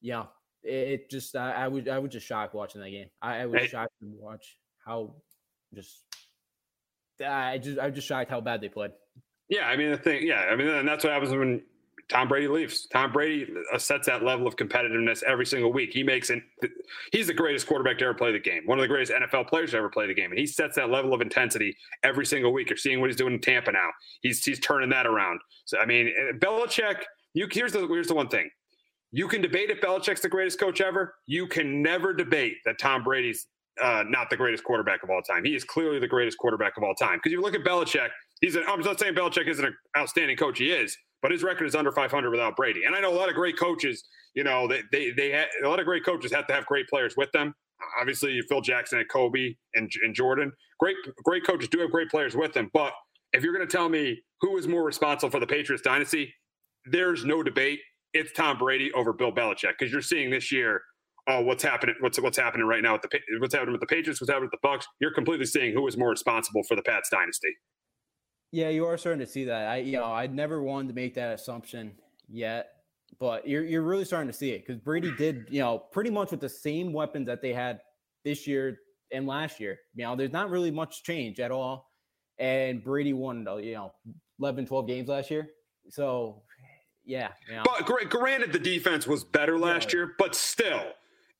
yeah, 0.00 0.24
it, 0.62 0.88
it 0.88 1.10
just 1.10 1.36
I, 1.36 1.52
I 1.52 1.68
would 1.68 1.88
I 1.88 1.98
was 1.98 2.12
just 2.12 2.26
shocked 2.26 2.54
watching 2.54 2.80
that 2.80 2.90
game. 2.90 3.08
I, 3.20 3.40
I 3.40 3.46
was 3.46 3.62
hey. 3.62 3.68
shocked 3.68 3.92
to 4.00 4.06
watch 4.06 4.58
how 4.84 5.14
just 5.74 6.02
I 7.26 7.58
just 7.58 7.78
I 7.78 7.86
was 7.86 7.94
just 7.94 8.06
shocked 8.06 8.30
how 8.30 8.40
bad 8.40 8.60
they 8.60 8.68
played. 8.68 8.92
Yeah, 9.48 9.66
I 9.66 9.76
mean 9.76 9.90
the 9.90 9.98
thing. 9.98 10.26
Yeah, 10.26 10.42
I 10.50 10.56
mean, 10.56 10.68
and 10.68 10.86
that's 10.86 11.04
what 11.04 11.12
happens 11.12 11.30
when 11.30 11.62
Tom 12.08 12.26
Brady 12.26 12.48
leaves. 12.48 12.86
Tom 12.86 13.12
Brady 13.12 13.46
sets 13.76 14.06
that 14.06 14.22
level 14.22 14.46
of 14.46 14.56
competitiveness 14.56 15.22
every 15.22 15.44
single 15.44 15.72
week. 15.72 15.92
He 15.92 16.02
makes 16.02 16.30
it. 16.30 16.42
He's 17.12 17.26
the 17.26 17.34
greatest 17.34 17.66
quarterback 17.66 17.98
to 17.98 18.06
ever 18.06 18.14
play 18.14 18.32
the 18.32 18.38
game. 18.38 18.62
One 18.64 18.78
of 18.78 18.82
the 18.82 18.88
greatest 18.88 19.12
NFL 19.12 19.48
players 19.48 19.72
to 19.72 19.78
ever 19.78 19.90
play 19.90 20.06
the 20.06 20.14
game, 20.14 20.30
and 20.30 20.38
he 20.38 20.46
sets 20.46 20.76
that 20.76 20.90
level 20.90 21.12
of 21.12 21.20
intensity 21.20 21.76
every 22.02 22.24
single 22.24 22.52
week. 22.52 22.70
You're 22.70 22.78
seeing 22.78 23.00
what 23.00 23.10
he's 23.10 23.16
doing 23.16 23.34
in 23.34 23.40
Tampa 23.40 23.72
now. 23.72 23.90
He's 24.22 24.42
he's 24.42 24.58
turning 24.60 24.88
that 24.90 25.06
around. 25.06 25.40
So 25.66 25.78
I 25.78 25.86
mean, 25.86 26.08
eh, 26.08 26.32
Belichick. 26.38 27.02
You 27.34 27.46
here's 27.50 27.72
the 27.72 27.86
here's 27.86 28.08
the 28.08 28.14
one 28.14 28.28
thing. 28.28 28.48
You 29.10 29.28
can 29.28 29.42
debate 29.42 29.70
if 29.70 29.80
Belichick's 29.80 30.20
the 30.20 30.28
greatest 30.28 30.58
coach 30.58 30.80
ever. 30.80 31.14
You 31.26 31.46
can 31.46 31.82
never 31.82 32.12
debate 32.14 32.56
that 32.64 32.78
Tom 32.78 33.04
Brady's 33.04 33.46
uh, 33.82 34.04
not 34.08 34.30
the 34.30 34.36
greatest 34.36 34.64
quarterback 34.64 35.02
of 35.02 35.10
all 35.10 35.22
time. 35.22 35.44
He 35.44 35.54
is 35.54 35.64
clearly 35.64 35.98
the 35.98 36.08
greatest 36.08 36.38
quarterback 36.38 36.76
of 36.76 36.82
all 36.82 36.94
time. 36.94 37.18
Because 37.18 37.32
you 37.32 37.40
look 37.40 37.54
at 37.54 37.62
Belichick, 37.62 38.08
he's 38.40 38.56
an, 38.56 38.64
I'm 38.68 38.80
not 38.80 38.98
saying 38.98 39.14
Belichick 39.14 39.48
isn't 39.48 39.64
an 39.64 39.74
outstanding 39.96 40.36
coach. 40.36 40.58
He 40.58 40.70
is, 40.70 40.96
but 41.22 41.30
his 41.30 41.42
record 41.42 41.66
is 41.66 41.74
under 41.74 41.92
500 41.92 42.30
without 42.30 42.56
Brady. 42.56 42.84
And 42.84 42.94
I 42.94 43.00
know 43.00 43.12
a 43.12 43.18
lot 43.18 43.28
of 43.28 43.34
great 43.34 43.58
coaches, 43.58 44.04
you 44.34 44.44
know, 44.44 44.68
they 44.68 44.82
they, 44.92 45.10
they 45.10 45.30
had, 45.30 45.46
a 45.64 45.68
lot 45.68 45.80
of 45.80 45.86
great 45.86 46.04
coaches 46.04 46.32
have 46.32 46.46
to 46.48 46.54
have 46.54 46.66
great 46.66 46.88
players 46.88 47.14
with 47.16 47.30
them. 47.32 47.54
Obviously, 48.00 48.40
Phil 48.48 48.60
Jackson 48.60 48.98
and 48.98 49.08
Kobe 49.08 49.54
and, 49.74 49.90
and 50.02 50.14
Jordan, 50.14 50.52
great 50.78 50.96
great 51.24 51.46
coaches 51.46 51.68
do 51.68 51.78
have 51.80 51.90
great 51.90 52.08
players 52.08 52.34
with 52.34 52.52
them. 52.52 52.70
But 52.72 52.92
if 53.32 53.42
you're 53.44 53.54
going 53.54 53.66
to 53.66 53.72
tell 53.72 53.88
me 53.88 54.20
who 54.40 54.56
is 54.56 54.66
more 54.66 54.84
responsible 54.84 55.30
for 55.30 55.40
the 55.40 55.46
Patriots 55.46 55.82
dynasty, 55.82 56.32
there's 56.86 57.24
no 57.24 57.42
debate. 57.42 57.80
It's 58.14 58.32
Tom 58.32 58.58
Brady 58.58 58.90
over 58.92 59.12
Bill 59.12 59.32
Belichick 59.32 59.74
because 59.78 59.92
you're 59.92 60.02
seeing 60.02 60.30
this 60.30 60.50
year. 60.50 60.80
Oh, 61.30 61.42
what's 61.42 61.62
happening? 61.62 61.94
What's 62.00 62.18
what's 62.20 62.38
happening 62.38 62.66
right 62.66 62.82
now 62.82 62.94
with 62.94 63.02
the 63.02 63.20
what's 63.38 63.54
happening 63.54 63.72
with 63.72 63.82
the 63.82 63.86
Patriots? 63.86 64.20
What's 64.20 64.30
happening 64.30 64.48
with 64.50 64.60
the 64.60 64.66
Bucks? 64.66 64.86
You're 64.98 65.12
completely 65.12 65.44
seeing 65.44 65.74
who 65.74 65.86
is 65.86 65.96
more 65.96 66.08
responsible 66.08 66.62
for 66.62 66.74
the 66.74 66.82
Pats 66.82 67.10
dynasty. 67.10 67.54
Yeah, 68.50 68.70
you 68.70 68.86
are 68.86 68.96
starting 68.96 69.20
to 69.20 69.26
see 69.26 69.44
that. 69.44 69.68
I, 69.68 69.76
you 69.76 69.98
know, 69.98 70.06
I 70.06 70.26
never 70.26 70.62
wanted 70.62 70.88
to 70.88 70.94
make 70.94 71.14
that 71.14 71.34
assumption 71.34 71.92
yet, 72.30 72.70
but 73.20 73.46
you're 73.46 73.62
you're 73.62 73.82
really 73.82 74.06
starting 74.06 74.28
to 74.28 74.36
see 74.36 74.52
it 74.52 74.66
because 74.66 74.80
Brady 74.80 75.12
did, 75.18 75.48
you 75.50 75.60
know, 75.60 75.78
pretty 75.78 76.10
much 76.10 76.30
with 76.30 76.40
the 76.40 76.48
same 76.48 76.94
weapons 76.94 77.26
that 77.26 77.42
they 77.42 77.52
had 77.52 77.80
this 78.24 78.46
year 78.46 78.78
and 79.12 79.26
last 79.26 79.60
year. 79.60 79.78
You 79.94 80.04
know, 80.04 80.16
there's 80.16 80.32
not 80.32 80.48
really 80.48 80.70
much 80.70 81.02
change 81.04 81.40
at 81.40 81.50
all, 81.50 81.90
and 82.38 82.82
Brady 82.82 83.12
won, 83.12 83.46
uh, 83.46 83.56
you 83.56 83.74
know, 83.74 83.92
11, 84.40 84.64
12 84.64 84.86
games 84.86 85.08
last 85.08 85.30
year. 85.30 85.48
So, 85.90 86.42
yeah. 87.04 87.28
You 87.48 87.56
know. 87.56 87.62
But 87.64 88.08
granted, 88.08 88.52
the 88.52 88.58
defense 88.58 89.06
was 89.06 89.24
better 89.24 89.58
last 89.58 89.92
yeah. 89.92 89.98
year, 89.98 90.14
but 90.18 90.34
still, 90.34 90.84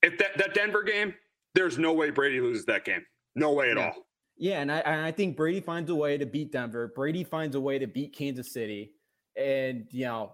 if 0.01 0.17
that 0.17 0.37
that 0.37 0.53
Denver 0.53 0.83
game, 0.83 1.13
there's 1.55 1.77
no 1.77 1.93
way 1.93 2.09
Brady 2.09 2.39
loses 2.41 2.65
that 2.65 2.85
game. 2.85 3.05
No 3.35 3.53
way 3.53 3.71
at 3.71 3.77
yeah. 3.77 3.85
all. 3.85 4.05
Yeah, 4.37 4.61
and 4.61 4.71
I, 4.71 4.77
and 4.79 5.05
I 5.05 5.11
think 5.11 5.35
Brady 5.35 5.59
finds 5.59 5.89
a 5.89 5.95
way 5.95 6.17
to 6.17 6.25
beat 6.25 6.53
Denver. 6.53 6.93
Brady 6.95 7.25
finds 7.25 7.55
a 7.55 7.59
way 7.59 7.77
to 7.77 7.87
beat 7.87 8.15
Kansas 8.15 8.53
City, 8.53 8.93
and 9.35 9.85
you 9.91 10.05
know, 10.05 10.31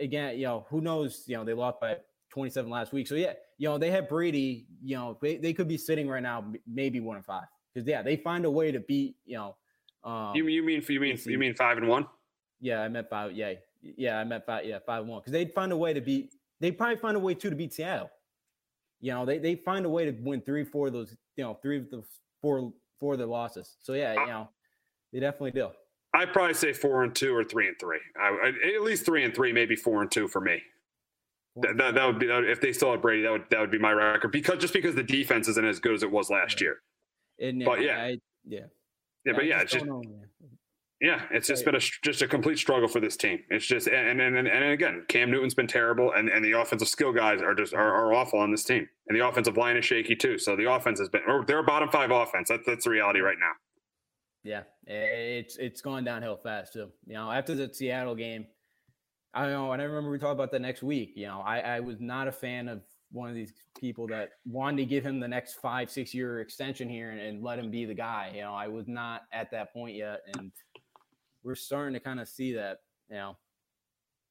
again, 0.00 0.36
you 0.36 0.44
know, 0.44 0.66
who 0.68 0.80
knows? 0.80 1.22
You 1.26 1.36
know, 1.36 1.44
they 1.44 1.54
lost 1.54 1.80
by 1.80 1.98
27 2.30 2.68
last 2.68 2.92
week, 2.92 3.06
so 3.06 3.14
yeah, 3.14 3.34
you 3.56 3.68
know, 3.68 3.78
they 3.78 3.92
have 3.92 4.08
Brady. 4.08 4.66
You 4.82 4.96
know, 4.96 5.18
they, 5.22 5.36
they 5.36 5.52
could 5.52 5.68
be 5.68 5.78
sitting 5.78 6.08
right 6.08 6.22
now, 6.22 6.52
maybe 6.66 6.98
one 6.98 7.16
and 7.16 7.24
five, 7.24 7.44
because 7.72 7.86
yeah, 7.86 8.02
they 8.02 8.16
find 8.16 8.44
a 8.44 8.50
way 8.50 8.72
to 8.72 8.80
beat. 8.80 9.14
You 9.24 9.36
know, 9.36 9.56
um, 10.02 10.34
you 10.34 10.46
you 10.48 10.64
mean 10.64 10.82
you 10.88 11.00
mean 11.00 11.16
you 11.24 11.38
mean 11.38 11.54
five 11.54 11.78
and 11.78 11.86
one? 11.86 12.06
Yeah, 12.60 12.80
I 12.80 12.88
meant 12.88 13.08
five. 13.08 13.32
Yeah, 13.32 13.52
yeah, 13.80 14.18
I 14.18 14.24
meant 14.24 14.46
five. 14.46 14.64
Yeah, 14.64 14.80
five 14.84 15.02
and 15.02 15.10
one, 15.10 15.20
because 15.20 15.32
they'd 15.32 15.54
find 15.54 15.70
a 15.70 15.76
way 15.76 15.92
to 15.92 16.00
beat. 16.00 16.34
They 16.60 16.72
probably 16.72 16.96
find 16.96 17.16
a 17.16 17.20
way 17.20 17.34
too 17.34 17.50
to 17.50 17.56
beat 17.56 17.72
Seattle. 17.72 18.10
You 19.00 19.12
know, 19.12 19.24
they 19.24 19.38
they 19.38 19.54
find 19.54 19.86
a 19.86 19.88
way 19.88 20.04
to 20.04 20.12
win 20.22 20.40
three, 20.40 20.64
four 20.64 20.88
of 20.88 20.92
those. 20.92 21.14
You 21.36 21.44
know, 21.44 21.58
three 21.62 21.78
of 21.78 21.90
the 21.90 22.02
four 22.42 22.72
for 22.98 23.16
their 23.16 23.26
losses. 23.26 23.76
So 23.80 23.94
yeah, 23.94 24.14
you 24.14 24.26
know, 24.26 24.48
they 25.12 25.20
definitely 25.20 25.52
do. 25.52 25.68
I'd 26.14 26.32
probably 26.32 26.54
say 26.54 26.72
four 26.72 27.04
and 27.04 27.14
two 27.14 27.34
or 27.34 27.44
three 27.44 27.68
and 27.68 27.76
three. 27.78 28.00
I, 28.20 28.28
I, 28.28 28.76
at 28.76 28.82
least 28.82 29.04
three 29.04 29.24
and 29.24 29.34
three, 29.34 29.52
maybe 29.52 29.76
four 29.76 30.02
and 30.02 30.10
two 30.10 30.26
for 30.26 30.40
me. 30.40 30.62
That, 31.56 31.76
that, 31.76 31.94
that, 31.94 32.06
would 32.06 32.18
be 32.18 32.26
if 32.26 32.60
they 32.60 32.72
still 32.72 32.92
had 32.92 33.02
Brady. 33.02 33.22
That 33.22 33.32
would 33.32 33.44
that 33.50 33.60
would 33.60 33.70
be 33.70 33.78
my 33.78 33.92
record 33.92 34.32
because 34.32 34.58
just 34.58 34.72
because 34.72 34.94
the 34.94 35.02
defense 35.02 35.48
isn't 35.48 35.64
as 35.64 35.80
good 35.80 35.94
as 35.94 36.02
it 36.02 36.10
was 36.10 36.30
last 36.30 36.60
year. 36.60 36.78
And, 37.40 37.64
but 37.64 37.82
yeah, 37.82 38.02
I, 38.02 38.18
yeah, 38.46 38.60
yeah, 39.24 39.32
but 39.34 39.44
yeah, 39.44 39.60
it's 39.60 39.72
just 39.72 39.86
yeah, 41.00 41.22
it's 41.30 41.46
just 41.46 41.64
been 41.64 41.76
a 41.76 41.80
just 42.02 42.22
a 42.22 42.26
complete 42.26 42.58
struggle 42.58 42.88
for 42.88 42.98
this 42.98 43.16
team. 43.16 43.38
It's 43.50 43.64
just 43.64 43.86
and 43.86 44.20
and 44.20 44.36
and, 44.36 44.48
and 44.48 44.64
again, 44.64 45.04
Cam 45.08 45.30
Newton's 45.30 45.54
been 45.54 45.68
terrible, 45.68 46.12
and, 46.12 46.28
and 46.28 46.44
the 46.44 46.52
offensive 46.52 46.88
skill 46.88 47.12
guys 47.12 47.40
are 47.40 47.54
just 47.54 47.72
are, 47.72 47.94
are 47.94 48.12
awful 48.14 48.40
on 48.40 48.50
this 48.50 48.64
team, 48.64 48.88
and 49.06 49.16
the 49.18 49.26
offensive 49.26 49.56
line 49.56 49.76
is 49.76 49.84
shaky 49.84 50.16
too. 50.16 50.38
So 50.38 50.56
the 50.56 50.70
offense 50.70 50.98
has 50.98 51.08
been 51.08 51.22
or 51.28 51.44
they're 51.46 51.60
a 51.60 51.64
bottom 51.64 51.88
five 51.88 52.10
offense. 52.10 52.48
That's 52.48 52.66
that's 52.66 52.84
the 52.84 52.90
reality 52.90 53.20
right 53.20 53.36
now. 53.38 53.52
Yeah, 54.42 54.62
it's 54.86 55.56
it's 55.56 55.80
gone 55.80 56.02
downhill 56.02 56.36
fast 56.36 56.72
too. 56.72 56.88
You 57.06 57.14
know, 57.14 57.30
after 57.30 57.54
the 57.54 57.72
Seattle 57.72 58.16
game, 58.16 58.46
I 59.34 59.42
don't 59.42 59.52
know, 59.52 59.72
and 59.72 59.80
I 59.80 59.84
remember 59.84 60.10
we 60.10 60.18
talked 60.18 60.32
about 60.32 60.50
that 60.50 60.62
next 60.62 60.82
week. 60.82 61.12
You 61.14 61.28
know, 61.28 61.42
I, 61.46 61.60
I 61.60 61.80
was 61.80 62.00
not 62.00 62.26
a 62.26 62.32
fan 62.32 62.68
of 62.68 62.82
one 63.12 63.28
of 63.28 63.34
these 63.34 63.52
people 63.78 64.06
that 64.08 64.30
wanted 64.44 64.78
to 64.78 64.84
give 64.84 65.04
him 65.04 65.20
the 65.20 65.28
next 65.28 65.54
five 65.54 65.90
six 65.90 66.12
year 66.12 66.40
extension 66.40 66.88
here 66.88 67.10
and, 67.10 67.20
and 67.20 67.42
let 67.42 67.58
him 67.58 67.70
be 67.70 67.84
the 67.84 67.94
guy. 67.94 68.32
You 68.34 68.42
know, 68.42 68.54
I 68.54 68.68
was 68.68 68.88
not 68.88 69.22
at 69.32 69.50
that 69.52 69.72
point 69.72 69.96
yet, 69.96 70.20
and 70.34 70.50
we're 71.42 71.54
starting 71.54 71.94
to 71.94 72.00
kind 72.00 72.20
of 72.20 72.28
see 72.28 72.54
that, 72.54 72.78
you 73.08 73.16
know, 73.16 73.36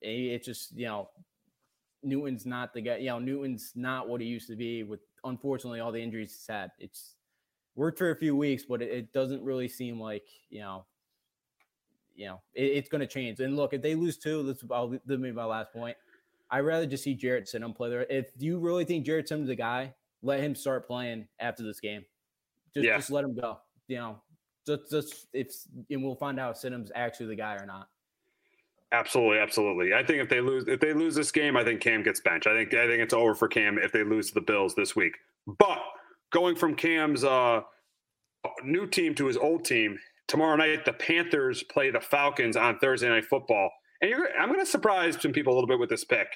it's 0.01 0.45
just, 0.45 0.77
you 0.77 0.85
know, 0.85 1.09
Newton's 2.03 2.45
not 2.45 2.73
the 2.73 2.81
guy, 2.81 2.97
you 2.97 3.07
know, 3.07 3.19
Newton's 3.19 3.73
not 3.75 4.07
what 4.07 4.21
he 4.21 4.27
used 4.27 4.47
to 4.47 4.55
be 4.55 4.83
with 4.83 4.99
unfortunately 5.23 5.79
all 5.79 5.91
the 5.91 6.01
injuries 6.01 6.31
he's 6.31 6.47
had. 6.47 6.71
It's 6.79 7.15
worked 7.75 7.97
for 7.97 8.11
a 8.11 8.15
few 8.15 8.35
weeks, 8.35 8.63
but 8.67 8.81
it, 8.81 8.89
it 8.91 9.13
doesn't 9.13 9.43
really 9.43 9.67
seem 9.67 9.99
like 9.99 10.27
you 10.49 10.61
know, 10.61 10.85
you 12.15 12.27
know, 12.27 12.41
it, 12.53 12.65
it's 12.65 12.89
going 12.89 13.01
to 13.01 13.07
change. 13.07 13.39
And 13.39 13.55
look, 13.55 13.73
if 13.73 13.81
they 13.81 13.95
lose 13.95 14.17
two, 14.17 14.43
this 14.43 14.63
I'll 14.71 14.89
this 14.89 14.99
will 15.07 15.17
be 15.17 15.31
my 15.31 15.45
last 15.45 15.71
point. 15.73 15.97
I'd 16.49 16.61
rather 16.61 16.85
just 16.85 17.03
see 17.03 17.13
Jarrett 17.13 17.45
Stidham 17.45 17.75
play 17.75 17.89
there. 17.89 18.05
If 18.09 18.31
you 18.37 18.59
really 18.59 18.85
think 18.85 19.05
Jarrett 19.05 19.29
Stidham's 19.29 19.49
a 19.49 19.55
guy, 19.55 19.93
let 20.21 20.39
him 20.39 20.55
start 20.55 20.87
playing 20.87 21.27
after 21.39 21.63
this 21.63 21.79
game. 21.79 22.05
Just 22.73 22.85
yeah. 22.85 22.97
just 22.97 23.11
let 23.11 23.23
him 23.23 23.35
go. 23.35 23.59
You 23.87 23.97
know, 23.97 24.21
just 24.67 24.91
just 24.91 25.27
it's 25.33 25.67
and 25.89 26.03
we'll 26.03 26.15
find 26.15 26.39
out 26.39 26.55
if 26.55 26.61
Stidham's 26.61 26.91
actually 26.95 27.27
the 27.27 27.35
guy 27.35 27.55
or 27.55 27.65
not. 27.65 27.87
Absolutely, 28.91 29.39
absolutely. 29.39 29.93
I 29.93 30.03
think 30.03 30.21
if 30.21 30.29
they 30.29 30.39
lose 30.39 30.65
if 30.67 30.79
they 30.79 30.93
lose 30.93 31.15
this 31.15 31.31
game, 31.31 31.57
I 31.57 31.63
think 31.63 31.81
Cam 31.81 32.03
gets 32.03 32.21
benched. 32.21 32.47
I 32.47 32.53
think 32.53 32.73
I 32.73 32.87
think 32.87 33.01
it's 33.01 33.13
over 33.13 33.33
for 33.33 33.47
Cam 33.47 33.77
if 33.77 33.91
they 33.91 34.03
lose 34.03 34.31
the 34.31 34.41
Bills 34.41 34.75
this 34.75 34.95
week. 34.95 35.13
But 35.59 35.79
going 36.31 36.55
from 36.55 36.75
Cam's 36.75 37.23
uh, 37.23 37.61
new 38.63 38.87
team 38.87 39.15
to 39.15 39.25
his 39.25 39.37
old 39.37 39.65
team 39.65 39.97
tomorrow 40.27 40.55
night, 40.55 40.85
the 40.85 40.93
Panthers 40.93 41.63
play 41.63 41.89
the 41.89 41.99
Falcons 42.01 42.55
on 42.55 42.79
Thursday 42.79 43.09
Night 43.09 43.25
Football. 43.25 43.71
And 44.01 44.13
I'm 44.39 44.49
going 44.49 44.59
to 44.59 44.65
surprise 44.65 45.17
some 45.19 45.31
people 45.31 45.53
a 45.53 45.55
little 45.55 45.67
bit 45.67 45.79
with 45.79 45.89
this 45.89 46.03
pick. 46.03 46.27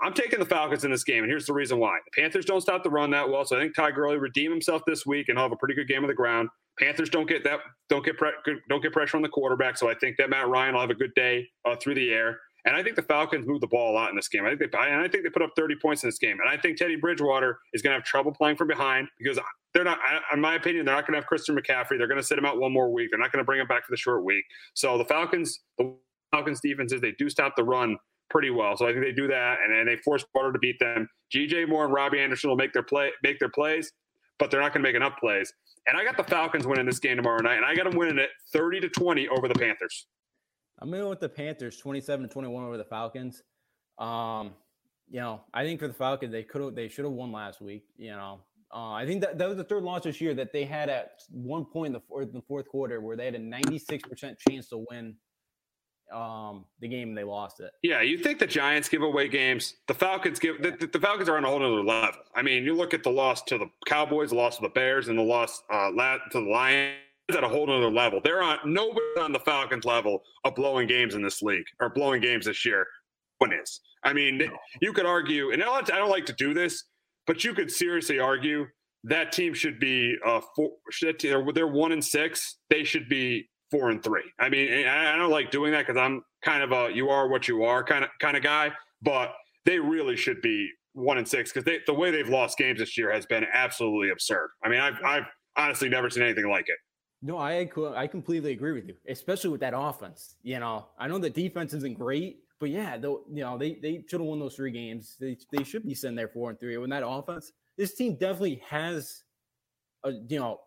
I'm 0.00 0.12
taking 0.12 0.38
the 0.38 0.46
Falcons 0.46 0.84
in 0.84 0.92
this 0.92 1.02
game, 1.02 1.24
and 1.24 1.30
here's 1.30 1.46
the 1.46 1.52
reason 1.52 1.78
why. 1.78 1.98
The 2.04 2.20
Panthers 2.20 2.44
don't 2.44 2.60
stop 2.60 2.84
the 2.84 2.90
run 2.90 3.10
that 3.10 3.28
well, 3.28 3.44
so 3.44 3.56
I 3.56 3.60
think 3.60 3.74
Ty 3.74 3.92
Gurley 3.92 4.18
redeem 4.18 4.50
himself 4.50 4.82
this 4.86 5.04
week 5.04 5.28
and 5.28 5.36
have 5.36 5.50
a 5.50 5.56
pretty 5.56 5.74
good 5.74 5.88
game 5.88 6.02
on 6.04 6.08
the 6.08 6.14
ground. 6.14 6.48
Panthers 6.78 7.10
don't 7.10 7.28
get 7.28 7.44
that 7.44 7.60
don't 7.88 8.04
get 8.04 8.16
pre- 8.16 8.32
don't 8.68 8.82
get 8.82 8.92
pressure 8.92 9.16
on 9.16 9.22
the 9.22 9.28
quarterback, 9.28 9.76
so 9.76 9.90
I 9.90 9.94
think 9.94 10.16
that 10.18 10.30
Matt 10.30 10.48
Ryan 10.48 10.74
will 10.74 10.80
have 10.80 10.90
a 10.90 10.94
good 10.94 11.14
day 11.14 11.48
uh, 11.64 11.76
through 11.76 11.94
the 11.94 12.10
air. 12.10 12.38
And 12.64 12.76
I 12.76 12.82
think 12.82 12.96
the 12.96 13.02
Falcons 13.02 13.46
move 13.46 13.60
the 13.60 13.66
ball 13.66 13.92
a 13.92 13.94
lot 13.94 14.10
in 14.10 14.16
this 14.16 14.28
game. 14.28 14.44
I 14.44 14.54
think 14.54 14.72
they 14.72 14.78
and 14.78 15.00
I 15.00 15.08
think 15.08 15.24
they 15.24 15.30
put 15.30 15.42
up 15.42 15.52
30 15.56 15.76
points 15.80 16.02
in 16.02 16.08
this 16.08 16.18
game. 16.18 16.38
And 16.40 16.48
I 16.48 16.60
think 16.60 16.76
Teddy 16.76 16.96
Bridgewater 16.96 17.58
is 17.72 17.82
going 17.82 17.92
to 17.92 17.98
have 17.98 18.04
trouble 18.04 18.32
playing 18.32 18.56
from 18.56 18.68
behind 18.68 19.08
because 19.18 19.38
they're 19.72 19.84
not, 19.84 19.98
in 20.32 20.40
my 20.40 20.54
opinion, 20.54 20.84
they're 20.84 20.94
not 20.94 21.06
going 21.06 21.14
to 21.14 21.20
have 21.20 21.26
Christian 21.26 21.56
McCaffrey. 21.56 21.96
They're 21.98 22.08
going 22.08 22.20
to 22.20 22.26
sit 22.26 22.36
him 22.36 22.44
out 22.44 22.58
one 22.58 22.72
more 22.72 22.92
week. 22.92 23.08
They're 23.10 23.20
not 23.20 23.32
going 23.32 23.42
to 23.42 23.46
bring 23.46 23.60
him 23.60 23.68
back 23.68 23.84
for 23.86 23.92
the 23.92 23.96
short 23.96 24.24
week. 24.24 24.44
So 24.74 24.98
the 24.98 25.04
Falcons, 25.04 25.60
the 25.78 25.94
Falcons 26.32 26.60
defense 26.60 26.92
is 26.92 27.00
they 27.00 27.12
do 27.12 27.30
stop 27.30 27.54
the 27.56 27.64
run 27.64 27.96
pretty 28.28 28.50
well. 28.50 28.76
So 28.76 28.86
I 28.86 28.92
think 28.92 29.04
they 29.04 29.12
do 29.12 29.28
that, 29.28 29.58
and 29.64 29.72
then 29.72 29.86
they 29.86 29.96
force 30.02 30.24
Porter 30.34 30.52
to 30.52 30.58
beat 30.58 30.78
them. 30.78 31.08
DJ 31.34 31.66
Moore 31.66 31.84
and 31.84 31.94
Robbie 31.94 32.20
Anderson 32.20 32.50
will 32.50 32.56
make 32.56 32.72
their 32.72 32.82
play, 32.82 33.10
make 33.22 33.38
their 33.38 33.48
plays, 33.48 33.92
but 34.38 34.50
they're 34.50 34.60
not 34.60 34.72
going 34.72 34.82
to 34.82 34.88
make 34.88 34.96
enough 34.96 35.18
plays. 35.18 35.52
And 35.86 35.96
I 35.96 36.04
got 36.04 36.16
the 36.16 36.24
Falcons 36.24 36.66
winning 36.66 36.86
this 36.86 36.98
game 36.98 37.16
tomorrow 37.16 37.40
night, 37.40 37.56
and 37.56 37.64
I 37.64 37.74
got 37.74 37.84
them 37.84 37.98
winning 37.98 38.18
it 38.18 38.30
30 38.52 38.80
to 38.80 38.88
20 38.88 39.28
over 39.28 39.48
the 39.48 39.54
Panthers. 39.54 40.06
I'm 40.80 40.90
going 40.90 41.08
with 41.08 41.20
the 41.20 41.28
Panthers 41.28 41.78
27 41.78 42.28
to 42.28 42.32
21 42.32 42.64
over 42.64 42.76
the 42.76 42.84
Falcons. 42.84 43.42
Um, 43.98 44.52
you 45.10 45.20
know, 45.20 45.40
I 45.52 45.64
think 45.64 45.80
for 45.80 45.88
the 45.88 45.94
Falcons, 45.94 46.30
they 46.30 46.42
could 46.42 46.62
have, 46.62 46.74
they 46.74 46.88
should 46.88 47.04
have 47.04 47.14
won 47.14 47.32
last 47.32 47.60
week. 47.60 47.84
You 47.96 48.10
know, 48.10 48.40
uh, 48.72 48.92
I 48.92 49.06
think 49.06 49.22
that 49.22 49.38
that 49.38 49.48
was 49.48 49.56
the 49.56 49.64
third 49.64 49.82
loss 49.82 50.04
this 50.04 50.20
year 50.20 50.34
that 50.34 50.52
they 50.52 50.64
had 50.64 50.88
at 50.88 51.22
one 51.30 51.64
point 51.64 51.88
in 51.88 51.92
the 51.94 52.00
fourth, 52.00 52.28
in 52.28 52.34
the 52.34 52.42
fourth 52.42 52.68
quarter 52.68 53.00
where 53.00 53.16
they 53.16 53.24
had 53.24 53.34
a 53.34 53.38
96% 53.38 54.36
chance 54.38 54.68
to 54.68 54.84
win 54.90 55.16
um, 56.12 56.64
the 56.80 56.88
game 56.88 57.14
they 57.14 57.24
lost 57.24 57.60
it. 57.60 57.72
Yeah, 57.82 58.02
you 58.02 58.18
think 58.18 58.38
the 58.38 58.46
Giants 58.46 58.88
give 58.88 59.02
away 59.02 59.28
games? 59.28 59.74
The 59.86 59.94
Falcons 59.94 60.38
give 60.38 60.62
the, 60.62 60.88
the, 60.92 60.98
Falcons 60.98 61.28
are 61.28 61.36
on 61.36 61.44
a 61.44 61.48
whole 61.48 61.62
other 61.62 61.82
level. 61.82 62.20
I 62.34 62.42
mean, 62.42 62.64
you 62.64 62.74
look 62.74 62.94
at 62.94 63.02
the 63.02 63.10
loss 63.10 63.42
to 63.44 63.58
the 63.58 63.66
Cowboys, 63.86 64.30
the 64.30 64.36
loss 64.36 64.56
to 64.56 64.62
the 64.62 64.70
Bears, 64.70 65.08
and 65.08 65.18
the 65.18 65.22
loss 65.22 65.62
uh, 65.70 65.90
to 65.90 66.20
the 66.32 66.40
Lions 66.40 66.96
at 67.30 67.44
a 67.44 67.48
whole 67.48 67.70
other 67.70 67.90
level. 67.90 68.20
They're 68.22 68.42
on 68.42 68.58
nobody 68.64 69.20
on 69.20 69.32
the 69.32 69.40
Falcons 69.40 69.84
level 69.84 70.22
of 70.44 70.54
blowing 70.54 70.88
games 70.88 71.14
in 71.14 71.22
this 71.22 71.42
league 71.42 71.66
or 71.80 71.90
blowing 71.90 72.22
games 72.22 72.46
this 72.46 72.64
year. 72.64 72.86
One 73.38 73.52
is. 73.52 73.80
I 74.04 74.12
mean, 74.12 74.38
no. 74.38 74.46
you 74.80 74.92
could 74.92 75.06
argue, 75.06 75.52
and 75.52 75.62
I 75.62 75.80
don't 75.82 76.10
like 76.10 76.26
to 76.26 76.32
do 76.32 76.54
this, 76.54 76.84
but 77.26 77.44
you 77.44 77.52
could 77.52 77.70
seriously 77.70 78.18
argue 78.18 78.66
that 79.04 79.32
team 79.32 79.54
should 79.54 79.78
be 79.78 80.16
uh 80.26 80.40
four, 80.56 80.70
they're 81.54 81.66
one 81.66 81.92
and 81.92 82.04
six. 82.04 82.56
They 82.70 82.84
should 82.84 83.08
be 83.08 83.48
four 83.70 83.90
and 83.90 84.02
three. 84.02 84.24
I 84.38 84.48
mean, 84.48 84.86
I 84.86 85.16
don't 85.16 85.30
like 85.30 85.50
doing 85.50 85.72
that 85.72 85.86
because 85.86 86.00
I'm 86.00 86.22
kind 86.42 86.62
of 86.62 86.72
a 86.72 86.94
you 86.94 87.08
are 87.08 87.28
what 87.28 87.48
you 87.48 87.64
are 87.64 87.82
kind 87.84 88.04
of 88.04 88.10
kind 88.20 88.36
of 88.36 88.42
guy, 88.42 88.72
but 89.02 89.34
they 89.64 89.78
really 89.78 90.16
should 90.16 90.40
be 90.40 90.70
one 90.92 91.18
and 91.18 91.28
six 91.28 91.52
because 91.52 91.80
the 91.86 91.94
way 91.94 92.10
they've 92.10 92.28
lost 92.28 92.58
games 92.58 92.78
this 92.78 92.96
year 92.96 93.12
has 93.12 93.26
been 93.26 93.46
absolutely 93.52 94.10
absurd. 94.10 94.50
I 94.64 94.68
mean, 94.68 94.80
I've 94.80 95.02
I've 95.04 95.26
honestly 95.56 95.88
never 95.88 96.10
seen 96.10 96.22
anything 96.22 96.48
like 96.48 96.68
it. 96.68 96.76
No, 97.20 97.36
I 97.36 97.68
I 97.96 98.06
completely 98.06 98.52
agree 98.52 98.72
with 98.72 98.86
you, 98.86 98.94
especially 99.08 99.50
with 99.50 99.60
that 99.60 99.74
offense. 99.76 100.36
You 100.42 100.60
know, 100.60 100.86
I 100.98 101.08
know 101.08 101.18
the 101.18 101.30
defense 101.30 101.74
isn't 101.74 101.98
great, 101.98 102.40
but 102.60 102.70
yeah, 102.70 102.96
though 102.96 103.24
you 103.32 103.42
know 103.42 103.58
they 103.58 103.74
they 103.74 104.04
should 104.08 104.20
have 104.20 104.28
won 104.28 104.38
those 104.38 104.54
three 104.54 104.70
games. 104.70 105.16
They 105.20 105.36
they 105.52 105.64
should 105.64 105.84
be 105.84 105.94
sitting 105.94 106.16
there 106.16 106.28
four 106.28 106.50
and 106.50 106.60
three. 106.60 106.76
When 106.76 106.90
that 106.90 107.06
offense, 107.06 107.52
this 107.76 107.94
team 107.94 108.14
definitely 108.14 108.62
has 108.68 109.24
a 110.04 110.12
you 110.28 110.38
know 110.38 110.60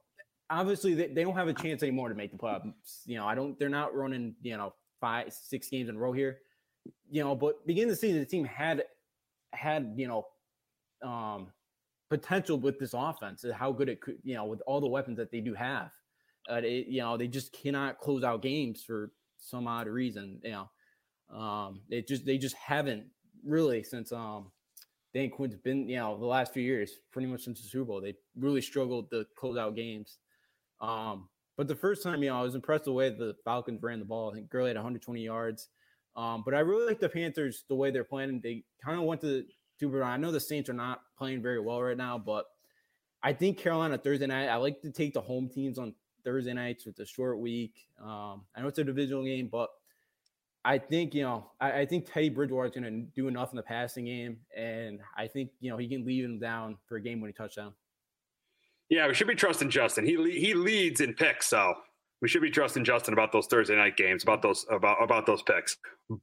obviously 0.52 0.94
they, 0.94 1.08
they 1.08 1.24
don't 1.24 1.36
have 1.36 1.48
a 1.48 1.54
chance 1.54 1.82
anymore 1.82 2.10
to 2.10 2.16
make 2.16 2.32
the 2.32 2.38
playoffs. 2.38 2.74
You 3.06 3.18
know, 3.18 3.26
I 3.26 3.34
don't. 3.34 3.58
They're 3.58 3.70
not 3.70 3.96
running. 3.96 4.36
You 4.42 4.58
know, 4.58 4.74
five, 5.00 5.34
six 5.34 5.70
games 5.70 5.90
in 5.90 5.96
a 5.96 6.00
row 6.00 6.12
here. 6.12 6.40
You 7.10 7.24
know, 7.24 7.36
but 7.36 7.66
beginning 7.66 7.90
the 7.90 7.96
season, 7.96 8.20
the 8.20 8.26
team 8.26 8.46
had 8.46 8.84
had 9.54 9.94
you 9.96 10.08
know 10.08 10.28
um 11.08 11.48
potential 12.10 12.60
with 12.60 12.78
this 12.78 12.94
offense. 12.94 13.46
How 13.56 13.72
good 13.72 13.90
it 13.90 14.02
could, 14.02 14.18
you 14.24 14.36
know, 14.36 14.46
with 14.46 14.62
all 14.68 14.82
the 14.82 14.88
weapons 14.88 15.18
that 15.18 15.32
they 15.32 15.40
do 15.40 15.54
have. 15.54 15.92
Uh, 16.50 16.56
it, 16.56 16.88
you 16.88 17.02
know, 17.02 17.18
they 17.18 17.28
just 17.28 17.54
cannot 17.54 18.00
close 18.00 18.24
out 18.24 18.42
games 18.42 18.84
for 18.84 19.12
some 19.38 19.68
odd 19.68 19.88
reason. 19.88 20.40
You 20.44 20.52
know, 21.32 21.38
um, 21.38 21.82
it 21.90 22.08
just 22.08 22.26
they 22.26 22.38
just 22.38 22.56
haven't 22.56 23.06
really 23.44 23.84
since 23.84 24.12
um 24.12 24.52
Dan 25.14 25.30
Quinn's 25.30 25.56
been, 25.56 25.90
you 25.90 25.98
know, 25.98 26.18
the 26.18 26.26
last 26.26 26.54
few 26.54 26.64
years, 26.64 27.00
pretty 27.12 27.28
much 27.28 27.42
since 27.42 27.62
the 27.62 27.68
Super 27.68 27.86
Bowl, 27.86 28.02
they 28.02 28.16
really 28.38 28.62
struggled 28.62 29.10
to 29.12 29.26
close 29.36 29.58
out 29.58 29.76
games. 29.76 30.18
Um, 30.82 31.30
but 31.58 31.68
the 31.68 31.76
first 31.76 32.04
time, 32.04 32.24
you 32.24 32.30
know, 32.30 32.40
I 32.40 32.44
was 32.44 32.56
impressed 32.56 32.86
the 32.86 32.92
way 32.92 33.10
the 33.10 33.36
Falcons 33.46 33.82
ran 33.82 34.00
the 34.00 34.06
ball. 34.06 34.32
I 34.32 34.36
think 34.36 34.50
Gurley 34.50 34.70
had 34.70 34.78
120 34.78 35.22
yards. 35.22 35.70
Um, 36.16 36.42
but 36.44 36.54
I 36.54 36.60
really 36.60 36.86
like 36.86 37.00
the 37.00 37.08
Panthers 37.08 37.64
the 37.70 37.76
way 37.76 37.92
they're 37.92 38.04
playing. 38.04 38.42
They 38.44 38.64
kind 38.84 39.00
of 39.00 39.06
went 39.06 39.22
to 39.22 39.46
Super. 39.80 40.04
I 40.04 40.18
know 40.18 40.32
the 40.32 40.40
Saints 40.40 40.70
are 40.70 40.74
not 40.74 41.02
playing 41.18 41.42
very 41.42 41.60
well 41.60 41.82
right 41.82 41.98
now, 41.98 42.18
but 42.18 42.46
I 43.24 43.34
think 43.34 43.58
Carolina 43.58 43.98
Thursday 43.98 44.28
night. 44.28 44.48
I 44.48 44.58
like 44.58 44.80
to 44.82 44.92
take 44.92 45.14
the 45.14 45.22
home 45.22 45.50
teams 45.50 45.80
on 45.80 45.96
Thursday 46.24 46.54
nights 46.54 46.86
with 46.86 47.00
a 47.00 47.06
short 47.06 47.40
week. 47.40 47.74
Um, 48.00 48.44
I 48.56 48.62
know 48.62 48.68
it's 48.68 48.78
a 48.78 48.84
divisional 48.84 49.24
game, 49.24 49.50
but 49.52 49.70
I 50.64 50.78
think 50.78 51.16
you 51.16 51.24
know 51.24 51.52
I, 51.60 51.80
I 51.80 51.86
think 51.86 52.12
Teddy 52.12 52.30
Bridgewater 52.30 52.68
is 52.68 52.76
going 52.76 52.84
to 52.84 53.12
do 53.16 53.28
enough 53.28 53.52
in 53.52 53.58
the 53.58 53.64
passing 53.64 54.06
game, 54.06 54.38
and 54.56 55.00
I 55.18 55.28
think 55.28 55.50
you 55.60 55.72
know 55.72 55.78
he 55.78 55.88
can 55.88 56.06
lead 56.06 56.24
him 56.24 56.40
down 56.40 56.78
for 56.88 56.98
a 56.98 57.02
game 57.02 57.20
winning 57.22 57.34
touchdown. 57.34 57.74
Yeah, 58.92 59.08
we 59.08 59.14
should 59.14 59.28
be 59.28 59.36
trusting 59.36 59.70
Justin. 59.70 60.06
He 60.06 60.16
he 60.38 60.54
leads 60.54 61.00
in 61.00 61.14
picks, 61.14 61.48
so 61.48 61.76
we 62.22 62.28
should 62.28 62.42
be 62.42 62.52
trusting 62.52 62.84
Justin 62.84 63.14
about 63.14 63.32
those 63.32 63.48
Thursday 63.48 63.78
night 63.78 63.96
games, 63.96 64.22
about 64.22 64.42
those 64.42 64.66
about 64.70 65.02
about 65.02 65.26
those 65.26 65.42
picks. 65.42 65.78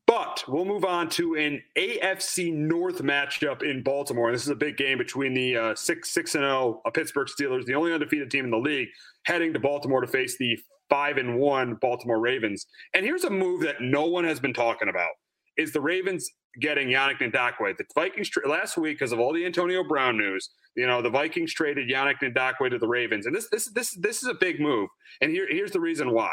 But 0.06 0.44
we'll 0.46 0.66
move 0.66 0.84
on 0.84 1.08
to 1.10 1.34
an 1.36 1.62
AFC 1.78 2.52
North 2.52 2.98
matchup 2.98 3.62
in 3.62 3.82
Baltimore. 3.82 4.28
And 4.28 4.34
this 4.34 4.42
is 4.42 4.50
a 4.50 4.54
big 4.54 4.76
game 4.76 4.98
between 4.98 5.32
the 5.32 5.56
uh, 5.56 5.74
six 5.74 6.10
six 6.10 6.34
and 6.34 6.42
zero 6.42 6.82
oh, 6.84 6.90
Pittsburgh 6.90 7.28
Steelers, 7.28 7.64
the 7.64 7.74
only 7.74 7.90
undefeated 7.90 8.30
team 8.30 8.44
in 8.44 8.50
the 8.50 8.58
league, 8.58 8.88
heading 9.24 9.54
to 9.54 9.58
Baltimore 9.58 10.02
to 10.02 10.06
face 10.06 10.36
the 10.36 10.58
five 10.90 11.16
and 11.16 11.38
one 11.38 11.76
Baltimore 11.76 12.20
Ravens. 12.20 12.66
And 12.92 13.02
here's 13.02 13.24
a 13.24 13.30
move 13.30 13.62
that 13.62 13.80
no 13.80 14.04
one 14.04 14.24
has 14.24 14.40
been 14.40 14.52
talking 14.52 14.90
about: 14.90 15.12
is 15.56 15.72
the 15.72 15.80
Ravens 15.80 16.30
getting 16.60 16.88
Yannick 16.88 17.20
Ngakoue. 17.20 17.76
The 17.76 17.84
Vikings 17.94 18.30
last 18.46 18.76
week, 18.76 18.98
because 18.98 19.12
of 19.12 19.20
all 19.20 19.32
the 19.32 19.44
Antonio 19.44 19.84
Brown 19.84 20.16
news, 20.16 20.50
you 20.74 20.86
know, 20.86 21.02
the 21.02 21.10
Vikings 21.10 21.52
traded 21.52 21.88
Yannick 21.88 22.20
Ngakoue 22.22 22.70
to 22.70 22.78
the 22.78 22.88
Ravens, 22.88 23.26
and 23.26 23.34
this 23.34 23.48
this 23.50 23.66
this 23.72 23.90
this 23.96 24.22
is 24.22 24.28
a 24.28 24.34
big 24.34 24.60
move. 24.60 24.88
And 25.20 25.30
here 25.30 25.46
here's 25.48 25.72
the 25.72 25.80
reason 25.80 26.12
why. 26.12 26.32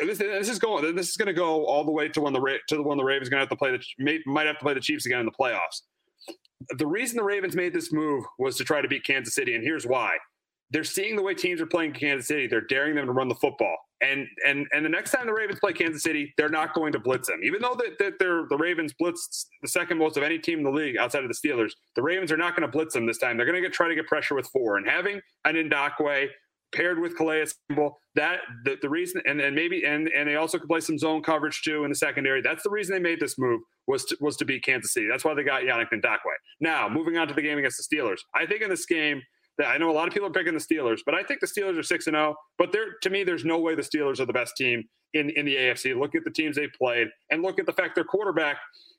This, 0.00 0.18
this 0.18 0.48
is 0.48 0.58
going. 0.58 0.94
This 0.94 1.10
is 1.10 1.16
going 1.16 1.26
to 1.26 1.32
go 1.32 1.66
all 1.66 1.84
the 1.84 1.90
way 1.90 2.08
to 2.08 2.20
when 2.20 2.32
the 2.32 2.58
to 2.68 2.76
the 2.76 2.82
one 2.82 2.96
the 2.96 3.04
Ravens 3.04 3.28
going 3.28 3.38
to 3.38 3.42
have 3.42 3.50
to 3.50 3.56
play 3.56 3.72
the 3.72 3.82
may, 3.98 4.20
might 4.26 4.46
have 4.46 4.58
to 4.58 4.64
play 4.64 4.74
the 4.74 4.80
Chiefs 4.80 5.06
again 5.06 5.20
in 5.20 5.26
the 5.26 5.32
playoffs. 5.32 5.82
The 6.78 6.86
reason 6.86 7.16
the 7.16 7.24
Ravens 7.24 7.56
made 7.56 7.72
this 7.72 7.92
move 7.92 8.24
was 8.38 8.56
to 8.56 8.64
try 8.64 8.80
to 8.80 8.88
beat 8.88 9.04
Kansas 9.04 9.34
City, 9.34 9.56
and 9.56 9.64
here's 9.64 9.86
why 9.86 10.16
they're 10.72 10.84
seeing 10.84 11.16
the 11.16 11.22
way 11.22 11.34
teams 11.34 11.60
are 11.60 11.66
playing 11.66 11.92
Kansas 11.92 12.26
City. 12.26 12.46
They're 12.46 12.62
daring 12.62 12.94
them 12.94 13.06
to 13.06 13.12
run 13.12 13.28
the 13.28 13.34
football. 13.34 13.76
And 14.02 14.26
and 14.46 14.66
and 14.72 14.84
the 14.84 14.88
next 14.88 15.12
time 15.12 15.26
the 15.26 15.32
Ravens 15.32 15.60
play 15.60 15.72
Kansas 15.72 16.02
City, 16.02 16.34
they're 16.36 16.48
not 16.48 16.74
going 16.74 16.92
to 16.92 16.98
blitz 16.98 17.28
them. 17.28 17.40
Even 17.42 17.62
though 17.62 17.74
that 17.74 17.98
the, 17.98 18.12
they're 18.18 18.46
the 18.48 18.56
Ravens 18.56 18.92
blitz 18.92 19.46
the 19.62 19.68
second 19.68 19.98
most 19.98 20.16
of 20.16 20.22
any 20.22 20.38
team 20.38 20.58
in 20.58 20.64
the 20.64 20.70
league 20.70 20.96
outside 20.96 21.24
of 21.24 21.28
the 21.28 21.34
Steelers, 21.34 21.72
the 21.94 22.02
Ravens 22.02 22.32
are 22.32 22.36
not 22.36 22.56
going 22.56 22.68
to 22.68 22.72
blitz 22.72 22.94
them 22.94 23.06
this 23.06 23.18
time. 23.18 23.36
They're 23.36 23.46
going 23.46 23.62
to 23.62 23.70
try 23.70 23.88
to 23.88 23.94
get 23.94 24.06
pressure 24.06 24.34
with 24.34 24.48
four. 24.48 24.76
And 24.76 24.88
having 24.88 25.20
an 25.44 25.54
Ngakoue 25.54 26.28
paired 26.72 26.98
with 26.98 27.16
Calais 27.16 27.46
Campbell, 27.68 27.98
that 28.14 28.40
the, 28.64 28.76
the 28.82 28.88
reason 28.88 29.22
and, 29.26 29.40
and 29.40 29.54
maybe 29.54 29.84
and 29.84 30.08
and 30.08 30.28
they 30.28 30.36
also 30.36 30.58
could 30.58 30.68
play 30.68 30.80
some 30.80 30.98
zone 30.98 31.22
coverage 31.22 31.62
too 31.62 31.84
in 31.84 31.90
the 31.90 31.96
secondary. 31.96 32.40
That's 32.42 32.62
the 32.62 32.70
reason 32.70 32.94
they 32.94 33.00
made 33.00 33.20
this 33.20 33.38
move 33.38 33.60
was 33.86 34.04
to, 34.06 34.16
was 34.20 34.36
to 34.38 34.44
beat 34.44 34.64
Kansas 34.64 34.92
City. 34.92 35.06
That's 35.08 35.24
why 35.24 35.34
they 35.34 35.44
got 35.44 35.62
Yannick 35.62 35.90
Ngakoue. 35.92 36.18
Now 36.60 36.88
moving 36.88 37.16
on 37.18 37.28
to 37.28 37.34
the 37.34 37.42
game 37.42 37.58
against 37.58 37.78
the 37.78 37.96
Steelers, 37.96 38.20
I 38.34 38.46
think 38.46 38.62
in 38.62 38.70
this 38.70 38.86
game 38.86 39.22
I 39.64 39.78
know 39.78 39.90
a 39.90 39.92
lot 39.92 40.08
of 40.08 40.14
people 40.14 40.28
are 40.28 40.32
picking 40.32 40.54
the 40.54 40.60
Steelers, 40.60 41.00
but 41.04 41.14
I 41.14 41.22
think 41.22 41.40
the 41.40 41.46
Steelers 41.46 41.78
are 41.78 41.82
six 41.82 42.06
and 42.06 42.14
zero. 42.14 42.34
Oh, 42.36 42.42
but 42.58 42.72
there, 42.72 42.94
to 43.02 43.10
me, 43.10 43.22
there's 43.24 43.44
no 43.44 43.58
way 43.58 43.74
the 43.74 43.82
Steelers 43.82 44.20
are 44.20 44.26
the 44.26 44.32
best 44.32 44.56
team 44.56 44.84
in 45.14 45.30
in 45.30 45.44
the 45.44 45.56
AFC. 45.56 45.98
Look 45.98 46.14
at 46.14 46.24
the 46.24 46.30
teams 46.30 46.56
they 46.56 46.68
played, 46.68 47.08
and 47.30 47.42
look 47.42 47.58
at 47.58 47.66
the 47.66 47.72
fact 47.72 47.94
their 47.94 48.04
quarterback 48.04 48.58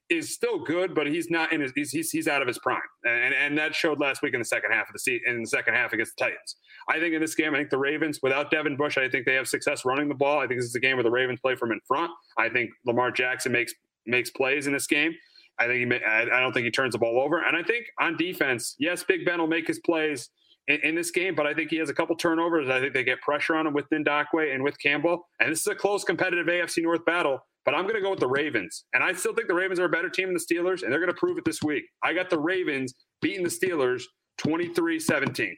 is 0.09 0.33
still 0.33 0.59
good, 0.59 0.93
but 0.93 1.07
he's 1.07 1.29
not 1.29 1.51
in 1.51 1.61
his 1.61 1.71
he's 1.75 1.91
he's, 1.91 2.11
he's 2.11 2.27
out 2.27 2.41
of 2.41 2.47
his 2.47 2.59
prime, 2.59 2.81
and 3.03 3.33
and 3.33 3.57
that 3.57 3.73
showed 3.73 3.99
last 3.99 4.21
week 4.21 4.33
in 4.33 4.39
the 4.39 4.45
second 4.45 4.71
half 4.71 4.87
of 4.87 4.93
the 4.93 4.99
season 4.99 5.21
in 5.27 5.41
the 5.41 5.47
second 5.47 5.73
half 5.73 5.93
against 5.93 6.13
the 6.17 6.25
Titans. 6.25 6.55
I 6.87 6.99
think 6.99 7.13
in 7.13 7.21
this 7.21 7.35
game, 7.35 7.53
I 7.55 7.57
think 7.57 7.69
the 7.69 7.77
Ravens 7.77 8.19
without 8.21 8.51
Devin 8.51 8.77
Bush, 8.77 8.97
I 8.97 9.09
think 9.09 9.25
they 9.25 9.35
have 9.35 9.47
success 9.47 9.85
running 9.85 10.09
the 10.09 10.15
ball. 10.15 10.39
I 10.39 10.47
think 10.47 10.59
this 10.59 10.69
is 10.69 10.75
a 10.75 10.79
game 10.79 10.97
where 10.97 11.03
the 11.03 11.11
Ravens 11.11 11.39
play 11.39 11.55
from 11.55 11.71
in 11.71 11.79
front. 11.87 12.11
I 12.37 12.49
think 12.49 12.69
Lamar 12.85 13.11
Jackson 13.11 13.51
makes 13.51 13.73
makes 14.05 14.29
plays 14.29 14.67
in 14.67 14.73
this 14.73 14.87
game. 14.87 15.13
I 15.59 15.67
think 15.67 15.91
he 15.91 15.99
I, 16.05 16.39
don't 16.39 16.53
think 16.53 16.65
he 16.65 16.71
turns 16.71 16.93
the 16.93 16.99
ball 16.99 17.21
over, 17.21 17.41
and 17.41 17.55
I 17.55 17.63
think 17.63 17.85
on 17.99 18.17
defense, 18.17 18.75
yes, 18.79 19.03
Big 19.03 19.25
Ben 19.25 19.39
will 19.39 19.47
make 19.47 19.67
his 19.67 19.79
plays. 19.79 20.29
In, 20.69 20.79
in, 20.81 20.95
this 20.95 21.11
game, 21.11 21.35
but 21.35 21.45
I 21.45 21.53
think 21.53 21.71
he 21.71 21.75
has 21.79 21.89
a 21.89 21.93
couple 21.93 22.15
turnovers. 22.15 22.69
I 22.69 22.79
think 22.79 22.93
they 22.93 23.03
get 23.03 23.19
pressure 23.19 23.57
on 23.57 23.67
him 23.67 23.73
with 23.73 23.83
Ngakoue 23.89 24.55
and 24.55 24.63
with 24.63 24.79
Campbell. 24.79 25.27
And 25.41 25.51
this 25.51 25.59
is 25.59 25.67
a 25.67 25.75
close 25.75 26.05
competitive 26.05 26.45
AFC 26.45 26.81
North 26.81 27.03
battle. 27.03 27.41
But 27.65 27.75
I'm 27.75 27.83
going 27.83 27.95
to 27.95 28.01
go 28.01 28.11
with 28.11 28.19
the 28.19 28.29
Ravens. 28.29 28.85
And 28.93 29.03
I 29.03 29.11
still 29.11 29.33
think 29.33 29.49
the 29.49 29.53
Ravens 29.53 29.77
are 29.79 29.85
a 29.85 29.89
better 29.89 30.09
team 30.09 30.27
than 30.27 30.35
the 30.35 30.39
Steelers, 30.39 30.83
and 30.83 30.91
they're 30.91 30.99
going 30.99 31.11
to 31.11 31.19
prove 31.19 31.37
it 31.37 31.43
this 31.43 31.61
week. 31.61 31.83
I 32.01 32.13
got 32.13 32.29
the 32.29 32.39
Ravens 32.39 32.93
beating 33.21 33.43
the 33.43 33.49
Steelers 33.49 34.03
23 34.37 34.99
17. 34.99 35.55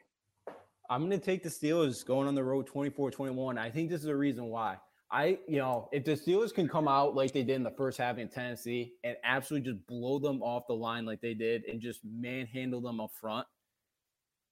I'm 0.89 1.01
going 1.01 1.19
to 1.19 1.23
take 1.23 1.41
the 1.41 1.49
Steelers 1.49 2.05
going 2.05 2.27
on 2.27 2.35
the 2.35 2.43
road 2.43 2.67
24 2.67 3.11
21. 3.11 3.57
I 3.57 3.69
think 3.71 3.89
this 3.89 4.01
is 4.01 4.05
the 4.05 4.15
reason 4.15 4.45
why. 4.45 4.77
I, 5.15 5.39
you 5.47 5.59
know, 5.59 5.87
if 5.93 6.03
the 6.03 6.11
Steelers 6.11 6.53
can 6.53 6.67
come 6.67 6.89
out 6.89 7.15
like 7.15 7.31
they 7.31 7.43
did 7.43 7.55
in 7.55 7.63
the 7.63 7.71
first 7.71 7.97
half 7.97 8.17
in 8.17 8.27
Tennessee 8.27 8.95
and 9.05 9.15
absolutely 9.23 9.71
just 9.71 9.87
blow 9.87 10.19
them 10.19 10.43
off 10.43 10.67
the 10.67 10.73
line 10.73 11.05
like 11.05 11.21
they 11.21 11.33
did 11.33 11.63
and 11.71 11.79
just 11.79 12.01
manhandle 12.03 12.81
them 12.81 12.99
up 12.99 13.11
front, 13.13 13.47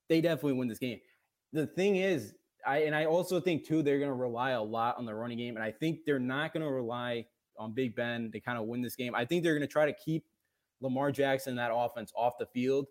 they 0.08 0.22
definitely 0.22 0.54
win 0.54 0.70
this 0.70 0.80
game. 0.80 1.02
The 1.52 1.68
thing 1.68 1.98
is, 1.98 2.34
I 2.66 2.84
and 2.84 2.96
I 2.96 3.08
also 3.08 3.42
think 3.42 3.68
too 3.68 3.84
they're 3.84 4.00
going 4.00 4.10
to 4.10 4.16
rely 4.16 4.52
a 4.52 4.64
lot 4.64 4.98
on 4.98 5.06
the 5.06 5.14
running 5.14 5.38
game, 5.38 5.58
and 5.58 5.66
I 5.66 5.72
think 5.72 6.06
they're 6.06 6.18
not 6.18 6.54
going 6.54 6.66
to 6.66 6.72
rely 6.72 7.26
on 7.58 7.74
Big 7.74 7.94
Ben 7.94 8.32
to 8.32 8.40
kind 8.40 8.58
of 8.58 8.64
win 8.64 8.82
this 8.82 8.96
game. 8.96 9.14
I 9.16 9.26
think 9.26 9.44
they're 9.44 9.56
going 9.56 9.68
to 9.68 9.72
try 9.72 9.86
to 9.86 9.94
keep 9.94 10.24
Lamar 10.80 11.12
Jackson 11.12 11.58
that 11.58 11.72
offense 11.74 12.14
off 12.16 12.38
the 12.40 12.46
field. 12.46 12.88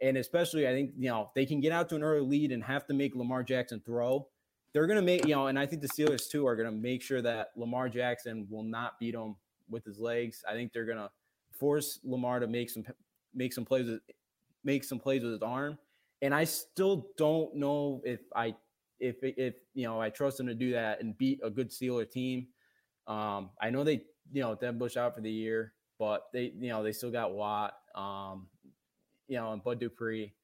And 0.00 0.16
especially, 0.16 0.68
I 0.68 0.70
think, 0.70 0.92
you 0.96 1.08
know, 1.08 1.30
they 1.34 1.44
can 1.44 1.60
get 1.60 1.72
out 1.72 1.88
to 1.88 1.96
an 1.96 2.04
early 2.04 2.20
lead 2.20 2.52
and 2.52 2.62
have 2.62 2.86
to 2.86 2.94
make 2.94 3.16
Lamar 3.16 3.42
Jackson 3.42 3.82
throw. 3.84 4.28
They're 4.76 4.86
going 4.86 4.96
to 4.96 5.02
make, 5.02 5.26
you 5.26 5.34
know, 5.34 5.46
and 5.46 5.58
I 5.58 5.64
think 5.64 5.80
the 5.80 5.88
Steelers 5.88 6.28
too 6.28 6.46
are 6.46 6.54
going 6.54 6.68
to 6.68 6.76
make 6.76 7.00
sure 7.00 7.22
that 7.22 7.52
Lamar 7.56 7.88
Jackson 7.88 8.46
will 8.50 8.62
not 8.62 8.98
beat 9.00 9.14
them 9.14 9.34
with 9.70 9.86
his 9.86 9.98
legs. 9.98 10.44
I 10.46 10.52
think 10.52 10.74
they're 10.74 10.84
going 10.84 10.98
to 10.98 11.08
force 11.50 11.98
Lamar 12.04 12.40
to 12.40 12.46
make 12.46 12.68
some 12.68 12.84
make 13.34 13.54
some 13.54 13.64
plays 13.64 13.88
with, 13.88 14.00
make 14.64 14.84
some 14.84 14.98
plays 14.98 15.22
with 15.22 15.32
his 15.32 15.40
arm. 15.40 15.78
And 16.20 16.34
I 16.34 16.44
still 16.44 17.06
don't 17.16 17.54
know 17.56 18.02
if 18.04 18.20
I 18.36 18.54
if 19.00 19.16
if 19.22 19.54
you 19.72 19.84
know 19.84 19.98
I 19.98 20.10
trust 20.10 20.40
him 20.40 20.46
to 20.46 20.54
do 20.54 20.72
that 20.72 21.00
and 21.00 21.16
beat 21.16 21.40
a 21.42 21.48
good 21.48 21.70
Steeler 21.70 22.10
team. 22.10 22.48
Um, 23.06 23.48
I 23.58 23.70
know 23.70 23.82
they, 23.82 24.02
you 24.30 24.42
know, 24.42 24.56
Devin 24.56 24.76
Bush 24.76 24.98
out 24.98 25.14
for 25.14 25.22
the 25.22 25.32
year, 25.32 25.72
but 25.98 26.24
they, 26.34 26.52
you 26.54 26.68
know, 26.68 26.82
they 26.82 26.92
still 26.92 27.10
got 27.10 27.32
Watt, 27.32 27.72
um, 27.94 28.48
you 29.26 29.38
know, 29.38 29.52
and 29.52 29.64
Bud 29.64 29.80
Dupree 29.80 30.34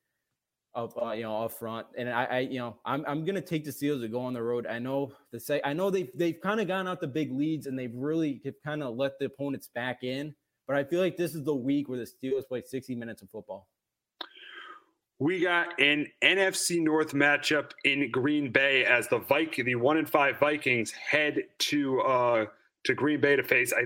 up, 0.75 0.95
uh, 1.01 1.13
you 1.13 1.23
know, 1.23 1.43
up 1.43 1.53
front. 1.53 1.87
And 1.97 2.09
I, 2.09 2.25
I, 2.25 2.39
you 2.41 2.59
know, 2.59 2.77
I'm, 2.85 3.05
I'm 3.07 3.25
gonna 3.25 3.41
take 3.41 3.65
the 3.65 3.71
Steelers 3.71 4.01
to 4.03 4.09
go 4.09 4.21
on 4.21 4.33
the 4.33 4.43
road. 4.43 4.67
I 4.67 4.79
know 4.79 5.13
the 5.31 5.41
say, 5.41 5.61
I 5.65 5.73
know 5.73 5.91
they've 5.91 6.11
they've 6.15 6.41
kind 6.41 6.61
of 6.61 6.69
gone 6.69 6.89
out 6.89 7.01
the 7.01 7.07
big 7.07 7.33
leads 7.33 7.67
and 7.67 7.79
they've 7.79 7.95
really 7.95 8.43
kind 8.65 8.83
of 8.83 8.97
let 8.97 9.19
the 9.19 9.27
opponents 9.27 9.69
back 9.69 10.03
in. 10.03 10.35
But 10.67 10.77
I 10.77 10.85
feel 10.85 11.01
like 11.01 11.17
this 11.17 11.35
is 11.35 11.45
the 11.45 11.55
week 11.55 11.89
where 11.89 11.99
the 11.99 12.07
Steelers 12.07 12.47
play 12.47 12.63
60 12.65 12.95
minutes 12.95 13.23
of 13.23 13.31
football. 13.31 13.69
We 15.19 15.41
got 15.41 15.79
an 15.81 16.09
NFC 16.23 16.83
North 16.83 17.13
matchup 17.13 17.73
in 17.85 18.11
Green 18.11 18.51
Bay 18.51 18.85
as 18.85 19.07
the 19.09 19.19
Viking, 19.19 19.65
the 19.65 19.77
one 19.77 19.97
and 19.97 20.09
five 20.09 20.39
Vikings 20.39 20.91
head 20.91 21.39
to 21.59 22.01
uh 22.01 22.47
to 22.85 22.95
Green 22.95 23.21
Bay 23.21 23.37
to 23.37 23.43
face 23.43 23.73
I 23.73 23.85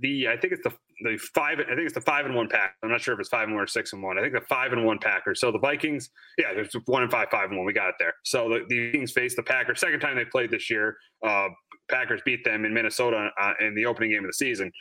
the 0.00 0.28
I 0.28 0.36
think 0.36 0.52
it's 0.52 0.62
the 0.62 0.74
the 1.00 1.16
five 1.34 1.58
I 1.60 1.74
think 1.74 1.80
it's 1.80 1.94
the 1.94 2.00
five 2.00 2.26
and 2.26 2.34
one 2.34 2.48
pack. 2.48 2.74
I'm 2.82 2.90
not 2.90 3.00
sure 3.00 3.14
if 3.14 3.20
it's 3.20 3.28
five 3.28 3.44
and 3.44 3.54
one 3.54 3.64
or 3.64 3.66
six 3.66 3.92
and 3.92 4.02
one. 4.02 4.18
I 4.18 4.22
think 4.22 4.32
the 4.32 4.40
five 4.40 4.72
and 4.72 4.84
one 4.84 4.98
Packers. 4.98 5.40
So 5.40 5.52
the 5.52 5.58
Vikings, 5.58 6.10
yeah, 6.38 6.54
there's 6.54 6.72
one 6.86 7.02
and 7.02 7.10
five, 7.10 7.28
five 7.30 7.48
and 7.48 7.56
one. 7.56 7.66
We 7.66 7.72
got 7.72 7.88
it 7.88 7.96
there. 7.98 8.14
So 8.24 8.48
the, 8.48 8.64
the 8.68 8.90
Vikings 8.90 9.12
face 9.12 9.36
the 9.36 9.42
Packers. 9.42 9.80
Second 9.80 10.00
time 10.00 10.16
they 10.16 10.24
played 10.24 10.50
this 10.50 10.70
year. 10.70 10.96
Uh, 11.26 11.48
Packers 11.90 12.20
beat 12.24 12.44
them 12.44 12.64
in 12.64 12.72
Minnesota 12.72 13.30
uh, 13.40 13.52
in 13.60 13.74
the 13.74 13.86
opening 13.86 14.10
game 14.10 14.24
of 14.24 14.28
the 14.28 14.34
season. 14.34 14.72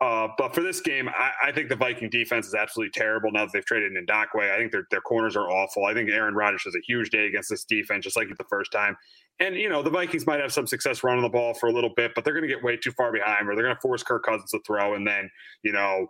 Uh, 0.00 0.28
but 0.38 0.54
for 0.54 0.62
this 0.62 0.80
game, 0.80 1.08
I, 1.08 1.48
I, 1.48 1.52
think 1.52 1.68
the 1.68 1.74
Viking 1.74 2.08
defense 2.08 2.46
is 2.46 2.54
absolutely 2.54 2.92
terrible 2.92 3.32
now 3.32 3.44
that 3.44 3.52
they've 3.52 3.64
traded 3.64 3.96
in 3.96 4.06
Ngakoue. 4.06 4.54
I 4.54 4.56
think 4.56 4.70
their, 4.70 4.86
their 4.92 5.00
corners 5.00 5.34
are 5.34 5.50
awful. 5.50 5.86
I 5.86 5.94
think 5.94 6.08
Aaron 6.08 6.36
Rodgers 6.36 6.62
has 6.66 6.76
a 6.76 6.80
huge 6.86 7.10
day 7.10 7.26
against 7.26 7.50
this 7.50 7.64
defense, 7.64 8.04
just 8.04 8.16
like 8.16 8.28
the 8.28 8.44
first 8.48 8.70
time. 8.70 8.96
And, 9.40 9.54
you 9.54 9.68
know, 9.68 9.82
the 9.82 9.90
Vikings 9.90 10.26
might 10.26 10.40
have 10.40 10.52
some 10.52 10.66
success 10.66 11.04
running 11.04 11.22
the 11.22 11.28
ball 11.28 11.54
for 11.54 11.68
a 11.68 11.72
little 11.72 11.92
bit, 11.94 12.12
but 12.14 12.24
they're 12.24 12.34
going 12.34 12.46
to 12.46 12.52
get 12.52 12.62
way 12.62 12.76
too 12.76 12.90
far 12.92 13.12
behind 13.12 13.48
or 13.48 13.54
they're 13.54 13.64
going 13.64 13.76
to 13.76 13.80
force 13.80 14.02
Kirk 14.02 14.24
Cousins 14.24 14.50
to 14.50 14.60
throw. 14.66 14.94
And 14.94 15.06
then, 15.06 15.30
you 15.62 15.72
know, 15.72 16.08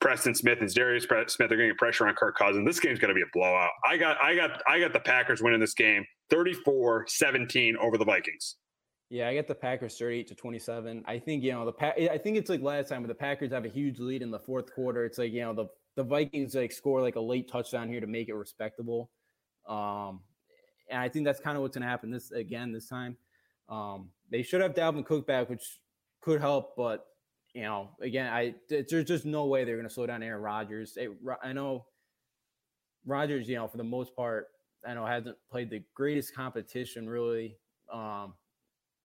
Preston 0.00 0.34
Smith 0.34 0.60
and 0.60 0.72
Darius 0.72 1.04
Smith, 1.04 1.36
they're 1.36 1.48
going 1.48 1.60
to 1.60 1.68
get 1.68 1.78
pressure 1.78 2.06
on 2.06 2.14
Kirk 2.14 2.36
Cousins. 2.36 2.64
This 2.66 2.78
game's 2.78 2.98
going 2.98 3.08
to 3.08 3.14
be 3.14 3.22
a 3.22 3.30
blowout. 3.32 3.70
I 3.84 3.96
got, 3.96 4.22
I 4.22 4.36
got, 4.36 4.62
I 4.68 4.78
got 4.78 4.92
the 4.92 5.00
Packers 5.00 5.42
winning 5.42 5.60
this 5.60 5.74
game 5.74 6.04
34 6.30 7.06
17 7.08 7.76
over 7.76 7.98
the 7.98 8.04
Vikings. 8.04 8.56
Yeah, 9.08 9.28
I 9.28 9.34
get 9.34 9.48
the 9.48 9.54
Packers 9.56 9.98
38 9.98 10.28
to 10.28 10.34
27. 10.36 11.02
I 11.06 11.18
think, 11.18 11.42
you 11.42 11.50
know, 11.50 11.66
the 11.66 11.72
pa- 11.72 11.94
I 11.96 12.16
think 12.18 12.36
it's 12.36 12.48
like 12.48 12.62
last 12.62 12.90
time, 12.90 13.02
but 13.02 13.08
the 13.08 13.14
Packers 13.14 13.50
have 13.50 13.64
a 13.64 13.68
huge 13.68 13.98
lead 13.98 14.22
in 14.22 14.30
the 14.30 14.38
fourth 14.38 14.72
quarter. 14.72 15.04
It's 15.04 15.18
like, 15.18 15.32
you 15.32 15.40
know, 15.40 15.52
the, 15.52 15.66
the 15.96 16.04
Vikings 16.04 16.54
like 16.54 16.70
score 16.70 17.00
like 17.00 17.16
a 17.16 17.20
late 17.20 17.50
touchdown 17.50 17.88
here 17.88 18.00
to 18.00 18.06
make 18.06 18.28
it 18.28 18.34
respectable. 18.34 19.10
Um, 19.68 20.20
and 20.90 21.00
I 21.00 21.08
think 21.08 21.24
that's 21.24 21.40
kind 21.40 21.56
of 21.56 21.62
what's 21.62 21.76
going 21.76 21.82
to 21.82 21.88
happen 21.88 22.10
this 22.10 22.30
again 22.30 22.72
this 22.72 22.88
time. 22.88 23.16
Um, 23.68 24.10
they 24.30 24.42
should 24.42 24.60
have 24.60 24.74
Dalvin 24.74 25.04
Cook 25.04 25.26
back, 25.26 25.48
which 25.48 25.80
could 26.20 26.40
help, 26.40 26.76
but 26.76 27.06
you 27.54 27.62
know, 27.62 27.90
again, 28.00 28.32
I 28.32 28.54
there's 28.68 29.04
just 29.04 29.24
no 29.24 29.46
way 29.46 29.64
they're 29.64 29.76
going 29.76 29.88
to 29.88 29.94
slow 29.94 30.06
down 30.06 30.22
Aaron 30.22 30.42
Rodgers. 30.42 30.96
I 31.42 31.52
know 31.52 31.86
Rodgers, 33.04 33.48
you 33.48 33.56
know, 33.56 33.66
for 33.66 33.76
the 33.76 33.84
most 33.84 34.14
part, 34.14 34.48
I 34.86 34.94
know 34.94 35.04
hasn't 35.04 35.36
played 35.50 35.70
the 35.70 35.82
greatest 35.94 36.34
competition 36.34 37.08
really. 37.08 37.56
Um, 37.92 38.34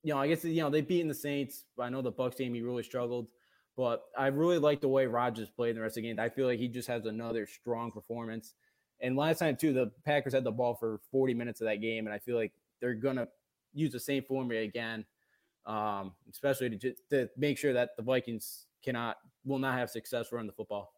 you 0.03 0.13
know, 0.13 0.19
I 0.19 0.27
guess 0.27 0.43
you 0.43 0.61
know 0.61 0.69
they've 0.69 0.87
beaten 0.87 1.07
the 1.07 1.15
Saints. 1.15 1.65
But 1.75 1.83
I 1.83 1.89
know 1.89 2.01
the 2.01 2.11
Bucks 2.11 2.37
game 2.37 2.53
he 2.53 2.61
really 2.61 2.83
struggled, 2.83 3.27
but 3.75 4.03
I 4.17 4.27
really 4.27 4.59
like 4.59 4.81
the 4.81 4.87
way 4.87 5.07
Rodgers 5.07 5.49
played 5.49 5.71
in 5.71 5.75
the 5.77 5.81
rest 5.81 5.97
of 5.97 6.03
the 6.03 6.09
game. 6.09 6.19
I 6.19 6.29
feel 6.29 6.45
like 6.45 6.59
he 6.59 6.67
just 6.67 6.87
has 6.87 7.05
another 7.05 7.47
strong 7.47 7.91
performance. 7.91 8.53
And 9.01 9.15
last 9.15 9.39
time 9.39 9.55
too, 9.55 9.73
the 9.73 9.91
Packers 10.05 10.33
had 10.33 10.43
the 10.43 10.51
ball 10.51 10.75
for 10.75 11.01
40 11.11 11.33
minutes 11.33 11.61
of 11.61 11.65
that 11.65 11.81
game, 11.81 12.07
and 12.07 12.13
I 12.13 12.19
feel 12.19 12.35
like 12.35 12.53
they're 12.79 12.93
gonna 12.93 13.27
use 13.73 13.91
the 13.91 13.99
same 13.99 14.23
formula 14.23 14.61
again, 14.63 15.05
um, 15.65 16.13
especially 16.31 16.77
to, 16.77 16.93
to 17.09 17.29
make 17.37 17.57
sure 17.57 17.73
that 17.73 17.95
the 17.97 18.03
Vikings 18.03 18.67
cannot 18.83 19.17
will 19.43 19.59
not 19.59 19.77
have 19.77 19.89
success 19.89 20.31
running 20.31 20.47
the 20.47 20.53
football 20.53 20.94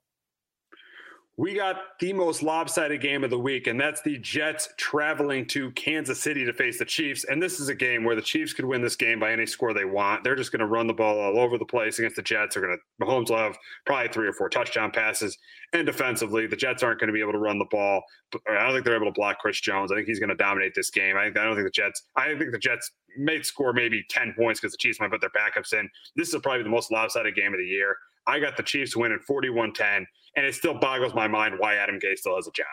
we 1.40 1.54
got 1.54 1.78
the 2.00 2.12
most 2.14 2.42
lopsided 2.42 3.00
game 3.00 3.24
of 3.24 3.30
the 3.30 3.38
week, 3.38 3.68
and 3.68 3.80
that's 3.80 4.02
the 4.02 4.18
Jets 4.18 4.70
traveling 4.78 5.46
to 5.48 5.70
Kansas 5.72 6.20
City 6.20 6.44
to 6.44 6.52
face 6.52 6.80
the 6.80 6.86
Chiefs. 6.86 7.26
And 7.26 7.42
this 7.42 7.60
is 7.60 7.70
a 7.70 7.76
game 7.76 8.04
where 8.04 8.16
the 8.16 8.24
Chiefs 8.24 8.54
could 8.54 8.66
win 8.66 8.82
this 8.82 8.96
game 8.96 9.20
by 9.20 9.32
any 9.32 9.46
score 9.46 9.72
they 9.72 9.86
want. 9.86 10.24
They're 10.24 10.36
just 10.36 10.52
going 10.52 10.62
to 10.62 10.66
run 10.66 10.88
the 10.88 10.96
ball 10.96 11.20
all 11.20 11.40
over 11.40 11.60
the 11.60 11.66
place 11.66 12.00
against 12.00 12.16
the 12.16 12.24
Jets. 12.24 12.56
They're 12.56 12.66
going 12.66 12.76
to 12.76 13.06
Mahomes 13.06 13.30
will 13.30 13.38
have 13.38 13.56
probably 13.86 14.08
three 14.08 14.28
or 14.28 14.34
four 14.34 14.50
touchdown 14.50 14.90
passes. 14.90 15.38
And 15.74 15.86
defensively, 15.86 16.48
the 16.48 16.56
Jets 16.56 16.82
aren't 16.82 17.00
going 17.00 17.10
to 17.10 17.14
be 17.14 17.22
able 17.22 17.34
to 17.34 17.40
run 17.40 17.60
the 17.60 17.66
ball. 17.66 18.02
I 18.50 18.64
don't 18.64 18.74
think 18.74 18.86
they're 18.86 18.96
able 18.96 19.06
to 19.06 19.12
block 19.12 19.38
Chris 19.38 19.62
Jones. 19.62 19.92
I 19.92 19.96
think 19.96 20.08
he's 20.08 20.20
going 20.20 20.30
to 20.30 20.36
dominate 20.36 20.74
this 20.74 20.90
game. 20.90 21.18
I, 21.18 21.26
I 21.26 21.30
don't 21.30 21.54
think 21.54 21.68
the 21.68 21.72
Jets. 21.72 22.02
I 22.16 22.36
think 22.36 22.52
the 22.52 22.58
Jets 22.58 22.90
may 23.16 23.44
score 23.44 23.74
maybe 23.74 24.04
ten 24.10 24.34
points 24.36 24.60
because 24.60 24.74
the 24.74 24.78
Chiefs 24.80 25.00
might 25.00 25.12
put 25.12 25.22
their 25.22 25.30
backups 25.30 25.74
in. 25.74 25.88
This 26.16 26.34
is 26.34 26.42
probably 26.42 26.64
the 26.64 26.70
most 26.70 26.92
lopsided 26.92 27.36
game 27.36 27.54
of 27.54 27.60
the 27.60 27.66
year. 27.66 27.96
I 28.28 28.40
got 28.40 28.58
the 28.58 28.64
Chiefs 28.64 28.96
winning 28.96 29.20
41 29.26 29.74
10, 29.74 30.06
and 30.38 30.46
it 30.46 30.56
still 30.56 30.76
boggles 30.76 31.14
my 31.14 31.28
mind 31.28 31.56
why 31.58 31.76
Adam 31.76 32.00
Gase 32.00 32.20
still 32.20 32.36
has 32.36 32.48
a 32.48 32.52
job. 32.52 32.68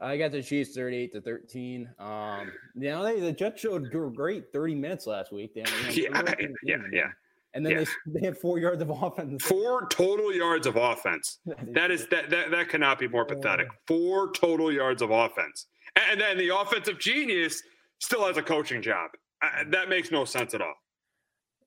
I 0.00 0.16
got 0.16 0.30
the 0.32 0.42
Chiefs 0.42 0.74
38 0.74 1.12
to 1.12 1.20
13. 1.20 1.90
Um, 1.98 2.52
you 2.74 2.88
know, 2.88 3.04
they, 3.04 3.20
the 3.20 3.32
Jets 3.32 3.60
showed 3.60 3.90
great 3.90 4.50
30 4.50 4.74
minutes 4.76 5.06
last 5.06 5.30
week. 5.30 5.52
They, 5.52 5.64
you 5.92 6.08
know, 6.08 6.22
yeah, 6.24 6.34
yeah, 6.64 6.76
yeah. 6.90 7.08
And 7.52 7.66
then 7.66 7.72
yeah. 7.72 7.84
they, 8.06 8.20
they 8.20 8.26
had 8.26 8.38
four 8.38 8.58
yards 8.58 8.80
of 8.80 8.90
offense. 9.02 9.44
Four 9.44 9.88
total 9.88 10.32
yards 10.32 10.66
of 10.66 10.76
offense. 10.76 11.40
that 11.74 11.90
is 11.90 12.06
that 12.06 12.30
that 12.30 12.50
that 12.52 12.68
cannot 12.68 12.98
be 12.98 13.08
more 13.08 13.26
pathetic. 13.26 13.66
Four 13.86 14.30
total 14.32 14.72
yards 14.72 15.02
of 15.02 15.10
offense, 15.10 15.66
and 16.08 16.20
then 16.20 16.38
the 16.38 16.56
offensive 16.56 17.00
genius 17.00 17.60
still 17.98 18.24
has 18.24 18.36
a 18.36 18.42
coaching 18.42 18.80
job. 18.80 19.10
I, 19.42 19.64
that 19.70 19.88
makes 19.88 20.12
no 20.12 20.24
sense 20.24 20.54
at 20.54 20.62
all. 20.62 20.74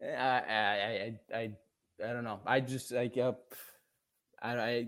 I 0.01 0.07
I 0.07 1.13
I, 1.33 1.37
I 1.37 1.51
I 2.03 2.13
don't 2.13 2.23
know. 2.23 2.39
I 2.45 2.61
just 2.61 2.93
like 2.93 3.17
uh, 3.17 3.33
I 4.43 4.59
I 4.59 4.87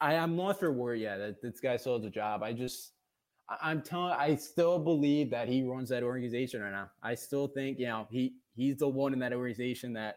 I 0.00 0.14
am 0.14 0.36
not 0.36 0.58
for 0.58 0.72
word 0.72 0.96
yet 0.96 1.18
that 1.18 1.42
this 1.42 1.60
guy 1.60 1.76
still 1.76 1.96
has 1.96 2.04
a 2.04 2.10
job. 2.10 2.42
I 2.42 2.52
just 2.52 2.92
I'm 3.62 3.82
telling 3.82 4.12
I 4.12 4.34
still 4.36 4.78
believe 4.78 5.30
that 5.30 5.48
he 5.48 5.62
runs 5.62 5.88
that 5.90 6.02
organization 6.02 6.62
right 6.62 6.72
now. 6.72 6.90
I 7.02 7.14
still 7.14 7.48
think 7.48 7.78
you 7.78 7.86
know 7.86 8.06
he 8.10 8.34
he's 8.54 8.78
the 8.78 8.88
one 8.88 9.12
in 9.12 9.18
that 9.20 9.32
organization 9.32 9.92
that 9.94 10.16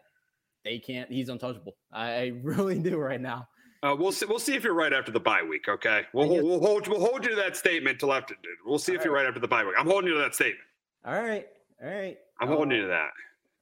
they 0.64 0.78
can't. 0.78 1.10
He's 1.10 1.28
untouchable. 1.28 1.76
I, 1.92 2.12
I 2.12 2.32
really 2.42 2.78
do 2.78 2.98
right 2.98 3.20
now. 3.20 3.48
Uh, 3.82 3.96
we'll 3.98 4.12
see. 4.12 4.26
We'll 4.26 4.38
see 4.38 4.54
if 4.54 4.62
you're 4.62 4.74
right 4.74 4.92
after 4.92 5.10
the 5.10 5.20
bye 5.20 5.42
week. 5.42 5.68
Okay, 5.68 6.02
we'll 6.12 6.28
guess, 6.28 6.42
we'll 6.42 6.60
hold 6.60 6.86
we'll 6.86 7.00
hold 7.00 7.24
you 7.24 7.30
to 7.30 7.36
that 7.36 7.56
statement 7.56 7.98
till 7.98 8.12
after. 8.12 8.36
We'll 8.64 8.78
see 8.78 8.92
if 8.92 8.98
right. 8.98 9.04
you're 9.06 9.14
right 9.14 9.26
after 9.26 9.40
the 9.40 9.48
bye 9.48 9.64
week. 9.64 9.74
I'm 9.76 9.86
holding 9.86 10.08
you 10.08 10.14
to 10.14 10.20
that 10.20 10.34
statement. 10.34 10.60
All 11.04 11.20
right, 11.20 11.46
all 11.82 11.90
right. 11.90 12.16
I'm 12.40 12.48
holding 12.48 12.70
you 12.70 12.82
to 12.82 12.88
that. 12.88 13.10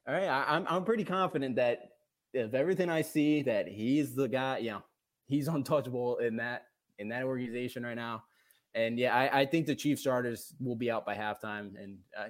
All 0.07 0.13
right, 0.13 0.27
I, 0.27 0.55
I'm 0.55 0.67
I'm 0.69 0.85
pretty 0.85 1.03
confident 1.03 1.55
that 1.55 1.90
if 2.33 2.53
everything 2.53 2.89
I 2.89 3.01
see 3.01 3.41
that 3.43 3.67
he's 3.67 4.15
the 4.15 4.27
guy, 4.27 4.59
you 4.59 4.71
know, 4.71 4.83
he's 5.27 5.47
untouchable 5.49 6.17
in 6.17 6.37
that 6.37 6.67
in 6.99 7.09
that 7.09 7.23
organization 7.23 7.83
right 7.83 7.95
now. 7.95 8.23
And 8.73 8.97
yeah, 8.97 9.15
I, 9.15 9.41
I 9.41 9.45
think 9.45 9.65
the 9.65 9.75
Chief 9.75 9.99
starters 9.99 10.53
will 10.59 10.75
be 10.75 10.89
out 10.89 11.05
by 11.05 11.15
halftime, 11.15 11.71
and 11.81 11.97
uh, 12.17 12.29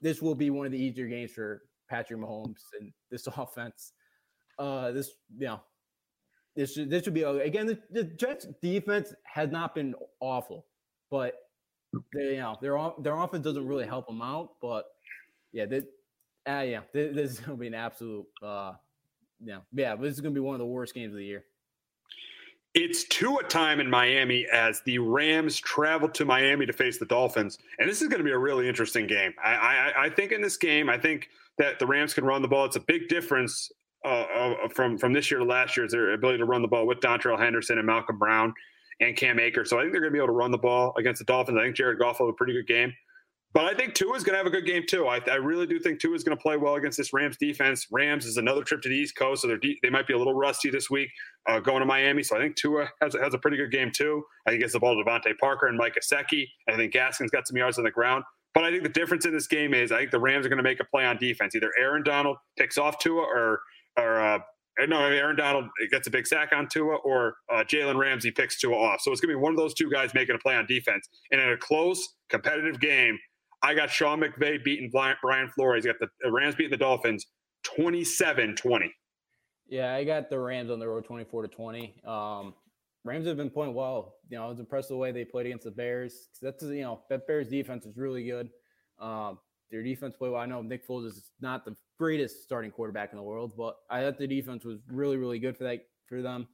this 0.00 0.22
will 0.22 0.34
be 0.34 0.48
one 0.48 0.64
of 0.64 0.72
the 0.72 0.82
easier 0.82 1.06
games 1.06 1.32
for 1.32 1.62
Patrick 1.88 2.18
Mahomes 2.18 2.62
and 2.80 2.92
this 3.10 3.26
offense. 3.36 3.92
Uh, 4.58 4.92
this 4.92 5.10
you 5.36 5.46
know, 5.46 5.60
this 6.56 6.74
should, 6.74 6.90
this 6.90 7.04
should 7.04 7.14
be 7.14 7.22
again 7.22 7.66
the, 7.66 7.78
the 7.90 8.04
Jets 8.04 8.46
defense 8.62 9.12
has 9.24 9.50
not 9.50 9.74
been 9.74 9.94
awful, 10.20 10.66
but 11.10 11.34
they, 12.14 12.34
you 12.34 12.40
know 12.40 12.56
their 12.62 12.78
their 13.00 13.18
offense 13.18 13.44
doesn't 13.44 13.66
really 13.66 13.86
help 13.86 14.06
them 14.06 14.22
out. 14.22 14.50
But 14.62 14.86
yeah, 15.52 15.66
they, 15.66 15.78
uh, 16.46 16.62
yeah, 16.62 16.80
this, 16.94 17.14
this 17.14 17.30
is 17.32 17.40
gonna 17.40 17.58
be 17.58 17.66
an 17.66 17.74
absolute 17.74 18.26
uh, 18.42 18.72
yeah, 19.44 19.58
yeah. 19.72 19.96
This 19.96 20.14
is 20.14 20.20
gonna 20.20 20.34
be 20.34 20.40
one 20.40 20.54
of 20.54 20.60
the 20.60 20.66
worst 20.66 20.94
games 20.94 21.12
of 21.12 21.18
the 21.18 21.24
year. 21.24 21.44
It's 22.74 23.04
Tua 23.04 23.42
time 23.44 23.80
in 23.80 23.90
Miami 23.90 24.46
as 24.50 24.80
the 24.86 24.98
Rams 24.98 25.58
travel 25.58 26.08
to 26.08 26.24
Miami 26.24 26.64
to 26.64 26.72
face 26.72 26.98
the 26.98 27.04
Dolphins, 27.04 27.58
and 27.78 27.88
this 27.88 28.00
is 28.00 28.08
going 28.08 28.20
to 28.20 28.24
be 28.24 28.30
a 28.30 28.38
really 28.38 28.66
interesting 28.66 29.06
game. 29.06 29.34
I, 29.44 29.54
I, 29.54 30.04
I 30.04 30.08
think 30.08 30.32
in 30.32 30.40
this 30.40 30.56
game, 30.56 30.88
I 30.88 30.96
think 30.96 31.28
that 31.58 31.78
the 31.78 31.86
Rams 31.86 32.14
can 32.14 32.24
run 32.24 32.40
the 32.40 32.48
ball. 32.48 32.64
It's 32.64 32.76
a 32.76 32.80
big 32.80 33.08
difference 33.08 33.70
uh, 34.04 34.54
from 34.74 34.96
from 34.98 35.12
this 35.12 35.30
year 35.30 35.40
to 35.40 35.44
last 35.44 35.76
year 35.76 35.86
is 35.86 35.92
their 35.92 36.14
ability 36.14 36.38
to 36.38 36.44
run 36.44 36.62
the 36.62 36.68
ball 36.68 36.86
with 36.86 37.00
Darrell 37.00 37.36
Henderson 37.36 37.78
and 37.78 37.86
Malcolm 37.86 38.18
Brown 38.18 38.54
and 39.00 39.16
Cam 39.16 39.38
Akers. 39.38 39.70
So 39.70 39.78
I 39.78 39.82
think 39.82 39.92
they're 39.92 40.00
going 40.00 40.12
to 40.12 40.16
be 40.16 40.18
able 40.18 40.28
to 40.28 40.32
run 40.32 40.50
the 40.50 40.58
ball 40.58 40.94
against 40.96 41.18
the 41.18 41.24
Dolphins. 41.24 41.58
I 41.58 41.64
think 41.64 41.76
Jared 41.76 41.98
Goff 41.98 42.20
will 42.20 42.26
have 42.26 42.34
a 42.34 42.36
pretty 42.36 42.52
good 42.52 42.66
game. 42.66 42.92
But 43.54 43.66
I 43.66 43.74
think 43.74 43.94
Tua 43.94 44.14
is 44.14 44.24
going 44.24 44.32
to 44.32 44.38
have 44.38 44.46
a 44.46 44.50
good 44.50 44.64
game 44.64 44.84
too. 44.88 45.06
I, 45.06 45.20
I 45.30 45.34
really 45.34 45.66
do 45.66 45.78
think 45.78 46.00
Tua 46.00 46.14
is 46.14 46.24
going 46.24 46.36
to 46.36 46.42
play 46.42 46.56
well 46.56 46.76
against 46.76 46.96
this 46.96 47.12
Rams 47.12 47.36
defense. 47.36 47.86
Rams 47.90 48.24
is 48.24 48.38
another 48.38 48.62
trip 48.62 48.80
to 48.82 48.88
the 48.88 48.94
East 48.94 49.14
Coast, 49.14 49.42
so 49.42 49.48
they're 49.48 49.58
de- 49.58 49.78
they 49.82 49.90
might 49.90 50.06
be 50.06 50.14
a 50.14 50.18
little 50.18 50.34
rusty 50.34 50.70
this 50.70 50.88
week 50.88 51.10
uh, 51.46 51.60
going 51.60 51.80
to 51.80 51.86
Miami. 51.86 52.22
So 52.22 52.36
I 52.36 52.40
think 52.40 52.56
Tua 52.56 52.88
has, 53.02 53.14
has 53.14 53.34
a 53.34 53.38
pretty 53.38 53.58
good 53.58 53.70
game 53.70 53.90
too. 53.94 54.22
I 54.46 54.50
think 54.50 54.62
gets 54.62 54.72
the 54.72 54.80
ball 54.80 54.94
to 54.94 55.04
DeVante 55.04 55.36
Parker 55.38 55.66
and 55.66 55.76
Mike 55.76 55.96
Gesicki. 55.96 56.46
I 56.68 56.76
think 56.76 56.94
Gaskin's 56.94 57.30
got 57.30 57.46
some 57.46 57.56
yards 57.56 57.78
on 57.78 57.84
the 57.84 57.90
ground. 57.90 58.24
But 58.54 58.64
I 58.64 58.70
think 58.70 58.82
the 58.82 58.88
difference 58.90 59.24
in 59.26 59.32
this 59.32 59.46
game 59.46 59.74
is 59.74 59.92
I 59.92 59.98
think 59.98 60.10
the 60.10 60.20
Rams 60.20 60.46
are 60.46 60.48
going 60.48 60.58
to 60.58 60.62
make 60.62 60.80
a 60.80 60.84
play 60.84 61.04
on 61.04 61.18
defense. 61.18 61.54
Either 61.54 61.70
Aaron 61.78 62.02
Donald 62.02 62.36
picks 62.58 62.78
off 62.78 62.98
Tua 62.98 63.22
or 63.22 63.60
or 63.98 64.20
uh, 64.20 64.38
no, 64.86 65.00
Aaron 65.04 65.36
Donald 65.36 65.66
gets 65.90 66.06
a 66.06 66.10
big 66.10 66.26
sack 66.26 66.50
on 66.52 66.66
Tua, 66.66 66.96
or 66.96 67.36
uh, 67.52 67.62
Jalen 67.64 67.98
Ramsey 67.98 68.30
picks 68.30 68.58
Tua 68.58 68.74
off. 68.74 69.00
So 69.02 69.12
it's 69.12 69.20
going 69.20 69.32
to 69.32 69.38
be 69.38 69.42
one 69.42 69.52
of 69.52 69.58
those 69.58 69.74
two 69.74 69.90
guys 69.90 70.14
making 70.14 70.34
a 70.34 70.38
play 70.38 70.54
on 70.54 70.66
defense. 70.66 71.08
And 71.30 71.40
in 71.40 71.50
a 71.50 71.56
close, 71.56 72.14
competitive 72.30 72.80
game, 72.80 73.18
I 73.62 73.74
got 73.74 73.90
Sean 73.90 74.20
McVay 74.20 74.62
beating 74.62 74.90
Brian 74.90 75.48
Flores. 75.54 75.84
Got 75.84 75.96
the 75.98 76.30
Rams 76.30 76.54
beating 76.54 76.70
the 76.70 76.76
Dolphins 76.76 77.26
27 77.62 78.56
20. 78.56 78.94
Yeah, 79.68 79.94
I 79.94 80.04
got 80.04 80.28
the 80.28 80.38
Rams 80.38 80.70
on 80.70 80.78
the 80.78 80.88
road 80.88 81.04
24 81.04 81.42
to 81.42 81.48
20. 81.48 81.94
Um, 82.04 82.54
Rams 83.04 83.26
have 83.26 83.36
been 83.36 83.50
playing 83.50 83.74
well. 83.74 84.16
You 84.28 84.36
know, 84.36 84.44
I 84.44 84.48
was 84.48 84.58
impressed 84.58 84.90
with 84.90 84.96
the 84.96 84.98
way 84.98 85.12
they 85.12 85.24
played 85.24 85.46
against 85.46 85.64
the 85.64 85.70
Bears. 85.70 86.28
That's, 86.40 86.62
you 86.62 86.82
know, 86.82 87.00
that 87.08 87.26
Bears 87.26 87.48
defense 87.48 87.86
is 87.86 87.96
really 87.96 88.24
good. 88.24 88.50
Um, 89.00 89.38
their 89.70 89.82
defense 89.82 90.14
played 90.16 90.32
well. 90.32 90.40
I 90.40 90.46
know 90.46 90.60
Nick 90.62 90.86
Foles 90.86 91.06
is 91.06 91.30
not 91.40 91.64
the 91.64 91.74
greatest 91.98 92.42
starting 92.42 92.70
quarterback 92.70 93.12
in 93.12 93.16
the 93.16 93.22
world, 93.22 93.52
but 93.56 93.76
I 93.88 94.02
thought 94.02 94.18
the 94.18 94.26
defense 94.26 94.64
was 94.64 94.80
really, 94.88 95.16
really 95.16 95.38
good 95.38 95.56
for 95.56 95.64
that 95.64 95.80
for 96.06 96.20
them. 96.20 96.46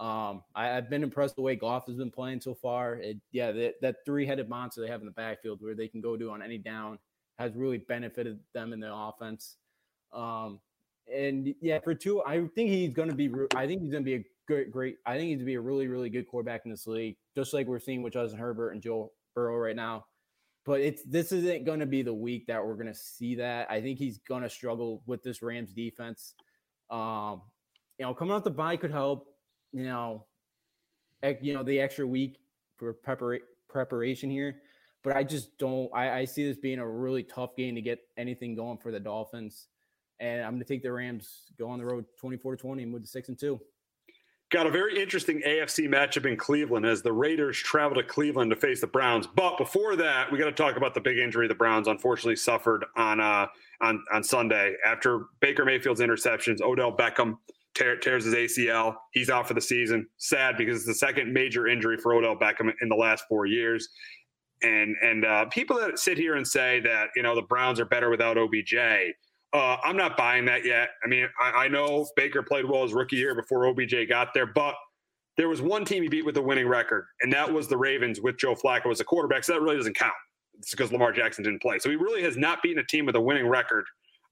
Um, 0.00 0.42
I, 0.54 0.68
have 0.68 0.88
been 0.88 1.02
impressed 1.02 1.36
the 1.36 1.42
way 1.42 1.56
Goff 1.56 1.86
has 1.86 1.96
been 1.96 2.10
playing 2.10 2.40
so 2.40 2.54
far. 2.54 2.94
It, 2.94 3.18
yeah, 3.32 3.52
that, 3.52 3.74
that 3.82 3.96
three-headed 4.06 4.48
monster 4.48 4.80
they 4.80 4.88
have 4.88 5.00
in 5.00 5.06
the 5.06 5.12
backfield, 5.12 5.60
where 5.60 5.74
they 5.74 5.88
can 5.88 6.00
go 6.00 6.16
to 6.16 6.30
on 6.30 6.42
any 6.42 6.56
down, 6.56 6.98
has 7.38 7.54
really 7.54 7.76
benefited 7.76 8.40
them 8.54 8.72
in 8.72 8.80
the 8.80 8.92
offense. 8.92 9.56
Um, 10.14 10.58
and 11.14 11.54
yeah, 11.60 11.80
for 11.80 11.94
Tua, 11.94 12.22
I 12.26 12.46
think 12.54 12.70
he's 12.70 12.94
going 12.94 13.10
to 13.10 13.14
be. 13.14 13.30
I 13.54 13.66
think 13.66 13.82
he's 13.82 13.90
going 13.90 14.02
to 14.02 14.10
be 14.10 14.14
a 14.14 14.24
great, 14.46 14.70
great. 14.70 14.96
I 15.04 15.18
think 15.18 15.28
he's 15.28 15.36
going 15.36 15.46
to 15.46 15.50
be 15.50 15.54
a 15.56 15.60
really, 15.60 15.86
really 15.86 16.08
good 16.08 16.26
quarterback 16.26 16.62
in 16.64 16.70
this 16.70 16.86
league, 16.86 17.16
just 17.36 17.52
like 17.52 17.66
we're 17.66 17.78
seeing 17.78 18.02
with 18.02 18.14
Justin 18.14 18.38
Herbert 18.38 18.70
and 18.70 18.80
Joe 18.80 19.12
Burrow 19.34 19.56
right 19.58 19.76
now. 19.76 20.06
But 20.64 20.80
it's 20.80 21.02
this 21.02 21.30
isn't 21.32 21.66
going 21.66 21.80
to 21.80 21.86
be 21.86 22.00
the 22.02 22.14
week 22.14 22.46
that 22.46 22.64
we're 22.64 22.74
going 22.74 22.86
to 22.86 22.94
see 22.94 23.34
that. 23.34 23.70
I 23.70 23.82
think 23.82 23.98
he's 23.98 24.18
going 24.18 24.44
to 24.44 24.50
struggle 24.50 25.02
with 25.04 25.22
this 25.22 25.42
Rams 25.42 25.74
defense. 25.74 26.34
Um, 26.90 27.42
you 27.98 28.06
know, 28.06 28.14
coming 28.14 28.32
off 28.32 28.44
the 28.44 28.50
bye 28.50 28.76
could 28.76 28.90
help 28.90 29.26
you 29.72 29.84
know, 29.84 30.24
you 31.40 31.54
know, 31.54 31.62
the 31.62 31.80
extra 31.80 32.06
week 32.06 32.38
for 32.76 32.94
prepara- 32.94 33.40
preparation 33.68 34.30
here. 34.30 34.56
But 35.02 35.16
I 35.16 35.24
just 35.24 35.56
don't. 35.58 35.90
I, 35.94 36.20
I 36.20 36.24
see 36.24 36.44
this 36.46 36.58
being 36.58 36.78
a 36.78 36.86
really 36.86 37.22
tough 37.22 37.56
game 37.56 37.74
to 37.74 37.80
get 37.80 38.00
anything 38.18 38.54
going 38.54 38.76
for 38.76 38.92
the 38.92 39.00
Dolphins, 39.00 39.68
and 40.18 40.42
I'm 40.42 40.52
going 40.52 40.62
to 40.62 40.68
take 40.68 40.82
the 40.82 40.92
Rams 40.92 41.44
go 41.58 41.70
on 41.70 41.78
the 41.78 41.86
road 41.86 42.04
24 42.18 42.56
to 42.56 42.60
20 42.60 42.82
and 42.82 42.92
move 42.92 43.02
to 43.02 43.08
six 43.08 43.28
and 43.28 43.38
two. 43.38 43.58
Got 44.50 44.66
a 44.66 44.70
very 44.70 45.00
interesting 45.00 45.40
AFC 45.46 45.88
matchup 45.88 46.26
in 46.26 46.36
Cleveland 46.36 46.84
as 46.84 47.02
the 47.02 47.12
Raiders 47.12 47.56
travel 47.56 47.94
to 47.94 48.02
Cleveland 48.02 48.50
to 48.50 48.56
face 48.56 48.80
the 48.80 48.86
Browns. 48.88 49.26
But 49.26 49.56
before 49.56 49.94
that, 49.96 50.30
we 50.30 50.38
got 50.38 50.46
to 50.46 50.52
talk 50.52 50.76
about 50.76 50.92
the 50.92 51.00
big 51.00 51.18
injury 51.18 51.46
the 51.46 51.54
Browns 51.54 51.86
unfortunately 51.86 52.36
suffered 52.36 52.84
on 52.96 53.20
uh, 53.20 53.46
on 53.80 54.04
on 54.12 54.22
Sunday 54.22 54.74
after 54.84 55.26
Baker 55.40 55.64
Mayfield's 55.64 56.00
interceptions. 56.00 56.60
Odell 56.60 56.94
Beckham 56.94 57.38
tear, 57.74 57.96
tears 57.96 58.24
his 58.24 58.34
ACL. 58.34 58.94
He's 59.12 59.30
out 59.30 59.48
for 59.48 59.54
the 59.54 59.60
season. 59.60 60.06
Sad 60.18 60.56
because 60.56 60.78
it's 60.78 60.86
the 60.86 60.94
second 60.94 61.32
major 61.32 61.68
injury 61.68 61.96
for 61.96 62.14
Odell 62.14 62.36
Beckham 62.36 62.72
in 62.80 62.88
the 62.88 62.96
last 62.96 63.24
four 63.28 63.46
years. 63.46 63.88
And 64.62 64.94
and 65.02 65.24
uh, 65.24 65.46
people 65.46 65.78
that 65.78 65.98
sit 65.98 66.18
here 66.18 66.34
and 66.34 66.46
say 66.46 66.80
that 66.80 67.08
you 67.16 67.22
know 67.22 67.34
the 67.34 67.42
Browns 67.42 67.80
are 67.80 67.86
better 67.86 68.10
without 68.10 68.36
OBJ, 68.36 68.74
uh, 68.74 69.76
I'm 69.82 69.96
not 69.96 70.16
buying 70.16 70.44
that 70.46 70.64
yet. 70.64 70.90
I 71.02 71.08
mean, 71.08 71.26
I, 71.40 71.64
I 71.64 71.68
know 71.68 72.06
Baker 72.14 72.42
played 72.42 72.66
well 72.66 72.82
his 72.82 72.92
rookie 72.92 73.16
year 73.16 73.34
before 73.34 73.66
OBJ 73.66 74.08
got 74.08 74.34
there, 74.34 74.46
but 74.46 74.74
there 75.38 75.48
was 75.48 75.62
one 75.62 75.86
team 75.86 76.02
he 76.02 76.08
beat 76.10 76.26
with 76.26 76.36
a 76.36 76.42
winning 76.42 76.68
record, 76.68 77.06
and 77.22 77.32
that 77.32 77.50
was 77.50 77.68
the 77.68 77.76
Ravens 77.76 78.20
with 78.20 78.36
Joe 78.36 78.54
Flacco 78.54 78.90
as 78.90 79.00
a 79.00 79.04
quarterback. 79.04 79.44
So 79.44 79.54
that 79.54 79.62
really 79.62 79.76
doesn't 79.76 79.96
count. 79.96 80.12
It's 80.58 80.72
because 80.72 80.92
Lamar 80.92 81.12
Jackson 81.12 81.42
didn't 81.42 81.62
play. 81.62 81.78
So 81.78 81.88
he 81.88 81.96
really 81.96 82.22
has 82.22 82.36
not 82.36 82.62
beaten 82.62 82.80
a 82.80 82.84
team 82.84 83.06
with 83.06 83.16
a 83.16 83.20
winning 83.20 83.46
record 83.48 83.86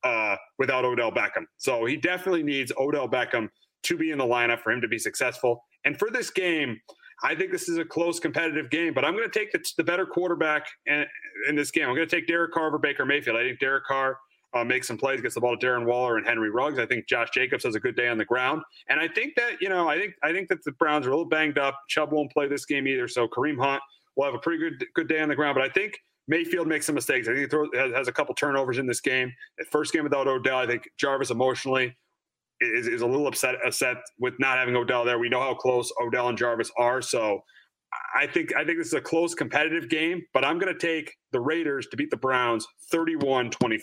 uh, 0.04 0.36
without 0.58 0.84
Odell 0.84 1.10
Beckham. 1.10 1.44
So 1.56 1.84
he 1.84 1.96
definitely 1.96 2.42
needs 2.42 2.72
Odell 2.78 3.08
Beckham 3.08 3.48
to 3.84 3.96
be 3.96 4.10
in 4.10 4.18
the 4.18 4.24
lineup 4.24 4.60
for 4.60 4.72
him 4.72 4.80
to 4.80 4.88
be 4.88 4.98
successful. 4.98 5.64
And 5.84 5.98
for 5.98 6.10
this 6.10 6.30
game, 6.30 6.78
I 7.22 7.34
think 7.34 7.50
this 7.50 7.68
is 7.68 7.78
a 7.78 7.84
close 7.84 8.20
competitive 8.20 8.70
game, 8.70 8.94
but 8.94 9.04
I'm 9.04 9.14
going 9.14 9.28
to 9.28 9.38
take 9.38 9.50
the, 9.52 9.64
the 9.76 9.84
better 9.84 10.06
quarterback 10.06 10.66
in, 10.86 11.04
in, 11.48 11.56
this 11.56 11.70
game. 11.70 11.88
I'm 11.88 11.94
going 11.94 12.08
to 12.08 12.16
take 12.16 12.28
Derek 12.28 12.52
Carr 12.52 12.68
over 12.68 12.78
Baker 12.78 13.04
Mayfield. 13.04 13.36
I 13.36 13.42
think 13.42 13.58
Derek 13.58 13.84
Carr 13.84 14.18
uh, 14.54 14.64
makes 14.64 14.86
some 14.86 14.96
plays, 14.96 15.20
gets 15.20 15.34
the 15.34 15.40
ball 15.40 15.56
to 15.56 15.66
Darren 15.66 15.84
Waller 15.84 16.16
and 16.16 16.26
Henry 16.26 16.50
Ruggs. 16.50 16.78
I 16.78 16.86
think 16.86 17.08
Josh 17.08 17.28
Jacobs 17.34 17.64
has 17.64 17.74
a 17.74 17.80
good 17.80 17.96
day 17.96 18.08
on 18.08 18.18
the 18.18 18.24
ground, 18.24 18.62
and 18.88 18.98
I 19.00 19.08
think 19.08 19.34
that 19.36 19.60
you 19.60 19.68
know, 19.68 19.88
I 19.88 19.98
think 19.98 20.14
I 20.22 20.32
think 20.32 20.48
that 20.48 20.64
the 20.64 20.72
Browns 20.72 21.06
are 21.06 21.10
a 21.10 21.12
little 21.12 21.28
banged 21.28 21.58
up. 21.58 21.78
Chubb 21.88 22.12
won't 22.12 22.32
play 22.32 22.48
this 22.48 22.64
game 22.64 22.86
either, 22.86 23.08
so 23.08 23.28
Kareem 23.28 23.58
Hunt 23.58 23.82
will 24.16 24.24
have 24.24 24.34
a 24.34 24.38
pretty 24.38 24.58
good 24.58 24.86
good 24.94 25.08
day 25.08 25.20
on 25.20 25.28
the 25.28 25.36
ground. 25.36 25.54
But 25.54 25.68
I 25.68 25.72
think 25.72 25.98
Mayfield 26.28 26.68
makes 26.68 26.86
some 26.86 26.94
mistakes. 26.94 27.26
I 27.26 27.34
think 27.34 27.50
he 27.50 27.78
has, 27.78 27.92
has, 27.92 28.08
a 28.08 28.12
couple 28.12 28.34
turnovers 28.34 28.78
in 28.78 28.86
this 28.86 29.00
game. 29.00 29.32
The 29.56 29.64
first 29.64 29.92
game 29.92 30.04
without 30.04 30.28
Odell, 30.28 30.58
I 30.58 30.66
think 30.66 30.88
Jarvis 30.98 31.30
emotionally 31.30 31.96
is, 32.60 32.86
is 32.86 33.00
a 33.00 33.06
little 33.06 33.26
upset, 33.26 33.54
upset 33.66 33.96
with 34.18 34.34
not 34.38 34.58
having 34.58 34.76
Odell 34.76 35.04
there. 35.04 35.18
We 35.18 35.30
know 35.30 35.40
how 35.40 35.54
close 35.54 35.90
Odell 36.00 36.28
and 36.28 36.36
Jarvis 36.36 36.70
are, 36.76 37.00
so 37.00 37.40
I 38.14 38.26
think 38.26 38.54
I 38.54 38.64
think 38.64 38.78
this 38.78 38.88
is 38.88 38.94
a 38.94 39.00
close 39.00 39.34
competitive 39.34 39.88
game. 39.88 40.22
But 40.34 40.44
I'm 40.44 40.58
going 40.58 40.72
to 40.72 40.78
take 40.78 41.14
the 41.32 41.40
Raiders 41.40 41.86
to 41.88 41.96
beat 41.96 42.10
the 42.10 42.16
Browns 42.16 42.66
31-24. 42.92 43.80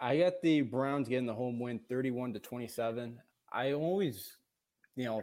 I 0.00 0.18
got 0.18 0.34
the 0.42 0.62
Browns 0.62 1.08
getting 1.08 1.26
the 1.26 1.34
home 1.34 1.58
win 1.58 1.80
31 1.88 2.32
to 2.34 2.38
27. 2.38 3.18
I 3.52 3.72
always, 3.72 4.36
you 4.94 5.04
know, 5.04 5.22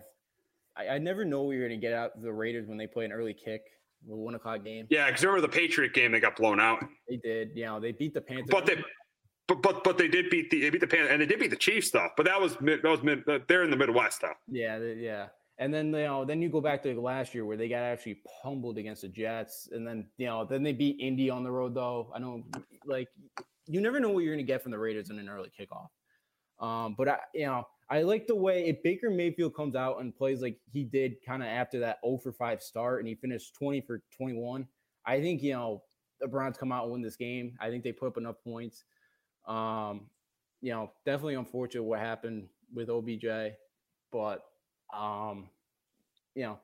I, 0.76 0.90
I 0.90 0.98
never 0.98 1.26
know 1.26 1.44
what 1.44 1.52
you're 1.52 1.68
going 1.68 1.80
to 1.80 1.86
get 1.86 1.94
out 1.94 2.12
of 2.16 2.22
the 2.22 2.34
Raiders 2.34 2.68
when 2.68 2.78
they 2.78 2.88
play 2.88 3.06
an 3.06 3.12
early 3.12 3.34
kick 3.34 3.62
a 4.10 4.16
one 4.16 4.36
o'clock 4.36 4.64
game. 4.64 4.88
Yeah, 4.90 5.08
because 5.08 5.24
remember 5.24 5.42
the 5.42 5.54
Patriot 5.54 5.94
game 5.94 6.12
they 6.12 6.20
got 6.20 6.36
blown 6.36 6.60
out. 6.60 6.84
They 7.10 7.18
did. 7.18 7.52
You 7.56 7.66
know, 7.66 7.80
they 7.80 7.92
beat 7.92 8.14
the 8.14 8.22
Panthers. 8.22 8.48
But 8.50 8.66
they, 8.66 8.78
but 9.48 9.62
but 9.62 9.84
but 9.84 9.98
they 9.98 10.08
did 10.08 10.30
beat 10.30 10.50
the 10.50 10.62
they 10.62 10.70
beat 10.70 10.82
the 10.82 10.88
Panthers 10.88 11.12
and 11.12 11.22
they 11.22 11.26
did 11.26 11.40
beat 11.40 11.50
the 11.50 11.56
Chiefs 11.56 11.92
though. 11.92 12.10
But 12.16 12.26
that 12.26 12.40
was 12.40 12.60
mid, 12.62 12.82
that 12.82 12.90
was 12.90 13.04
mid. 13.04 13.24
They're 13.48 13.64
in 13.64 13.72
the 13.72 13.78
Midwest 13.78 14.22
though. 14.22 14.34
Yeah, 14.48 14.78
yeah. 14.78 15.28
And 15.60 15.74
then 15.74 15.88
you 15.88 16.04
know, 16.04 16.26
then 16.26 16.42
you 16.42 16.50
go 16.50 16.62
back 16.62 16.82
to 16.84 17.00
last 17.00 17.34
year 17.36 17.46
where 17.46 17.58
they 17.58 17.70
got 17.70 17.84
actually 17.84 18.22
pummeled 18.42 18.78
against 18.78 19.04
the 19.04 19.08
Jets, 19.08 19.70
and 19.72 19.86
then 19.88 20.08
you 20.18 20.26
know, 20.26 20.46
then 20.46 20.64
they 20.64 20.74
beat 20.74 21.00
Indy 21.00 21.30
on 21.30 21.44
the 21.44 21.52
road 21.52 21.76
though. 21.76 22.12
I 22.14 22.20
know, 22.20 22.44
like, 22.86 23.08
you 23.68 23.80
never 23.80 24.00
know 24.00 24.10
what 24.10 24.24
you're 24.24 24.34
going 24.34 24.46
to 24.46 24.52
get 24.52 24.64
from 24.64 24.72
the 24.72 24.80
Raiders 24.80 25.10
in 25.10 25.20
an 25.20 25.30
early 25.30 25.52
kickoff. 25.58 25.88
Um, 26.60 26.96
but 26.98 27.08
I, 27.08 27.18
you 27.34 27.46
know, 27.46 27.68
I 27.90 28.02
like 28.04 28.28
the 28.28 28.36
way 28.36 28.66
if 28.68 28.82
Baker 28.84 29.10
Mayfield 29.10 29.56
comes 29.56 29.76
out 29.76 30.00
and 30.00 30.16
plays 30.16 30.42
like 30.42 30.58
he 30.72 30.84
did 30.84 31.18
kind 31.26 31.44
of 31.44 31.50
after 31.50 31.80
that 31.82 32.00
0 32.04 32.18
for 32.18 32.32
5 32.32 32.62
start 32.62 33.00
and 33.00 33.08
he 33.08 33.16
finished 33.16 33.56
20 33.56 33.82
for 33.82 34.02
21. 34.18 34.68
I 35.06 35.22
think, 35.22 35.44
you 35.44 35.54
know, 35.54 35.84
the 36.20 36.28
Browns 36.28 36.58
come 36.58 36.72
out 36.72 36.84
and 36.84 36.94
win 36.94 37.02
this 37.02 37.18
game. 37.18 37.58
I 37.60 37.70
think 37.70 37.84
they 37.84 37.92
put 37.92 38.08
up 38.08 38.18
enough 38.18 38.38
points. 38.44 38.86
Um, 39.46 40.08
you 40.62 40.72
know, 40.72 40.92
definitely 41.06 41.36
unfortunate 41.36 41.84
what 41.84 42.00
happened 42.00 42.48
with 42.74 42.90
OBJ, 42.90 43.56
but 44.12 44.46
um, 44.98 45.50
you 46.36 46.44
know, 46.44 46.60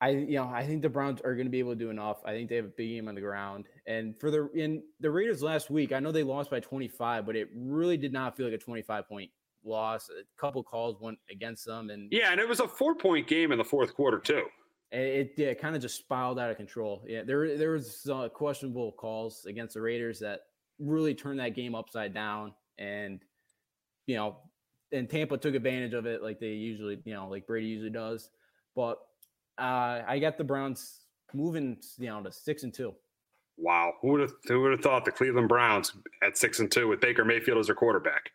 I 0.00 0.10
you 0.10 0.36
know 0.36 0.48
I 0.48 0.64
think 0.64 0.82
the 0.82 0.88
Browns 0.88 1.20
are 1.22 1.34
going 1.34 1.46
to 1.46 1.50
be 1.50 1.58
able 1.58 1.72
to 1.72 1.78
do 1.78 1.90
enough. 1.90 2.18
I 2.24 2.30
think 2.30 2.48
they 2.48 2.56
have 2.56 2.66
a 2.66 2.68
big 2.68 2.88
game 2.88 3.08
on 3.08 3.16
the 3.16 3.20
ground. 3.20 3.66
And 3.86 4.18
for 4.20 4.30
the 4.30 4.48
in 4.54 4.84
the 5.00 5.10
Raiders 5.10 5.42
last 5.42 5.70
week, 5.70 5.92
I 5.92 5.98
know 5.98 6.12
they 6.12 6.22
lost 6.22 6.50
by 6.50 6.60
25, 6.60 7.26
but 7.26 7.34
it 7.34 7.48
really 7.54 7.96
did 7.96 8.12
not 8.12 8.36
feel 8.36 8.46
like 8.46 8.54
a 8.54 8.58
25 8.58 9.08
point 9.08 9.30
loss. 9.64 10.08
A 10.10 10.22
couple 10.40 10.62
calls 10.62 10.96
went 11.00 11.18
against 11.30 11.66
them, 11.66 11.90
and 11.90 12.08
yeah, 12.10 12.32
and 12.32 12.40
it 12.40 12.48
was 12.48 12.60
a 12.60 12.68
four 12.68 12.94
point 12.94 13.26
game 13.26 13.52
in 13.52 13.58
the 13.58 13.64
fourth 13.64 13.94
quarter 13.94 14.18
too. 14.18 14.44
It, 14.92 15.32
it, 15.38 15.42
it 15.42 15.60
kind 15.60 15.76
of 15.76 15.82
just 15.82 15.96
spiraled 15.96 16.38
out 16.38 16.50
of 16.50 16.56
control. 16.56 17.04
Yeah, 17.06 17.22
there 17.24 17.56
there 17.56 17.72
was 17.72 18.08
uh, 18.12 18.28
questionable 18.28 18.92
calls 18.92 19.46
against 19.46 19.74
the 19.74 19.80
Raiders 19.80 20.18
that 20.20 20.40
really 20.78 21.14
turned 21.14 21.40
that 21.40 21.54
game 21.54 21.74
upside 21.74 22.14
down, 22.14 22.54
and 22.78 23.20
you 24.06 24.16
know, 24.16 24.38
and 24.92 25.08
Tampa 25.08 25.36
took 25.38 25.54
advantage 25.54 25.94
of 25.94 26.06
it 26.06 26.22
like 26.22 26.40
they 26.40 26.48
usually, 26.48 26.98
you 27.04 27.14
know, 27.14 27.28
like 27.28 27.46
Brady 27.46 27.68
usually 27.68 27.90
does. 27.90 28.30
But 28.74 28.98
uh, 29.58 30.02
I 30.06 30.18
got 30.20 30.38
the 30.38 30.44
Browns 30.44 31.00
moving, 31.32 31.76
you 31.98 32.06
know, 32.06 32.22
to 32.22 32.32
six 32.32 32.62
and 32.62 32.74
two. 32.74 32.94
Wow, 33.56 33.92
who 34.00 34.08
would 34.08 34.20
have 34.22 34.32
who 34.46 34.60
would 34.62 34.72
have 34.72 34.80
thought 34.80 35.04
the 35.04 35.12
Cleveland 35.12 35.48
Browns 35.48 35.92
at 36.22 36.38
six 36.38 36.60
and 36.60 36.70
two 36.70 36.88
with 36.88 37.00
Baker 37.00 37.24
Mayfield 37.24 37.58
as 37.58 37.66
their 37.66 37.74
quarterback? 37.74 38.30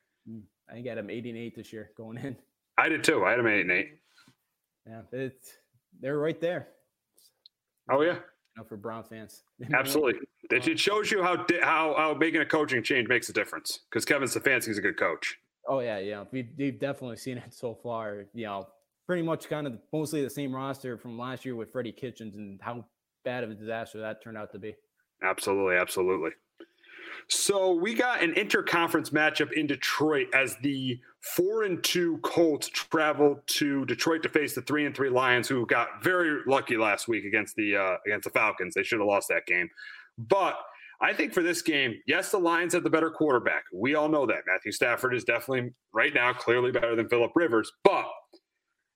Hmm, 0.69 0.77
I 0.77 0.81
got 0.81 0.97
him 0.97 1.09
eight 1.09 1.25
and 1.25 1.37
eight 1.37 1.55
this 1.55 1.71
year 1.73 1.91
going 1.97 2.17
in. 2.17 2.35
I 2.77 2.89
did 2.89 3.03
too. 3.03 3.23
I 3.23 3.31
had 3.31 3.39
him 3.39 3.47
eight 3.47 3.61
and 3.61 3.71
eight. 3.71 3.89
Yeah, 4.87 5.01
it's 5.11 5.57
they're 6.01 6.17
right 6.17 6.39
there. 6.39 6.67
Oh 7.89 8.01
yeah. 8.01 8.13
You 8.13 8.61
know, 8.61 8.63
for 8.63 8.77
Brown 8.77 9.03
fans. 9.03 9.43
Absolutely. 9.73 10.21
It 10.49 10.79
shows 10.79 11.11
you 11.11 11.23
how 11.23 11.45
how 11.61 11.95
how 11.97 12.13
making 12.13 12.41
a 12.41 12.45
coaching 12.45 12.83
change 12.83 13.07
makes 13.07 13.29
a 13.29 13.33
difference 13.33 13.79
because 13.89 14.05
Kevin 14.05 14.27
Stefanski 14.27 14.69
is 14.69 14.77
a 14.77 14.81
good 14.81 14.97
coach. 14.97 15.37
Oh 15.67 15.79
yeah, 15.79 15.99
yeah. 15.99 16.23
We've, 16.31 16.49
we've 16.57 16.79
definitely 16.79 17.17
seen 17.17 17.37
it 17.37 17.53
so 17.53 17.73
far. 17.73 18.25
You 18.33 18.45
know, 18.45 18.67
pretty 19.07 19.23
much 19.23 19.49
kind 19.49 19.67
of 19.67 19.79
mostly 19.91 20.23
the 20.23 20.29
same 20.29 20.55
roster 20.55 20.97
from 20.97 21.17
last 21.17 21.45
year 21.45 21.55
with 21.55 21.71
Freddie 21.71 21.91
Kitchens 21.91 22.35
and 22.35 22.59
how 22.61 22.85
bad 23.23 23.43
of 23.43 23.49
a 23.49 23.55
disaster 23.55 23.99
that 23.99 24.23
turned 24.23 24.37
out 24.37 24.51
to 24.51 24.59
be. 24.59 24.75
Absolutely, 25.23 25.77
absolutely. 25.77 26.31
So 27.29 27.73
we 27.73 27.95
got 27.95 28.21
an 28.21 28.33
interconference 28.33 29.11
matchup 29.11 29.51
in 29.53 29.67
Detroit 29.67 30.27
as 30.33 30.57
the 30.61 30.99
four 31.21 31.63
and 31.63 31.83
two 31.83 32.19
Colts 32.19 32.69
travel 32.69 33.41
to 33.47 33.85
Detroit 33.85 34.21
to 34.23 34.29
face 34.29 34.53
the 34.53 34.61
three 34.61 34.85
and 34.85 34.95
three 34.95 35.09
Lions, 35.09 35.47
who 35.47 35.65
got 35.65 36.03
very 36.03 36.41
lucky 36.45 36.77
last 36.77 37.07
week 37.07 37.25
against 37.25 37.55
the 37.55 37.75
uh, 37.75 37.97
against 38.05 38.25
the 38.25 38.29
Falcons. 38.29 38.75
They 38.75 38.83
should 38.83 38.99
have 38.99 39.07
lost 39.07 39.27
that 39.29 39.45
game, 39.47 39.69
but 40.17 40.55
I 41.01 41.13
think 41.13 41.33
for 41.33 41.43
this 41.43 41.61
game, 41.61 41.95
yes, 42.07 42.31
the 42.31 42.37
Lions 42.37 42.73
have 42.73 42.83
the 42.83 42.89
better 42.89 43.09
quarterback. 43.09 43.65
We 43.73 43.95
all 43.95 44.07
know 44.07 44.25
that 44.27 44.43
Matthew 44.47 44.71
Stafford 44.71 45.13
is 45.13 45.23
definitely 45.23 45.73
right 45.93 46.13
now 46.13 46.31
clearly 46.31 46.71
better 46.71 46.95
than 46.95 47.09
Philip 47.09 47.31
Rivers, 47.35 47.71
but 47.83 48.05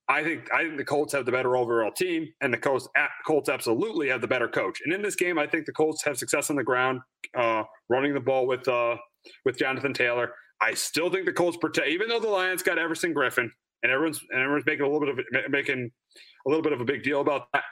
I 0.09 0.23
think 0.23 0.51
I 0.51 0.63
think 0.63 0.77
the 0.77 0.83
Colts 0.83 1.13
have 1.13 1.25
the 1.27 1.31
better 1.31 1.55
overall 1.55 1.91
team, 1.91 2.27
and 2.41 2.51
the 2.51 2.57
Colts 2.57 2.87
Colts 3.27 3.47
absolutely 3.47 4.09
have 4.09 4.21
the 4.21 4.27
better 4.27 4.47
coach. 4.47 4.81
And 4.83 4.91
in 4.91 5.03
this 5.03 5.15
game, 5.15 5.37
I 5.37 5.45
think 5.45 5.67
the 5.67 5.71
Colts 5.71 6.03
have 6.03 6.17
success 6.17 6.49
on 6.49 6.55
the 6.55 6.63
ground, 6.63 6.99
uh, 7.37 7.63
running 7.89 8.15
the 8.15 8.19
ball 8.19 8.47
with 8.47 8.67
uh, 8.67 8.97
with 9.45 9.57
Jonathan 9.57 9.93
Taylor. 9.93 10.33
I 10.61 10.73
still 10.73 11.11
think 11.11 11.25
the 11.25 11.31
Colts 11.33 11.57
protect, 11.57 11.87
even 11.87 12.07
though 12.09 12.19
the 12.19 12.27
Lions 12.27 12.63
got 12.63 12.79
Everson 12.79 13.13
Griffen, 13.13 13.49
and 13.83 13.91
everyone's 13.91 14.19
and 14.31 14.41
everyone's 14.41 14.65
making 14.65 14.85
a 14.85 14.89
little 14.89 14.99
bit 14.99 15.09
of 15.09 15.51
making 15.51 15.91
a 16.45 16.49
little 16.49 16.63
bit 16.63 16.73
of 16.73 16.81
a 16.81 16.85
big 16.85 17.03
deal 17.03 17.21
about 17.21 17.43
that. 17.53 17.63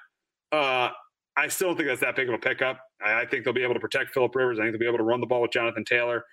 Uh, 0.52 0.90
I 1.36 1.48
still 1.48 1.70
don't 1.70 1.78
think 1.78 1.90
that's 1.90 2.02
that 2.02 2.16
big 2.16 2.30
of 2.30 2.36
a 2.36 2.40
pickup. 2.40 2.80
I, 3.04 3.22
I 3.22 3.26
think 3.26 3.46
they'll 3.46 3.54
be 3.54 3.64
able 3.64 3.74
to 3.74 3.80
protect 3.80 4.14
Philip 4.14 4.36
Rivers. 4.36 4.60
I 4.60 4.64
think 4.64 4.74
they'll 4.74 4.80
be 4.80 4.88
able 4.88 5.00
to 5.00 5.04
run 5.04 5.22
the 5.22 5.28
ball 5.28 5.42
with 5.42 5.52
Jonathan 5.52 5.84
Taylor. 5.86 6.24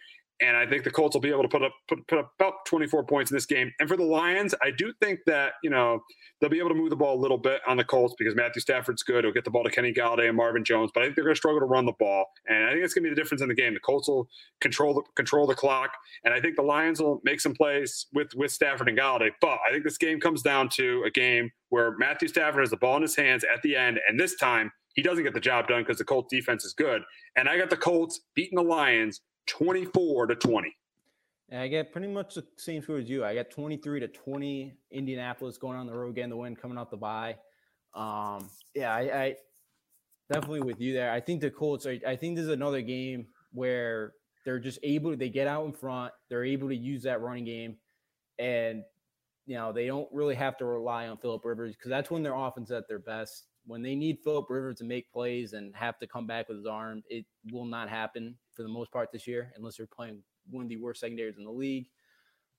And 0.41 0.57
I 0.57 0.67
think 0.67 0.83
the 0.83 0.91
Colts 0.91 1.15
will 1.15 1.21
be 1.21 1.31
able 1.31 1.43
to 1.43 1.49
put 1.49 1.63
up 1.63 1.73
put, 1.89 2.07
put 2.09 2.19
up 2.19 2.33
about 2.39 2.67
24 2.67 3.05
points 3.05 3.31
in 3.31 3.37
this 3.37 3.47
game. 3.47 3.73
And 3.79 3.89
for 3.89 3.97
the 3.97 4.05
Lions, 4.05 4.55
I 4.63 4.71
do 4.71 4.93
think 5.01 5.21
that, 5.27 5.53
you 5.63 5.71
know, 5.71 6.01
they'll 6.41 6.51
be 6.51 6.59
able 6.59 6.71
to 6.71 6.75
move 6.75 6.91
the 6.91 6.97
ball 6.97 7.17
a 7.17 7.21
little 7.21 7.39
bit 7.39 7.61
on 7.69 7.77
the 7.77 7.85
Colts 7.85 8.15
because 8.19 8.35
Matthew 8.35 8.61
Stafford's 8.61 9.03
good. 9.03 9.25
He'll 9.25 9.33
get 9.33 9.45
the 9.45 9.51
ball 9.51 9.65
to 9.65 9.71
Kenny 9.71 9.93
Golladay 9.93 10.29
and 10.29 10.37
Marvin 10.37 10.65
Jones, 10.65 10.91
but 10.93 11.03
I 11.03 11.07
think 11.07 11.17
they're 11.17 11.25
going 11.25 11.35
to 11.35 11.39
struggle 11.39 11.61
to 11.61 11.67
run 11.67 11.87
the 11.87 11.93
ball. 11.99 12.27
And 12.49 12.65
I 12.65 12.73
think 12.73 12.85
it's 12.85 12.95
going 12.95 13.05
to 13.05 13.11
be 13.11 13.15
the 13.15 13.21
difference 13.21 13.43
in 13.43 13.49
the 13.49 13.55
game. 13.55 13.75
The 13.75 13.81
Colts 13.81 14.09
will 14.09 14.29
control 14.61 14.95
the 14.95 15.03
control 15.15 15.47
the 15.47 15.55
clock, 15.55 15.93
and 16.25 16.35
I 16.35 16.41
think 16.41 16.57
the 16.57 16.63
Lions 16.63 17.01
will 17.01 17.21
make 17.25 17.41
some 17.41 17.55
plays 17.55 18.07
with 18.13 18.35
with 18.35 18.51
Stafford 18.51 18.89
and 18.89 18.99
Golladay. 18.99 19.31
But 19.41 19.59
I 19.67 19.71
think 19.71 19.85
this 19.85 19.99
game 19.99 20.19
comes 20.19 20.43
down 20.43 20.69
to 20.71 21.05
a 21.07 21.11
game 21.11 21.51
where 21.69 21.97
Matthew 21.97 22.29
Stafford 22.29 22.61
has 22.61 22.71
the 22.71 22.77
ball 22.77 22.97
in 22.97 23.03
his 23.03 23.17
hands 23.17 23.45
at 23.45 23.63
the 23.63 23.77
end, 23.77 24.01
and 24.09 24.19
this 24.19 24.35
time 24.35 24.73
he 24.95 25.03
doesn't 25.03 25.25
get 25.25 25.35
the 25.35 25.41
job 25.41 25.69
done 25.69 25.83
because 25.83 25.99
the 25.99 26.05
Colts 26.05 26.33
defense 26.33 26.65
is 26.65 26.73
good. 26.73 27.03
And 27.37 27.49
I 27.49 27.59
got 27.59 27.71
the 27.71 27.77
Colts 27.77 28.21
beating 28.35 28.57
the 28.57 28.63
Lions 28.63 29.21
24 29.47 30.27
to 30.29 30.35
20. 30.35 30.77
And 31.51 31.61
I 31.61 31.69
get 31.69 31.93
pretty 31.93 32.09
much 32.09 32.35
the 32.35 32.45
same 32.57 32.83
score 32.83 32.99
as 32.99 33.09
you. 33.09 33.25
I 33.25 33.35
got 33.35 33.51
23 33.51 34.01
to 34.01 34.09
20 34.09 34.75
Indianapolis 34.91 35.59
going 35.59 35.77
on 35.77 35.87
the 35.87 35.95
road, 35.95 36.15
getting 36.15 36.31
the 36.31 36.37
win, 36.37 36.57
coming 36.57 36.79
off 36.79 36.91
the 36.91 36.97
bye. 36.97 37.37
Um, 37.95 38.49
yeah, 38.75 38.95
I, 38.95 39.23
I, 39.23 39.37
definitely 40.33 40.63
with 40.63 40.81
you 40.81 40.95
there. 40.95 41.13
I 41.13 41.21
think 41.21 41.41
the 41.41 41.51
Colts. 41.51 41.87
Are, 41.87 41.97
I 42.07 42.17
think 42.17 42.37
this 42.37 42.45
is 42.45 42.51
another 42.51 42.81
game 42.81 43.27
where 43.53 44.15
they're 44.45 44.59
just 44.59 44.79
able. 44.83 45.17
They 45.17 45.29
get 45.29 45.47
out 45.47 45.67
in 45.67 45.73
front. 45.73 46.13
They're 46.29 46.45
able 46.45 46.69
to 46.69 46.77
use 46.77 47.03
that 47.05 47.21
running 47.21 47.45
game, 47.45 47.77
and 48.39 48.83
you 49.47 49.57
know 49.57 49.73
they 49.73 49.87
don't 49.87 50.09
really 50.13 50.35
have 50.35 50.57
to 50.59 50.65
rely 50.65 51.07
on 51.09 51.19
Philip 51.19 51.45
Rivers 51.45 51.77
because 51.77 51.91
that's 51.91 52.11
when 52.11 52.23
their 52.23 52.35
offense 52.35 52.71
at 52.71 52.89
their 52.89 52.99
best. 52.99 53.45
When 53.67 53.81
they 53.81 53.95
need 53.95 54.19
Philip 54.25 54.47
Rivers 54.51 54.79
to 54.79 54.85
make 54.85 55.13
plays 55.13 55.53
and 55.53 55.75
have 55.77 55.99
to 55.99 56.07
come 56.07 56.27
back 56.27 56.49
with 56.49 56.59
his 56.59 56.67
arm, 56.67 57.03
it 57.09 57.25
will 57.51 57.65
not 57.65 57.89
happen 57.89 58.37
for 58.55 58.63
the 58.63 58.69
most 58.69 58.91
part 58.93 59.11
this 59.13 59.27
year 59.27 59.53
unless 59.57 59.77
they're 59.77 59.87
playing 59.87 60.23
one 60.51 60.65
of 60.65 60.69
the 60.69 60.77
worst 60.77 61.01
secondaries 61.01 61.37
in 61.39 61.45
the 61.45 61.51
league. 61.51 61.87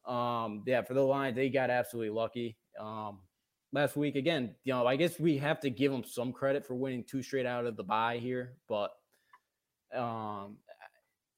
Um, 0.05 0.63
yeah, 0.65 0.81
for 0.81 0.93
the 0.93 1.01
Lions, 1.01 1.35
they 1.35 1.49
got 1.49 1.69
absolutely 1.69 2.11
lucky. 2.11 2.57
Um, 2.79 3.19
last 3.71 3.95
week, 3.95 4.15
again, 4.15 4.55
you 4.63 4.73
know, 4.73 4.85
I 4.85 4.95
guess 4.95 5.19
we 5.19 5.37
have 5.37 5.59
to 5.61 5.69
give 5.69 5.91
them 5.91 6.03
some 6.03 6.31
credit 6.31 6.65
for 6.65 6.75
winning 6.75 7.03
two 7.03 7.23
straight 7.23 7.45
out 7.45 7.65
of 7.65 7.75
the 7.75 7.83
bye 7.83 8.17
here, 8.17 8.57
but 8.67 8.91
um, 9.93 10.57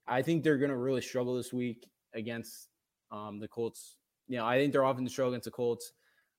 I 0.08 0.22
think 0.22 0.44
they're 0.44 0.58
going 0.58 0.72
to 0.72 0.78
really 0.78 1.02
struggle 1.02 1.36
this 1.36 1.54
week 1.54 1.88
against 2.14 2.68
um, 3.12 3.40
the 3.40 3.48
Colts. 3.48 3.96
You 4.28 4.38
know, 4.38 4.46
I 4.46 4.58
think 4.58 4.74
they're 4.74 4.86
often 4.86 5.06
to 5.06 5.12
struggle 5.12 5.34
against 5.34 5.46
the 5.46 5.52
Colts. 5.52 5.94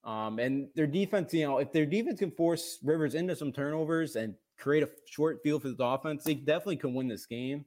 Um, 0.05 0.39
and 0.39 0.69
their 0.75 0.87
defense, 0.87 1.35
you 1.35 1.45
know, 1.45 1.59
if 1.59 1.73
their 1.73 1.87
defense 1.87 2.19
can 2.19 2.31
force 2.31 2.79
Rivers 2.83 3.15
into 3.15 3.35
some 3.35 3.53
turnovers 3.53 4.17
and 4.17 4.35
create 4.59 4.83
a 4.83 4.89
short 5.07 5.41
field 5.43 5.63
for 5.63 5.69
the 5.71 5.85
offense, 5.85 6.25
they 6.25 6.35
definitely 6.35 6.77
can 6.77 6.95
win 6.95 7.09
this 7.09 7.27
game. 7.27 7.65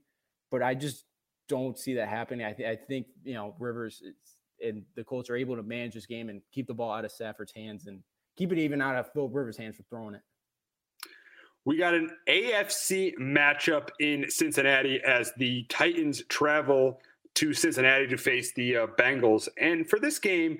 But 0.51 0.61
I 0.61 0.75
just 0.75 1.05
don't 1.47 1.77
see 1.77 1.95
that 1.95 2.09
happening. 2.09 2.45
I, 2.45 2.53
th- 2.53 2.69
I 2.69 2.75
think 2.75 3.07
you 3.23 3.33
know 3.33 3.55
Rivers 3.59 4.03
and 4.63 4.83
the 4.95 5.03
Colts 5.03 5.29
are 5.29 5.35
able 5.35 5.55
to 5.55 5.63
manage 5.63 5.93
this 5.93 6.05
game 6.05 6.29
and 6.29 6.41
keep 6.51 6.67
the 6.67 6.73
ball 6.73 6.91
out 6.91 7.05
of 7.05 7.11
Stafford's 7.11 7.53
hands 7.53 7.87
and 7.87 8.01
keep 8.37 8.51
it 8.51 8.59
even 8.59 8.81
out 8.81 8.95
of 8.95 9.11
Phil 9.11 9.27
Rivers' 9.27 9.57
hands 9.57 9.75
for 9.77 9.83
throwing 9.83 10.15
it. 10.15 10.21
We 11.63 11.77
got 11.77 11.93
an 11.93 12.09
AFC 12.27 13.13
matchup 13.19 13.89
in 13.99 14.25
Cincinnati 14.29 14.99
as 15.05 15.31
the 15.37 15.63
Titans 15.69 16.23
travel 16.27 16.99
to 17.35 17.53
Cincinnati 17.53 18.07
to 18.07 18.17
face 18.17 18.51
the 18.53 18.77
uh, 18.77 18.87
Bengals. 18.99 19.47
And 19.59 19.87
for 19.87 19.99
this 19.99 20.17
game, 20.17 20.57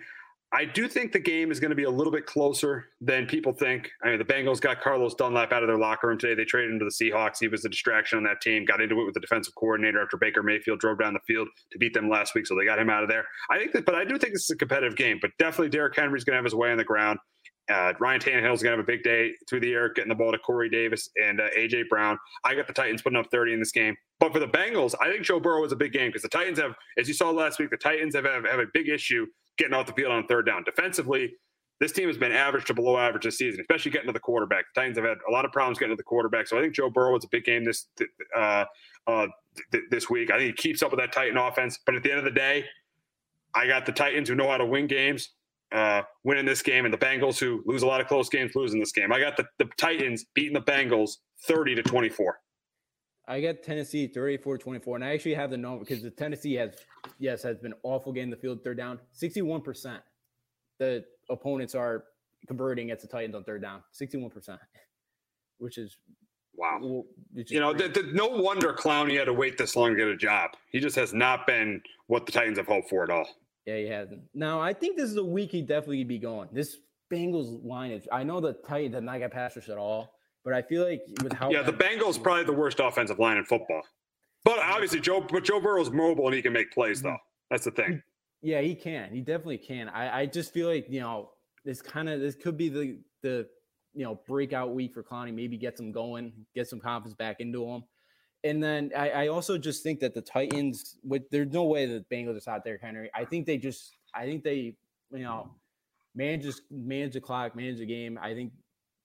I 0.54 0.66
do 0.66 0.90
think 0.90 1.14
the 1.14 1.20
game 1.20 1.50
is 1.50 1.62
going 1.62 1.70
to 1.70 1.76
be 1.76 1.86
a 1.86 1.90
little 1.90 2.12
bit 2.12 2.26
closer 2.26 2.90
than 3.00 3.26
people 3.26 3.54
think. 3.54 3.90
I 4.04 4.10
mean, 4.10 4.20
the 4.20 4.26
Bengals 4.26 4.60
got 4.60 4.82
Carlos 4.82 5.16
Dunlap 5.16 5.54
out 5.54 5.64
of 5.64 5.68
their 5.68 5.78
locker 5.78 6.08
room 6.08 6.18
today. 6.18 6.36
They 6.36 6.44
traded 6.44 6.72
him 6.72 6.80
to 6.80 6.86
the 6.86 6.92
Seahawks. 6.92 7.38
He 7.40 7.48
was 7.48 7.64
a 7.64 7.70
distraction 7.70 8.18
on 8.18 8.24
that 8.26 8.42
team. 8.42 8.66
Got 8.66 8.82
into 8.82 9.00
it 9.00 9.06
with 9.06 9.14
the 9.14 9.22
defensive 9.22 9.56
coordinator 9.56 10.02
after 10.02 10.18
Baker 10.18 10.44
Mayfield 10.44 10.80
drove 10.80 11.00
down 11.00 11.14
the 11.14 11.22
field 11.26 11.48
to 11.72 11.78
beat 11.80 11.94
them 11.94 12.10
last 12.10 12.36
week, 12.36 12.46
so 12.46 12.56
they 12.56 12.66
got 12.66 12.80
him 12.80 12.90
out 12.90 13.02
of 13.02 13.08
there. 13.08 13.24
I 13.50 13.60
think 13.60 13.72
that, 13.72 13.86
but 13.86 13.96
I 13.96 14.04
do 14.04 14.18
think 14.18 14.34
this 14.34 14.44
is 14.44 14.50
a 14.50 14.58
competitive 14.58 14.98
game. 14.98 15.20
But 15.22 15.32
definitely, 15.40 15.70
Derrick 15.70 15.96
Henry's 15.96 16.26
going 16.26 16.34
to 16.34 16.38
have 16.38 16.46
his 16.46 16.56
way 16.56 16.70
on 16.72 16.78
the 16.78 16.84
ground. 16.84 17.20
Uh, 17.72 17.94
Ryan 18.00 18.20
Tannehill's 18.20 18.62
going 18.62 18.74
to 18.74 18.78
have 18.78 18.80
a 18.80 18.84
big 18.84 19.04
day 19.04 19.32
through 19.50 19.62
the 19.62 19.72
air, 19.72 19.94
getting 19.94 20.10
the 20.10 20.16
ball 20.16 20.34
to 20.34 20.38
Corey 20.40 20.70
Davis 20.70 21.10
and 21.24 21.40
uh, 21.40 21.48
AJ 21.58 21.88
Brown. 21.88 22.18
I 22.44 22.56
got 22.56 22.68
the 22.68 22.74
Titans 22.74 23.02
putting 23.02 23.18
up 23.18 23.28
30 23.32 23.54
in 23.54 23.60
this 23.60 23.72
game. 23.72 23.96
But 24.20 24.34
for 24.34 24.40
the 24.40 24.48
Bengals, 24.48 24.94
I 25.02 25.10
think 25.10 25.24
Joe 25.24 25.40
Burrow 25.40 25.64
is 25.64 25.72
a 25.72 25.78
big 25.78 25.94
game 25.94 26.10
because 26.10 26.24
the 26.24 26.30
Titans 26.30 26.60
have, 26.60 26.74
as 26.98 27.08
you 27.08 27.14
saw 27.14 27.30
last 27.30 27.60
week, 27.60 27.70
the 27.70 27.78
Titans 27.78 28.16
have, 28.16 28.26
have, 28.26 28.46
have 28.46 28.60
a 28.60 28.68
big 28.74 28.90
issue 28.90 29.26
getting 29.62 29.76
off 29.76 29.86
the 29.86 29.94
field 29.94 30.12
on 30.12 30.26
third 30.26 30.46
down. 30.46 30.64
Defensively, 30.64 31.34
this 31.80 31.92
team 31.92 32.08
has 32.08 32.18
been 32.18 32.32
average 32.32 32.66
to 32.66 32.74
below 32.74 32.98
average 32.98 33.24
this 33.24 33.38
season, 33.38 33.62
especially 33.62 33.92
getting 33.92 34.08
to 34.08 34.14
the 34.14 34.20
quarterback. 34.20 34.66
The 34.74 34.82
Titans 34.82 34.98
have 34.98 35.06
had 35.06 35.18
a 35.28 35.32
lot 35.32 35.46
of 35.46 35.52
problems 35.52 35.78
getting 35.78 35.96
to 35.96 35.98
the 35.98 36.04
quarterback. 36.04 36.48
So 36.48 36.58
I 36.58 36.62
think 36.62 36.74
Joe 36.74 36.90
Burrow 36.90 37.16
is 37.16 37.24
a 37.24 37.28
big 37.32 37.44
game 37.44 37.64
this 37.64 37.88
uh, 38.36 38.66
uh, 39.08 39.28
th- 39.72 39.84
this 39.90 40.10
week. 40.10 40.32
I 40.32 40.38
think 40.38 40.48
he 40.48 40.54
keeps 40.54 40.82
up 40.84 40.92
with 40.92 41.00
that 41.00 41.12
Titan 41.12 41.38
offense. 41.38 41.80
But 41.86 41.96
at 41.96 42.04
the 42.04 42.10
end 42.10 42.20
of 42.20 42.26
the 42.26 42.32
day, 42.32 42.66
I 43.56 43.68
got 43.68 43.86
the 43.86 43.92
Titans 43.92 44.30
who 44.30 44.36
know 44.36 44.50
how 44.50 44.58
to 44.58 44.66
win 44.66 44.88
games, 44.88 45.30
uh, 45.72 46.04
winning 46.24 46.46
this 46.46 46.62
game, 46.62 46.86
and 46.86 46.94
the 46.94 46.98
Bengals 46.98 47.40
who 47.40 47.64
lose 47.66 47.84
a 47.84 47.88
lot 47.88 48.02
of 48.02 48.08
close 48.08 48.30
games, 48.30 48.52
losing 48.56 48.80
this 48.80 48.92
game. 48.92 49.12
I 49.12 49.20
got 49.20 49.38
the, 49.38 49.46
the 49.58 49.70
Titans 49.78 50.26
beating 50.34 50.54
the 50.54 50.62
Bengals 50.62 51.18
30 51.48 51.76
to 51.76 51.84
24. 51.84 52.40
I 53.28 53.42
got 53.42 53.64
Tennessee 53.64 54.08
34 54.08 54.58
24. 54.58 54.96
And 54.96 55.06
I 55.06 55.14
actually 55.14 55.36
have 55.36 55.52
the 55.52 55.58
number 55.58 55.80
because 55.80 56.02
the 56.02 56.10
Tennessee 56.10 56.54
has, 56.56 56.76
yes, 57.20 57.44
has 57.44 57.58
been 57.60 57.74
awful 57.84 58.12
getting 58.12 58.30
the 58.30 58.38
field 58.38 58.64
third 58.64 58.78
down. 58.78 59.00
61%. 59.20 60.00
The 60.80 61.06
opponents 61.30 61.76
are 61.76 62.06
converting 62.48 62.86
against 62.86 63.04
the 63.04 63.08
Titans 63.08 63.36
on 63.36 63.44
third 63.44 63.62
down. 63.62 63.84
61%, 64.00 64.58
which 65.60 65.78
is 65.78 65.98
wow. 66.56 67.04
You 67.34 67.60
know, 67.60 67.74
the, 67.74 67.88
the, 67.88 68.10
no 68.14 68.28
wonder 68.28 68.74
Clowney 68.74 69.18
had 69.18 69.26
to 69.26 69.34
wait 69.34 69.58
this 69.58 69.76
long 69.76 69.92
to 69.92 69.96
get 69.96 70.08
a 70.08 70.18
job. 70.18 70.52
He 70.72 70.80
just 70.80 70.96
has 70.96 71.14
not 71.14 71.46
been 71.46 71.82
what 72.08 72.26
the 72.26 72.32
Titans 72.32 72.58
have 72.58 72.68
hoped 72.68 72.90
for 72.90 73.04
at 73.04 73.10
all. 73.10 73.28
Yeah, 73.66 73.78
he 73.78 73.88
hasn't. 73.88 74.22
Now, 74.34 74.60
I 74.60 74.74
think 74.74 74.98
this 74.98 75.10
is 75.10 75.18
a 75.18 75.24
week 75.24 75.52
he 75.52 75.62
definitely 75.62 76.04
be 76.04 76.18
going. 76.18 76.50
This 76.52 76.78
Bengals 77.14 77.64
line 77.64 77.92
is, 77.92 78.08
I 78.12 78.24
know 78.24 78.40
the 78.40 78.54
Titans 78.54 78.96
have 78.96 79.04
not 79.04 79.20
got 79.20 79.32
pass 79.32 79.56
rush 79.56 79.70
at 79.70 79.78
all. 79.78 80.16
But 80.44 80.54
I 80.54 80.62
feel 80.62 80.84
like 80.84 81.04
with 81.24 81.34
how 81.34 81.52
yeah, 81.52 81.62
the 81.62 81.74
Bengals 81.74 82.22
probably 82.22 82.44
the 82.44 82.54
worst 82.54 82.80
offensive 82.80 83.20
line 83.20 83.38
in 83.38 83.46
football. 83.46 83.82
But 84.44 84.60
obviously, 84.60 85.00
Joe 85.00 85.22
but 85.22 85.44
Joe 85.44 85.60
Burrow's 85.60 85.92
mobile 85.92 86.26
and 86.26 86.36
he 86.36 86.42
can 86.42 86.54
make 86.54 86.72
plays 86.72 87.02
though. 87.02 87.18
That's 87.50 87.66
the 87.66 87.72
thing. 87.72 88.02
Yeah, 88.42 88.62
he 88.62 88.74
can. 88.74 89.12
He 89.14 89.22
definitely 89.22 89.60
can. 89.60 89.88
I, 89.90 90.22
I 90.22 90.26
just 90.26 90.52
feel 90.52 90.68
like 90.68 90.88
you 90.90 91.00
know 91.00 91.30
this 91.64 91.82
kind 91.82 92.10
of 92.10 92.20
this 92.20 92.36
could 92.36 92.58
be 92.58 92.70
the 92.70 92.98
the 93.22 93.48
you 93.94 94.04
know 94.04 94.20
breakout 94.28 94.74
week 94.74 94.94
for 94.94 95.04
Clowney. 95.04 95.34
Maybe 95.34 95.58
get 95.58 95.78
some 95.78 95.92
going, 95.92 96.34
get 96.56 96.68
some 96.68 96.80
confidence 96.80 97.14
back 97.14 97.40
into 97.40 97.64
him. 97.66 97.84
And 98.44 98.64
then 98.64 98.92
I, 98.98 99.10
I 99.10 99.28
also 99.28 99.58
just 99.58 99.84
think 99.84 100.00
that 100.00 100.16
the 100.16 100.22
Titans, 100.22 100.98
with 101.04 101.30
there's 101.30 101.52
no 101.52 101.64
way 101.66 101.86
the 101.86 102.04
Bengals 102.12 102.48
are 102.48 102.56
out 102.56 102.64
there, 102.64 102.80
Henry. 102.82 103.12
I 103.14 103.24
think 103.24 103.46
they 103.46 103.58
just, 103.58 103.96
I 104.16 104.26
think 104.26 104.44
they, 104.44 104.76
you 105.12 105.20
know, 105.20 105.52
manage 106.16 106.48
manage 106.72 107.14
the 107.14 107.22
clock, 107.22 107.56
manage 107.56 107.78
the 107.78 107.86
game. 107.86 108.18
I 108.20 108.34
think 108.34 108.54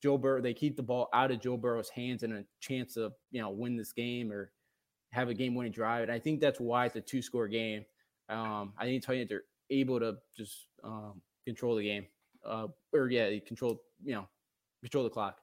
Joe 0.03 0.19
Burrow, 0.19 0.41
they 0.41 0.55
keep 0.55 0.77
the 0.77 0.83
ball 0.83 1.09
out 1.13 1.31
of 1.31 1.41
Joe 1.41 1.57
Burrow's 1.57 1.89
hands 1.89 2.23
and 2.23 2.33
a 2.33 2.45
chance 2.61 2.95
to, 2.95 3.13
you 3.31 3.41
know, 3.41 3.51
win 3.51 3.77
this 3.77 3.93
game 3.93 4.31
or 4.31 4.51
have 5.13 5.29
a 5.29 5.35
game 5.35 5.55
winning 5.55 5.73
drive. 5.73 6.03
And 6.03 6.13
I 6.13 6.19
think 6.19 6.41
that's 6.41 6.61
why 6.61 6.87
it's 6.87 6.97
a 6.97 7.01
two 7.01 7.23
score 7.23 7.49
game. 7.49 7.85
Um, 8.29 8.73
I 8.79 8.85
think 8.85 9.05
Titans 9.05 9.33
are 9.33 9.45
able 9.71 10.01
to 10.01 10.17
just 10.37 10.67
um, 10.85 11.21
control 11.47 11.77
the 11.77 11.85
game, 11.85 12.07
uh, 12.45 12.67
or 12.93 13.09
yeah, 13.09 13.31
control, 13.47 13.81
you 14.05 14.15
know, 14.15 14.29
control 14.83 15.05
the 15.05 15.11
clock. 15.11 15.39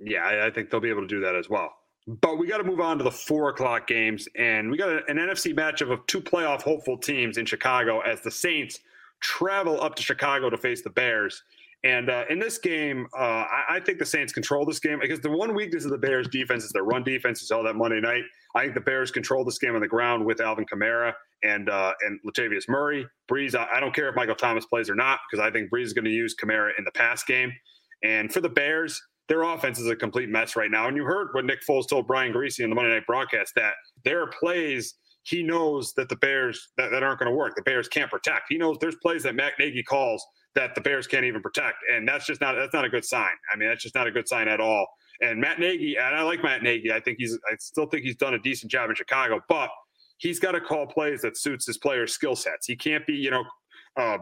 Yeah, 0.00 0.24
I, 0.24 0.46
I 0.46 0.50
think 0.50 0.70
they'll 0.70 0.80
be 0.80 0.90
able 0.90 1.02
to 1.02 1.08
do 1.08 1.20
that 1.20 1.36
as 1.36 1.48
well. 1.48 1.72
But 2.06 2.38
we 2.38 2.46
got 2.46 2.58
to 2.58 2.64
move 2.64 2.80
on 2.80 2.98
to 2.98 3.04
the 3.04 3.10
four 3.10 3.48
o'clock 3.48 3.86
games, 3.86 4.28
and 4.36 4.70
we 4.70 4.76
got 4.76 5.08
an 5.08 5.16
NFC 5.16 5.54
matchup 5.54 5.90
of 5.90 6.06
two 6.06 6.20
playoff 6.20 6.62
hopeful 6.62 6.98
teams 6.98 7.38
in 7.38 7.46
Chicago 7.46 8.00
as 8.00 8.20
the 8.20 8.30
Saints 8.30 8.80
travel 9.20 9.80
up 9.80 9.94
to 9.94 10.02
Chicago 10.02 10.50
to 10.50 10.58
face 10.58 10.82
the 10.82 10.90
Bears. 10.90 11.42
And 11.84 12.08
uh, 12.08 12.24
in 12.30 12.38
this 12.38 12.56
game, 12.56 13.06
uh, 13.16 13.44
I, 13.44 13.64
I, 13.72 13.80
think 13.80 13.98
the 13.98 14.06
Saints 14.06 14.32
control 14.32 14.64
this 14.64 14.80
game 14.80 15.00
because 15.02 15.20
the 15.20 15.30
one 15.30 15.54
weakness 15.54 15.84
of 15.84 15.90
the 15.90 15.98
Bears' 15.98 16.26
defense 16.28 16.64
is 16.64 16.72
their 16.72 16.82
run 16.82 17.04
defense. 17.04 17.42
You 17.42 17.46
saw 17.46 17.62
that 17.62 17.76
Monday 17.76 18.00
night. 18.00 18.22
I 18.54 18.62
think 18.62 18.74
the 18.74 18.80
Bears 18.80 19.10
control 19.10 19.44
this 19.44 19.58
game 19.58 19.74
on 19.74 19.82
the 19.82 19.88
ground 19.88 20.24
with 20.24 20.40
Alvin 20.40 20.64
Kamara 20.64 21.12
and 21.42 21.68
uh, 21.68 21.92
and 22.06 22.18
Latavius 22.26 22.70
Murray. 22.70 23.06
Brees, 23.30 23.54
I, 23.54 23.68
I, 23.74 23.80
don't 23.80 23.94
care 23.94 24.08
if 24.08 24.16
Michael 24.16 24.34
Thomas 24.34 24.64
plays 24.64 24.88
or 24.88 24.94
not 24.94 25.18
because 25.30 25.46
I 25.46 25.50
think 25.50 25.70
Brees 25.70 25.84
is 25.84 25.92
going 25.92 26.06
to 26.06 26.10
use 26.10 26.34
Kamara 26.34 26.70
in 26.78 26.84
the 26.84 26.92
pass 26.92 27.22
game. 27.22 27.52
And 28.02 28.32
for 28.32 28.40
the 28.40 28.48
Bears, 28.48 28.98
their 29.28 29.42
offense 29.42 29.78
is 29.78 29.86
a 29.86 29.96
complete 29.96 30.30
mess 30.30 30.56
right 30.56 30.70
now. 30.70 30.88
And 30.88 30.96
you 30.96 31.04
heard 31.04 31.28
what 31.32 31.44
Nick 31.44 31.60
Foles 31.68 31.86
told 31.86 32.06
Brian 32.06 32.32
Griese 32.32 32.60
in 32.60 32.70
the 32.70 32.76
Monday 32.76 32.94
Night 32.94 33.06
broadcast 33.06 33.52
that 33.56 33.74
there 34.04 34.22
are 34.22 34.30
plays 34.40 34.94
he 35.24 35.42
knows 35.42 35.92
that 35.94 36.08
the 36.08 36.16
Bears 36.16 36.68
that, 36.76 36.90
that 36.90 37.02
aren't 37.02 37.18
going 37.18 37.30
to 37.30 37.36
work. 37.36 37.56
The 37.56 37.62
Bears 37.62 37.88
can't 37.88 38.10
protect. 38.10 38.46
He 38.48 38.58
knows 38.58 38.76
there's 38.80 38.96
plays 38.96 39.22
that 39.24 39.34
Matt 39.34 39.52
Nagy 39.58 39.82
calls 39.82 40.24
that 40.54 40.74
the 40.74 40.80
Bears 40.80 41.06
can't 41.06 41.24
even 41.24 41.42
protect, 41.42 41.78
and 41.90 42.06
that's 42.06 42.26
just 42.26 42.40
not 42.40 42.54
that's 42.54 42.74
not 42.74 42.84
a 42.84 42.88
good 42.88 43.04
sign. 43.04 43.34
I 43.52 43.56
mean, 43.56 43.68
that's 43.68 43.82
just 43.82 43.94
not 43.94 44.06
a 44.06 44.10
good 44.10 44.28
sign 44.28 44.48
at 44.48 44.60
all. 44.60 44.86
And 45.20 45.40
Matt 45.40 45.58
Nagy, 45.58 45.96
and 45.96 46.14
I 46.14 46.22
like 46.22 46.42
Matt 46.42 46.62
Nagy. 46.62 46.92
I 46.92 47.00
think 47.00 47.18
he's 47.18 47.38
I 47.50 47.56
still 47.58 47.86
think 47.86 48.04
he's 48.04 48.16
done 48.16 48.34
a 48.34 48.38
decent 48.38 48.70
job 48.70 48.90
in 48.90 48.96
Chicago, 48.96 49.40
but 49.48 49.70
he's 50.18 50.38
got 50.38 50.52
to 50.52 50.60
call 50.60 50.86
plays 50.86 51.22
that 51.22 51.36
suits 51.36 51.66
his 51.66 51.78
players' 51.78 52.12
skill 52.12 52.36
sets. 52.36 52.66
He 52.66 52.76
can't 52.76 53.06
be, 53.06 53.14
you 53.14 53.30
know, 53.30 53.44
uh, 53.96 54.18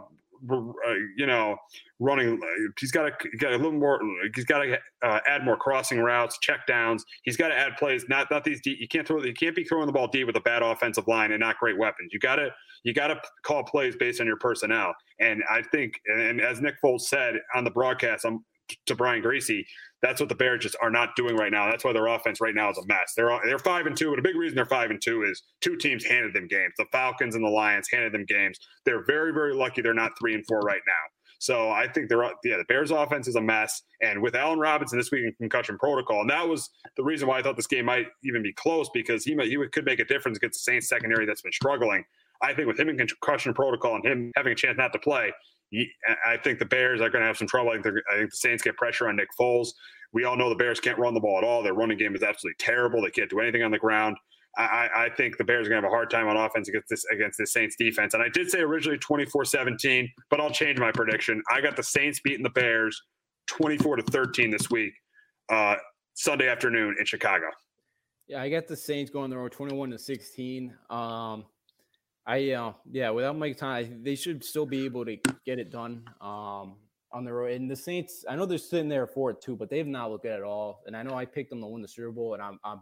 Uh, 0.50 0.94
you 1.16 1.26
know, 1.26 1.56
running. 2.00 2.40
Uh, 2.42 2.46
he's 2.80 2.90
got 2.90 3.04
to 3.04 3.28
get 3.38 3.52
a 3.52 3.56
little 3.56 3.72
more. 3.72 4.00
He's 4.34 4.44
got 4.44 4.62
to 4.62 4.78
uh, 5.02 5.20
add 5.26 5.44
more 5.44 5.56
crossing 5.56 6.00
routes, 6.00 6.38
check 6.40 6.66
downs. 6.66 7.04
He's 7.22 7.36
got 7.36 7.48
to 7.48 7.56
add 7.56 7.76
plays. 7.76 8.04
Not 8.08 8.30
not 8.30 8.44
these. 8.44 8.60
Deep, 8.60 8.78
you 8.80 8.88
can't 8.88 9.06
throw. 9.06 9.22
You 9.22 9.34
can't 9.34 9.54
be 9.54 9.64
throwing 9.64 9.86
the 9.86 9.92
ball 9.92 10.08
deep 10.08 10.26
with 10.26 10.36
a 10.36 10.40
bad 10.40 10.62
offensive 10.62 11.06
line 11.06 11.32
and 11.32 11.40
not 11.40 11.58
great 11.58 11.78
weapons. 11.78 12.10
You 12.12 12.18
got 12.18 12.36
to 12.36 12.50
you 12.84 12.92
got 12.92 13.08
to 13.08 13.20
call 13.44 13.62
plays 13.64 13.96
based 13.96 14.20
on 14.20 14.26
your 14.26 14.38
personnel. 14.38 14.94
And 15.20 15.42
I 15.50 15.62
think, 15.62 16.00
and 16.06 16.40
as 16.40 16.60
Nick 16.60 16.74
Foles 16.84 17.02
said 17.02 17.36
on 17.54 17.64
the 17.64 17.70
broadcast, 17.70 18.24
um, 18.24 18.34
I'm 18.34 18.44
to 18.86 18.94
Brian 18.94 19.22
Griese, 19.22 19.64
that's 20.02 20.20
what 20.20 20.28
the 20.28 20.34
Bears 20.34 20.62
just 20.62 20.76
are 20.82 20.90
not 20.90 21.14
doing 21.16 21.36
right 21.36 21.52
now. 21.52 21.70
That's 21.70 21.84
why 21.84 21.92
their 21.92 22.08
offense 22.08 22.40
right 22.40 22.54
now 22.54 22.70
is 22.70 22.78
a 22.78 22.86
mess. 22.86 23.14
They're 23.16 23.30
they're 23.44 23.58
five 23.58 23.86
and 23.86 23.96
two, 23.96 24.10
but 24.10 24.18
a 24.18 24.22
big 24.22 24.36
reason 24.36 24.56
they're 24.56 24.66
five 24.66 24.90
and 24.90 25.00
two 25.00 25.22
is 25.22 25.42
two 25.60 25.76
teams 25.76 26.04
handed 26.04 26.34
them 26.34 26.48
games. 26.48 26.72
The 26.76 26.86
Falcons 26.90 27.34
and 27.34 27.44
the 27.44 27.50
Lions 27.50 27.88
handed 27.90 28.12
them 28.12 28.24
games. 28.26 28.58
They're 28.84 29.04
very 29.04 29.32
very 29.32 29.54
lucky 29.54 29.80
they're 29.80 29.94
not 29.94 30.12
three 30.18 30.34
and 30.34 30.44
four 30.46 30.60
right 30.60 30.82
now. 30.86 30.92
So 31.38 31.70
I 31.70 31.88
think 31.88 32.08
they're 32.08 32.22
yeah 32.44 32.56
the 32.56 32.64
Bears 32.68 32.90
offense 32.90 33.28
is 33.28 33.36
a 33.36 33.40
mess, 33.40 33.82
and 34.00 34.20
with 34.22 34.34
Allen 34.34 34.58
Robinson 34.58 34.98
this 34.98 35.10
week 35.10 35.24
in 35.24 35.32
concussion 35.38 35.78
protocol, 35.78 36.20
and 36.20 36.30
that 36.30 36.48
was 36.48 36.70
the 36.96 37.04
reason 37.04 37.28
why 37.28 37.38
I 37.38 37.42
thought 37.42 37.56
this 37.56 37.66
game 37.66 37.84
might 37.84 38.06
even 38.24 38.42
be 38.42 38.52
close 38.52 38.88
because 38.92 39.24
he 39.24 39.34
might, 39.34 39.48
he 39.48 39.56
could 39.72 39.84
make 39.84 40.00
a 40.00 40.04
difference 40.04 40.36
against 40.36 40.64
the 40.64 40.70
Saints 40.70 40.88
secondary 40.88 41.26
that's 41.26 41.42
been 41.42 41.52
struggling. 41.52 42.04
I 42.42 42.54
think 42.54 42.66
with 42.66 42.78
him 42.78 42.88
in 42.88 42.96
concussion 42.96 43.54
protocol 43.54 43.94
and 43.94 44.04
him 44.04 44.32
having 44.36 44.52
a 44.52 44.56
chance 44.56 44.76
not 44.76 44.92
to 44.92 44.98
play, 44.98 45.32
I 46.26 46.36
think 46.36 46.58
the 46.58 46.66
Bears 46.66 47.00
are 47.00 47.08
going 47.10 47.22
to 47.22 47.26
have 47.26 47.36
some 47.36 47.48
trouble. 47.48 47.70
I 47.70 47.80
think, 47.80 47.96
I 48.12 48.18
think, 48.18 48.30
the 48.30 48.36
Saints 48.36 48.62
get 48.62 48.76
pressure 48.76 49.08
on 49.08 49.16
Nick 49.16 49.28
Foles. 49.38 49.68
We 50.12 50.24
all 50.24 50.36
know 50.36 50.48
the 50.48 50.54
Bears 50.54 50.80
can't 50.80 50.98
run 50.98 51.14
the 51.14 51.20
ball 51.20 51.38
at 51.38 51.44
all. 51.44 51.62
Their 51.62 51.74
running 51.74 51.96
game 51.96 52.14
is 52.14 52.22
absolutely 52.22 52.56
terrible. 52.58 53.02
They 53.02 53.10
can't 53.10 53.30
do 53.30 53.40
anything 53.40 53.62
on 53.62 53.70
the 53.70 53.78
ground. 53.78 54.16
I, 54.58 54.88
I 54.94 55.08
think 55.16 55.38
the 55.38 55.44
Bears 55.44 55.66
are 55.66 55.70
going 55.70 55.80
to 55.80 55.86
have 55.86 55.92
a 55.92 55.94
hard 55.94 56.10
time 56.10 56.28
on 56.28 56.36
offense 56.36 56.68
against 56.68 56.90
this 56.90 57.04
against 57.10 57.38
the 57.38 57.46
Saints 57.46 57.74
defense. 57.78 58.12
And 58.12 58.22
I 58.22 58.28
did 58.28 58.50
say 58.50 58.60
originally 58.60 58.98
24-17, 58.98 60.08
but 60.28 60.40
I'll 60.40 60.50
change 60.50 60.78
my 60.78 60.92
prediction. 60.92 61.42
I 61.50 61.62
got 61.62 61.74
the 61.74 61.82
Saints 61.82 62.20
beating 62.22 62.42
the 62.42 62.50
Bears 62.50 63.00
24 63.46 63.96
to 63.96 64.02
13 64.02 64.50
this 64.50 64.70
week, 64.70 64.92
uh, 65.50 65.76
Sunday 66.14 66.48
afternoon 66.48 66.96
in 66.98 67.06
Chicago. 67.06 67.46
Yeah, 68.28 68.42
I 68.42 68.50
got 68.50 68.66
the 68.66 68.76
Saints 68.76 69.10
going 69.10 69.30
the 69.30 69.38
road 69.38 69.52
21 69.52 69.90
to 69.90 69.98
16. 69.98 70.74
Um, 70.90 71.46
I 72.26 72.52
uh, 72.52 72.72
yeah, 72.90 73.10
without 73.10 73.36
Mike 73.36 73.56
Time, 73.56 74.02
they 74.02 74.14
should 74.14 74.44
still 74.44 74.66
be 74.66 74.84
able 74.84 75.04
to 75.04 75.16
get 75.44 75.58
it 75.58 75.70
done 75.70 76.04
um, 76.20 76.76
on 77.12 77.24
the 77.24 77.32
road. 77.32 77.52
And 77.52 77.70
the 77.70 77.76
Saints, 77.76 78.24
I 78.28 78.36
know 78.36 78.46
they're 78.46 78.58
sitting 78.58 78.88
there 78.88 79.06
for 79.06 79.30
it 79.30 79.40
too, 79.40 79.56
but 79.56 79.68
they 79.68 79.78
have 79.78 79.86
not 79.86 80.10
looked 80.10 80.24
good 80.24 80.32
at 80.32 80.42
all. 80.42 80.82
And 80.86 80.96
I 80.96 81.02
know 81.02 81.14
I 81.14 81.24
picked 81.24 81.50
them 81.50 81.60
to 81.60 81.66
win 81.66 81.82
the 81.82 81.88
Super 81.88 82.12
Bowl, 82.12 82.34
and 82.34 82.42
I'm 82.42 82.58
I'm 82.64 82.80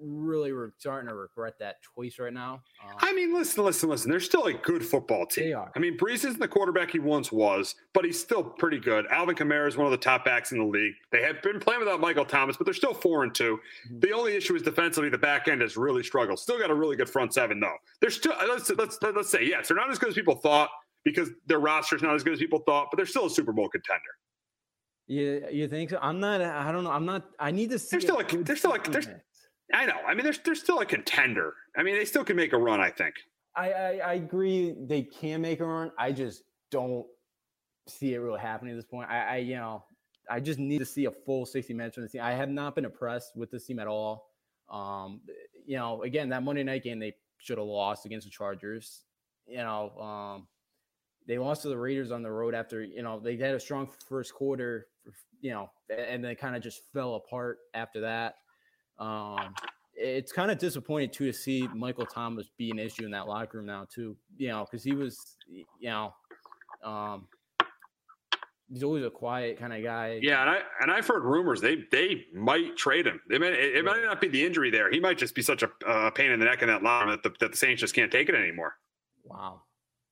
really 0.00 0.52
re- 0.52 0.70
starting 0.78 1.08
to 1.08 1.14
regret 1.14 1.58
that 1.58 1.76
choice 1.94 2.18
right 2.18 2.32
now. 2.32 2.62
Um, 2.82 2.96
I 2.98 3.12
mean, 3.12 3.34
listen, 3.34 3.64
listen, 3.64 3.88
listen. 3.88 4.10
They're 4.10 4.20
still 4.20 4.46
a 4.46 4.52
good 4.52 4.84
football 4.84 5.26
team. 5.26 5.44
They 5.44 5.52
are. 5.52 5.70
I 5.74 5.78
mean, 5.78 5.96
Brees 5.96 6.24
isn't 6.24 6.38
the 6.38 6.48
quarterback 6.48 6.90
he 6.90 6.98
once 6.98 7.30
was, 7.32 7.74
but 7.92 8.04
he's 8.04 8.20
still 8.20 8.42
pretty 8.42 8.78
good. 8.78 9.06
Alvin 9.10 9.34
Kamara 9.34 9.68
is 9.68 9.76
one 9.76 9.86
of 9.86 9.90
the 9.90 9.96
top 9.96 10.24
backs 10.24 10.52
in 10.52 10.58
the 10.58 10.64
league. 10.64 10.94
They 11.10 11.22
have 11.22 11.42
been 11.42 11.60
playing 11.60 11.80
without 11.80 12.00
Michael 12.00 12.24
Thomas, 12.24 12.56
but 12.56 12.64
they're 12.64 12.74
still 12.74 12.94
four 12.94 13.24
and 13.24 13.34
2 13.34 13.56
mm-hmm. 13.56 14.00
The 14.00 14.12
only 14.12 14.36
issue 14.36 14.54
is 14.54 14.62
defensively, 14.62 15.10
the 15.10 15.18
back 15.18 15.48
end 15.48 15.60
has 15.62 15.76
really 15.76 16.02
struggled. 16.02 16.38
Still 16.38 16.58
got 16.58 16.70
a 16.70 16.74
really 16.74 16.96
good 16.96 17.08
front 17.08 17.32
seven 17.34 17.60
though. 17.60 17.76
They're 18.00 18.10
still 18.10 18.34
let's 18.48 18.70
let's 18.70 18.98
let's 19.02 19.30
say 19.30 19.44
yes, 19.44 19.68
they're 19.68 19.76
not 19.76 19.90
as 19.90 19.98
good 19.98 20.10
as 20.10 20.14
people 20.14 20.36
thought 20.36 20.70
because 21.04 21.30
their 21.46 21.60
roster's 21.60 22.02
not 22.02 22.14
as 22.14 22.22
good 22.22 22.32
as 22.32 22.38
people 22.38 22.60
thought, 22.60 22.88
but 22.90 22.96
they're 22.96 23.06
still 23.06 23.26
a 23.26 23.30
Super 23.30 23.52
Bowl 23.52 23.68
contender. 23.68 24.02
Yeah, 25.06 25.50
you 25.50 25.68
think 25.68 25.90
so? 25.90 25.98
I'm 26.00 26.18
not. 26.18 26.40
I 26.40 26.72
don't 26.72 26.84
know. 26.84 26.90
I'm 26.90 27.04
not. 27.04 27.26
I 27.38 27.50
need 27.50 27.70
to 27.70 27.78
see. 27.78 27.88
They're 27.90 28.00
still 28.00 28.16
like. 28.16 28.30
They're 28.44 28.56
still 28.56 28.70
like. 28.70 28.90
They're, 28.90 29.22
I 29.72 29.86
know. 29.86 29.96
I 30.06 30.14
mean, 30.14 30.24
they're 30.24 30.34
they're 30.44 30.54
still 30.54 30.80
a 30.80 30.86
contender. 30.86 31.54
I 31.76 31.82
mean, 31.82 31.96
they 31.96 32.04
still 32.04 32.24
can 32.24 32.36
make 32.36 32.52
a 32.52 32.58
run. 32.58 32.80
I 32.80 32.90
think. 32.90 33.14
I, 33.56 33.70
I, 33.70 33.90
I 34.04 34.12
agree. 34.14 34.74
They 34.78 35.02
can 35.02 35.40
make 35.40 35.60
a 35.60 35.66
run. 35.66 35.92
I 35.98 36.12
just 36.12 36.42
don't 36.70 37.06
see 37.88 38.14
it 38.14 38.18
really 38.18 38.40
happening 38.40 38.72
at 38.72 38.76
this 38.76 38.84
point. 38.84 39.08
I, 39.10 39.20
I 39.20 39.36
you 39.36 39.56
know 39.56 39.84
I 40.30 40.40
just 40.40 40.58
need 40.58 40.78
to 40.78 40.84
see 40.84 41.04
a 41.04 41.10
full 41.10 41.46
60 41.46 41.74
minutes 41.74 41.94
from 41.94 42.04
the 42.04 42.08
team. 42.08 42.22
I 42.22 42.32
have 42.32 42.48
not 42.48 42.74
been 42.74 42.84
impressed 42.84 43.36
with 43.36 43.50
this 43.50 43.66
team 43.66 43.78
at 43.78 43.86
all. 43.86 44.30
Um, 44.70 45.20
you 45.66 45.76
know, 45.76 46.02
again, 46.02 46.28
that 46.30 46.42
Monday 46.42 46.62
night 46.62 46.82
game 46.82 46.98
they 46.98 47.14
should 47.38 47.58
have 47.58 47.66
lost 47.66 48.06
against 48.06 48.26
the 48.26 48.30
Chargers. 48.30 49.02
You 49.46 49.58
know, 49.58 49.90
um, 50.00 50.46
they 51.26 51.38
lost 51.38 51.62
to 51.62 51.68
the 51.68 51.76
Raiders 51.76 52.10
on 52.10 52.22
the 52.22 52.30
road 52.30 52.54
after 52.54 52.82
you 52.82 53.02
know 53.02 53.20
they 53.20 53.36
had 53.36 53.54
a 53.54 53.60
strong 53.60 53.88
first 54.08 54.34
quarter. 54.34 54.86
You 55.40 55.50
know, 55.50 55.70
and 55.94 56.24
then 56.24 56.34
kind 56.36 56.56
of 56.56 56.62
just 56.62 56.80
fell 56.94 57.16
apart 57.16 57.58
after 57.74 58.00
that. 58.00 58.36
Um, 58.98 59.54
it's 59.96 60.32
kind 60.32 60.50
of 60.50 60.58
disappointing 60.58 61.10
too 61.10 61.26
to 61.26 61.32
see 61.32 61.68
Michael 61.74 62.06
Thomas 62.06 62.50
be 62.58 62.70
an 62.70 62.78
issue 62.78 63.04
in 63.04 63.10
that 63.12 63.28
locker 63.28 63.58
room 63.58 63.66
now 63.66 63.86
too. 63.92 64.16
You 64.36 64.48
know, 64.48 64.66
because 64.68 64.84
he 64.84 64.92
was, 64.92 65.36
you 65.48 65.64
know, 65.82 66.14
um, 66.82 67.28
he's 68.72 68.82
always 68.82 69.04
a 69.04 69.10
quiet 69.10 69.58
kind 69.58 69.72
of 69.72 69.82
guy. 69.82 70.18
Yeah, 70.22 70.40
and 70.40 70.50
I 70.50 70.58
and 70.80 70.90
I've 70.90 71.06
heard 71.06 71.24
rumors 71.24 71.60
they 71.60 71.84
they 71.90 72.24
might 72.32 72.76
trade 72.76 73.06
him. 73.06 73.20
They 73.28 73.38
may, 73.38 73.48
it, 73.48 73.76
it 73.76 73.84
might 73.84 74.02
not 74.02 74.20
be 74.20 74.28
the 74.28 74.44
injury 74.44 74.70
there. 74.70 74.90
He 74.90 75.00
might 75.00 75.18
just 75.18 75.34
be 75.34 75.42
such 75.42 75.62
a 75.62 75.70
uh, 75.86 76.10
pain 76.10 76.30
in 76.30 76.40
the 76.40 76.46
neck 76.46 76.62
in 76.62 76.68
that 76.68 76.82
line 76.82 77.08
that 77.08 77.22
the, 77.22 77.32
that 77.40 77.52
the 77.52 77.56
Saints 77.56 77.80
just 77.80 77.94
can't 77.94 78.10
take 78.10 78.28
it 78.28 78.34
anymore. 78.34 78.74
Wow, 79.24 79.62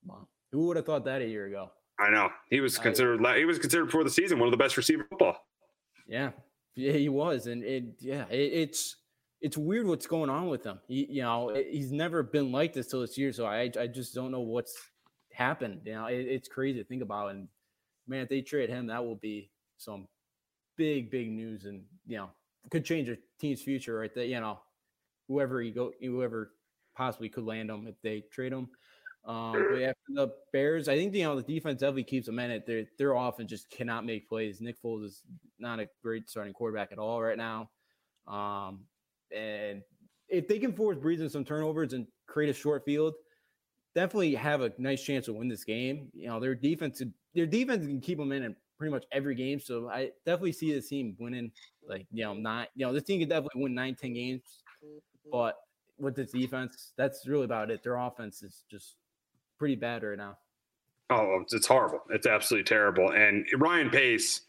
wow. 0.05 0.27
Who 0.51 0.67
would 0.67 0.77
have 0.77 0.85
thought 0.85 1.05
that 1.05 1.21
a 1.21 1.27
year 1.27 1.47
ago? 1.47 1.71
I 1.99 2.09
know 2.09 2.29
he 2.49 2.59
was 2.59 2.77
considered. 2.77 3.23
I, 3.25 3.37
he 3.37 3.45
was 3.45 3.59
considered 3.59 3.85
before 3.85 4.03
the 4.03 4.09
season 4.09 4.39
one 4.39 4.47
of 4.47 4.51
the 4.51 4.57
best 4.57 4.77
receiver 4.77 5.05
football. 5.09 5.37
Yeah, 6.07 6.31
yeah, 6.75 6.93
he 6.93 7.09
was, 7.09 7.47
and 7.47 7.63
it 7.63 7.83
yeah, 7.99 8.25
it, 8.29 8.51
it's 8.53 8.97
it's 9.41 9.57
weird 9.57 9.85
what's 9.85 10.07
going 10.07 10.29
on 10.29 10.47
with 10.47 10.63
him. 10.63 10.79
He, 10.87 11.05
you 11.09 11.21
know, 11.21 11.53
he's 11.53 11.91
never 11.91 12.23
been 12.23 12.51
like 12.51 12.73
this 12.73 12.87
till 12.87 13.01
this 13.01 13.17
year, 13.17 13.31
so 13.33 13.45
I 13.45 13.69
I 13.79 13.87
just 13.87 14.15
don't 14.15 14.31
know 14.31 14.41
what's 14.41 14.75
happened. 15.31 15.81
You 15.85 15.93
know, 15.93 16.05
it, 16.07 16.25
it's 16.27 16.47
crazy 16.47 16.79
to 16.79 16.85
think 16.85 17.01
about. 17.01 17.31
And 17.31 17.47
man, 18.07 18.21
if 18.21 18.29
they 18.29 18.41
trade 18.41 18.69
him, 18.69 18.87
that 18.87 19.03
will 19.03 19.15
be 19.15 19.51
some 19.77 20.07
big 20.77 21.11
big 21.11 21.31
news, 21.31 21.65
and 21.65 21.83
you 22.07 22.17
know, 22.17 22.29
could 22.71 22.85
change 22.85 23.09
a 23.09 23.17
team's 23.39 23.61
future 23.61 23.97
right 23.99 24.13
there. 24.13 24.25
You 24.25 24.39
know, 24.39 24.59
whoever 25.27 25.61
he 25.61 25.71
go, 25.71 25.91
whoever 26.01 26.51
possibly 26.95 27.29
could 27.29 27.45
land 27.45 27.69
him 27.69 27.87
if 27.87 27.95
they 28.01 28.23
trade 28.31 28.53
him. 28.53 28.69
Um, 29.25 29.53
but 29.71 29.81
after 29.81 30.01
the 30.09 30.33
Bears, 30.51 30.89
I 30.89 30.97
think 30.97 31.15
you 31.15 31.23
know 31.23 31.35
the 31.35 31.43
defense 31.43 31.79
definitely 31.79 32.03
keeps 32.03 32.25
them 32.25 32.39
in 32.39 32.51
it. 32.51 32.89
They're 32.97 33.15
often 33.15 33.47
just 33.47 33.69
cannot 33.69 34.05
make 34.05 34.27
plays. 34.27 34.59
Nick 34.59 34.81
Foles 34.83 35.05
is 35.05 35.21
not 35.59 35.79
a 35.79 35.87
great 36.01 36.29
starting 36.29 36.53
quarterback 36.53 36.91
at 36.91 36.99
all 36.99 37.21
right 37.21 37.37
now. 37.37 37.69
Um, 38.27 38.81
and 39.35 39.81
if 40.27 40.47
they 40.47 40.59
can 40.59 40.73
force 40.73 40.97
Brees 40.97 41.15
into 41.15 41.29
some 41.29 41.45
turnovers 41.45 41.93
and 41.93 42.05
create 42.27 42.49
a 42.49 42.53
short 42.53 42.83
field, 42.83 43.13
definitely 43.95 44.35
have 44.35 44.61
a 44.61 44.71
nice 44.77 45.01
chance 45.01 45.25
to 45.25 45.33
win 45.33 45.47
this 45.47 45.63
game. 45.63 46.09
You 46.13 46.27
know, 46.27 46.39
their 46.39 46.55
defense, 46.55 47.01
their 47.33 47.45
defense 47.45 47.85
can 47.85 48.01
keep 48.01 48.17
them 48.17 48.31
in 48.33 48.43
in 48.43 48.55
pretty 48.77 48.91
much 48.91 49.05
every 49.13 49.35
game. 49.35 49.59
So 49.59 49.89
I 49.89 50.11
definitely 50.25 50.51
see 50.51 50.73
this 50.73 50.89
team 50.89 51.15
winning. 51.19 51.51
Like 51.87 52.07
you 52.11 52.23
know, 52.25 52.33
not 52.33 52.69
you 52.75 52.85
know, 52.85 52.93
this 52.93 53.03
team 53.03 53.19
could 53.19 53.29
definitely 53.29 53.63
win 53.63 53.73
nine, 53.75 53.95
10 53.95 54.13
games, 54.13 54.41
but 55.31 55.55
with 55.97 56.15
this 56.15 56.31
defense, 56.31 56.93
that's 56.97 57.27
really 57.27 57.45
about 57.45 57.71
it. 57.71 57.83
Their 57.83 57.95
offense 57.95 58.43
is 58.43 58.63
just 58.69 58.95
pretty 59.63 59.75
bad 59.77 60.03
right 60.03 60.17
now. 60.17 60.37
Oh, 61.09 61.41
it's 61.49 61.65
horrible. 61.65 62.01
It's 62.09 62.27
absolutely 62.27 62.65
terrible. 62.65 63.13
And 63.13 63.45
Ryan 63.57 63.89
Pace 63.89 64.41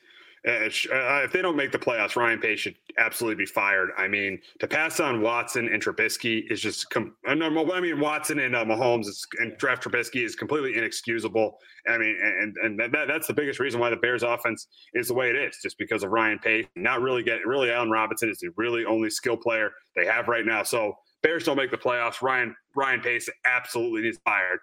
uh, 0.47 0.51
uh, 0.53 1.23
if 1.25 1.33
they 1.33 1.41
don't 1.41 1.57
make 1.57 1.73
the 1.73 1.79
playoffs, 1.79 2.17
Ryan 2.17 2.39
Pace 2.39 2.61
should 2.61 2.75
absolutely 2.99 3.43
be 3.45 3.47
fired. 3.47 3.91
I 3.97 4.09
mean, 4.09 4.39
to 4.59 4.67
pass 4.67 5.01
on 5.01 5.23
Watson 5.23 5.69
and 5.73 5.83
Trubisky 5.83 6.43
is 6.51 6.61
just. 6.61 6.91
Com- 6.91 7.17
uh, 7.27 7.31
I 7.31 7.81
mean, 7.81 7.99
Watson 7.99 8.41
and 8.41 8.55
uh, 8.55 8.65
Mahomes 8.65 9.07
is, 9.07 9.27
and 9.39 9.57
draft 9.57 9.85
Trubisky 9.85 10.23
is 10.23 10.37
completely 10.37 10.77
inexcusable. 10.77 11.57
I 11.89 11.97
mean, 11.97 12.15
and 12.21 12.55
and 12.63 12.79
that, 12.93 13.07
that's 13.09 13.27
the 13.27 13.33
biggest 13.33 13.59
reason 13.59 13.81
why 13.81 13.89
the 13.89 13.97
Bears' 13.97 14.23
offense 14.23 14.67
is 14.93 15.09
the 15.09 15.15
way 15.15 15.31
it 15.31 15.37
is, 15.37 15.57
just 15.63 15.79
because 15.79 16.03
of 16.03 16.11
Ryan 16.11 16.39
Pace. 16.39 16.67
Not 16.77 17.01
really 17.01 17.23
getting 17.23 17.47
really 17.47 17.71
Allen 17.71 17.91
Robinson 17.91 18.29
is 18.29 18.39
the 18.41 18.51
really 18.57 18.85
only 18.85 19.09
skill 19.09 19.39
player 19.39 19.71
they 19.97 20.05
have 20.05 20.29
right 20.29 20.45
now. 20.45 20.63
So 20.63 20.93
Bears 21.23 21.45
don't 21.45 21.57
make 21.57 21.71
the 21.71 21.79
playoffs. 21.79 22.21
Ryan 22.21 22.55
Ryan 22.77 23.01
Pace 23.01 23.31
absolutely 23.47 24.03
needs 24.03 24.19
fired. 24.27 24.59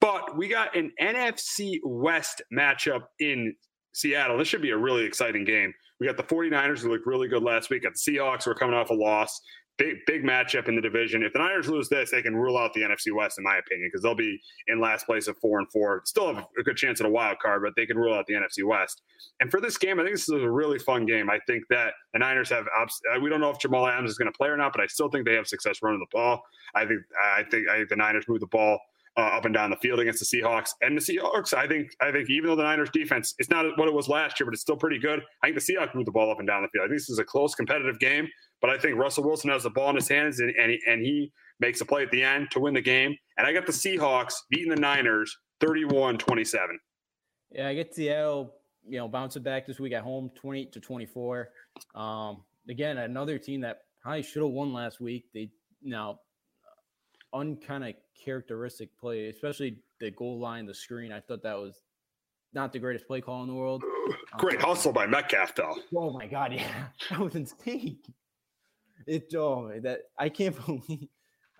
But 0.00 0.36
we 0.36 0.48
got 0.48 0.76
an 0.76 0.92
NFC 1.00 1.78
West 1.84 2.42
matchup 2.52 3.02
in 3.20 3.54
Seattle. 3.92 4.38
This 4.38 4.48
should 4.48 4.62
be 4.62 4.70
a 4.70 4.76
really 4.76 5.04
exciting 5.04 5.44
game. 5.44 5.72
We 6.00 6.06
got 6.06 6.16
the 6.16 6.22
49ers 6.22 6.80
who 6.80 6.90
looked 6.90 7.06
really 7.06 7.28
good 7.28 7.42
last 7.42 7.70
week. 7.70 7.82
Got 7.82 7.94
the 7.94 8.12
Seahawks 8.12 8.44
who 8.44 8.52
are 8.52 8.54
coming 8.54 8.74
off 8.74 8.90
a 8.90 8.94
loss. 8.94 9.40
Big 9.76 9.98
big 10.08 10.24
matchup 10.24 10.66
in 10.68 10.74
the 10.74 10.82
division. 10.82 11.22
If 11.22 11.32
the 11.32 11.38
Niners 11.38 11.68
lose 11.68 11.88
this, 11.88 12.10
they 12.10 12.20
can 12.20 12.34
rule 12.34 12.58
out 12.58 12.72
the 12.74 12.80
NFC 12.80 13.14
West, 13.14 13.38
in 13.38 13.44
my 13.44 13.58
opinion, 13.58 13.88
because 13.88 14.02
they'll 14.02 14.16
be 14.16 14.40
in 14.66 14.80
last 14.80 15.06
place 15.06 15.28
at 15.28 15.36
four 15.40 15.60
and 15.60 15.70
four. 15.70 16.02
Still 16.04 16.34
have 16.34 16.44
a 16.58 16.62
good 16.64 16.76
chance 16.76 17.00
at 17.00 17.06
a 17.06 17.10
wild 17.10 17.38
card, 17.38 17.62
but 17.62 17.74
they 17.76 17.86
can 17.86 17.96
rule 17.96 18.12
out 18.12 18.26
the 18.26 18.34
NFC 18.34 18.66
West. 18.66 19.02
And 19.38 19.52
for 19.52 19.60
this 19.60 19.78
game, 19.78 20.00
I 20.00 20.02
think 20.02 20.16
this 20.16 20.28
is 20.28 20.42
a 20.42 20.50
really 20.50 20.80
fun 20.80 21.06
game. 21.06 21.30
I 21.30 21.38
think 21.46 21.62
that 21.70 21.92
the 22.12 22.18
Niners 22.18 22.50
have. 22.50 22.66
Uh, 22.76 23.20
we 23.20 23.30
don't 23.30 23.40
know 23.40 23.50
if 23.50 23.60
Jamal 23.60 23.86
Adams 23.86 24.10
is 24.10 24.18
going 24.18 24.30
to 24.30 24.36
play 24.36 24.48
or 24.48 24.56
not, 24.56 24.72
but 24.72 24.82
I 24.82 24.88
still 24.88 25.10
think 25.10 25.24
they 25.24 25.34
have 25.34 25.46
success 25.46 25.78
running 25.80 26.00
the 26.00 26.06
ball. 26.10 26.42
I 26.74 26.84
think 26.84 27.00
I 27.24 27.44
think 27.44 27.68
I 27.68 27.76
think 27.76 27.88
the 27.88 27.96
Niners 27.96 28.24
move 28.26 28.40
the 28.40 28.46
ball 28.48 28.80
uh, 29.18 29.22
up 29.22 29.44
and 29.44 29.52
down 29.52 29.68
the 29.68 29.76
field 29.76 29.98
against 29.98 30.20
the 30.20 30.40
Seahawks. 30.40 30.70
And 30.80 30.96
the 30.96 31.00
Seahawks, 31.00 31.52
I 31.52 31.66
think, 31.66 31.90
I 32.00 32.12
think 32.12 32.30
even 32.30 32.48
though 32.48 32.56
the 32.56 32.62
Niners 32.62 32.90
defense 32.90 33.34
is 33.40 33.50
not 33.50 33.66
what 33.76 33.88
it 33.88 33.94
was 33.94 34.08
last 34.08 34.38
year, 34.38 34.46
but 34.46 34.54
it's 34.54 34.62
still 34.62 34.76
pretty 34.76 34.98
good. 34.98 35.20
I 35.42 35.48
think 35.48 35.58
the 35.58 35.74
Seahawks 35.74 35.94
move 35.94 36.04
the 36.04 36.12
ball 36.12 36.30
up 36.30 36.38
and 36.38 36.46
down 36.46 36.62
the 36.62 36.68
field. 36.68 36.84
I 36.84 36.88
think 36.88 37.00
this 37.00 37.10
is 37.10 37.18
a 37.18 37.24
close, 37.24 37.54
competitive 37.54 37.98
game. 37.98 38.28
But 38.60 38.70
I 38.70 38.78
think 38.78 38.96
Russell 38.96 39.24
Wilson 39.24 39.50
has 39.50 39.64
the 39.64 39.70
ball 39.70 39.90
in 39.90 39.96
his 39.96 40.08
hands 40.08 40.40
and 40.40 40.52
and 40.56 40.70
he, 40.70 40.80
and 40.86 41.02
he 41.02 41.32
makes 41.60 41.80
a 41.80 41.84
play 41.84 42.02
at 42.04 42.10
the 42.10 42.22
end 42.22 42.50
to 42.52 42.60
win 42.60 42.74
the 42.74 42.80
game. 42.80 43.16
And 43.36 43.46
I 43.46 43.52
got 43.52 43.66
the 43.66 43.72
Seahawks 43.72 44.34
beating 44.50 44.70
the 44.70 44.80
Niners 44.80 45.36
31-27. 45.60 46.56
Yeah, 47.50 47.68
I 47.68 47.74
get 47.74 47.94
Seattle, 47.94 48.54
you 48.86 48.98
know, 48.98 49.08
bouncing 49.08 49.42
back 49.42 49.66
this 49.66 49.80
week 49.80 49.92
at 49.92 50.02
home, 50.02 50.30
28 50.36 50.72
to 50.72 50.80
24. 50.80 51.48
Um, 51.94 52.44
again, 52.68 52.98
another 52.98 53.38
team 53.38 53.62
that 53.62 53.78
probably 54.00 54.22
should 54.22 54.42
have 54.42 54.52
won 54.52 54.72
last 54.72 55.00
week. 55.00 55.24
They 55.34 55.50
now 55.82 56.20
unkind 57.32 57.84
of 57.84 57.94
characteristic 58.24 58.96
play, 58.98 59.28
especially 59.28 59.78
the 60.00 60.10
goal 60.10 60.38
line, 60.38 60.66
the 60.66 60.74
screen. 60.74 61.12
I 61.12 61.20
thought 61.20 61.42
that 61.42 61.58
was 61.58 61.82
not 62.52 62.72
the 62.72 62.78
greatest 62.78 63.06
play 63.06 63.20
call 63.20 63.42
in 63.42 63.48
the 63.48 63.54
world. 63.54 63.82
Great 64.38 64.62
um, 64.62 64.70
hustle 64.70 64.92
by 64.92 65.06
Metcalf, 65.06 65.54
though. 65.54 65.76
Oh 65.94 66.10
my 66.10 66.26
god, 66.26 66.52
yeah, 66.54 66.86
that 67.10 67.18
was 67.18 67.34
insane. 67.34 67.98
It 69.06 69.32
oh 69.34 69.70
that 69.82 70.02
I 70.18 70.28
can't 70.28 70.56
believe. 70.66 71.08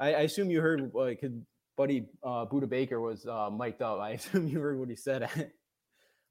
I, 0.00 0.14
I 0.14 0.20
assume 0.20 0.50
you 0.50 0.60
heard 0.60 0.90
like 0.94 1.22
uh, 1.24 1.28
buddy 1.76 2.08
uh, 2.22 2.46
Budda 2.46 2.68
Baker 2.68 3.00
was 3.00 3.26
uh, 3.26 3.50
mic'd 3.50 3.82
up. 3.82 4.00
I 4.00 4.10
assume 4.12 4.48
you 4.48 4.60
heard 4.60 4.78
what 4.78 4.88
he 4.88 4.96
said 4.96 5.28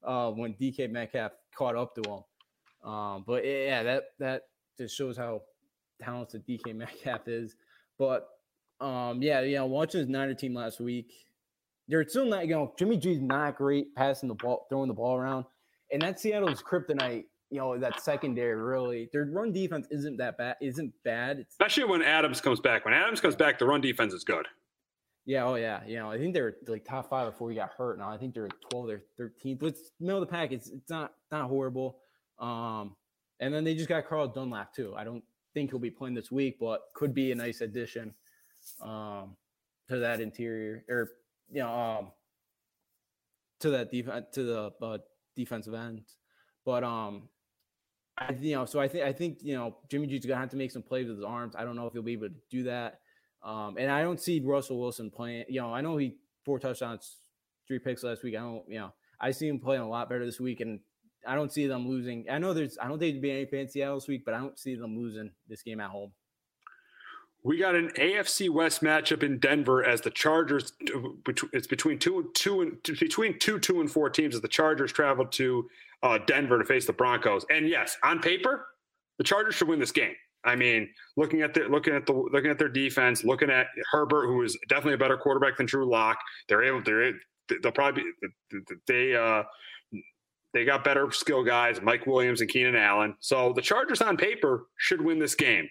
uh, 0.04 0.30
when 0.30 0.54
DK 0.54 0.90
Metcalf 0.90 1.32
caught 1.54 1.76
up 1.76 1.94
to 1.96 2.02
him. 2.08 2.90
Um, 2.90 3.24
but 3.26 3.44
yeah, 3.44 3.82
that 3.82 4.04
that 4.18 4.42
just 4.76 4.96
shows 4.96 5.16
how 5.16 5.42
talented 6.00 6.46
DK 6.46 6.74
Metcalf 6.74 7.26
is. 7.26 7.56
But 7.98 8.28
um, 8.80 9.22
yeah, 9.22 9.40
you 9.40 9.56
know, 9.56 9.66
watching 9.66 10.00
his 10.00 10.08
Niner 10.08 10.34
team 10.34 10.54
last 10.54 10.80
week, 10.80 11.12
they're 11.88 12.06
still 12.08 12.26
not, 12.26 12.46
you 12.46 12.54
know, 12.54 12.74
Jimmy 12.78 12.96
G's 12.96 13.20
not 13.20 13.56
great 13.56 13.94
passing 13.94 14.28
the 14.28 14.34
ball, 14.34 14.66
throwing 14.68 14.88
the 14.88 14.94
ball 14.94 15.16
around. 15.16 15.46
And 15.90 16.02
that 16.02 16.20
Seattle's 16.20 16.62
kryptonite, 16.62 17.24
you 17.50 17.58
know, 17.58 17.78
that 17.78 18.00
secondary 18.02 18.54
really, 18.54 19.08
their 19.12 19.24
run 19.24 19.52
defense 19.52 19.86
isn't 19.90 20.18
that 20.18 20.36
bad, 20.36 20.56
isn't 20.60 20.92
bad. 21.04 21.38
It's, 21.38 21.54
Especially 21.54 21.84
when 21.84 22.02
Adams 22.02 22.40
comes 22.40 22.60
back. 22.60 22.84
When 22.84 22.94
Adams 22.94 23.20
comes 23.20 23.34
back, 23.34 23.58
the 23.58 23.66
run 23.66 23.80
defense 23.80 24.12
is 24.12 24.22
good. 24.22 24.46
Yeah, 25.24 25.44
oh 25.44 25.56
yeah. 25.56 25.80
You 25.86 25.96
know, 25.96 26.10
I 26.10 26.18
think 26.18 26.34
they're 26.34 26.56
like 26.66 26.84
top 26.84 27.10
five 27.10 27.32
before 27.32 27.50
he 27.50 27.56
got 27.56 27.70
hurt. 27.76 27.98
Now 27.98 28.10
I 28.10 28.16
think 28.16 28.34
they're 28.34 28.48
12 28.70 28.88
or 28.88 29.02
13th. 29.20 29.58
But 29.58 29.66
it's 29.66 29.90
middle 30.00 30.22
of 30.22 30.28
the 30.28 30.32
pack. 30.32 30.52
It's 30.52 30.70
it's 30.70 30.88
not 30.88 31.12
not 31.30 31.48
horrible. 31.48 31.98
Um, 32.38 32.96
and 33.40 33.52
then 33.52 33.64
they 33.64 33.74
just 33.74 33.88
got 33.88 34.08
Carlos 34.08 34.34
Dunlap 34.34 34.72
too. 34.72 34.94
I 34.96 35.04
don't 35.04 35.22
think 35.52 35.70
he'll 35.70 35.80
be 35.80 35.90
playing 35.90 36.14
this 36.14 36.30
week, 36.30 36.56
but 36.58 36.80
could 36.94 37.14
be 37.14 37.30
a 37.32 37.34
nice 37.34 37.60
addition 37.60 38.14
um, 38.80 39.36
to 39.88 39.98
that 39.98 40.20
interior 40.20 40.84
or 40.88 41.10
you 41.50 41.62
know 41.62 41.72
um, 41.72 42.08
to 43.60 43.70
that 43.70 43.90
defense 43.90 44.26
to 44.32 44.42
the 44.42 44.72
uh, 44.82 44.98
defensive 45.36 45.74
end. 45.74 46.02
But 46.64 46.84
um, 46.84 47.28
I, 48.18 48.36
you 48.40 48.54
know, 48.54 48.64
so 48.64 48.80
I 48.80 48.88
think 48.88 49.04
I 49.04 49.12
think 49.12 49.38
you 49.42 49.54
know 49.54 49.76
Jimmy 49.90 50.06
G's 50.06 50.26
gonna 50.26 50.40
have 50.40 50.50
to 50.50 50.56
make 50.56 50.70
some 50.70 50.82
plays 50.82 51.08
with 51.08 51.16
his 51.16 51.24
arms. 51.24 51.54
I 51.56 51.64
don't 51.64 51.76
know 51.76 51.86
if 51.86 51.92
he'll 51.92 52.02
be 52.02 52.12
able 52.12 52.28
to 52.28 52.34
do 52.50 52.64
that. 52.64 53.00
Um, 53.42 53.76
and 53.78 53.90
I 53.90 54.02
don't 54.02 54.20
see 54.20 54.40
Russell 54.40 54.80
Wilson 54.80 55.10
playing. 55.10 55.44
You 55.48 55.60
know, 55.60 55.72
I 55.72 55.80
know 55.80 55.96
he 55.96 56.16
four 56.44 56.58
touchdowns, 56.58 57.16
three 57.66 57.78
picks 57.78 58.02
last 58.02 58.22
week. 58.22 58.34
I 58.34 58.40
don't, 58.40 58.64
you 58.68 58.78
know, 58.78 58.92
I 59.20 59.30
see 59.30 59.48
him 59.48 59.60
playing 59.60 59.82
a 59.82 59.88
lot 59.88 60.08
better 60.08 60.24
this 60.24 60.40
week, 60.40 60.60
and 60.60 60.80
I 61.26 61.34
don't 61.34 61.52
see 61.52 61.66
them 61.66 61.88
losing. 61.88 62.26
I 62.30 62.38
know 62.38 62.54
there's, 62.54 62.78
I 62.78 62.88
don't 62.88 62.98
think 62.98 63.14
there'd 63.14 63.22
be 63.22 63.30
any 63.30 63.46
fans 63.46 63.72
Seattle 63.72 63.96
this 63.96 64.08
week, 64.08 64.24
but 64.24 64.34
I 64.34 64.38
don't 64.38 64.58
see 64.58 64.74
them 64.74 64.96
losing 64.96 65.30
this 65.48 65.62
game 65.62 65.80
at 65.80 65.90
home. 65.90 66.12
We 67.44 67.56
got 67.58 67.74
an 67.74 67.90
AFC 67.96 68.50
West 68.50 68.82
matchup 68.82 69.22
in 69.22 69.38
Denver 69.38 69.84
as 69.84 70.00
the 70.00 70.10
Chargers. 70.10 70.72
It's 71.52 71.66
between 71.66 71.98
two, 71.98 72.30
two 72.34 72.62
and 72.62 72.82
between 72.82 73.38
two, 73.38 73.58
two 73.58 73.80
and 73.80 73.90
four 73.90 74.10
teams 74.10 74.34
as 74.34 74.40
the 74.40 74.48
Chargers 74.48 74.92
travel 74.92 75.24
to 75.26 75.68
uh, 76.02 76.18
Denver 76.26 76.58
to 76.58 76.64
face 76.64 76.86
the 76.86 76.92
Broncos. 76.92 77.46
And 77.50 77.68
yes, 77.68 77.96
on 78.02 78.20
paper, 78.20 78.66
the 79.18 79.24
Chargers 79.24 79.54
should 79.54 79.68
win 79.68 79.78
this 79.78 79.92
game. 79.92 80.14
I 80.44 80.56
mean, 80.56 80.88
looking 81.16 81.42
at 81.42 81.54
the 81.54 81.64
looking 81.64 81.94
at 81.94 82.06
the 82.06 82.12
looking 82.12 82.50
at 82.50 82.58
their 82.58 82.68
defense, 82.68 83.24
looking 83.24 83.50
at 83.50 83.66
Herbert, 83.90 84.26
who 84.26 84.42
is 84.42 84.56
definitely 84.68 84.94
a 84.94 84.98
better 84.98 85.16
quarterback 85.16 85.56
than 85.56 85.66
Drew 85.66 85.88
Lock. 85.88 86.18
They're 86.48 86.62
able. 86.62 86.82
They're 86.82 87.12
they'll 87.62 87.72
probably 87.72 88.04
they 88.86 89.14
uh 89.16 89.42
they 90.54 90.64
got 90.64 90.84
better 90.84 91.10
skill 91.10 91.44
guys, 91.44 91.82
Mike 91.82 92.06
Williams 92.06 92.40
and 92.40 92.48
Keenan 92.48 92.76
Allen. 92.76 93.14
So 93.20 93.52
the 93.52 93.62
Chargers 93.62 94.00
on 94.00 94.16
paper 94.16 94.66
should 94.76 95.00
win 95.00 95.18
this 95.18 95.34
game. 95.34 95.68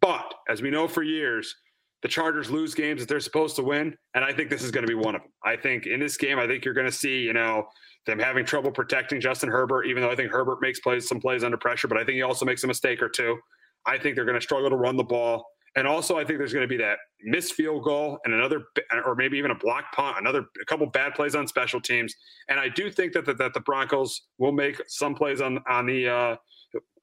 But 0.00 0.34
as 0.48 0.62
we 0.62 0.70
know 0.70 0.88
for 0.88 1.02
years, 1.02 1.54
the 2.02 2.08
Chargers 2.08 2.50
lose 2.50 2.74
games 2.74 3.00
that 3.00 3.08
they're 3.08 3.20
supposed 3.20 3.56
to 3.56 3.62
win, 3.62 3.94
and 4.14 4.24
I 4.24 4.32
think 4.32 4.48
this 4.48 4.62
is 4.62 4.70
going 4.70 4.86
to 4.86 4.88
be 4.88 4.94
one 4.94 5.14
of 5.14 5.20
them. 5.20 5.30
I 5.44 5.56
think 5.56 5.86
in 5.86 6.00
this 6.00 6.16
game, 6.16 6.38
I 6.38 6.46
think 6.46 6.64
you're 6.64 6.74
going 6.74 6.86
to 6.86 6.92
see, 6.92 7.20
you 7.20 7.34
know, 7.34 7.66
them 8.06 8.18
having 8.18 8.46
trouble 8.46 8.70
protecting 8.70 9.20
Justin 9.20 9.50
Herbert, 9.50 9.84
even 9.84 10.02
though 10.02 10.10
I 10.10 10.16
think 10.16 10.32
Herbert 10.32 10.58
makes 10.62 10.80
plays 10.80 11.06
some 11.06 11.20
plays 11.20 11.44
under 11.44 11.58
pressure, 11.58 11.88
but 11.88 11.98
I 11.98 12.04
think 12.04 12.14
he 12.16 12.22
also 12.22 12.46
makes 12.46 12.64
a 12.64 12.66
mistake 12.66 13.02
or 13.02 13.10
two. 13.10 13.38
I 13.86 13.98
think 13.98 14.16
they're 14.16 14.24
going 14.24 14.38
to 14.38 14.42
struggle 14.42 14.70
to 14.70 14.76
run 14.76 14.96
the 14.96 15.04
ball. 15.04 15.44
And 15.76 15.86
also, 15.86 16.18
I 16.18 16.24
think 16.24 16.38
there's 16.38 16.52
going 16.52 16.64
to 16.64 16.68
be 16.68 16.78
that 16.78 16.98
missed 17.22 17.52
field 17.52 17.84
goal 17.84 18.18
and 18.24 18.34
another, 18.34 18.62
or 19.06 19.14
maybe 19.14 19.38
even 19.38 19.52
a 19.52 19.54
block 19.54 19.84
punt, 19.94 20.16
another, 20.18 20.44
a 20.60 20.64
couple 20.66 20.86
bad 20.86 21.14
plays 21.14 21.36
on 21.36 21.46
special 21.46 21.80
teams. 21.80 22.14
And 22.48 22.58
I 22.58 22.68
do 22.68 22.90
think 22.90 23.12
that 23.12 23.24
the, 23.24 23.34
that 23.34 23.54
the 23.54 23.60
Broncos 23.60 24.20
will 24.38 24.52
make 24.52 24.80
some 24.88 25.14
plays 25.14 25.40
on 25.40 25.60
on 25.68 25.86
the 25.86 26.08
uh, 26.08 26.36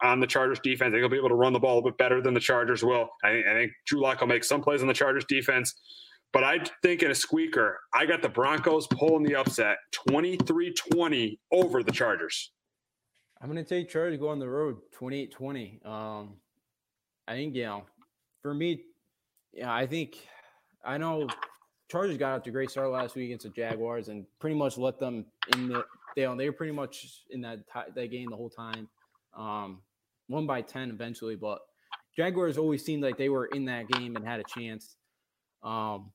on 0.02 0.20
the 0.20 0.28
Chargers 0.28 0.60
defense. 0.60 0.90
I 0.90 0.92
think 0.92 1.02
he'll 1.02 1.10
be 1.10 1.18
able 1.18 1.30
to 1.30 1.36
run 1.36 1.54
the 1.54 1.60
ball 1.60 1.74
a 1.74 1.76
little 1.76 1.90
bit 1.90 1.98
better 1.98 2.22
than 2.22 2.34
the 2.34 2.40
Chargers 2.40 2.84
will. 2.84 3.10
I 3.24 3.32
think, 3.32 3.48
I 3.48 3.54
think 3.54 3.72
Drew 3.86 4.02
Lock 4.02 4.22
will 4.22 4.28
make 4.28 4.44
some 4.44 4.62
plays 4.62 4.82
on 4.82 4.88
the 4.88 4.94
Chargers 4.94 5.26
defense. 5.28 5.74
But 6.34 6.44
I 6.44 6.60
think 6.84 7.04
in 7.04 7.12
a 7.12 7.16
squeaker, 7.16 7.80
I 7.94 8.06
got 8.06 8.22
the 8.22 8.30
Broncos 8.30 8.88
pulling 8.88 9.24
the 9.24 9.36
upset 9.36 9.78
23 10.10 10.74
20 10.74 11.40
over 11.52 11.84
the 11.84 11.92
Chargers. 11.92 12.52
I'm 13.42 13.52
going 13.52 13.64
to 13.64 13.68
take 13.68 13.90
Chargers 13.90 14.20
go 14.20 14.30
on 14.30 14.40
the 14.40 14.50
road 14.50 14.78
28 14.94 15.32
20. 15.32 15.80
Um, 15.86 16.34
I 17.28 17.34
think, 17.34 17.56
you 17.56 17.64
know, 17.64 17.84
for 18.42 18.54
me, 18.54 18.82
yeah, 19.54 19.74
I 19.74 19.86
think 19.88 20.18
I 20.84 20.98
know 20.98 21.28
Chargers 21.90 22.18
got 22.18 22.34
out 22.34 22.44
to 22.44 22.50
a 22.50 22.54
great 22.54 22.70
start 22.70 22.90
last 22.90 23.16
week 23.16 23.26
against 23.26 23.44
the 23.44 23.50
Jaguars 23.50 24.10
and 24.10 24.26
pretty 24.40 24.56
much 24.56 24.78
let 24.78 25.00
them 25.00 25.26
in 25.54 25.70
the 25.70 25.86
they 26.18 26.26
they 26.36 26.50
were 26.50 26.54
pretty 26.54 26.74
much 26.74 27.24
in 27.30 27.42
that 27.42 27.60
that 27.96 28.12
game 28.12 28.30
the 28.30 28.36
whole 28.36 28.50
time. 28.50 28.90
Um, 29.38 29.82
won 30.28 30.46
by 30.46 30.62
10 30.62 30.90
eventually, 30.90 31.36
but 31.36 31.60
Jaguars 32.16 32.58
always 32.58 32.84
seemed 32.84 33.04
like 33.04 33.18
they 33.18 33.30
were 33.30 33.46
in 33.46 33.66
that 33.66 33.88
game 33.88 34.16
and 34.16 34.26
had 34.26 34.40
a 34.40 34.44
chance. 34.44 34.98
Um, 35.64 36.12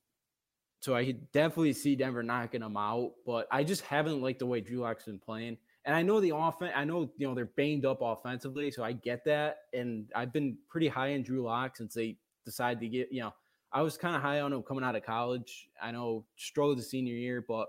so 0.81 0.93
I 0.93 1.05
could 1.05 1.31
definitely 1.31 1.73
see 1.73 1.95
Denver 1.95 2.23
knocking 2.23 2.59
them 2.59 2.75
out, 2.75 3.13
but 3.25 3.47
I 3.49 3.63
just 3.63 3.83
haven't 3.83 4.21
liked 4.21 4.39
the 4.39 4.45
way 4.45 4.59
Drew 4.59 4.79
Lock's 4.79 5.05
been 5.05 5.19
playing. 5.19 5.57
And 5.85 5.95
I 5.95 6.01
know 6.01 6.19
the 6.19 6.35
offense, 6.35 6.73
I 6.75 6.83
know, 6.83 7.09
you 7.17 7.27
know, 7.27 7.33
they're 7.33 7.45
banged 7.45 7.85
up 7.85 7.99
offensively, 8.01 8.69
so 8.69 8.83
I 8.83 8.91
get 8.91 9.23
that. 9.25 9.59
And 9.73 10.09
I've 10.13 10.33
been 10.33 10.57
pretty 10.69 10.89
high 10.89 11.09
in 11.09 11.23
Drew 11.23 11.43
Lock 11.43 11.77
since 11.77 11.93
they 11.93 12.17
decided 12.45 12.81
to 12.81 12.89
get, 12.89 13.11
you 13.11 13.21
know, 13.21 13.33
I 13.71 13.81
was 13.81 13.97
kind 13.97 14.15
of 14.15 14.21
high 14.21 14.41
on 14.41 14.53
him 14.53 14.61
coming 14.61 14.83
out 14.83 14.95
of 14.95 15.03
college. 15.03 15.69
I 15.81 15.91
know 15.91 16.25
struggled 16.35 16.77
the 16.77 16.83
senior 16.83 17.15
year, 17.15 17.43
but 17.45 17.67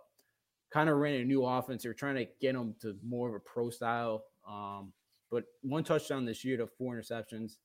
kind 0.72 0.90
of 0.90 0.98
ran 0.98 1.20
a 1.20 1.24
new 1.24 1.44
offense. 1.44 1.84
They're 1.84 1.94
trying 1.94 2.16
to 2.16 2.26
get 2.40 2.54
him 2.54 2.74
to 2.82 2.96
more 3.06 3.28
of 3.28 3.34
a 3.34 3.40
pro 3.40 3.70
style. 3.70 4.24
Um, 4.48 4.92
but 5.34 5.44
one 5.62 5.82
touchdown 5.82 6.24
this 6.24 6.44
year 6.44 6.56
to 6.56 6.66
four 6.66 6.94
interceptions. 6.94 7.56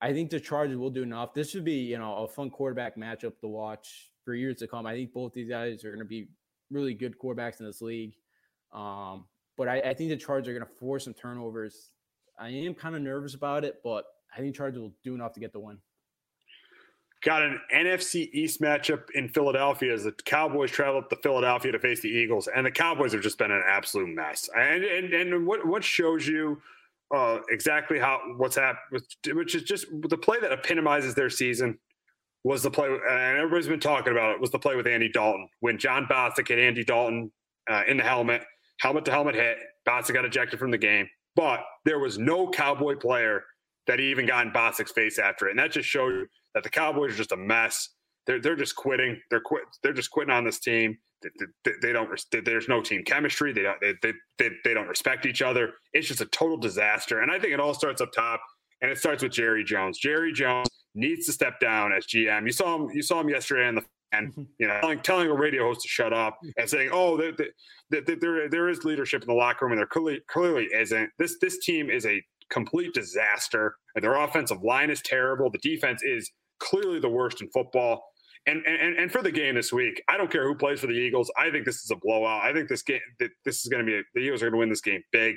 I 0.00 0.12
think 0.12 0.30
the 0.30 0.38
Chargers 0.38 0.76
will 0.76 0.90
do 0.90 1.02
enough. 1.02 1.34
This 1.34 1.50
should 1.50 1.64
be, 1.64 1.78
you 1.78 1.98
know, 1.98 2.14
a 2.18 2.28
fun 2.28 2.48
quarterback 2.48 2.96
matchup 2.96 3.40
to 3.40 3.48
watch 3.48 4.12
for 4.24 4.34
years 4.34 4.56
to 4.58 4.68
come. 4.68 4.86
I 4.86 4.94
think 4.94 5.12
both 5.12 5.32
these 5.32 5.48
guys 5.48 5.84
are 5.84 5.90
going 5.90 5.98
to 5.98 6.04
be 6.04 6.28
really 6.70 6.94
good 6.94 7.18
quarterbacks 7.18 7.58
in 7.58 7.66
this 7.66 7.82
league. 7.82 8.14
Um, 8.72 9.24
but 9.56 9.68
I, 9.68 9.80
I, 9.80 9.94
think 9.94 10.10
the 10.10 10.16
Chargers 10.16 10.48
are 10.48 10.58
going 10.58 10.66
to 10.66 10.78
force 10.78 11.04
some 11.04 11.14
turnovers. 11.14 11.90
I 12.38 12.50
am 12.50 12.74
kind 12.74 12.94
of 12.94 13.02
nervous 13.02 13.34
about 13.34 13.64
it, 13.64 13.80
but 13.82 14.04
I 14.36 14.40
think 14.40 14.54
Chargers 14.54 14.80
will 14.80 14.94
do 15.02 15.14
enough 15.14 15.32
to 15.32 15.40
get 15.40 15.52
the 15.52 15.60
win. 15.60 15.78
Got 17.22 17.42
an 17.42 17.60
NFC 17.74 18.28
East 18.32 18.60
matchup 18.60 19.10
in 19.14 19.28
Philadelphia 19.28 19.92
as 19.92 20.04
the 20.04 20.12
Cowboys 20.12 20.70
travel 20.70 21.00
up 21.00 21.10
to 21.10 21.16
Philadelphia 21.16 21.72
to 21.72 21.78
face 21.78 22.00
the 22.02 22.08
Eagles, 22.08 22.46
and 22.54 22.66
the 22.66 22.70
Cowboys 22.70 23.12
have 23.14 23.22
just 23.22 23.38
been 23.38 23.50
an 23.50 23.62
absolute 23.66 24.14
mess. 24.14 24.50
And 24.54 24.84
and, 24.84 25.14
and 25.14 25.46
what 25.46 25.66
what 25.66 25.82
shows 25.82 26.28
you 26.28 26.60
uh, 27.14 27.38
exactly 27.50 27.98
how 27.98 28.20
what's 28.36 28.56
happened, 28.56 29.02
which 29.32 29.54
is 29.54 29.62
just 29.62 29.86
the 30.08 30.18
play 30.18 30.40
that 30.40 30.52
epitomizes 30.52 31.14
their 31.14 31.30
season 31.30 31.78
was 32.44 32.62
the 32.62 32.70
play, 32.70 32.88
and 32.88 33.38
everybody's 33.38 33.68
been 33.68 33.80
talking 33.80 34.12
about 34.12 34.32
it. 34.34 34.40
Was 34.40 34.50
the 34.50 34.58
play 34.58 34.76
with 34.76 34.86
Andy 34.86 35.08
Dalton 35.08 35.48
when 35.60 35.78
Jon 35.78 36.06
Bostic 36.06 36.48
hit 36.48 36.58
Andy 36.58 36.84
Dalton 36.84 37.30
uh, 37.70 37.82
in 37.88 37.96
the 37.96 38.02
helmet, 38.02 38.42
helmet 38.80 39.04
to 39.06 39.10
helmet 39.10 39.34
hit. 39.34 39.58
Bostic 39.86 40.14
got 40.14 40.24
ejected 40.24 40.58
from 40.58 40.70
the 40.70 40.78
game, 40.78 41.08
but 41.34 41.60
there 41.84 41.98
was 41.98 42.18
no 42.18 42.48
Cowboy 42.48 42.96
player 42.96 43.42
that 43.86 44.00
even 44.00 44.26
got 44.26 44.46
in 44.46 44.52
Bostic's 44.52 44.92
face 44.92 45.18
after 45.18 45.46
it, 45.48 45.50
and 45.50 45.58
that 45.58 45.72
just 45.72 45.88
showed 45.88 46.26
that 46.54 46.62
the 46.62 46.70
Cowboys 46.70 47.14
are 47.14 47.16
just 47.16 47.32
a 47.32 47.36
mess. 47.36 47.90
They're 48.26 48.40
they're 48.40 48.56
just 48.56 48.76
quitting. 48.76 49.20
They're 49.30 49.40
quit. 49.40 49.64
They're 49.82 49.92
just 49.92 50.10
quitting 50.10 50.32
on 50.32 50.44
this 50.44 50.58
team. 50.60 50.98
They, 51.38 51.46
they, 51.64 51.72
they 51.82 51.92
don't. 51.92 52.08
There's 52.44 52.68
no 52.68 52.80
team 52.80 53.02
chemistry. 53.04 53.52
They 53.52 53.62
don't. 53.62 53.80
They, 53.80 53.94
they, 54.02 54.12
they, 54.38 54.50
they 54.64 54.74
don't 54.74 54.88
respect 54.88 55.26
each 55.26 55.42
other. 55.42 55.74
It's 55.92 56.08
just 56.08 56.20
a 56.20 56.26
total 56.26 56.56
disaster. 56.56 57.20
And 57.20 57.30
I 57.30 57.38
think 57.38 57.52
it 57.52 57.60
all 57.60 57.74
starts 57.74 58.00
up 58.00 58.12
top, 58.12 58.40
and 58.80 58.90
it 58.90 58.98
starts 58.98 59.22
with 59.22 59.32
Jerry 59.32 59.64
Jones. 59.64 59.98
Jerry 59.98 60.32
Jones 60.32 60.68
needs 60.94 61.26
to 61.26 61.32
step 61.32 61.60
down 61.60 61.92
as 61.92 62.06
GM. 62.06 62.46
You 62.46 62.52
saw 62.52 62.76
him. 62.76 62.90
You 62.92 63.02
saw 63.02 63.20
him 63.20 63.28
yesterday 63.28 63.68
in 63.68 63.74
the 63.76 63.82
and 64.12 64.30
mm-hmm. 64.30 64.42
you 64.58 64.68
know 64.68 64.80
telling, 64.80 65.00
telling 65.00 65.28
a 65.28 65.34
radio 65.34 65.64
host 65.64 65.82
to 65.82 65.88
shut 65.88 66.12
up 66.12 66.38
and 66.56 66.68
saying, 66.68 66.90
"Oh, 66.92 67.16
there, 67.16 67.32
there, 67.90 68.02
there, 68.02 68.48
there 68.48 68.68
is 68.68 68.84
leadership 68.84 69.22
in 69.22 69.28
the 69.28 69.34
locker 69.34 69.64
room," 69.64 69.72
and 69.72 69.78
there 69.78 69.86
clearly, 69.86 70.20
clearly 70.28 70.68
isn't. 70.72 71.10
This 71.18 71.36
this 71.40 71.58
team 71.64 71.90
is 71.90 72.06
a 72.06 72.22
complete 72.50 72.94
disaster. 72.94 73.76
And 73.94 74.04
their 74.04 74.14
offensive 74.14 74.62
line 74.62 74.90
is 74.90 75.02
terrible. 75.02 75.50
The 75.50 75.58
defense 75.58 76.02
is 76.02 76.30
clearly 76.60 77.00
the 77.00 77.08
worst 77.08 77.40
in 77.40 77.48
football. 77.50 78.04
And, 78.48 78.64
and 78.64 78.96
and 78.96 79.10
for 79.10 79.22
the 79.22 79.32
game 79.32 79.56
this 79.56 79.72
week, 79.72 80.00
I 80.08 80.16
don't 80.16 80.30
care 80.30 80.46
who 80.46 80.54
plays 80.54 80.78
for 80.78 80.86
the 80.86 80.92
Eagles. 80.92 81.30
I 81.36 81.50
think 81.50 81.64
this 81.64 81.82
is 81.82 81.90
a 81.90 81.96
blowout. 81.96 82.44
I 82.44 82.52
think 82.52 82.68
this 82.68 82.82
game, 82.82 83.00
this 83.18 83.64
is 83.64 83.66
going 83.68 83.84
to 83.84 83.86
be 83.86 83.98
a, 83.98 84.02
the 84.14 84.20
Eagles 84.20 84.40
are 84.40 84.46
going 84.46 84.52
to 84.52 84.58
win 84.58 84.68
this 84.68 84.80
game 84.80 85.02
big. 85.10 85.34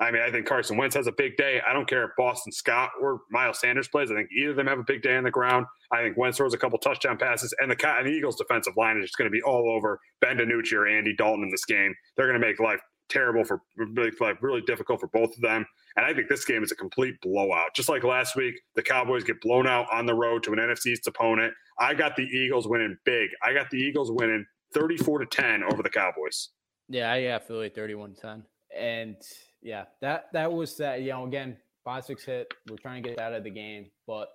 I 0.00 0.10
mean, 0.10 0.22
I 0.22 0.30
think 0.30 0.46
Carson 0.46 0.78
Wentz 0.78 0.96
has 0.96 1.06
a 1.06 1.12
big 1.12 1.36
day. 1.36 1.60
I 1.68 1.74
don't 1.74 1.86
care 1.86 2.04
if 2.04 2.10
Boston 2.16 2.50
Scott 2.52 2.90
or 3.00 3.20
Miles 3.30 3.60
Sanders 3.60 3.88
plays. 3.88 4.10
I 4.10 4.14
think 4.14 4.30
either 4.32 4.52
of 4.52 4.56
them 4.56 4.66
have 4.68 4.78
a 4.78 4.84
big 4.86 5.02
day 5.02 5.16
on 5.16 5.24
the 5.24 5.30
ground. 5.30 5.66
I 5.92 6.02
think 6.02 6.16
Wentz 6.16 6.38
throws 6.38 6.54
a 6.54 6.58
couple 6.58 6.78
touchdown 6.78 7.18
passes, 7.18 7.54
and 7.60 7.70
the, 7.70 7.76
and 7.86 8.06
the 8.06 8.10
Eagles' 8.10 8.36
defensive 8.36 8.72
line 8.78 8.96
is 8.96 9.04
just 9.04 9.18
going 9.18 9.30
to 9.30 9.32
be 9.32 9.42
all 9.42 9.70
over 9.70 10.00
Ben 10.22 10.38
DiNucci 10.38 10.72
or 10.72 10.86
Andy 10.86 11.14
Dalton 11.14 11.44
in 11.44 11.50
this 11.50 11.66
game. 11.66 11.94
They're 12.16 12.26
going 12.26 12.40
to 12.40 12.46
make 12.46 12.58
life 12.58 12.80
terrible 13.08 13.44
for 13.44 13.62
really, 13.76 14.10
like 14.20 14.42
really 14.42 14.60
difficult 14.62 15.00
for 15.00 15.08
both 15.08 15.34
of 15.34 15.40
them. 15.40 15.66
And 15.96 16.04
I 16.04 16.12
think 16.12 16.28
this 16.28 16.44
game 16.44 16.62
is 16.62 16.72
a 16.72 16.76
complete 16.76 17.20
blowout. 17.22 17.74
Just 17.74 17.88
like 17.88 18.04
last 18.04 18.36
week, 18.36 18.60
the 18.74 18.82
Cowboys 18.82 19.24
get 19.24 19.40
blown 19.40 19.66
out 19.66 19.86
on 19.92 20.06
the 20.06 20.14
road 20.14 20.42
to 20.44 20.52
an 20.52 20.58
NFC 20.58 20.88
East 20.88 21.06
opponent. 21.06 21.54
I 21.78 21.94
got 21.94 22.16
the 22.16 22.24
Eagles 22.24 22.68
winning 22.68 22.96
big. 23.04 23.30
I 23.42 23.52
got 23.52 23.70
the 23.70 23.78
Eagles 23.78 24.10
winning 24.10 24.44
34 24.74 25.20
to 25.20 25.26
10 25.26 25.62
over 25.64 25.82
the 25.82 25.90
Cowboys. 25.90 26.50
Yeah, 26.88 27.12
I 27.12 27.38
Philly 27.38 27.68
31 27.68 28.14
10. 28.20 28.42
And 28.76 29.16
yeah, 29.62 29.84
that 30.00 30.26
that 30.32 30.52
was 30.52 30.76
that. 30.76 31.00
You 31.00 31.10
know, 31.10 31.26
again, 31.26 31.56
five 31.84 32.04
six 32.04 32.24
hit. 32.24 32.52
We're 32.68 32.76
trying 32.76 33.02
to 33.02 33.08
get 33.08 33.18
out 33.18 33.32
of 33.32 33.42
the 33.42 33.50
game, 33.50 33.90
but 34.06 34.28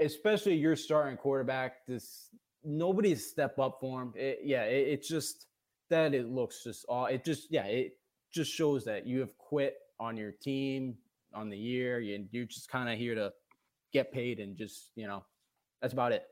especially 0.00 0.54
your 0.54 0.76
starting 0.76 1.16
quarterback, 1.16 1.86
this 1.86 2.30
nobody's 2.64 3.30
step 3.30 3.58
up 3.58 3.78
for 3.80 4.02
him. 4.02 4.12
It, 4.16 4.40
yeah, 4.42 4.64
it, 4.64 4.88
it's 4.88 5.08
just 5.08 5.46
that 5.90 6.14
it 6.14 6.28
looks 6.28 6.64
just 6.64 6.84
all. 6.88 7.06
It 7.06 7.24
just 7.24 7.48
yeah, 7.50 7.64
it 7.64 7.98
just 8.32 8.52
shows 8.52 8.84
that 8.84 9.06
you 9.06 9.20
have 9.20 9.36
quit 9.38 9.76
on 9.98 10.16
your 10.16 10.32
team 10.32 10.96
on 11.34 11.50
the 11.50 11.58
year. 11.58 12.00
You, 12.00 12.26
you're 12.30 12.46
just 12.46 12.70
kind 12.70 12.88
of 12.88 12.98
here 12.98 13.14
to 13.14 13.32
get 13.92 14.12
paid 14.12 14.40
and 14.40 14.56
just 14.56 14.90
you 14.96 15.06
know 15.06 15.24
that's 15.80 15.92
about 15.92 16.12
it. 16.12 16.24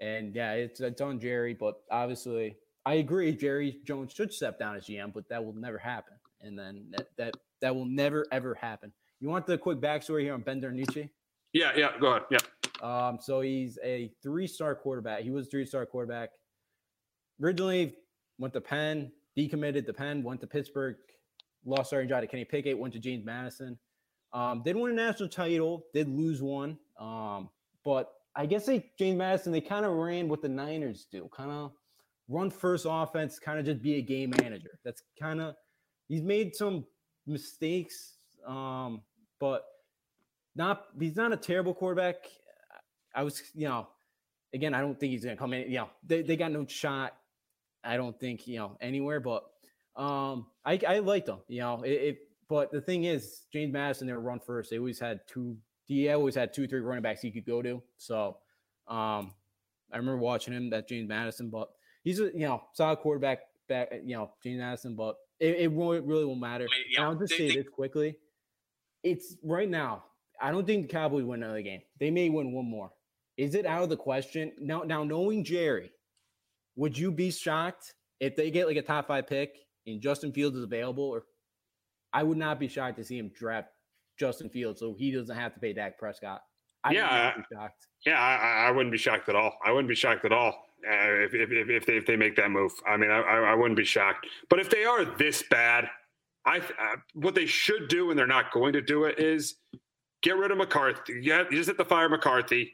And 0.00 0.34
yeah, 0.34 0.52
it's 0.52 0.80
it's 0.80 1.00
on 1.00 1.20
Jerry, 1.20 1.54
but 1.54 1.80
obviously 1.90 2.56
I 2.84 2.94
agree. 2.94 3.34
Jerry 3.34 3.78
Jones 3.84 4.12
should 4.12 4.32
step 4.32 4.58
down 4.58 4.76
as 4.76 4.86
GM, 4.86 5.12
but 5.12 5.28
that 5.28 5.44
will 5.44 5.54
never 5.54 5.78
happen. 5.78 6.14
And 6.40 6.58
then 6.58 6.86
that 6.92 7.08
that, 7.16 7.34
that 7.60 7.74
will 7.74 7.86
never 7.86 8.26
ever 8.32 8.54
happen. 8.54 8.92
You 9.20 9.28
want 9.28 9.46
the 9.46 9.58
quick 9.58 9.80
backstory 9.80 10.22
here 10.22 10.34
on 10.34 10.42
Ben 10.42 10.60
DiNucci? 10.60 11.08
Yeah, 11.52 11.72
yeah, 11.76 11.90
go 12.00 12.08
ahead. 12.08 12.22
Yeah. 12.30 12.38
Um, 12.80 13.18
so 13.20 13.40
he's 13.40 13.78
a 13.82 14.12
three-star 14.22 14.76
quarterback. 14.76 15.22
He 15.22 15.30
was 15.30 15.48
three-star 15.48 15.86
quarterback. 15.86 16.30
Originally 17.42 17.94
went 18.38 18.54
to 18.54 18.60
Penn, 18.60 19.12
decommitted 19.36 19.86
to 19.86 19.92
Penn, 19.92 20.22
went 20.22 20.40
to 20.40 20.46
Pittsburgh, 20.46 20.96
lost 21.64 21.88
starting 21.88 22.08
job 22.08 22.22
to 22.22 22.26
Kenny 22.26 22.44
Pickett, 22.44 22.78
went 22.78 22.94
to 22.94 23.00
James 23.00 23.24
Madison. 23.24 23.78
Um, 24.32 24.62
did 24.64 24.76
win 24.76 24.92
a 24.92 24.94
national 24.94 25.28
title, 25.28 25.86
did 25.94 26.08
lose 26.08 26.42
one. 26.42 26.78
Um, 27.00 27.48
but 27.84 28.12
I 28.36 28.46
guess 28.46 28.66
they 28.66 28.90
James 28.98 29.18
Madison, 29.18 29.52
they 29.52 29.60
kind 29.60 29.84
of 29.84 29.92
ran 29.92 30.28
what 30.28 30.42
the 30.42 30.48
Niners 30.48 31.06
do, 31.10 31.28
kind 31.34 31.50
of 31.50 31.72
run 32.28 32.50
first 32.50 32.86
offense, 32.88 33.38
kind 33.38 33.58
of 33.58 33.64
just 33.64 33.82
be 33.82 33.94
a 33.96 34.02
game 34.02 34.32
manager. 34.40 34.78
That's 34.84 35.02
kind 35.18 35.40
of 35.40 35.54
he's 36.08 36.22
made 36.22 36.54
some 36.54 36.84
mistakes, 37.26 38.16
um, 38.46 39.02
but 39.40 39.64
not 40.54 40.84
he's 40.98 41.16
not 41.16 41.32
a 41.32 41.36
terrible 41.36 41.74
quarterback. 41.74 42.16
I 43.14 43.22
was, 43.22 43.42
you 43.54 43.66
know, 43.66 43.88
again, 44.54 44.74
I 44.74 44.80
don't 44.80 44.98
think 44.98 45.12
he's 45.12 45.24
gonna 45.24 45.36
come 45.36 45.54
in. 45.54 45.70
You 45.70 45.78
know, 45.78 45.90
they, 46.06 46.22
they 46.22 46.36
got 46.36 46.52
no 46.52 46.66
shot. 46.66 47.14
I 47.84 47.96
don't 47.96 48.18
think 48.18 48.46
you 48.46 48.56
know 48.56 48.76
anywhere, 48.80 49.20
but 49.20 49.44
um, 49.96 50.46
I 50.64 50.80
I 50.86 50.98
liked 51.00 51.26
them. 51.26 51.40
You 51.48 51.60
know, 51.60 51.82
it, 51.82 51.90
it, 51.90 52.18
But 52.48 52.72
the 52.72 52.80
thing 52.80 53.04
is, 53.04 53.42
James 53.52 53.72
Madison, 53.72 54.06
they 54.06 54.12
were 54.12 54.20
run 54.20 54.40
first. 54.40 54.70
They 54.70 54.78
always 54.78 55.00
had 55.00 55.20
two. 55.26 55.56
He 55.84 56.10
always 56.10 56.34
had 56.34 56.52
two, 56.52 56.66
three 56.66 56.80
running 56.80 57.02
backs 57.02 57.22
he 57.22 57.30
could 57.30 57.46
go 57.46 57.62
to. 57.62 57.82
So, 57.96 58.36
um, 58.86 59.32
I 59.90 59.96
remember 59.96 60.18
watching 60.18 60.52
him 60.52 60.70
that 60.70 60.88
James 60.88 61.08
Madison, 61.08 61.50
but 61.50 61.68
he's 62.04 62.20
a 62.20 62.24
you 62.34 62.46
know 62.46 62.62
solid 62.74 62.98
quarterback. 62.98 63.40
Back, 63.68 63.92
you 64.02 64.16
know, 64.16 64.30
James 64.42 64.60
Madison, 64.60 64.96
but 64.96 65.16
it, 65.38 65.56
it 65.56 65.70
really, 65.70 66.00
really 66.00 66.24
won't 66.24 66.40
matter. 66.40 66.64
I 66.64 66.74
mean, 66.74 66.84
yeah, 66.90 67.04
I'll 67.04 67.14
just 67.14 67.32
they, 67.32 67.36
say 67.36 67.48
they, 67.48 67.56
this 67.56 67.68
quickly. 67.68 68.16
It's 69.02 69.36
right 69.42 69.68
now. 69.68 70.04
I 70.40 70.50
don't 70.50 70.66
think 70.66 70.86
the 70.86 70.92
Cowboys 70.92 71.24
win 71.24 71.42
another 71.42 71.60
game. 71.60 71.82
They 72.00 72.10
may 72.10 72.30
win 72.30 72.52
one 72.52 72.64
more. 72.64 72.90
Is 73.36 73.54
it 73.54 73.66
out 73.66 73.82
of 73.82 73.90
the 73.90 73.96
question 73.98 74.52
now? 74.58 74.84
Now 74.84 75.04
knowing 75.04 75.44
Jerry, 75.44 75.92
would 76.78 76.96
you 76.96 77.10
be 77.10 77.30
shocked 77.30 77.92
if 78.20 78.36
they 78.36 78.50
get 78.50 78.68
like 78.68 78.76
a 78.76 78.82
top 78.82 79.08
five 79.08 79.26
pick 79.26 79.56
and 79.86 80.00
Justin 80.00 80.32
Fields 80.32 80.56
is 80.56 80.62
available? 80.62 81.04
Or 81.04 81.24
I 82.12 82.22
would 82.22 82.38
not 82.38 82.60
be 82.60 82.68
shocked 82.68 82.96
to 82.98 83.04
see 83.04 83.18
him 83.18 83.30
draft 83.36 83.68
Justin 84.18 84.48
Fields 84.48 84.78
so 84.80 84.94
he 84.96 85.10
doesn't 85.10 85.36
have 85.36 85.52
to 85.54 85.60
pay 85.60 85.72
Dak 85.72 85.98
Prescott. 85.98 86.40
I 86.84 86.92
yeah, 86.92 87.32
yeah, 88.06 88.20
I, 88.20 88.68
I, 88.68 88.70
wouldn't 88.70 88.92
be 88.92 88.98
shocked 88.98 89.28
at 89.28 89.34
all. 89.34 89.52
I 89.66 89.72
wouldn't 89.72 89.88
be 89.88 89.96
shocked 89.96 90.24
at 90.24 90.32
all 90.32 90.50
uh, 90.88 91.24
if, 91.24 91.34
if, 91.34 91.50
if, 91.50 91.86
they, 91.86 91.96
if 91.96 92.06
they 92.06 92.14
make 92.14 92.36
that 92.36 92.52
move. 92.52 92.70
I 92.86 92.96
mean, 92.96 93.10
I, 93.10 93.20
I 93.20 93.54
wouldn't 93.56 93.76
be 93.76 93.84
shocked. 93.84 94.28
But 94.48 94.60
if 94.60 94.70
they 94.70 94.84
are 94.84 95.04
this 95.04 95.42
bad, 95.50 95.90
I 96.46 96.58
uh, 96.58 96.96
what 97.14 97.34
they 97.34 97.46
should 97.46 97.88
do, 97.88 98.10
and 98.10 98.18
they're 98.18 98.28
not 98.28 98.52
going 98.52 98.72
to 98.74 98.80
do 98.80 99.04
it, 99.04 99.18
is 99.18 99.56
get 100.22 100.36
rid 100.36 100.52
of 100.52 100.58
McCarthy. 100.58 101.20
Yeah, 101.20 101.42
you 101.50 101.56
just 101.56 101.68
hit 101.68 101.78
the 101.78 101.84
fire 101.84 102.08
McCarthy, 102.08 102.72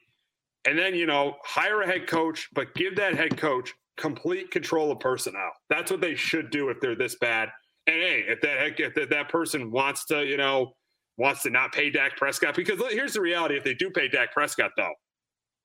and 0.67 0.79
then 0.79 0.95
you 0.95 1.07
know 1.07 1.37
hire 1.43 1.81
a 1.81 1.87
head 1.87 2.07
coach, 2.07 2.51
but 2.53 2.75
give 2.75 2.97
that 2.97 3.15
head 3.15 3.39
coach 3.39 3.75
complete 3.97 4.51
control 4.51 4.91
of 4.91 5.01
personnel. 5.01 5.51
That's 5.71 5.91
what 5.91 6.01
they 6.01 6.15
should 6.15 6.51
do 6.51 6.69
if 6.69 6.81
they're 6.81 6.97
this 6.97 7.17
bad. 7.17 7.49
And 7.87 7.97
hey, 7.97 8.25
if 8.29 8.41
that 8.41 8.81
if 8.81 9.11
that, 9.11 9.29
person 9.29 9.71
wants 9.71 10.07
to, 10.07 10.25
you 10.25 10.37
know, 10.37 10.73
wants 11.19 11.43
to 11.43 11.51
not 11.51 11.73
pay 11.73 11.91
Dak 11.91 12.17
Prescott, 12.17 12.55
because 12.55 12.81
here's 12.91 13.13
the 13.13 13.21
reality: 13.21 13.57
if 13.57 13.65
they 13.65 13.75
do 13.75 13.91
pay 13.91 14.09
Dak 14.09 14.33
Prescott, 14.33 14.71
though, 14.77 14.93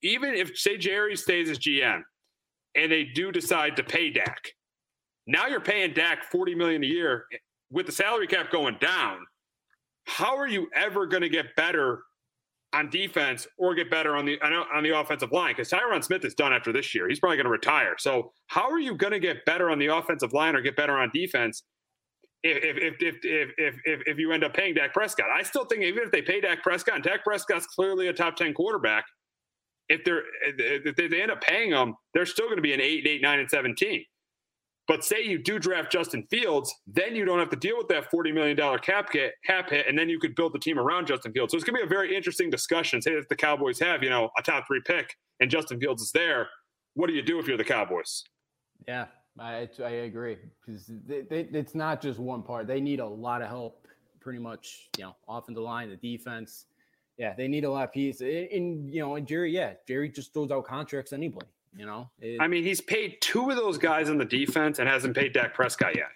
even 0.01 0.33
if 0.33 0.57
say 0.57 0.77
Jerry 0.77 1.15
stays 1.15 1.49
as 1.49 1.59
GM 1.59 2.01
and 2.75 2.91
they 2.91 3.05
do 3.05 3.31
decide 3.31 3.75
to 3.77 3.83
pay 3.83 4.09
Dak, 4.09 4.49
now 5.27 5.47
you're 5.47 5.61
paying 5.61 5.93
Dak 5.93 6.25
forty 6.29 6.55
million 6.55 6.83
a 6.83 6.87
year 6.87 7.25
with 7.71 7.85
the 7.85 7.91
salary 7.91 8.27
cap 8.27 8.51
going 8.51 8.77
down. 8.79 9.19
How 10.05 10.35
are 10.37 10.47
you 10.47 10.67
ever 10.75 11.05
going 11.05 11.21
to 11.21 11.29
get 11.29 11.55
better 11.55 12.03
on 12.73 12.89
defense 12.89 13.47
or 13.57 13.73
get 13.73 13.89
better 13.89 14.15
on 14.15 14.25
the 14.25 14.39
on 14.41 14.83
the 14.83 14.97
offensive 14.97 15.31
line 15.31 15.53
because 15.55 15.69
Tyron 15.69 16.03
Smith 16.03 16.23
is 16.23 16.35
done 16.35 16.53
after 16.53 16.71
this 16.71 16.93
year. 16.93 17.07
He's 17.09 17.19
probably 17.19 17.37
going 17.37 17.45
to 17.45 17.51
retire. 17.51 17.95
So 17.97 18.31
how 18.47 18.69
are 18.69 18.79
you 18.79 18.95
going 18.95 19.13
to 19.13 19.19
get 19.19 19.43
better 19.45 19.69
on 19.69 19.79
the 19.79 19.87
offensive 19.87 20.33
line 20.33 20.55
or 20.55 20.61
get 20.61 20.75
better 20.75 20.97
on 20.97 21.09
defense 21.11 21.63
if 22.43 22.63
if 22.63 22.95
if 22.99 23.15
if 23.23 23.49
if 23.57 23.75
if, 23.85 24.01
if 24.05 24.17
you 24.19 24.31
end 24.31 24.43
up 24.43 24.53
paying 24.53 24.75
Dak 24.75 24.93
Prescott? 24.93 25.27
I 25.35 25.43
still 25.43 25.65
think 25.65 25.83
even 25.83 26.03
if 26.03 26.11
they 26.11 26.21
pay 26.21 26.41
Dak 26.41 26.61
Prescott, 26.61 26.95
and 26.95 27.03
Dak 27.03 27.23
Prescott's 27.23 27.65
clearly 27.65 28.07
a 28.07 28.13
top 28.13 28.35
ten 28.35 28.53
quarterback, 28.53 29.05
if 29.87 30.03
they're 30.03 30.23
if 30.43 30.95
they 30.95 31.21
end 31.21 31.31
up 31.31 31.41
paying 31.41 31.71
them, 31.71 31.95
they're 32.13 32.27
still 32.27 32.45
going 32.45 32.57
to 32.57 32.61
be 32.63 32.73
an 32.73 32.81
eight, 32.81 33.07
eight, 33.07 33.21
nine, 33.21 33.39
and 33.39 33.49
seventeen. 33.49 34.05
But 34.89 35.05
say 35.05 35.23
you 35.23 35.37
do 35.37 35.59
draft 35.59 35.91
Justin 35.91 36.25
Fields, 36.31 36.73
then 36.87 37.15
you 37.15 37.23
don't 37.23 37.37
have 37.37 37.51
to 37.51 37.55
deal 37.55 37.77
with 37.77 37.87
that 37.89 38.11
$40 38.11 38.33
million 38.33 38.57
cap 38.79 39.13
hit, 39.13 39.35
cap 39.45 39.69
hit, 39.69 39.85
and 39.87 39.95
then 39.95 40.09
you 40.09 40.17
could 40.17 40.33
build 40.33 40.51
the 40.51 40.57
team 40.57 40.79
around 40.79 41.05
Justin 41.05 41.31
Fields. 41.31 41.51
So 41.51 41.57
it's 41.57 41.63
going 41.63 41.79
to 41.79 41.85
be 41.85 41.85
a 41.85 41.87
very 41.87 42.15
interesting 42.15 42.49
discussion. 42.49 42.99
Say 42.99 43.13
that 43.13 43.29
the 43.29 43.35
Cowboys 43.35 43.77
have, 43.81 44.01
you 44.01 44.09
know, 44.09 44.31
a 44.35 44.41
top 44.41 44.65
three 44.65 44.81
pick 44.83 45.15
and 45.39 45.51
Justin 45.51 45.79
Fields 45.79 46.01
is 46.01 46.11
there. 46.11 46.49
What 46.95 47.05
do 47.05 47.13
you 47.13 47.21
do 47.21 47.37
if 47.37 47.47
you're 47.47 47.55
the 47.55 47.63
Cowboys? 47.63 48.23
Yeah, 48.87 49.05
I, 49.37 49.69
I 49.79 49.89
agree 49.89 50.39
because 50.65 50.89
it's 51.07 51.75
not 51.75 52.01
just 52.01 52.17
one 52.17 52.41
part. 52.41 52.65
They 52.65 52.81
need 52.81 52.99
a 52.99 53.07
lot 53.07 53.43
of 53.43 53.47
help, 53.47 53.87
pretty 54.19 54.39
much, 54.39 54.89
you 54.97 55.03
know, 55.03 55.15
off 55.27 55.49
in 55.49 55.53
the 55.53 55.61
line, 55.61 55.91
the 55.91 55.97
defense. 55.97 56.65
Yeah, 57.19 57.35
they 57.37 57.47
need 57.47 57.63
a 57.63 57.69
lot 57.69 57.83
of 57.83 57.93
pieces. 57.93 58.21
And, 58.21 58.91
you 58.91 59.01
know, 59.01 59.17
and 59.17 59.27
Jerry, 59.27 59.53
yeah, 59.53 59.73
Jerry 59.87 60.09
just 60.09 60.33
throws 60.33 60.49
out 60.49 60.65
contracts 60.65 61.13
anybody. 61.13 61.45
You 61.75 61.85
know, 61.85 62.09
it, 62.19 62.41
I 62.41 62.47
mean, 62.47 62.63
he's 62.63 62.81
paid 62.81 63.17
two 63.21 63.49
of 63.49 63.55
those 63.55 63.77
guys 63.77 64.09
on 64.09 64.17
the 64.17 64.25
defense 64.25 64.79
and 64.79 64.89
hasn't 64.89 65.15
paid 65.15 65.33
Dak 65.33 65.53
Prescott 65.53 65.95
yet. 65.95 66.07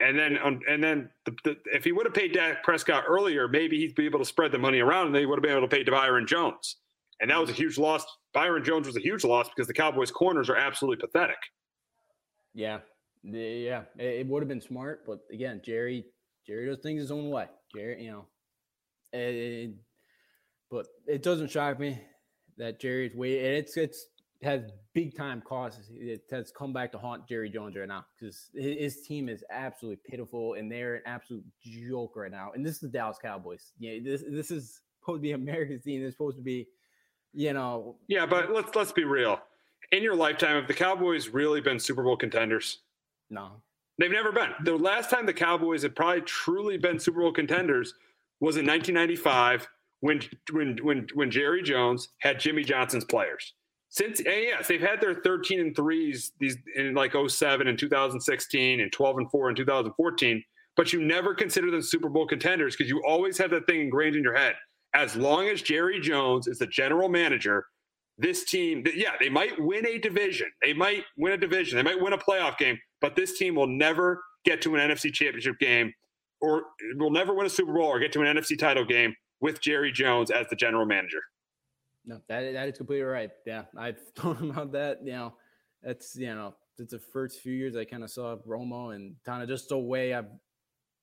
And 0.00 0.18
then, 0.18 0.38
um, 0.42 0.60
and 0.68 0.82
then, 0.82 1.10
the, 1.26 1.36
the, 1.44 1.56
if 1.66 1.84
he 1.84 1.92
would 1.92 2.06
have 2.06 2.14
paid 2.14 2.32
Dak 2.32 2.62
Prescott 2.64 3.04
earlier, 3.06 3.46
maybe 3.46 3.78
he'd 3.78 3.94
be 3.94 4.06
able 4.06 4.18
to 4.18 4.24
spread 4.24 4.52
the 4.52 4.58
money 4.58 4.80
around, 4.80 5.06
and 5.06 5.14
they 5.14 5.26
would 5.26 5.38
have 5.38 5.42
been 5.42 5.52
able 5.52 5.68
to 5.68 5.68
pay 5.68 5.84
to 5.84 5.90
Byron 5.90 6.26
Jones. 6.26 6.76
And 7.20 7.30
that 7.30 7.38
was 7.38 7.50
a 7.50 7.52
huge 7.52 7.78
loss. 7.78 8.04
Byron 8.32 8.64
Jones 8.64 8.86
was 8.86 8.96
a 8.96 9.00
huge 9.00 9.22
loss 9.24 9.48
because 9.48 9.66
the 9.66 9.74
Cowboys' 9.74 10.10
corners 10.10 10.50
are 10.50 10.56
absolutely 10.56 11.06
pathetic. 11.06 11.36
Yeah, 12.54 12.80
yeah, 13.22 13.82
it 13.98 14.26
would 14.26 14.42
have 14.42 14.48
been 14.48 14.60
smart, 14.60 15.04
but 15.06 15.20
again, 15.32 15.62
Jerry, 15.64 16.04
Jerry 16.46 16.66
does 16.66 16.80
things 16.80 17.00
his 17.00 17.10
own 17.10 17.30
way. 17.30 17.46
Jerry, 17.74 18.04
you 18.04 18.10
know, 18.10 18.26
it, 19.12 19.74
but 20.70 20.86
it 21.06 21.22
doesn't 21.22 21.50
shock 21.50 21.78
me 21.78 22.00
that 22.58 22.80
Jerry's 22.80 23.14
way. 23.14 23.38
And 23.38 23.56
it's 23.56 23.76
it's 23.76 24.06
has 24.44 24.62
big 24.94 25.16
time 25.16 25.42
costs. 25.46 25.90
It 25.90 26.22
has 26.30 26.52
come 26.56 26.72
back 26.72 26.92
to 26.92 26.98
haunt 26.98 27.26
Jerry 27.26 27.50
Jones 27.50 27.76
right 27.76 27.88
now 27.88 28.04
because 28.18 28.50
his 28.54 29.02
team 29.02 29.28
is 29.28 29.44
absolutely 29.50 30.00
pitiful 30.08 30.54
and 30.54 30.70
they're 30.70 30.96
an 30.96 31.02
absolute 31.06 31.44
joke 31.62 32.16
right 32.16 32.30
now. 32.30 32.52
And 32.54 32.64
this 32.64 32.74
is 32.74 32.80
the 32.80 32.88
Dallas 32.88 33.18
Cowboys. 33.20 33.72
Yeah, 33.78 33.98
this 34.02 34.22
this 34.28 34.50
is 34.50 34.80
supposed 35.00 35.18
to 35.18 35.22
be 35.22 35.32
America's 35.42 35.82
team. 35.82 36.04
It's 36.04 36.14
supposed 36.14 36.36
to 36.36 36.42
be, 36.42 36.66
you 37.32 37.52
know. 37.52 37.96
Yeah, 38.06 38.26
but 38.26 38.52
let's 38.52 38.74
let's 38.74 38.92
be 38.92 39.04
real. 39.04 39.40
In 39.92 40.02
your 40.02 40.16
lifetime, 40.16 40.56
have 40.56 40.66
the 40.66 40.74
Cowboys 40.74 41.28
really 41.28 41.60
been 41.60 41.78
Super 41.78 42.02
Bowl 42.02 42.16
contenders? 42.16 42.80
No, 43.30 43.52
they've 43.98 44.10
never 44.10 44.32
been. 44.32 44.50
The 44.64 44.76
last 44.76 45.10
time 45.10 45.26
the 45.26 45.32
Cowboys 45.32 45.82
had 45.82 45.96
probably 45.96 46.22
truly 46.22 46.78
been 46.78 46.98
Super 46.98 47.20
Bowl 47.20 47.32
contenders 47.32 47.94
was 48.40 48.56
in 48.56 48.66
1995 48.66 49.68
when 50.00 50.20
when 50.52 50.78
when 50.82 51.06
when 51.14 51.30
Jerry 51.30 51.62
Jones 51.62 52.10
had 52.18 52.38
Jimmy 52.38 52.62
Johnson's 52.62 53.04
players 53.04 53.54
since 53.94 54.20
yes, 54.26 54.66
they've 54.66 54.80
had 54.80 55.00
their 55.00 55.14
13 55.14 55.60
and 55.60 55.76
threes 55.76 56.32
these 56.40 56.56
in 56.74 56.94
like 56.94 57.14
07 57.14 57.68
and 57.68 57.78
2016 57.78 58.80
and 58.80 58.92
12 58.92 59.18
and 59.18 59.30
4 59.30 59.50
in 59.50 59.54
2014, 59.54 60.44
but 60.76 60.92
you 60.92 61.00
never 61.00 61.32
consider 61.32 61.70
them 61.70 61.80
Super 61.80 62.08
Bowl 62.08 62.26
contenders 62.26 62.74
because 62.74 62.90
you 62.90 63.00
always 63.06 63.38
have 63.38 63.50
that 63.50 63.66
thing 63.66 63.82
ingrained 63.82 64.16
in 64.16 64.24
your 64.24 64.36
head. 64.36 64.56
As 64.94 65.14
long 65.14 65.46
as 65.46 65.62
Jerry 65.62 66.00
Jones 66.00 66.48
is 66.48 66.58
the 66.58 66.66
general 66.66 67.08
manager, 67.08 67.66
this 68.18 68.44
team, 68.44 68.82
yeah, 68.96 69.12
they 69.20 69.28
might 69.28 69.52
win 69.60 69.86
a 69.86 69.98
division. 69.98 70.50
They 70.60 70.72
might 70.72 71.04
win 71.16 71.34
a 71.34 71.38
division. 71.38 71.76
They 71.76 71.84
might 71.84 72.00
win 72.00 72.14
a 72.14 72.18
playoff 72.18 72.58
game, 72.58 72.76
but 73.00 73.14
this 73.14 73.38
team 73.38 73.54
will 73.54 73.68
never 73.68 74.24
get 74.44 74.60
to 74.62 74.74
an 74.74 74.90
NFC 74.90 75.12
championship 75.12 75.60
game 75.60 75.92
or 76.40 76.64
will 76.96 77.12
never 77.12 77.32
win 77.32 77.46
a 77.46 77.50
Super 77.50 77.72
Bowl 77.72 77.86
or 77.86 78.00
get 78.00 78.12
to 78.14 78.22
an 78.22 78.36
NFC 78.36 78.58
title 78.58 78.84
game 78.84 79.14
with 79.40 79.60
Jerry 79.60 79.92
Jones 79.92 80.32
as 80.32 80.48
the 80.50 80.56
general 80.56 80.84
manager. 80.84 81.20
No, 82.06 82.20
that 82.28 82.52
that 82.52 82.68
is 82.68 82.76
completely 82.76 83.04
right. 83.04 83.30
Yeah, 83.46 83.64
I've 83.76 83.98
thought 84.16 84.42
about 84.42 84.72
that. 84.72 85.00
You 85.04 85.12
know, 85.12 85.34
that's 85.82 86.16
you 86.16 86.34
know, 86.34 86.54
it's 86.78 86.92
the 86.92 86.98
first 86.98 87.40
few 87.40 87.52
years 87.52 87.76
I 87.76 87.84
kind 87.84 88.04
of 88.04 88.10
saw 88.10 88.36
Romo 88.46 88.94
and 88.94 89.16
kind 89.24 89.42
of 89.42 89.48
just 89.48 89.68
the 89.70 89.78
way 89.78 90.12
I've 90.14 90.28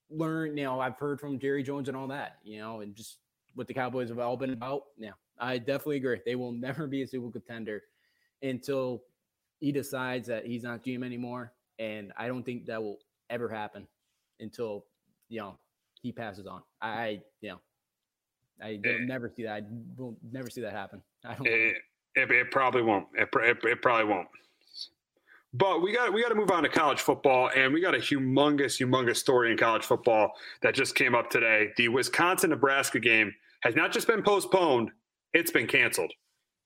learned. 0.10 0.58
You 0.58 0.66
know, 0.66 0.80
I've 0.80 0.98
heard 0.98 1.20
from 1.20 1.40
Jerry 1.40 1.64
Jones 1.64 1.88
and 1.88 1.98
all 1.98 2.08
that. 2.10 2.38
You 2.44 2.60
know, 2.60 2.82
and 2.82 2.96
just 2.96 3.20
what 3.56 3.68
the 3.68 3.74
Cowboys 3.74 4.10
have 4.10 4.20
all 4.20 4.38
been 4.38 4.54
about. 4.54 4.84
Yeah, 4.98 5.12
I 5.40 5.58
definitely 5.58 5.98
agree. 5.98 6.22
They 6.26 6.36
will 6.36 6.52
never 6.54 6.88
be 6.88 7.04
a 7.04 7.08
Super 7.08 7.32
contender 7.32 7.84
until 8.44 9.04
he 9.60 9.72
decides 9.72 10.28
that 10.28 10.46
he's 10.46 10.64
not 10.64 10.84
GM 10.84 11.04
anymore, 11.04 11.54
and 11.80 12.14
I 12.18 12.28
don't 12.28 12.44
think 12.44 12.66
that 12.68 12.82
will 12.82 13.00
ever 13.30 13.50
happen 13.50 13.88
until 14.40 14.86
you 15.30 15.40
know 15.42 15.58
he 16.02 16.12
passes 16.12 16.48
on. 16.48 16.62
I, 16.82 17.22
you 17.42 17.50
know, 17.50 17.60
I 18.62 18.80
will 18.84 18.92
eh. 18.92 19.06
never 19.06 19.32
see 19.36 19.44
that. 19.44 19.52
I 19.52 19.62
will 19.98 20.16
never 20.32 20.50
see 20.50 20.62
that 20.62 20.74
happen. 20.74 21.02
I 21.26 21.36
don't. 21.36 21.48
It, 21.48 21.78
it, 22.16 22.32
it 22.32 22.52
probably 22.52 22.82
won't. 22.82 23.08
It, 23.16 23.30
it, 23.34 23.58
it 23.64 23.82
probably 23.82 24.06
won't. 24.06 24.28
But 25.54 25.82
we 25.82 25.94
got 25.94 26.14
we 26.14 26.22
got 26.22 26.30
to 26.30 26.36
move 26.36 26.52
on 26.52 26.64
to 26.64 26.70
college 26.70 27.02
football, 27.02 27.50
and 27.56 27.74
we 27.74 27.82
got 27.82 27.94
a 27.94 27.98
humongous, 27.98 28.80
humongous 28.80 29.18
story 29.18 29.52
in 29.52 29.58
college 29.58 29.84
football 29.84 30.32
that 30.62 30.74
just 30.74 30.96
came 30.96 31.14
up 31.14 31.30
today. 31.30 31.70
The 31.76 31.90
Wisconsin 31.90 32.52
Nebraska 32.52 33.00
game 33.00 33.34
has 33.62 33.76
not 33.76 33.92
just 33.92 34.08
been 34.08 34.24
postponed; 34.24 34.92
it's 35.34 35.52
been 35.52 35.68
canceled, 35.68 36.14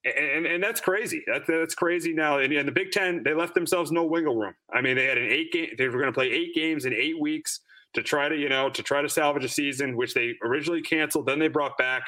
and 0.06 0.46
and 0.46 0.62
that's 0.62 0.80
crazy. 0.82 1.24
That's 1.26 1.48
that's 1.48 1.74
crazy 1.74 2.14
now. 2.14 2.38
And, 2.38 2.54
and 2.54 2.68
the 2.68 2.72
Big 2.72 2.92
Ten 2.92 3.24
they 3.24 3.34
left 3.34 3.56
themselves 3.56 3.92
no 3.92 4.06
wiggle 4.06 4.36
room. 4.36 4.54
I 4.72 4.82
mean, 4.82 4.96
they 4.96 5.06
had 5.06 5.18
an 5.18 5.32
eight 5.32 5.52
game. 5.52 5.70
They 5.80 5.88
were 5.88 5.98
going 6.00 6.06
to 6.06 6.12
play 6.14 6.30
eight 6.30 6.54
games 6.54 6.86
in 6.86 6.94
eight 6.94 7.20
weeks 7.20 7.62
to 7.96 8.04
try 8.04 8.30
to 8.30 8.36
you 8.36 8.50
know 8.50 8.70
to 8.70 8.84
try 8.84 9.02
to 9.02 9.10
salvage 9.10 9.44
a 9.44 9.50
season 9.50 9.98
which 9.98 10.14
they 10.14 10.34
originally 10.44 10.82
canceled 10.82 11.26
then 11.26 11.40
they 11.40 11.48
brought 11.48 11.78
back. 11.78 12.04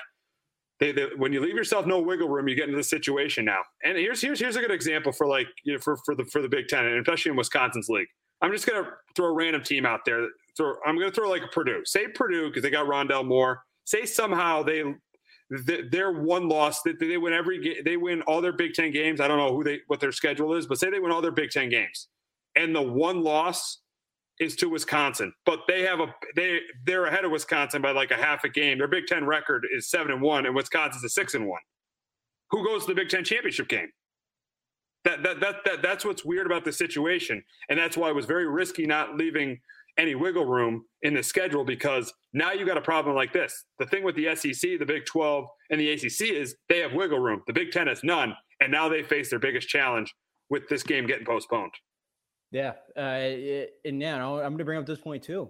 They, 0.80 0.92
they, 0.92 1.08
when 1.18 1.34
you 1.34 1.42
leave 1.42 1.56
yourself 1.56 1.88
no 1.88 2.00
wiggle 2.00 2.30
room 2.30 2.48
you 2.48 2.56
get 2.56 2.66
into 2.66 2.78
the 2.78 2.84
situation 2.84 3.46
now. 3.46 3.62
And 3.84 3.98
here's 3.98 4.22
here's 4.22 4.40
here's 4.40 4.56
a 4.56 4.62
good 4.62 4.72
example 4.72 5.12
for 5.12 5.26
like 5.26 5.48
you 5.64 5.74
know 5.74 5.80
for 5.80 5.98
for 6.06 6.14
the 6.14 6.26
for 6.26 6.42
the 6.42 6.50
big 6.50 6.68
ten 6.68 6.86
and 6.86 7.00
especially 7.00 7.32
in 7.32 7.38
wisconsin's 7.38 7.90
league. 7.90 8.08
I'm 8.42 8.52
just 8.52 8.68
gonna 8.68 8.88
throw 9.16 9.28
a 9.28 9.34
random 9.34 9.64
team 9.64 9.86
out 9.86 10.02
there. 10.06 10.28
Throw, 10.56 10.76
i'm 10.86 10.98
gonna 10.98 11.12
throw 11.12 11.30
like 11.30 11.42
purdue. 11.52 11.82
Say 11.86 12.08
purdue 12.08 12.50
because 12.50 12.62
they 12.62 12.70
got 12.70 12.86
rondale 12.88 13.26
moore. 13.26 13.64
Say 13.86 14.06
somehow 14.06 14.62
they 14.62 14.84
their 15.50 16.12
one 16.12 16.50
loss 16.50 16.82
that 16.82 17.00
they 17.00 17.18
win 17.18 17.34
every 17.34 17.82
they 17.86 17.96
win 17.96 18.22
all 18.24 18.42
their 18.42 18.54
Big 18.54 18.74
Ten 18.74 18.92
games. 18.92 19.22
I 19.22 19.28
don't 19.28 19.38
know 19.38 19.56
who 19.56 19.64
they 19.64 19.80
what 19.88 20.00
their 20.00 20.12
schedule 20.12 20.54
is, 20.56 20.68
but 20.68 20.78
say 20.78 20.90
they 20.90 21.00
win 21.00 21.12
all 21.12 21.22
their 21.22 21.32
Big 21.32 21.52
Ten 21.52 21.70
games, 21.70 22.10
and 22.56 22.76
the 22.76 22.82
one 22.82 23.24
loss 23.24 23.80
is 24.40 24.56
to 24.58 24.70
Wisconsin, 24.70 25.34
but 25.46 25.62
they 25.68 25.82
have 25.82 26.00
a 26.00 26.14
they 26.36 26.60
they're 26.86 27.06
ahead 27.06 27.26
of 27.26 27.32
Wisconsin 27.32 27.82
by 27.82 27.92
like 27.92 28.12
a 28.12 28.16
half 28.18 28.44
a 28.44 28.50
game. 28.50 28.78
Their 28.78 28.88
Big 28.88 29.08
Ten 29.08 29.26
record 29.26 29.66
is 29.76 29.90
seven 29.90 30.12
and 30.12 30.22
one, 30.22 30.46
and 30.46 30.56
Wisconsin's 30.56 31.04
a 31.04 31.10
six 31.10 31.34
and 31.34 31.48
one. 31.48 31.62
Who 32.52 32.64
goes 32.66 32.86
to 32.86 32.94
the 32.94 32.96
Big 32.96 33.10
Ten 33.10 33.24
championship 33.24 33.68
game? 33.68 33.90
That 35.06 35.24
that 35.24 35.40
that, 35.40 35.56
that 35.66 35.82
that's 35.82 36.06
what's 36.06 36.24
weird 36.24 36.46
about 36.46 36.66
the 36.66 36.72
situation, 36.72 37.44
and 37.70 37.80
that's 37.80 37.98
why 37.98 38.10
it 38.10 38.16
was 38.16 38.26
very 38.26 38.48
risky 38.48 38.86
not 38.86 39.18
leaving 39.18 39.60
any 39.98 40.16
wiggle 40.16 40.46
room 40.46 40.86
in 41.02 41.14
the 41.14 41.24
schedule 41.24 41.66
because 41.66 42.14
now 42.34 42.52
you 42.52 42.66
got 42.66 42.78
a 42.78 42.82
problem 42.82 43.16
like 43.16 43.34
this. 43.34 43.66
The 43.80 43.86
thing 43.86 44.04
with 44.04 44.16
the 44.16 44.36
SEC, 44.36 44.78
the 44.78 44.86
Big 44.86 45.06
12, 45.06 45.46
and 45.72 45.80
the 45.80 45.90
ACC 45.90 46.30
is 46.30 46.56
they 46.70 46.80
have 46.80 46.94
wiggle 46.94 47.20
room. 47.20 47.42
The 47.48 47.54
Big 47.54 47.72
Ten 47.72 47.88
has 47.88 48.04
none, 48.04 48.36
and 48.62 48.72
now 48.72 48.90
they 48.90 49.02
face 49.02 49.30
their 49.30 49.40
biggest 49.40 49.68
challenge 49.68 50.14
with 50.50 50.68
this 50.70 50.84
game 50.84 51.08
getting 51.08 51.26
postponed. 51.26 51.74
Yeah, 52.52 52.74
uh, 52.96 53.00
and 53.86 54.00
now 54.00 54.36
I'm 54.36 54.52
going 54.52 54.60
to 54.60 54.66
bring 54.66 54.80
up 54.80 54.86
this 54.86 55.00
point 55.00 55.24
too. 55.24 55.50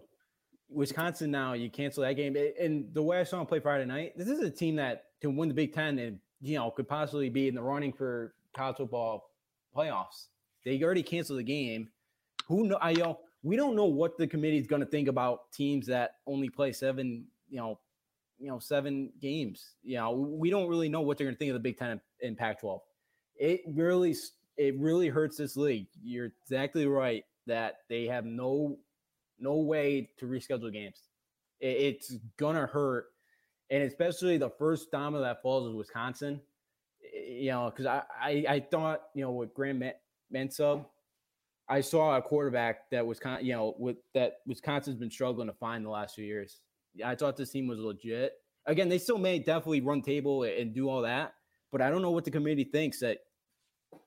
Wisconsin 0.69 1.31
now 1.31 1.53
you 1.53 1.69
cancel 1.69 2.03
that 2.03 2.13
game, 2.13 2.35
and 2.59 2.93
the 2.93 3.01
way 3.01 3.19
I 3.19 3.23
saw 3.23 3.37
them 3.37 3.45
play 3.45 3.59
Friday 3.59 3.85
night, 3.85 4.17
this 4.17 4.27
is 4.27 4.39
a 4.41 4.49
team 4.49 4.75
that 4.77 5.05
can 5.21 5.35
win 5.35 5.47
the 5.47 5.55
Big 5.55 5.73
Ten 5.73 5.97
and 5.99 6.19
you 6.41 6.55
know 6.55 6.71
could 6.71 6.87
possibly 6.87 7.29
be 7.29 7.47
in 7.47 7.55
the 7.55 7.61
running 7.61 7.93
for 7.93 8.33
college 8.55 8.77
football 8.77 9.31
playoffs. 9.75 10.27
They 10.65 10.81
already 10.83 11.03
canceled 11.03 11.39
the 11.39 11.43
game. 11.43 11.89
Who 12.47 12.67
know? 12.67 12.77
I 12.81 12.91
you 12.91 13.03
know 13.03 13.19
we 13.43 13.55
don't 13.55 13.75
know 13.75 13.85
what 13.85 14.17
the 14.17 14.27
committee 14.27 14.57
is 14.57 14.67
going 14.67 14.81
to 14.81 14.87
think 14.87 15.07
about 15.07 15.51
teams 15.51 15.87
that 15.87 16.15
only 16.25 16.49
play 16.49 16.71
seven, 16.73 17.25
you 17.49 17.57
know, 17.57 17.79
you 18.39 18.49
know 18.49 18.59
seven 18.59 19.11
games. 19.21 19.75
You 19.83 19.97
know, 19.97 20.11
we 20.11 20.49
don't 20.49 20.67
really 20.67 20.89
know 20.89 21.01
what 21.01 21.17
they're 21.17 21.27
going 21.27 21.35
to 21.35 21.39
think 21.39 21.49
of 21.49 21.53
the 21.53 21.59
Big 21.59 21.77
Ten 21.77 22.01
and 22.21 22.37
Pac-12. 22.37 22.79
It 23.35 23.61
really 23.67 24.15
it 24.57 24.77
really 24.79 25.07
hurts 25.07 25.37
this 25.37 25.55
league. 25.55 25.87
You're 26.01 26.31
exactly 26.43 26.87
right 26.87 27.23
that 27.45 27.79
they 27.89 28.05
have 28.05 28.25
no 28.25 28.77
no 29.39 29.57
way 29.57 30.09
to 30.17 30.25
reschedule 30.25 30.73
games. 30.73 31.03
It, 31.59 31.77
it's 31.77 32.15
gonna 32.37 32.65
hurt, 32.65 33.05
and 33.69 33.83
especially 33.83 34.37
the 34.37 34.49
first 34.49 34.91
domino 34.91 35.23
that 35.23 35.41
falls 35.41 35.69
is 35.69 35.75
Wisconsin. 35.75 36.41
You 37.13 37.51
know, 37.51 37.69
because 37.69 37.85
I, 37.85 38.03
I, 38.21 38.45
I 38.49 38.59
thought 38.59 39.03
you 39.13 39.23
know 39.23 39.31
with 39.31 39.53
Graham 39.53 39.83
Mertz, 40.33 40.85
I 41.69 41.81
saw 41.81 42.17
a 42.17 42.21
quarterback 42.21 42.89
that 42.91 43.05
was 43.05 43.19
kind 43.19 43.45
you 43.45 43.53
know 43.53 43.75
with 43.77 43.97
that 44.13 44.37
Wisconsin's 44.45 44.97
been 44.97 45.11
struggling 45.11 45.47
to 45.47 45.53
find 45.53 45.85
the 45.85 45.89
last 45.89 46.15
few 46.15 46.25
years. 46.25 46.59
I 47.03 47.15
thought 47.15 47.37
this 47.37 47.51
team 47.51 47.67
was 47.67 47.79
legit. 47.79 48.33
Again, 48.65 48.89
they 48.89 48.97
still 48.97 49.19
may 49.19 49.39
definitely 49.39 49.81
run 49.81 50.01
table 50.01 50.43
and 50.43 50.73
do 50.73 50.89
all 50.89 51.03
that, 51.03 51.33
but 51.71 51.81
I 51.81 51.89
don't 51.89 52.01
know 52.01 52.11
what 52.11 52.25
the 52.25 52.31
committee 52.31 52.65
thinks 52.65 52.99
that 52.99 53.19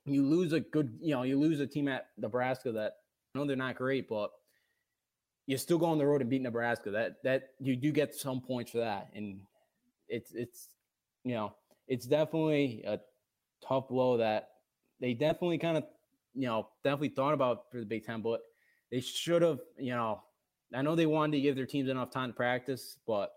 you 0.05 0.27
lose 0.27 0.53
a 0.53 0.61
good, 0.61 0.99
you 1.01 1.15
know, 1.15 1.23
you 1.23 1.39
lose 1.39 1.61
a 1.61 1.67
team 1.67 1.89
at 1.89 2.07
Nebraska 2.19 2.73
that 2.73 2.93
I 3.35 3.39
know 3.39 3.47
they're 3.47 3.57
not 3.57 3.77
great, 3.77 4.09
but 4.09 4.31
you 5.47 5.57
still 5.57 5.79
go 5.79 5.87
on 5.87 5.99
the 5.99 6.07
road 6.07 6.21
and 6.21 6.31
beat 6.31 6.43
Nebraska. 6.43 6.91
That 6.91 7.17
that 7.25 7.51
you 7.59 7.77
do 7.77 7.93
get 7.93 8.15
some 8.15 8.41
points 8.41 8.71
for 8.71 8.79
that, 8.79 9.09
and 9.15 9.41
it's 10.09 10.33
it's 10.33 10.69
you 11.25 11.35
know 11.35 11.55
it's 11.89 12.07
definitely 12.07 12.85
a 12.87 12.99
tough 13.67 13.89
blow 13.89 14.19
that 14.19 14.49
they 15.01 15.15
definitely 15.15 15.59
kind 15.59 15.79
of, 15.79 15.85
you 16.35 16.47
know, 16.47 16.69
definitely 16.85 17.09
thought 17.09 17.35
about 17.35 17.71
for 17.73 17.81
the 17.81 17.87
Big 17.87 18.05
Ten, 18.05 18.23
but 18.23 18.41
they 18.91 19.01
should 19.01 19.43
have, 19.43 19.61
you 19.79 19.93
know, 19.93 20.21
I 20.75 20.83
know 20.83 20.95
they 20.95 21.07
wanted 21.07 21.37
to 21.37 21.41
give 21.41 21.57
their 21.57 21.67
teams 21.67 21.89
enough 21.89 22.11
time 22.11 22.31
to 22.31 22.37
practice, 22.37 22.99
but 23.07 23.31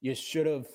you 0.00 0.14
should 0.14 0.46
have, 0.46 0.66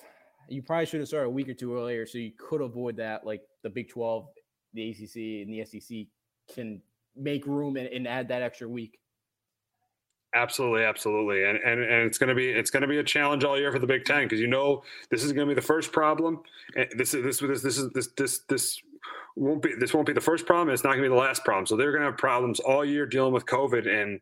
you 0.48 0.62
probably 0.62 0.86
should 0.86 1.00
have 1.00 1.08
started 1.08 1.28
a 1.28 1.30
week 1.30 1.48
or 1.48 1.54
two 1.54 1.74
earlier 1.74 2.06
so 2.06 2.18
you 2.18 2.32
could 2.36 2.62
avoid 2.62 2.96
that. 2.96 3.26
Like 3.26 3.42
the 3.62 3.70
Big 3.70 3.90
12, 3.90 4.26
the 4.74 4.90
ACC, 4.90 5.46
and 5.46 5.52
the 5.52 5.64
SEC 5.64 6.06
can 6.54 6.80
make 7.16 7.46
room 7.46 7.76
and, 7.76 7.88
and 7.88 8.06
add 8.06 8.28
that 8.28 8.42
extra 8.42 8.68
week. 8.68 8.98
Absolutely, 10.34 10.84
absolutely, 10.84 11.44
and 11.44 11.58
and 11.58 11.80
and 11.80 12.06
it's 12.06 12.18
gonna 12.18 12.34
be 12.34 12.50
it's 12.50 12.70
gonna 12.70 12.86
be 12.86 12.98
a 12.98 13.04
challenge 13.04 13.44
all 13.44 13.58
year 13.58 13.72
for 13.72 13.78
the 13.78 13.86
Big 13.86 14.04
Ten 14.04 14.24
because 14.24 14.40
you 14.40 14.46
know 14.46 14.82
this 15.10 15.24
is 15.24 15.32
gonna 15.32 15.46
be 15.46 15.54
the 15.54 15.62
first 15.62 15.90
problem. 15.90 16.40
Eh, 16.76 16.84
this 16.98 17.14
is 17.14 17.24
this 17.24 17.38
this 17.40 17.62
this 17.62 17.78
is 17.78 17.90
this 17.92 18.08
this 18.08 18.38
this 18.40 18.82
won't 19.36 19.62
be 19.62 19.74
this 19.74 19.94
won't 19.94 20.06
be 20.06 20.12
the 20.12 20.20
first 20.20 20.44
problem. 20.44 20.68
It's 20.68 20.84
not 20.84 20.90
gonna 20.90 21.02
be 21.02 21.08
the 21.08 21.14
last 21.14 21.44
problem. 21.44 21.64
So 21.64 21.76
they're 21.76 21.92
gonna 21.92 22.04
have 22.04 22.18
problems 22.18 22.60
all 22.60 22.84
year 22.84 23.06
dealing 23.06 23.32
with 23.32 23.46
COVID, 23.46 23.88
and 23.88 24.20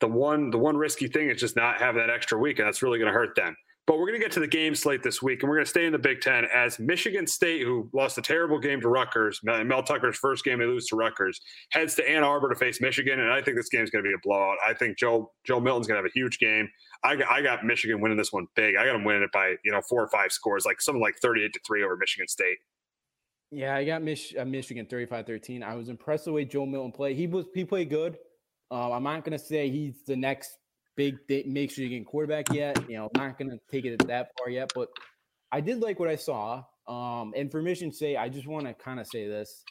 the 0.00 0.08
one 0.08 0.50
the 0.50 0.58
one 0.58 0.74
risky 0.74 1.06
thing 1.06 1.28
is 1.28 1.38
just 1.38 1.54
not 1.54 1.76
have 1.76 1.96
that 1.96 2.08
extra 2.08 2.38
week, 2.38 2.58
and 2.58 2.66
that's 2.66 2.82
really 2.82 2.98
gonna 2.98 3.12
hurt 3.12 3.34
them. 3.34 3.54
But 3.92 3.98
we're 3.98 4.06
going 4.06 4.20
to 4.20 4.24
get 4.24 4.32
to 4.32 4.40
the 4.40 4.46
game 4.46 4.74
slate 4.74 5.02
this 5.02 5.20
week, 5.20 5.42
and 5.42 5.50
we're 5.50 5.56
going 5.56 5.66
to 5.66 5.70
stay 5.70 5.84
in 5.84 5.92
the 5.92 5.98
Big 5.98 6.22
Ten 6.22 6.46
as 6.46 6.78
Michigan 6.78 7.26
State, 7.26 7.60
who 7.60 7.90
lost 7.92 8.16
a 8.16 8.22
terrible 8.22 8.58
game 8.58 8.80
to 8.80 8.88
Rutgers, 8.88 9.38
Mel 9.44 9.82
Tucker's 9.82 10.16
first 10.16 10.46
game 10.46 10.60
they 10.60 10.64
lose 10.64 10.86
to 10.86 10.96
Rutgers, 10.96 11.38
heads 11.72 11.94
to 11.96 12.08
Ann 12.08 12.24
Arbor 12.24 12.48
to 12.48 12.54
face 12.54 12.80
Michigan, 12.80 13.20
and 13.20 13.30
I 13.30 13.42
think 13.42 13.58
this 13.58 13.68
game 13.68 13.82
is 13.82 13.90
going 13.90 14.02
to 14.02 14.08
be 14.08 14.14
a 14.14 14.18
blowout. 14.22 14.56
I 14.66 14.72
think 14.72 14.96
Joe 14.96 15.30
Joe 15.44 15.60
Milton's 15.60 15.88
going 15.88 15.96
to 15.96 16.02
have 16.02 16.10
a 16.10 16.18
huge 16.18 16.38
game. 16.38 16.70
I 17.04 17.16
got, 17.16 17.30
I 17.30 17.42
got 17.42 17.66
Michigan 17.66 18.00
winning 18.00 18.16
this 18.16 18.32
one 18.32 18.46
big. 18.56 18.76
I 18.76 18.86
got 18.86 18.94
them 18.94 19.04
winning 19.04 19.24
it 19.24 19.30
by 19.30 19.56
you 19.62 19.72
know 19.72 19.82
four 19.82 20.02
or 20.02 20.08
five 20.08 20.32
scores, 20.32 20.64
like 20.64 20.80
something 20.80 21.02
like 21.02 21.16
thirty-eight 21.20 21.52
to 21.52 21.60
three 21.66 21.84
over 21.84 21.94
Michigan 21.98 22.28
State. 22.28 22.56
Yeah, 23.50 23.76
I 23.76 23.84
got 23.84 24.02
Mich- 24.02 24.34
uh, 24.38 24.46
Michigan 24.46 24.86
35-13. 24.86 25.62
I 25.62 25.74
was 25.74 25.90
impressed 25.90 26.24
the 26.24 26.32
way 26.32 26.46
Joe 26.46 26.64
Milton 26.64 26.92
played. 26.92 27.18
He 27.18 27.26
was 27.26 27.44
he 27.54 27.66
played 27.66 27.90
good. 27.90 28.16
Uh, 28.70 28.90
I'm 28.90 29.02
not 29.02 29.22
going 29.22 29.38
to 29.38 29.44
say 29.44 29.68
he's 29.68 30.02
the 30.06 30.16
next 30.16 30.56
big 30.96 31.16
Michigan 31.46 32.04
quarterback 32.04 32.52
yet. 32.52 32.78
You 32.88 32.96
know, 32.96 33.10
not 33.16 33.38
going 33.38 33.50
to 33.50 33.58
take 33.70 33.84
it 33.84 34.06
that 34.06 34.30
far 34.38 34.50
yet, 34.50 34.72
but 34.74 34.88
I 35.50 35.60
did 35.60 35.80
like 35.80 35.98
what 35.98 36.08
I 36.08 36.16
saw. 36.16 36.62
Um, 36.88 37.32
and 37.36 37.50
for 37.50 37.62
Michigan 37.62 37.92
State, 37.92 38.16
I 38.16 38.28
just 38.28 38.46
want 38.46 38.66
to 38.66 38.74
kind 38.74 39.00
of 39.00 39.06
say 39.06 39.28
this: 39.28 39.64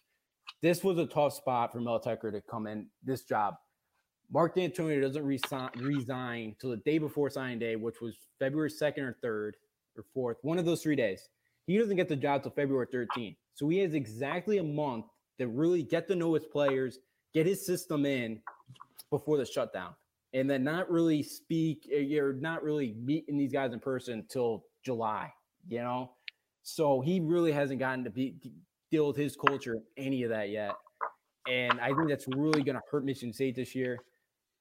this 0.61 0.84
was 0.84 0.98
a 0.98 1.06
tough 1.06 1.34
spot 1.34 1.72
for 1.72 1.81
Mel 1.81 1.99
Tucker 1.99 2.31
to 2.31 2.41
come 2.41 2.68
in 2.68 2.88
this 3.03 3.23
job. 3.23 3.56
Mark 4.31 4.56
Dantonio 4.56 5.02
doesn't 5.02 5.26
resign, 5.26 5.69
resign 5.77 6.56
till 6.60 6.69
the 6.69 6.77
day 6.77 6.98
before 6.98 7.30
signing 7.30 7.60
day, 7.60 7.76
which 7.76 7.99
was 7.99 8.15
February 8.39 8.69
second 8.69 9.03
or 9.03 9.18
third 9.22 9.57
or 9.98 10.06
fourth, 10.14 10.38
one 10.41 10.57
of 10.57 10.65
those 10.65 10.81
three 10.81 10.95
days. 10.95 11.27
He 11.68 11.77
doesn't 11.77 11.98
get 11.98 12.07
the 12.07 12.15
job 12.15 12.43
till 12.43 12.52
February 12.52 12.88
13th, 12.88 13.35
so 13.53 13.68
he 13.68 13.80
has 13.80 13.93
exactly 13.93 14.57
a 14.57 14.64
month 14.64 15.06
to 15.38 15.48
really 15.48 15.84
get 15.84 16.07
to 16.07 16.15
know 16.15 16.34
his 16.34 16.45
players, 16.45 16.99
get 17.34 17.45
his 17.45 17.65
system 17.65 18.06
in 18.06 18.41
before 19.10 19.38
the 19.38 19.45
shutdown 19.45 19.93
and 20.34 20.49
then 20.49 20.64
not 20.64 20.90
really 20.90 21.24
speak 21.24 21.88
eh, 21.91 21.99
you're 21.99 22.34
not 22.34 22.64
really 22.64 22.95
meeting 23.02 23.38
these 23.38 23.52
guys 23.52 23.74
in 23.74 23.80
person 23.80 24.20
until 24.20 24.66
July, 24.84 25.32
you 25.68 25.80
know? 25.80 26.12
So 26.64 27.02
he 27.02 27.20
really 27.20 27.52
hasn't 27.52 27.80
gotten 27.80 28.03
to 28.03 28.10
be, 28.10 28.36
deal 28.91 29.08
with 29.08 29.18
his 29.18 29.36
culture, 29.36 29.80
any 29.98 30.24
of 30.24 30.30
that 30.30 30.49
yet. 30.49 30.74
And 31.49 31.80
I 31.80 31.88
think 31.88 32.08
that's 32.08 32.28
really 32.28 32.62
going 32.62 32.76
to 32.76 32.82
hurt 32.91 33.03
Michigan 33.03 33.34
State 33.34 33.56
this 33.56 33.74
year. 33.74 33.98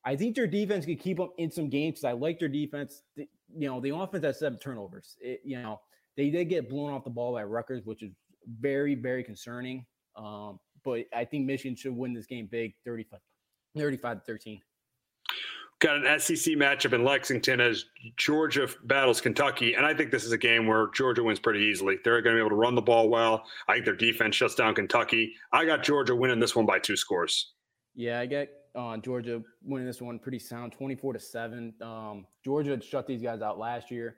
I 0.05 0.17
think 0.17 0.35
their 0.35 0.47
defense 0.47 0.87
can 0.87 0.97
keep 0.97 1.19
them 1.19 1.29
in 1.37 1.51
some 1.51 1.69
games 1.69 2.01
because 2.01 2.05
I 2.05 2.13
like 2.13 2.39
their 2.39 2.49
defense. 2.49 3.03
You 3.17 3.27
know, 3.69 3.81
the 3.81 3.95
offense 3.95 4.25
has 4.25 4.39
seven 4.39 4.59
turnovers. 4.59 5.17
It, 5.21 5.41
you 5.45 5.61
know, 5.61 5.81
they 6.17 6.31
did 6.31 6.47
get 6.47 6.71
blown 6.71 6.93
off 6.93 7.05
the 7.05 7.11
ball 7.11 7.35
by 7.35 7.45
Rutgers, 7.45 7.83
which 7.85 8.03
is 8.03 8.13
very, 8.61 8.95
very 8.95 9.23
concerning. 9.23 9.85
Um, 10.17 10.59
but 10.85 11.05
I 11.15 11.27
think 11.27 11.45
Michigan 11.45 11.77
should 11.77 11.95
win 11.95 12.15
this 12.15 12.25
game 12.25 12.49
big 12.51 12.73
35, 12.87 13.21
35 13.77 14.21
to 14.21 14.25
13 14.25 14.61
got 15.81 15.97
an 15.97 16.20
SEC 16.20 16.55
matchup 16.55 16.93
in 16.93 17.05
Lexington 17.05 17.61
as 17.61 17.86
Georgia 18.16 18.69
battles 18.85 19.20
Kentucky. 19.20 19.74
And 19.74 19.85
I 19.85 19.94
think 19.94 20.11
this 20.11 20.24
is 20.24 20.32
a 20.32 20.39
game 20.39 20.66
where 20.66 20.89
Georgia 20.94 21.23
wins 21.23 21.40
pretty 21.40 21.61
easily. 21.61 21.98
They're 22.05 22.20
going 22.20 22.36
to 22.36 22.40
be 22.40 22.47
able 22.47 22.51
to 22.51 22.61
run 22.61 22.74
the 22.74 22.82
ball 22.82 23.09
well. 23.09 23.44
I 23.66 23.74
think 23.74 23.86
their 23.86 23.97
defense 23.97 24.36
shuts 24.36 24.55
down 24.55 24.74
Kentucky. 24.74 25.35
I 25.52 25.65
got 25.65 25.82
Georgia 25.82 26.15
winning 26.15 26.39
this 26.39 26.55
one 26.55 26.66
by 26.66 26.78
two 26.78 26.97
scores. 26.97 27.55
Yeah, 27.94 28.20
I 28.20 28.27
got 28.27 28.48
uh, 28.74 28.98
Georgia 28.98 29.43
winning 29.65 29.86
this 29.86 30.02
one 30.02 30.19
pretty 30.19 30.39
sound, 30.39 30.73
24 30.73 31.15
to 31.15 31.19
7. 31.19 31.74
Um, 31.81 32.27
Georgia 32.44 32.81
shut 32.81 33.07
these 33.07 33.23
guys 33.23 33.40
out 33.40 33.59
last 33.59 33.90
year. 33.90 34.16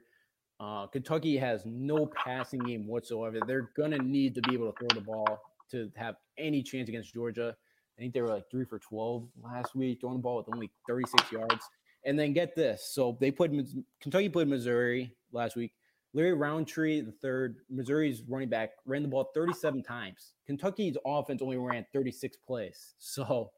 Uh, 0.58 0.86
Kentucky 0.88 1.36
has 1.36 1.62
no 1.64 2.10
passing 2.24 2.60
game 2.60 2.86
whatsoever. 2.86 3.38
They're 3.46 3.70
going 3.76 3.92
to 3.92 3.98
need 3.98 4.34
to 4.34 4.40
be 4.42 4.54
able 4.54 4.72
to 4.72 4.78
throw 4.78 4.88
the 4.94 5.04
ball 5.04 5.40
to 5.70 5.90
have 5.96 6.16
any 6.38 6.62
chance 6.62 6.88
against 6.88 7.14
Georgia. 7.14 7.56
I 7.98 8.02
think 8.02 8.14
they 8.14 8.22
were 8.22 8.28
like 8.28 8.50
three 8.50 8.64
for 8.64 8.78
12 8.78 9.28
last 9.42 9.74
week, 9.74 10.00
throwing 10.00 10.16
the 10.16 10.22
ball 10.22 10.38
with 10.38 10.48
only 10.52 10.70
36 10.88 11.30
yards. 11.30 11.68
And 12.04 12.18
then 12.18 12.32
get 12.32 12.56
this. 12.56 12.90
So 12.92 13.16
they 13.20 13.30
played 13.30 13.52
Kentucky 14.00 14.28
played 14.28 14.48
Missouri 14.48 15.14
last 15.32 15.54
week. 15.54 15.72
Larry 16.14 16.34
Rountree, 16.34 17.00
the 17.00 17.12
third, 17.12 17.56
Missouri's 17.70 18.22
running 18.28 18.48
back, 18.48 18.72
ran 18.84 19.02
the 19.02 19.08
ball 19.08 19.30
37 19.34 19.82
times. 19.82 20.34
Kentucky's 20.46 20.96
offense 21.06 21.40
only 21.40 21.56
ran 21.56 21.86
36 21.92 22.36
plays. 22.38 22.94
So 22.98 23.50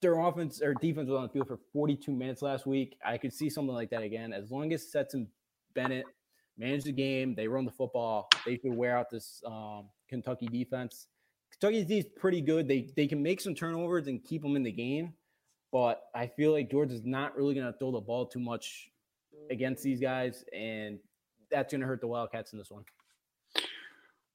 their 0.00 0.18
offense 0.18 0.62
or 0.62 0.74
defense 0.74 1.08
was 1.08 1.16
on 1.16 1.24
the 1.24 1.28
field 1.28 1.48
for 1.48 1.58
42 1.72 2.12
minutes 2.12 2.40
last 2.40 2.66
week. 2.66 2.96
I 3.04 3.18
could 3.18 3.32
see 3.32 3.50
something 3.50 3.74
like 3.74 3.90
that 3.90 4.02
again. 4.02 4.32
As 4.32 4.50
long 4.50 4.72
as 4.72 4.88
Stetson 4.88 5.28
Bennett 5.74 6.06
manage 6.56 6.84
the 6.84 6.92
game, 6.92 7.34
they 7.34 7.48
run 7.48 7.64
the 7.64 7.70
football, 7.70 8.28
they 8.46 8.56
should 8.56 8.74
wear 8.74 8.96
out 8.96 9.10
this 9.10 9.42
um, 9.46 9.88
Kentucky 10.08 10.46
defense. 10.46 11.08
Kentucky's 11.60 11.86
D 11.86 11.98
is 11.98 12.06
pretty 12.16 12.40
good. 12.40 12.66
They 12.66 12.88
they 12.96 13.06
can 13.06 13.22
make 13.22 13.40
some 13.40 13.54
turnovers 13.54 14.06
and 14.06 14.22
keep 14.24 14.42
them 14.42 14.56
in 14.56 14.62
the 14.62 14.72
game, 14.72 15.12
but 15.70 16.04
I 16.14 16.26
feel 16.26 16.52
like 16.52 16.70
Georgia's 16.70 17.04
not 17.04 17.36
really 17.36 17.54
going 17.54 17.66
to 17.66 17.78
throw 17.78 17.92
the 17.92 18.00
ball 18.00 18.26
too 18.26 18.40
much 18.40 18.88
against 19.50 19.82
these 19.82 20.00
guys, 20.00 20.44
and 20.54 20.98
that's 21.50 21.72
going 21.72 21.82
to 21.82 21.86
hurt 21.86 22.00
the 22.00 22.06
Wildcats 22.06 22.52
in 22.52 22.58
this 22.58 22.70
one. 22.70 22.84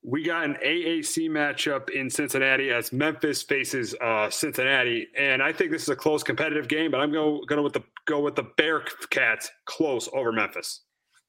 We 0.03 0.23
got 0.23 0.45
an 0.45 0.57
AAC 0.64 1.31
matchup 1.31 1.89
in 1.89 2.11
Cincinnati 2.11 2.69
as 2.69 2.93
Memphis 2.93 3.41
faces 3.41 3.95
uh, 4.02 4.30
Cincinnati, 4.30 5.07
and 5.18 5.41
I 5.41 5.52
think 5.52 5.72
this 5.72 5.81
is 5.81 5.89
a 5.89 5.95
close 5.95 6.22
competitive 6.22 6.68
game. 6.68 6.91
But 6.91 6.99
I'm 6.99 7.11
going 7.11 7.41
to 7.41 7.47
go 7.47 7.61
with 7.64 7.73
the 7.73 7.84
go 8.06 8.19
with 8.19 8.35
the 8.35 8.43
Bearcats 8.43 9.47
close 9.65 10.07
over 10.14 10.31
Memphis. 10.31 10.81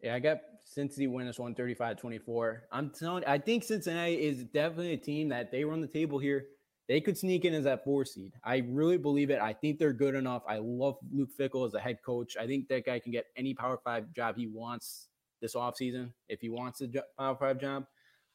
Yeah, 0.02 0.14
I 0.14 0.18
got 0.18 0.40
Cincinnati 0.76 1.06
win 1.06 1.26
this 1.26 1.38
one 1.38 1.54
35 1.54 1.96
24. 1.98 2.64
I'm 2.70 2.90
telling 2.90 3.24
I 3.26 3.38
think 3.38 3.64
Cincinnati 3.64 4.14
is 4.14 4.44
definitely 4.44 4.92
a 4.92 4.98
team 4.98 5.30
that 5.30 5.50
they 5.50 5.64
run 5.64 5.80
the 5.80 5.86
table 5.86 6.18
here. 6.18 6.48
They 6.86 7.00
could 7.00 7.16
sneak 7.16 7.46
in 7.46 7.54
as 7.54 7.64
that 7.64 7.82
four 7.82 8.04
seed. 8.04 8.32
I 8.44 8.62
really 8.68 8.98
believe 8.98 9.30
it. 9.30 9.40
I 9.40 9.54
think 9.54 9.78
they're 9.78 9.94
good 9.94 10.14
enough. 10.14 10.42
I 10.46 10.58
love 10.58 10.96
Luke 11.10 11.30
Fickell 11.40 11.66
as 11.66 11.72
a 11.72 11.80
head 11.80 12.00
coach. 12.04 12.36
I 12.38 12.46
think 12.46 12.68
that 12.68 12.84
guy 12.84 12.98
can 12.98 13.10
get 13.10 13.24
any 13.38 13.54
Power 13.54 13.80
Five 13.82 14.12
job 14.12 14.36
he 14.36 14.48
wants 14.48 15.08
this 15.40 15.54
offseason 15.54 16.12
if 16.28 16.42
he 16.42 16.50
wants 16.50 16.82
a 16.82 16.88
Power 17.18 17.36
Five 17.36 17.58
job. 17.58 17.86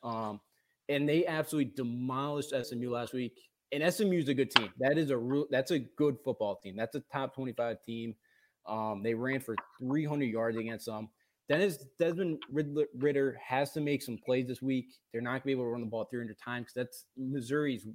Um, 0.02 0.42
and 0.90 1.08
they 1.08 1.28
absolutely 1.28 1.74
demolished 1.76 2.56
SMU 2.60 2.90
last 2.90 3.14
week. 3.14 3.40
And 3.72 3.94
SMU 3.94 4.18
is 4.18 4.30
a 4.30 4.34
good 4.34 4.50
team. 4.50 4.70
That 4.80 4.98
is 4.98 5.12
a 5.12 5.18
real. 5.18 5.46
That's 5.52 5.70
a 5.70 5.80
good 5.80 6.18
football 6.26 6.56
team. 6.56 6.76
That's 6.76 6.96
a 6.96 7.04
top 7.14 7.36
25 7.36 7.84
team. 7.84 8.16
Um, 8.66 9.04
they 9.04 9.14
ran 9.14 9.42
for 9.42 9.56
300 9.80 10.26
yards 10.26 10.58
against 10.58 10.88
them. 10.88 11.10
Dennis 11.50 11.86
Desmond 12.00 12.42
Ridder 12.50 13.38
has 13.44 13.72
to 13.74 13.82
make 13.82 14.02
some 14.02 14.18
plays 14.18 14.48
this 14.48 14.62
week. 14.62 14.94
They're 15.12 15.22
not 15.22 15.32
going 15.32 15.40
to 15.42 15.46
be 15.48 15.52
able 15.52 15.64
to 15.64 15.70
run 15.70 15.82
the 15.82 15.88
ball 15.88 16.06
300 16.06 16.38
times 16.40 16.68
because 16.68 16.74
that's 16.74 17.06
Missouri's. 17.18 17.88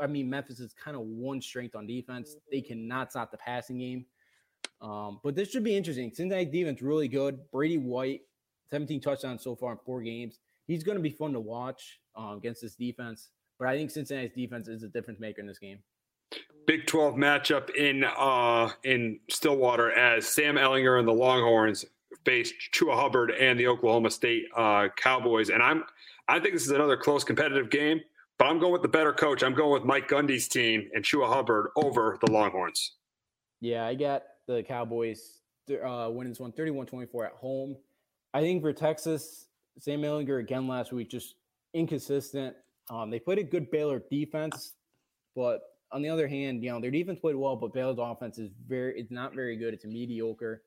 I 0.00 0.08
mean, 0.08 0.28
Memphis 0.28 0.58
is 0.58 0.74
kind 0.74 0.96
of 0.96 1.04
one 1.04 1.40
strength 1.40 1.76
on 1.76 1.86
defense. 1.86 2.36
They 2.50 2.60
cannot 2.60 3.12
stop 3.12 3.30
the 3.30 3.36
passing 3.36 3.78
game. 3.78 4.06
Um, 4.80 5.20
but 5.22 5.36
this 5.36 5.50
should 5.50 5.64
be 5.64 5.76
interesting. 5.76 6.12
Cincinnati 6.12 6.44
defense 6.46 6.82
really 6.82 7.08
good. 7.08 7.38
Brady 7.52 7.78
White, 7.78 8.22
17 8.70 9.00
touchdowns 9.00 9.42
so 9.42 9.54
far 9.54 9.72
in 9.72 9.78
four 9.86 10.02
games. 10.02 10.40
He's 10.66 10.82
going 10.82 10.96
to 10.96 11.02
be 11.02 11.10
fun 11.10 11.32
to 11.34 11.40
watch 11.40 12.00
uh, 12.18 12.34
against 12.36 12.62
this 12.62 12.74
defense. 12.74 13.30
But 13.58 13.68
I 13.68 13.76
think 13.76 13.90
Cincinnati's 13.90 14.34
defense 14.34 14.68
is 14.68 14.82
a 14.82 14.88
difference 14.88 15.20
maker 15.20 15.40
in 15.40 15.46
this 15.46 15.58
game. 15.58 15.78
Big 16.66 16.86
12 16.86 17.14
matchup 17.14 17.74
in 17.74 18.04
uh, 18.04 18.70
in 18.84 19.20
Stillwater 19.28 19.92
as 19.92 20.26
Sam 20.26 20.56
Ehlinger 20.56 20.98
and 20.98 21.06
the 21.06 21.12
Longhorns 21.12 21.84
faced 22.24 22.54
Chuba 22.72 22.94
Hubbard 22.94 23.30
and 23.30 23.58
the 23.58 23.66
Oklahoma 23.66 24.10
State 24.10 24.44
uh, 24.56 24.88
Cowboys, 24.96 25.50
and 25.50 25.62
I'm 25.62 25.84
I 26.28 26.40
think 26.40 26.54
this 26.54 26.64
is 26.64 26.70
another 26.70 26.96
close 26.96 27.24
competitive 27.24 27.70
game. 27.70 28.00
But 28.38 28.46
I'm 28.46 28.58
going 28.58 28.72
with 28.72 28.82
the 28.82 28.88
better 28.88 29.12
coach. 29.12 29.44
I'm 29.44 29.54
going 29.54 29.72
with 29.72 29.84
Mike 29.84 30.08
Gundy's 30.08 30.48
team 30.48 30.90
and 30.92 31.04
Chuba 31.04 31.28
Hubbard 31.28 31.68
over 31.76 32.18
the 32.24 32.32
Longhorns. 32.32 32.96
Yeah, 33.60 33.86
I 33.86 33.94
got 33.94 34.24
the 34.48 34.62
Cowboys 34.62 35.38
uh, 35.70 36.08
winning 36.10 36.32
this 36.32 36.40
one 36.40 36.52
31-24 36.52 37.26
at 37.26 37.32
home. 37.32 37.76
I 38.32 38.40
think 38.40 38.60
for 38.60 38.72
Texas, 38.72 39.46
Sam 39.78 40.02
Ehlinger 40.02 40.40
again 40.40 40.66
last 40.66 40.92
week 40.92 41.10
just 41.10 41.36
inconsistent. 41.74 42.56
Um, 42.90 43.10
they 43.10 43.18
played 43.18 43.38
a 43.38 43.44
good 43.44 43.70
Baylor 43.70 44.02
defense, 44.10 44.74
but 45.36 45.62
on 45.92 46.02
the 46.02 46.08
other 46.08 46.26
hand, 46.26 46.62
you 46.62 46.70
know 46.70 46.80
their 46.80 46.90
defense 46.90 47.20
played 47.20 47.36
well, 47.36 47.56
but 47.56 47.72
Baylor's 47.72 47.98
offense 47.98 48.38
is 48.38 48.50
very 48.66 48.98
it's 48.98 49.12
not 49.12 49.34
very 49.34 49.56
good. 49.56 49.72
It's 49.72 49.84
a 49.84 49.88
mediocre. 49.88 50.62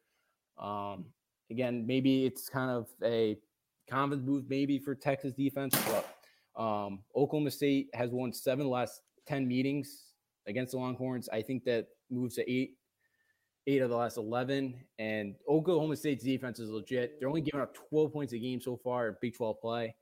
Um, 0.57 1.05
Again, 1.49 1.85
maybe 1.87 2.25
it's 2.25 2.49
kind 2.49 2.69
of 2.71 2.87
a 3.03 3.37
confidence 3.89 4.25
boost 4.25 4.49
maybe 4.49 4.79
for 4.79 4.95
Texas 4.95 5.33
defense, 5.33 5.75
but 5.85 6.13
Um, 6.57 7.03
Oklahoma 7.15 7.51
State 7.51 7.89
has 7.93 8.09
won 8.11 8.33
seven 8.33 8.67
last 8.67 9.01
10 9.27 9.47
meetings 9.47 10.05
against 10.47 10.71
the 10.71 10.79
Longhorns. 10.79 11.29
I 11.29 11.43
think 11.43 11.63
that 11.65 11.87
moves 12.09 12.33
to 12.35 12.51
eight, 12.51 12.77
eight 13.67 13.81
of 13.83 13.91
the 13.91 13.95
last 13.95 14.17
11. 14.17 14.73
And 14.97 15.35
Oklahoma 15.47 15.95
State's 15.95 16.23
defense 16.23 16.57
is 16.59 16.71
legit. 16.71 17.19
They're 17.19 17.29
only 17.29 17.41
giving 17.41 17.61
up 17.61 17.75
12 17.89 18.11
points 18.11 18.33
a 18.33 18.39
game 18.39 18.59
so 18.59 18.75
far 18.75 19.09
in 19.09 19.15
Big 19.21 19.35
12 19.35 19.61
play. 19.61 19.95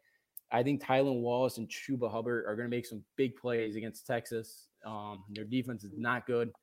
I 0.52 0.64
think 0.64 0.82
Tylan 0.82 1.20
Wallace 1.20 1.58
and 1.58 1.68
Chuba 1.68 2.10
Hubbard 2.10 2.46
are 2.46 2.56
going 2.56 2.70
to 2.70 2.74
make 2.74 2.86
some 2.86 3.04
big 3.18 3.36
plays 3.36 3.76
against 3.76 4.08
Texas. 4.08 4.68
Um, 4.86 5.26
their 5.32 5.44
defense 5.44 5.84
is 5.84 5.92
not 5.98 6.26
good. 6.26 6.54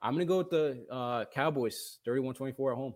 I'm 0.00 0.14
going 0.14 0.26
to 0.26 0.30
go 0.30 0.38
with 0.38 0.50
the 0.50 0.86
uh, 0.90 1.24
Cowboys, 1.34 1.98
31 2.06 2.34
24 2.34 2.72
at 2.72 2.76
home. 2.76 2.94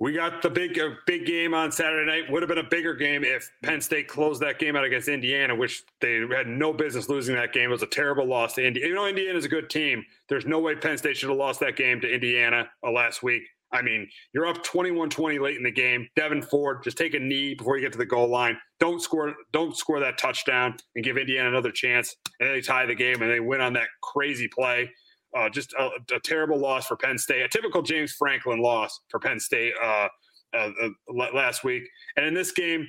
We 0.00 0.12
got 0.12 0.42
the 0.42 0.50
big 0.50 0.78
uh, 0.78 0.90
big 1.06 1.26
game 1.26 1.54
on 1.54 1.72
Saturday 1.72 2.06
night. 2.06 2.30
Would 2.30 2.42
have 2.42 2.48
been 2.48 2.58
a 2.58 2.68
bigger 2.68 2.94
game 2.94 3.24
if 3.24 3.50
Penn 3.64 3.80
State 3.80 4.06
closed 4.06 4.40
that 4.42 4.58
game 4.58 4.76
out 4.76 4.84
against 4.84 5.08
Indiana, 5.08 5.54
which 5.54 5.82
they 6.00 6.20
had 6.30 6.46
no 6.46 6.72
business 6.72 7.08
losing 7.08 7.34
that 7.34 7.52
game. 7.52 7.70
It 7.70 7.72
was 7.72 7.82
a 7.82 7.86
terrible 7.86 8.26
loss 8.26 8.54
to 8.54 8.64
Indiana. 8.64 8.88
You 8.88 8.94
know, 8.94 9.06
Indiana's 9.06 9.44
a 9.44 9.48
good 9.48 9.68
team. 9.68 10.04
There's 10.28 10.46
no 10.46 10.60
way 10.60 10.76
Penn 10.76 10.98
State 10.98 11.16
should 11.16 11.30
have 11.30 11.38
lost 11.38 11.58
that 11.60 11.76
game 11.76 12.00
to 12.02 12.12
Indiana 12.12 12.68
uh, 12.86 12.92
last 12.92 13.22
week. 13.22 13.42
I 13.72 13.82
mean, 13.82 14.08
you're 14.32 14.46
up 14.46 14.64
21-20 14.64 15.40
late 15.40 15.56
in 15.56 15.62
the 15.62 15.70
game. 15.70 16.08
Devyn 16.18 16.42
Ford, 16.42 16.82
just 16.82 16.96
take 16.96 17.14
a 17.14 17.18
knee 17.18 17.54
before 17.54 17.76
you 17.76 17.82
get 17.82 17.92
to 17.92 17.98
the 17.98 18.06
goal 18.06 18.28
line. 18.28 18.56
Don't 18.80 19.02
score, 19.02 19.34
don't 19.52 19.76
score 19.76 20.00
that 20.00 20.16
touchdown 20.16 20.76
and 20.94 21.04
give 21.04 21.18
Indiana 21.18 21.48
another 21.48 21.70
chance. 21.70 22.16
And 22.40 22.48
they 22.48 22.60
tie 22.60 22.86
the 22.86 22.94
game 22.94 23.20
and 23.20 23.30
they 23.30 23.40
win 23.40 23.60
on 23.60 23.74
that 23.74 23.88
crazy 24.02 24.48
play. 24.48 24.90
Uh, 25.36 25.48
just 25.48 25.74
a, 25.74 25.90
a, 26.14 26.20
terrible 26.20 26.58
loss 26.58 26.86
for 26.86 26.96
Penn 26.96 27.18
State. 27.18 27.42
A 27.42 27.48
typical 27.48 27.82
James 27.82 28.12
Franklin 28.12 28.60
loss 28.60 29.00
for 29.10 29.20
Penn 29.20 29.38
State 29.38 29.74
uh, 29.82 30.08
uh, 30.54 30.70
uh 30.82 30.88
last 31.34 31.64
week. 31.64 31.82
And 32.16 32.24
in 32.24 32.32
this 32.32 32.50
game, 32.50 32.86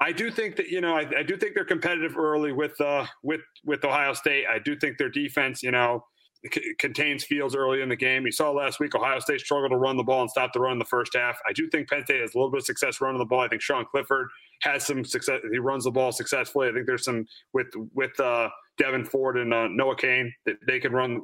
I 0.00 0.12
do 0.12 0.30
think 0.30 0.56
that 0.56 0.68
you 0.68 0.80
know 0.80 0.96
I, 0.96 1.06
I 1.16 1.22
do 1.22 1.36
think 1.36 1.54
they're 1.54 1.64
competitive 1.64 2.16
early 2.16 2.52
with 2.52 2.80
uh, 2.80 3.06
with 3.22 3.42
with 3.64 3.84
Ohio 3.84 4.14
State. 4.14 4.46
I 4.46 4.58
do 4.58 4.76
think 4.76 4.96
their 4.96 5.10
defense, 5.10 5.62
you 5.62 5.70
know, 5.70 6.04
c- 6.52 6.74
contains 6.78 7.24
Fields 7.24 7.54
early 7.54 7.82
in 7.82 7.88
the 7.88 7.96
game. 7.96 8.24
You 8.24 8.32
saw 8.32 8.50
last 8.50 8.80
week 8.80 8.94
Ohio 8.94 9.18
State 9.20 9.40
struggled 9.40 9.72
to 9.72 9.76
run 9.76 9.98
the 9.98 10.02
ball 10.02 10.22
and 10.22 10.30
stop 10.30 10.52
the 10.54 10.60
run 10.60 10.72
in 10.72 10.78
the 10.78 10.86
first 10.86 11.14
half. 11.14 11.38
I 11.46 11.52
do 11.52 11.68
think 11.68 11.88
Penn 11.90 12.04
State 12.04 12.22
has 12.22 12.34
a 12.34 12.38
little 12.38 12.50
bit 12.50 12.60
of 12.60 12.64
success 12.64 13.00
running 13.00 13.18
the 13.18 13.26
ball. 13.26 13.40
I 13.40 13.48
think 13.48 13.60
Sean 13.60 13.84
Clifford 13.84 14.28
has 14.62 14.86
some 14.86 15.04
success. 15.04 15.40
He 15.52 15.58
runs 15.58 15.84
the 15.84 15.90
ball 15.90 16.12
successfully. 16.12 16.68
I 16.68 16.72
think 16.72 16.86
there's 16.86 17.04
some 17.04 17.26
with 17.52 17.68
with 17.94 18.18
uh, 18.18 18.48
Devyn 18.80 19.06
Ford 19.06 19.36
and 19.36 19.52
uh, 19.52 19.68
Noah 19.68 19.96
Cain 19.96 20.32
that 20.46 20.56
they 20.66 20.80
can 20.80 20.92
run 20.92 21.22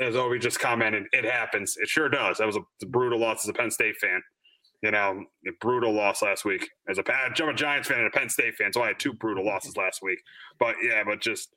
as 0.00 0.14
Ovi 0.14 0.40
just 0.40 0.60
commented, 0.60 1.04
it 1.12 1.24
happens. 1.24 1.76
It 1.78 1.88
sure 1.88 2.08
does. 2.08 2.38
That 2.38 2.46
was 2.46 2.56
a 2.56 2.86
brutal 2.86 3.18
loss 3.18 3.44
as 3.44 3.48
a 3.48 3.52
Penn 3.52 3.70
State 3.70 3.96
fan. 3.96 4.22
You 4.82 4.90
know, 4.90 5.24
a 5.46 5.50
brutal 5.60 5.92
loss 5.92 6.20
last 6.20 6.44
week. 6.44 6.68
As 6.88 6.98
a, 6.98 7.12
I'm 7.12 7.32
a 7.48 7.54
Giants 7.54 7.88
fan 7.88 7.98
and 7.98 8.06
a 8.06 8.10
Penn 8.10 8.28
State 8.28 8.56
fan, 8.56 8.72
so 8.72 8.82
I 8.82 8.88
had 8.88 8.98
two 8.98 9.14
brutal 9.14 9.44
losses 9.44 9.76
last 9.76 10.02
week. 10.02 10.18
But 10.60 10.76
yeah, 10.82 11.02
but 11.04 11.20
just 11.20 11.48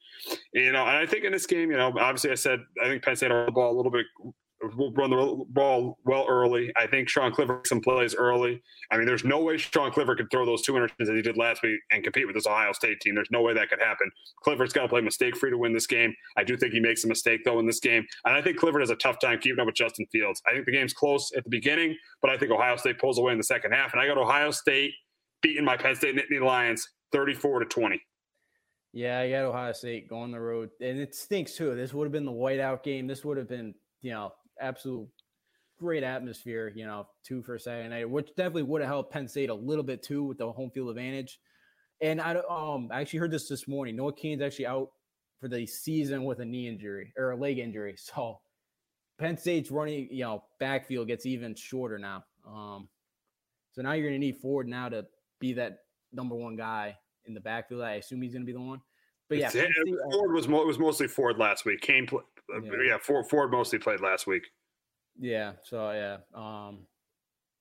you 0.53 0.71
know, 0.71 0.85
and 0.85 0.97
I 0.97 1.05
think 1.05 1.25
in 1.25 1.33
this 1.33 1.45
game, 1.45 1.69
you 1.69 1.77
know, 1.77 1.93
obviously 1.99 2.31
I 2.31 2.35
said 2.35 2.59
I 2.81 2.87
think 2.87 3.03
Penn 3.03 3.17
State 3.17 3.31
on 3.31 3.45
the 3.45 3.51
ball 3.51 3.75
a 3.75 3.77
little 3.77 3.91
bit 3.91 4.05
will 4.75 4.91
run 4.93 5.09
the 5.09 5.45
ball 5.49 5.97
well 6.05 6.25
early. 6.27 6.71
I 6.77 6.87
think 6.87 7.09
Sean 7.09 7.31
Clifford 7.31 7.65
some 7.67 7.81
plays 7.81 8.15
early. 8.15 8.61
I 8.91 8.97
mean, 8.97 9.05
there's 9.05 9.23
no 9.23 9.41
way 9.41 9.57
Sean 9.57 9.91
Clifford 9.91 10.17
could 10.17 10.31
throw 10.31 10.45
those 10.45 10.61
two 10.61 10.73
interceptions 10.73 11.07
that 11.07 11.15
he 11.15 11.21
did 11.21 11.37
last 11.37 11.63
week 11.63 11.79
and 11.91 12.03
compete 12.03 12.25
with 12.25 12.35
this 12.35 12.47
Ohio 12.47 12.71
State 12.73 12.99
team. 13.01 13.15
There's 13.15 13.31
no 13.31 13.41
way 13.41 13.53
that 13.53 13.69
could 13.69 13.79
happen. 13.79 14.09
Clifford's 14.43 14.73
got 14.73 14.83
to 14.83 14.89
play 14.89 15.01
mistake 15.01 15.37
free 15.37 15.51
to 15.51 15.57
win 15.57 15.73
this 15.73 15.87
game. 15.87 16.13
I 16.37 16.43
do 16.43 16.57
think 16.57 16.73
he 16.73 16.79
makes 16.79 17.03
a 17.03 17.07
mistake 17.07 17.41
though 17.45 17.59
in 17.59 17.65
this 17.65 17.79
game, 17.79 18.05
and 18.25 18.35
I 18.35 18.41
think 18.41 18.57
Clifford 18.57 18.81
has 18.81 18.89
a 18.89 18.95
tough 18.95 19.19
time 19.19 19.39
keeping 19.39 19.59
up 19.59 19.65
with 19.65 19.75
Justin 19.75 20.05
Fields. 20.11 20.41
I 20.47 20.53
think 20.53 20.65
the 20.65 20.71
game's 20.71 20.93
close 20.93 21.31
at 21.37 21.43
the 21.43 21.49
beginning, 21.49 21.95
but 22.21 22.29
I 22.29 22.37
think 22.37 22.51
Ohio 22.51 22.75
State 22.75 22.99
pulls 22.99 23.17
away 23.17 23.31
in 23.31 23.37
the 23.37 23.43
second 23.43 23.71
half, 23.71 23.93
and 23.93 24.01
I 24.01 24.07
got 24.07 24.17
Ohio 24.17 24.51
State 24.51 24.91
beating 25.41 25.63
my 25.63 25.77
Penn 25.77 25.95
State 25.95 26.15
Nittany 26.15 26.41
Lions 26.41 26.87
34 27.11 27.59
to 27.59 27.65
20. 27.65 28.01
Yeah, 28.91 29.19
I 29.19 29.29
got 29.29 29.45
Ohio 29.45 29.71
State 29.71 30.09
going 30.09 30.31
the 30.31 30.39
road, 30.39 30.69
and 30.81 30.99
it 30.99 31.13
stinks 31.13 31.53
too. 31.53 31.75
This 31.75 31.93
would 31.93 32.05
have 32.05 32.11
been 32.11 32.25
the 32.25 32.31
whiteout 32.31 32.83
game. 32.83 33.05
This 33.05 33.23
would 33.23 33.37
have 33.37 33.47
been, 33.47 33.75
you 34.01 34.11
know, 34.11 34.31
absolute 34.59 35.07
great 35.79 36.03
atmosphere, 36.03 36.71
you 36.75 36.85
know, 36.85 37.07
two 37.23 37.41
for 37.41 37.57
Saturday 37.57 37.87
night, 37.87 38.09
which 38.09 38.29
definitely 38.35 38.63
would 38.63 38.81
have 38.81 38.89
helped 38.89 39.13
Penn 39.13 39.27
State 39.27 39.49
a 39.49 39.53
little 39.53 39.83
bit 39.83 40.03
too 40.03 40.23
with 40.23 40.37
the 40.37 40.51
home 40.51 40.69
field 40.71 40.89
advantage. 40.89 41.39
And 42.01 42.21
I 42.21 42.35
um 42.49 42.89
I 42.91 43.01
actually 43.01 43.19
heard 43.19 43.31
this 43.31 43.47
this 43.47 43.67
morning. 43.67 43.95
Noah 43.95 44.13
Cain's 44.13 44.41
actually 44.41 44.67
out 44.67 44.89
for 45.39 45.47
the 45.47 45.65
season 45.65 46.25
with 46.25 46.39
a 46.39 46.45
knee 46.45 46.67
injury 46.67 47.13
or 47.17 47.31
a 47.31 47.35
leg 47.35 47.59
injury. 47.59 47.95
So 48.13 48.39
Penn 49.17 49.37
State's 49.37 49.69
running, 49.69 50.07
you 50.11 50.23
know, 50.23 50.43
backfield 50.59 51.07
gets 51.07 51.25
even 51.25 51.53
shorter 51.53 51.99
now. 51.99 52.23
Um, 52.47 52.87
so 53.73 53.81
now 53.81 53.91
you're 53.91 54.07
going 54.07 54.19
to 54.19 54.25
need 54.25 54.37
Ford 54.37 54.65
now 54.67 54.87
to 54.87 55.05
be 55.39 55.53
that 55.53 55.79
number 56.13 56.35
one 56.35 56.55
guy 56.55 56.97
in 57.25 57.33
the 57.33 57.41
backfield. 57.41 57.81
I 57.81 57.95
assume 57.95 58.21
he's 58.21 58.31
going 58.31 58.43
to 58.43 58.45
be 58.45 58.53
the 58.53 58.61
one. 58.61 58.81
But 59.27 59.39
yeah, 59.39 59.49
State, 59.49 59.67
uh, 59.67 60.11
Ford 60.11 60.31
was 60.31 60.47
mo- 60.47 60.65
was 60.65 60.79
mostly 60.79 61.07
Ford 61.07 61.37
last 61.37 61.65
week. 61.65 61.81
Cain, 61.81 62.07
pl- 62.07 62.23
yeah. 62.63 62.71
yeah, 62.85 62.97
Ford, 62.97 63.25
Ford 63.29 63.51
mostly 63.51 63.79
played 63.79 64.01
last 64.01 64.27
week. 64.27 64.47
Yeah. 65.19 65.53
So 65.63 65.91
yeah. 65.91 66.17
Um. 66.33 66.79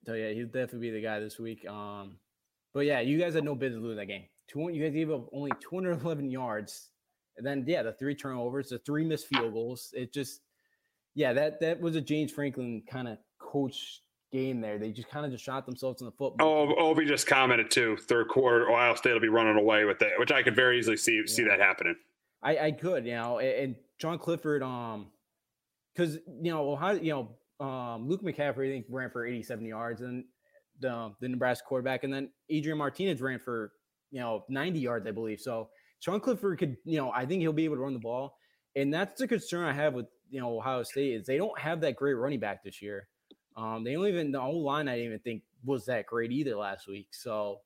So 0.07 0.15
yeah, 0.15 0.31
he'll 0.31 0.47
definitely 0.47 0.81
be 0.81 0.91
the 0.91 1.03
guy 1.03 1.21
this 1.21 1.39
week. 1.39 1.67
Um. 1.69 2.17
But 2.75 2.87
yeah, 2.87 3.01
you 3.01 3.19
guys 3.19 3.35
had 3.35 3.45
no 3.45 3.55
business 3.55 3.83
losing 3.83 3.97
that 3.97 4.07
game. 4.07 4.25
Two, 4.47 4.71
you 4.71 4.83
guys 4.83 4.95
gave 4.95 5.11
up 5.11 5.29
only 5.33 5.51
211 5.61 6.31
yards, 6.31 6.91
and 7.37 7.47
then 7.47 7.65
yeah, 7.67 7.83
the 7.83 7.93
three 7.93 8.15
turnovers, 8.15 8.69
the 8.69 8.79
three 8.79 9.05
missed 9.05 9.27
field 9.27 9.53
goals. 9.53 9.93
It 9.95 10.13
just, 10.13 10.41
yeah, 11.15 11.33
that 11.33 11.61
that 11.61 11.81
was 11.81 11.97
a 11.97 12.01
James 12.01 12.33
Franklin 12.33 12.83
kind 12.89 13.09
of 13.09 13.19
coach 13.39 14.03
game 14.33 14.61
there. 14.61 14.79
They 14.79 14.93
just 14.93 15.09
kind 15.09 15.27
of 15.27 15.33
just 15.33 15.45
shot 15.45 15.67
themselves 15.67 16.01
in 16.01 16.07
the 16.07 16.13
foot. 16.13 16.35
Oh, 16.41 16.75
Ovi 16.79 17.07
just 17.07 17.27
commented 17.27 17.71
too. 17.71 17.97
Third 17.97 18.29
quarter, 18.29 18.71
Ohio 18.71 18.95
State 18.95 19.13
will 19.13 19.21
be 19.21 19.29
running 19.29 19.57
away 19.57 19.85
with 19.85 20.01
it, 20.03 20.13
which 20.19 20.33
I 20.33 20.43
could 20.43 20.57
very 20.57 20.79
easily 20.79 20.97
see 20.97 21.17
yeah. 21.17 21.23
see 21.27 21.45
that 21.45 21.61
happening. 21.61 21.97
I, 22.43 22.59
I 22.59 22.73
could, 22.73 23.05
you 23.05 23.15
know, 23.15 23.39
and 23.41 23.75
Sean 24.01 24.19
Clifford, 24.19 24.63
um, 24.63 25.09
because 25.95 26.17
you 26.43 26.53
know, 26.53 26.71
Ohio, 26.71 27.01
you 27.01 27.13
know, 27.13 27.65
um, 27.67 28.09
Luke 28.09 28.23
McCaffrey, 28.23 28.69
I 28.69 28.73
think, 28.73 28.87
ran 28.89 29.11
for 29.11 29.27
87 29.27 29.65
yards, 29.65 30.01
and 30.01 30.25
the, 30.81 31.13
the 31.21 31.29
Nebraska 31.29 31.65
quarterback, 31.67 32.05
and 32.05 32.13
then 32.13 32.31
Adrian 32.49 32.79
Martinez 32.79 33.21
ran 33.21 33.39
for 33.39 33.73
you 34.11 34.21
know 34.21 34.45
90 34.49 34.79
yards, 34.79 35.07
I 35.07 35.11
believe. 35.11 35.41
So 35.41 35.69
Sean 36.01 36.21
Clifford 36.21 36.59
could, 36.59 36.77
you 36.85 36.99
know, 36.99 37.11
I 37.11 37.27
think 37.27 37.41
he'll 37.41 37.53
be 37.53 37.65
able 37.65 37.77
to 37.77 37.83
run 37.83 37.95
the 37.95 37.99
ball, 37.99 38.37
and 38.77 38.93
that's 38.93 39.21
the 39.21 39.29
concern 39.29 39.65
I 39.65 39.73
have 39.73 39.95
with 39.95 40.07
you 40.31 40.41
know 40.41 40.57
Ohio 40.57 40.83
State 40.83 41.15
is 41.15 41.27
they 41.27 41.37
don't 41.37 41.59
have 41.59 41.81
that 41.81 41.97
great 41.97 42.15
running 42.15 42.41
back 42.41 42.63
this 42.63 42.81
year. 42.81 43.09
Um, 43.57 43.83
they 43.83 43.95
don't 43.95 44.07
even 44.07 44.31
the 44.31 44.41
whole 44.41 44.63
line 44.63 44.89
I 44.89 44.93
didn't 44.93 45.07
even 45.07 45.19
think 45.21 45.43
was 45.65 45.87
that 45.87 46.07
great 46.07 46.31
either 46.31 46.57
last 46.57 46.87
week. 46.87 47.09
So 47.11 47.59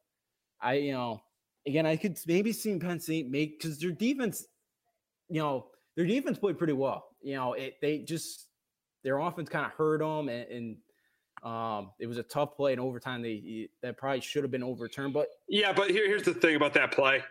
I, 0.60 0.74
you 0.74 0.92
know, 0.92 1.20
again, 1.66 1.86
I 1.86 1.96
could 1.96 2.18
maybe 2.26 2.52
see 2.52 2.78
Penn 2.78 3.00
State 3.00 3.28
make 3.30 3.60
because 3.60 3.78
their 3.78 3.90
defense, 3.90 4.46
you 5.28 5.40
know, 5.40 5.66
their 5.97 6.06
defense 6.06 6.39
played 6.39 6.59
pretty 6.59 6.73
well. 6.73 7.06
You 7.23 7.35
know, 7.35 7.52
it 7.55 7.77
they 7.81 7.98
just 7.98 8.48
their 9.05 9.19
offense 9.19 9.48
kind 9.48 9.66
of 9.66 9.73
hurt 9.73 10.01
them, 10.01 10.28
and, 10.28 10.48
and 10.51 10.77
um, 11.43 11.90
it 11.98 12.06
was 12.06 12.19
a 12.19 12.23
tough 12.23 12.56
play 12.56 12.73
in 12.73 12.78
overtime. 12.78 13.23
They 13.23 13.69
that 13.82 13.97
probably 13.97 14.20
should 14.20 14.44
have 14.44 14.51
been 14.51 14.62
overturned, 14.62 15.12
but 15.12 15.28
yeah. 15.48 15.73
But 15.73 15.90
here, 15.90 16.06
here's 16.06 16.23
the 16.23 16.35
thing 16.35 16.56
about 16.56 16.74
that 16.74 16.93
play: 16.93 17.23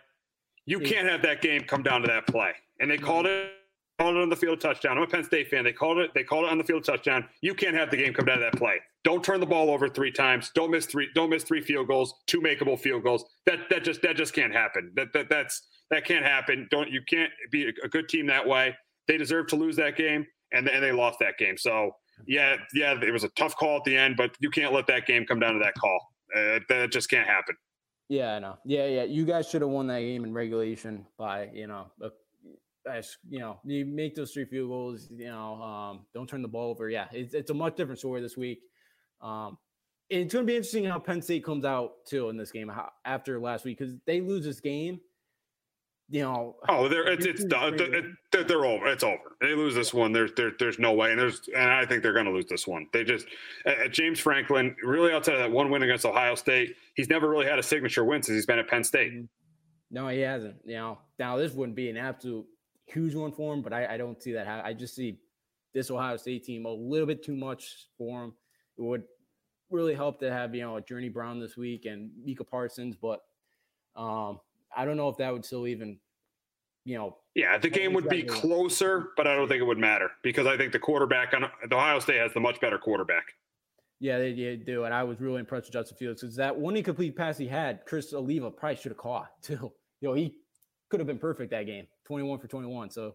you 0.66 0.80
can't 0.80 1.08
have 1.08 1.22
that 1.22 1.42
game 1.42 1.62
come 1.62 1.82
down 1.82 2.02
to 2.02 2.08
that 2.08 2.26
play, 2.26 2.52
and 2.80 2.90
they 2.90 2.98
called 2.98 3.26
it 3.26 3.52
called 3.98 4.16
it 4.16 4.22
on 4.22 4.28
the 4.28 4.36
field 4.36 4.60
touchdown. 4.60 4.96
I'm 4.96 5.04
a 5.04 5.06
Penn 5.06 5.24
State 5.24 5.48
fan. 5.48 5.64
They 5.64 5.72
called 5.72 5.98
it. 5.98 6.12
They 6.14 6.24
called 6.24 6.44
it 6.44 6.50
on 6.50 6.58
the 6.58 6.64
field 6.64 6.84
touchdown. 6.84 7.28
You 7.40 7.54
can't 7.54 7.74
have 7.74 7.90
the 7.90 7.96
game 7.96 8.12
come 8.12 8.26
down 8.26 8.38
to 8.38 8.44
that 8.44 8.56
play. 8.56 8.76
Don't 9.04 9.24
turn 9.24 9.40
the 9.40 9.46
ball 9.46 9.70
over 9.70 9.88
three 9.88 10.12
times. 10.12 10.50
Don't 10.54 10.70
miss 10.70 10.86
three. 10.86 11.08
Don't 11.14 11.30
miss 11.30 11.44
three 11.44 11.60
field 11.60 11.88
goals. 11.88 12.14
Two 12.26 12.40
makeable 12.40 12.78
field 12.78 13.02
goals. 13.02 13.24
That 13.46 13.60
that 13.70 13.84
just 13.84 14.02
that 14.02 14.16
just 14.16 14.34
can't 14.34 14.52
happen. 14.52 14.92
That 14.94 15.12
that 15.12 15.28
that's 15.28 15.62
that 15.92 16.06
can't 16.06 16.24
happen. 16.24 16.66
Don't 16.70 16.90
you 16.90 17.02
can't 17.02 17.30
be 17.52 17.68
a 17.84 17.88
good 17.88 18.08
team 18.08 18.26
that 18.26 18.46
way. 18.46 18.76
They 19.06 19.18
deserve 19.18 19.46
to 19.48 19.56
lose 19.56 19.76
that 19.76 19.96
game 19.96 20.26
and 20.52 20.68
and 20.68 20.82
they 20.82 20.90
lost 20.90 21.18
that 21.20 21.38
game. 21.38 21.56
So 21.56 21.92
yeah, 22.26 22.56
yeah, 22.74 22.98
it 23.00 23.12
was 23.12 23.24
a 23.24 23.28
tough 23.30 23.56
call 23.56 23.76
at 23.76 23.84
the 23.84 23.96
end, 23.96 24.16
but 24.16 24.34
you 24.40 24.50
can't 24.50 24.72
let 24.72 24.86
that 24.86 25.06
game 25.06 25.26
come 25.26 25.38
down 25.38 25.54
to 25.54 25.60
that 25.60 25.74
call. 25.74 26.00
Uh, 26.34 26.60
that 26.68 26.90
just 26.90 27.10
can't 27.10 27.26
happen. 27.26 27.54
Yeah, 28.08 28.34
I 28.34 28.38
know. 28.38 28.56
Yeah, 28.64 28.86
yeah. 28.86 29.02
You 29.04 29.24
guys 29.24 29.48
should 29.48 29.62
have 29.62 29.70
won 29.70 29.86
that 29.88 30.00
game 30.00 30.24
in 30.24 30.32
regulation 30.32 31.06
by 31.18 31.50
you 31.52 31.66
know, 31.66 31.86
a, 32.00 32.10
as 32.90 33.16
you 33.28 33.40
know, 33.40 33.60
you 33.64 33.84
make 33.84 34.14
those 34.14 34.32
three 34.32 34.46
field 34.46 34.70
goals. 34.70 35.08
You 35.10 35.28
know, 35.28 35.54
um, 35.62 36.06
don't 36.14 36.28
turn 36.28 36.42
the 36.42 36.48
ball 36.48 36.70
over. 36.70 36.88
Yeah, 36.88 37.06
it's 37.12 37.34
it's 37.34 37.50
a 37.50 37.54
much 37.54 37.76
different 37.76 37.98
story 37.98 38.22
this 38.22 38.36
week. 38.36 38.60
Um, 39.20 39.58
it's 40.08 40.32
going 40.32 40.46
to 40.46 40.50
be 40.50 40.56
interesting 40.56 40.84
how 40.84 40.98
Penn 40.98 41.22
State 41.22 41.44
comes 41.44 41.64
out 41.64 42.04
too 42.06 42.30
in 42.30 42.36
this 42.36 42.50
game 42.50 42.70
after 43.04 43.40
last 43.40 43.64
week 43.64 43.78
because 43.78 43.94
they 44.06 44.20
lose 44.20 44.44
this 44.44 44.60
game 44.60 45.00
you 46.12 46.20
know. 46.20 46.56
Oh, 46.68 46.88
they're 46.88 47.10
it's 47.10 47.24
it's 47.24 47.42
done. 47.42 47.74
They're, 47.76 48.44
they're 48.44 48.64
over. 48.66 48.86
It's 48.86 49.02
over. 49.02 49.36
They 49.40 49.54
lose 49.54 49.74
this 49.74 49.94
one. 49.94 50.12
There's 50.12 50.30
there, 50.34 50.52
there's 50.58 50.78
no 50.78 50.92
way. 50.92 51.10
And 51.10 51.18
there's 51.18 51.48
and 51.56 51.70
I 51.70 51.86
think 51.86 52.02
they're 52.02 52.12
going 52.12 52.26
to 52.26 52.30
lose 52.30 52.44
this 52.44 52.66
one. 52.66 52.86
They 52.92 53.02
just 53.02 53.26
uh, 53.64 53.88
James 53.88 54.20
Franklin 54.20 54.76
really 54.82 55.10
outside 55.12 55.36
of 55.36 55.40
that 55.40 55.50
one 55.50 55.70
win 55.70 55.82
against 55.82 56.04
Ohio 56.04 56.34
State, 56.34 56.76
he's 56.94 57.08
never 57.08 57.30
really 57.30 57.46
had 57.46 57.58
a 57.58 57.62
signature 57.62 58.04
win 58.04 58.22
since 58.22 58.36
he's 58.36 58.44
been 58.44 58.58
at 58.58 58.68
Penn 58.68 58.84
State. 58.84 59.12
Mm-hmm. 59.12 59.24
No, 59.90 60.08
he 60.08 60.20
hasn't. 60.20 60.56
You 60.66 60.74
know, 60.74 60.98
now 61.18 61.38
this 61.38 61.52
wouldn't 61.52 61.76
be 61.76 61.88
an 61.88 61.96
absolute 61.96 62.46
huge 62.86 63.14
one 63.14 63.32
for 63.32 63.54
him, 63.54 63.62
but 63.62 63.72
I, 63.72 63.94
I 63.94 63.96
don't 63.96 64.22
see 64.22 64.32
that. 64.32 64.46
I 64.46 64.74
just 64.74 64.94
see 64.94 65.18
this 65.72 65.90
Ohio 65.90 66.18
State 66.18 66.44
team 66.44 66.66
a 66.66 66.72
little 66.72 67.06
bit 67.06 67.22
too 67.24 67.36
much 67.36 67.88
for 67.96 68.24
him. 68.24 68.34
It 68.76 68.82
would 68.82 69.04
really 69.70 69.94
help 69.94 70.20
to 70.20 70.30
have 70.30 70.54
you 70.54 70.60
know 70.60 70.76
a 70.76 70.82
Journey 70.82 71.08
Brown 71.08 71.40
this 71.40 71.56
week 71.56 71.86
and 71.86 72.10
Micah 72.22 72.44
Parsons, 72.44 72.96
but 73.00 73.22
um, 73.96 74.40
I 74.76 74.84
don't 74.84 74.96
know 74.96 75.08
if 75.08 75.16
that 75.18 75.32
would 75.32 75.44
still 75.44 75.66
even, 75.66 75.98
you 76.84 76.96
know. 76.96 77.16
Yeah, 77.34 77.58
the 77.58 77.70
game 77.70 77.94
would 77.94 78.08
be 78.08 78.22
closer, 78.22 79.08
but 79.16 79.26
I 79.26 79.34
don't 79.34 79.48
think 79.48 79.60
it 79.60 79.66
would 79.66 79.78
matter 79.78 80.10
because 80.22 80.46
I 80.46 80.56
think 80.56 80.72
the 80.72 80.78
quarterback 80.78 81.32
on 81.34 81.46
the 81.68 81.76
Ohio 81.76 81.98
State 81.98 82.20
has 82.20 82.32
the 82.34 82.40
much 82.40 82.60
better 82.60 82.78
quarterback. 82.78 83.24
Yeah, 84.00 84.18
they, 84.18 84.32
they 84.32 84.56
do, 84.56 84.84
and 84.84 84.92
I 84.92 85.04
was 85.04 85.20
really 85.20 85.38
impressed 85.40 85.66
with 85.66 85.74
Justin 85.74 85.96
Fields 85.96 86.20
because 86.20 86.36
that 86.36 86.56
one 86.56 86.76
incomplete 86.76 87.16
pass 87.16 87.38
he 87.38 87.46
had, 87.46 87.86
Chris 87.86 88.12
Olave 88.12 88.40
probably 88.56 88.76
should 88.76 88.90
have 88.90 88.98
caught 88.98 89.30
too. 89.42 89.72
You 90.00 90.08
know, 90.08 90.14
he 90.14 90.34
could 90.90 91.00
have 91.00 91.06
been 91.06 91.18
perfect 91.18 91.52
that 91.52 91.66
game, 91.66 91.86
twenty-one 92.04 92.38
for 92.40 92.48
twenty-one. 92.48 92.90
So, 92.90 93.14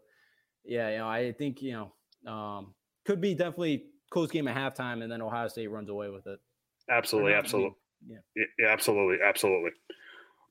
yeah, 0.64 0.90
you 0.90 0.98
know, 1.00 1.08
I 1.08 1.34
think 1.34 1.62
you 1.62 1.74
know, 1.74 2.32
um, 2.32 2.74
could 3.06 3.20
be 3.20 3.34
definitely 3.34 3.84
close 4.10 4.32
game 4.32 4.48
at 4.48 4.56
halftime, 4.56 5.04
and 5.04 5.12
then 5.12 5.22
Ohio 5.22 5.48
State 5.50 5.68
runs 5.68 5.90
away 5.90 6.10
with 6.10 6.26
it. 6.26 6.40
Absolutely, 6.90 7.34
absolutely. 7.34 7.76
Yeah. 8.08 8.44
yeah, 8.58 8.68
absolutely, 8.70 9.18
absolutely. 9.24 9.72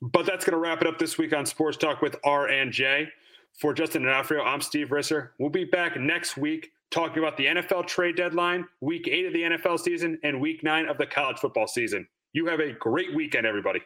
But 0.02 0.27
that's 0.27 0.44
going 0.44 0.52
to 0.52 0.59
wrap 0.59 0.82
it 0.82 0.89
up 0.89 0.98
this 0.98 1.16
week 1.16 1.35
on 1.35 1.47
Sports 1.47 1.77
Talk 1.77 2.02
with 2.02 2.16
R 2.24 2.48
and 2.48 2.73
J. 2.73 3.09
For 3.55 3.73
Justin 3.73 4.02
D'Onofrio, 4.02 4.43
I'm 4.43 4.60
Steve 4.60 4.89
Risser. 4.89 5.31
We'll 5.39 5.48
be 5.48 5.64
back 5.64 5.98
next 5.98 6.36
week 6.36 6.73
talking 6.90 7.23
about 7.23 7.39
the 7.39 7.47
NFL 7.47 7.86
trade 7.86 8.16
deadline, 8.16 8.66
week 8.81 9.09
eight 9.09 9.24
of 9.24 9.32
the 9.32 9.43
NFL 9.43 9.81
season, 9.81 10.18
and 10.23 10.40
week 10.40 10.62
nine 10.62 10.86
of 10.89 10.98
the 10.98 11.06
college 11.06 11.39
football 11.39 11.66
season. 11.66 12.06
You 12.35 12.47
have 12.47 12.60
a 12.60 12.73
great 12.73 13.14
weekend, 13.14 13.47
everybody. 13.47 13.81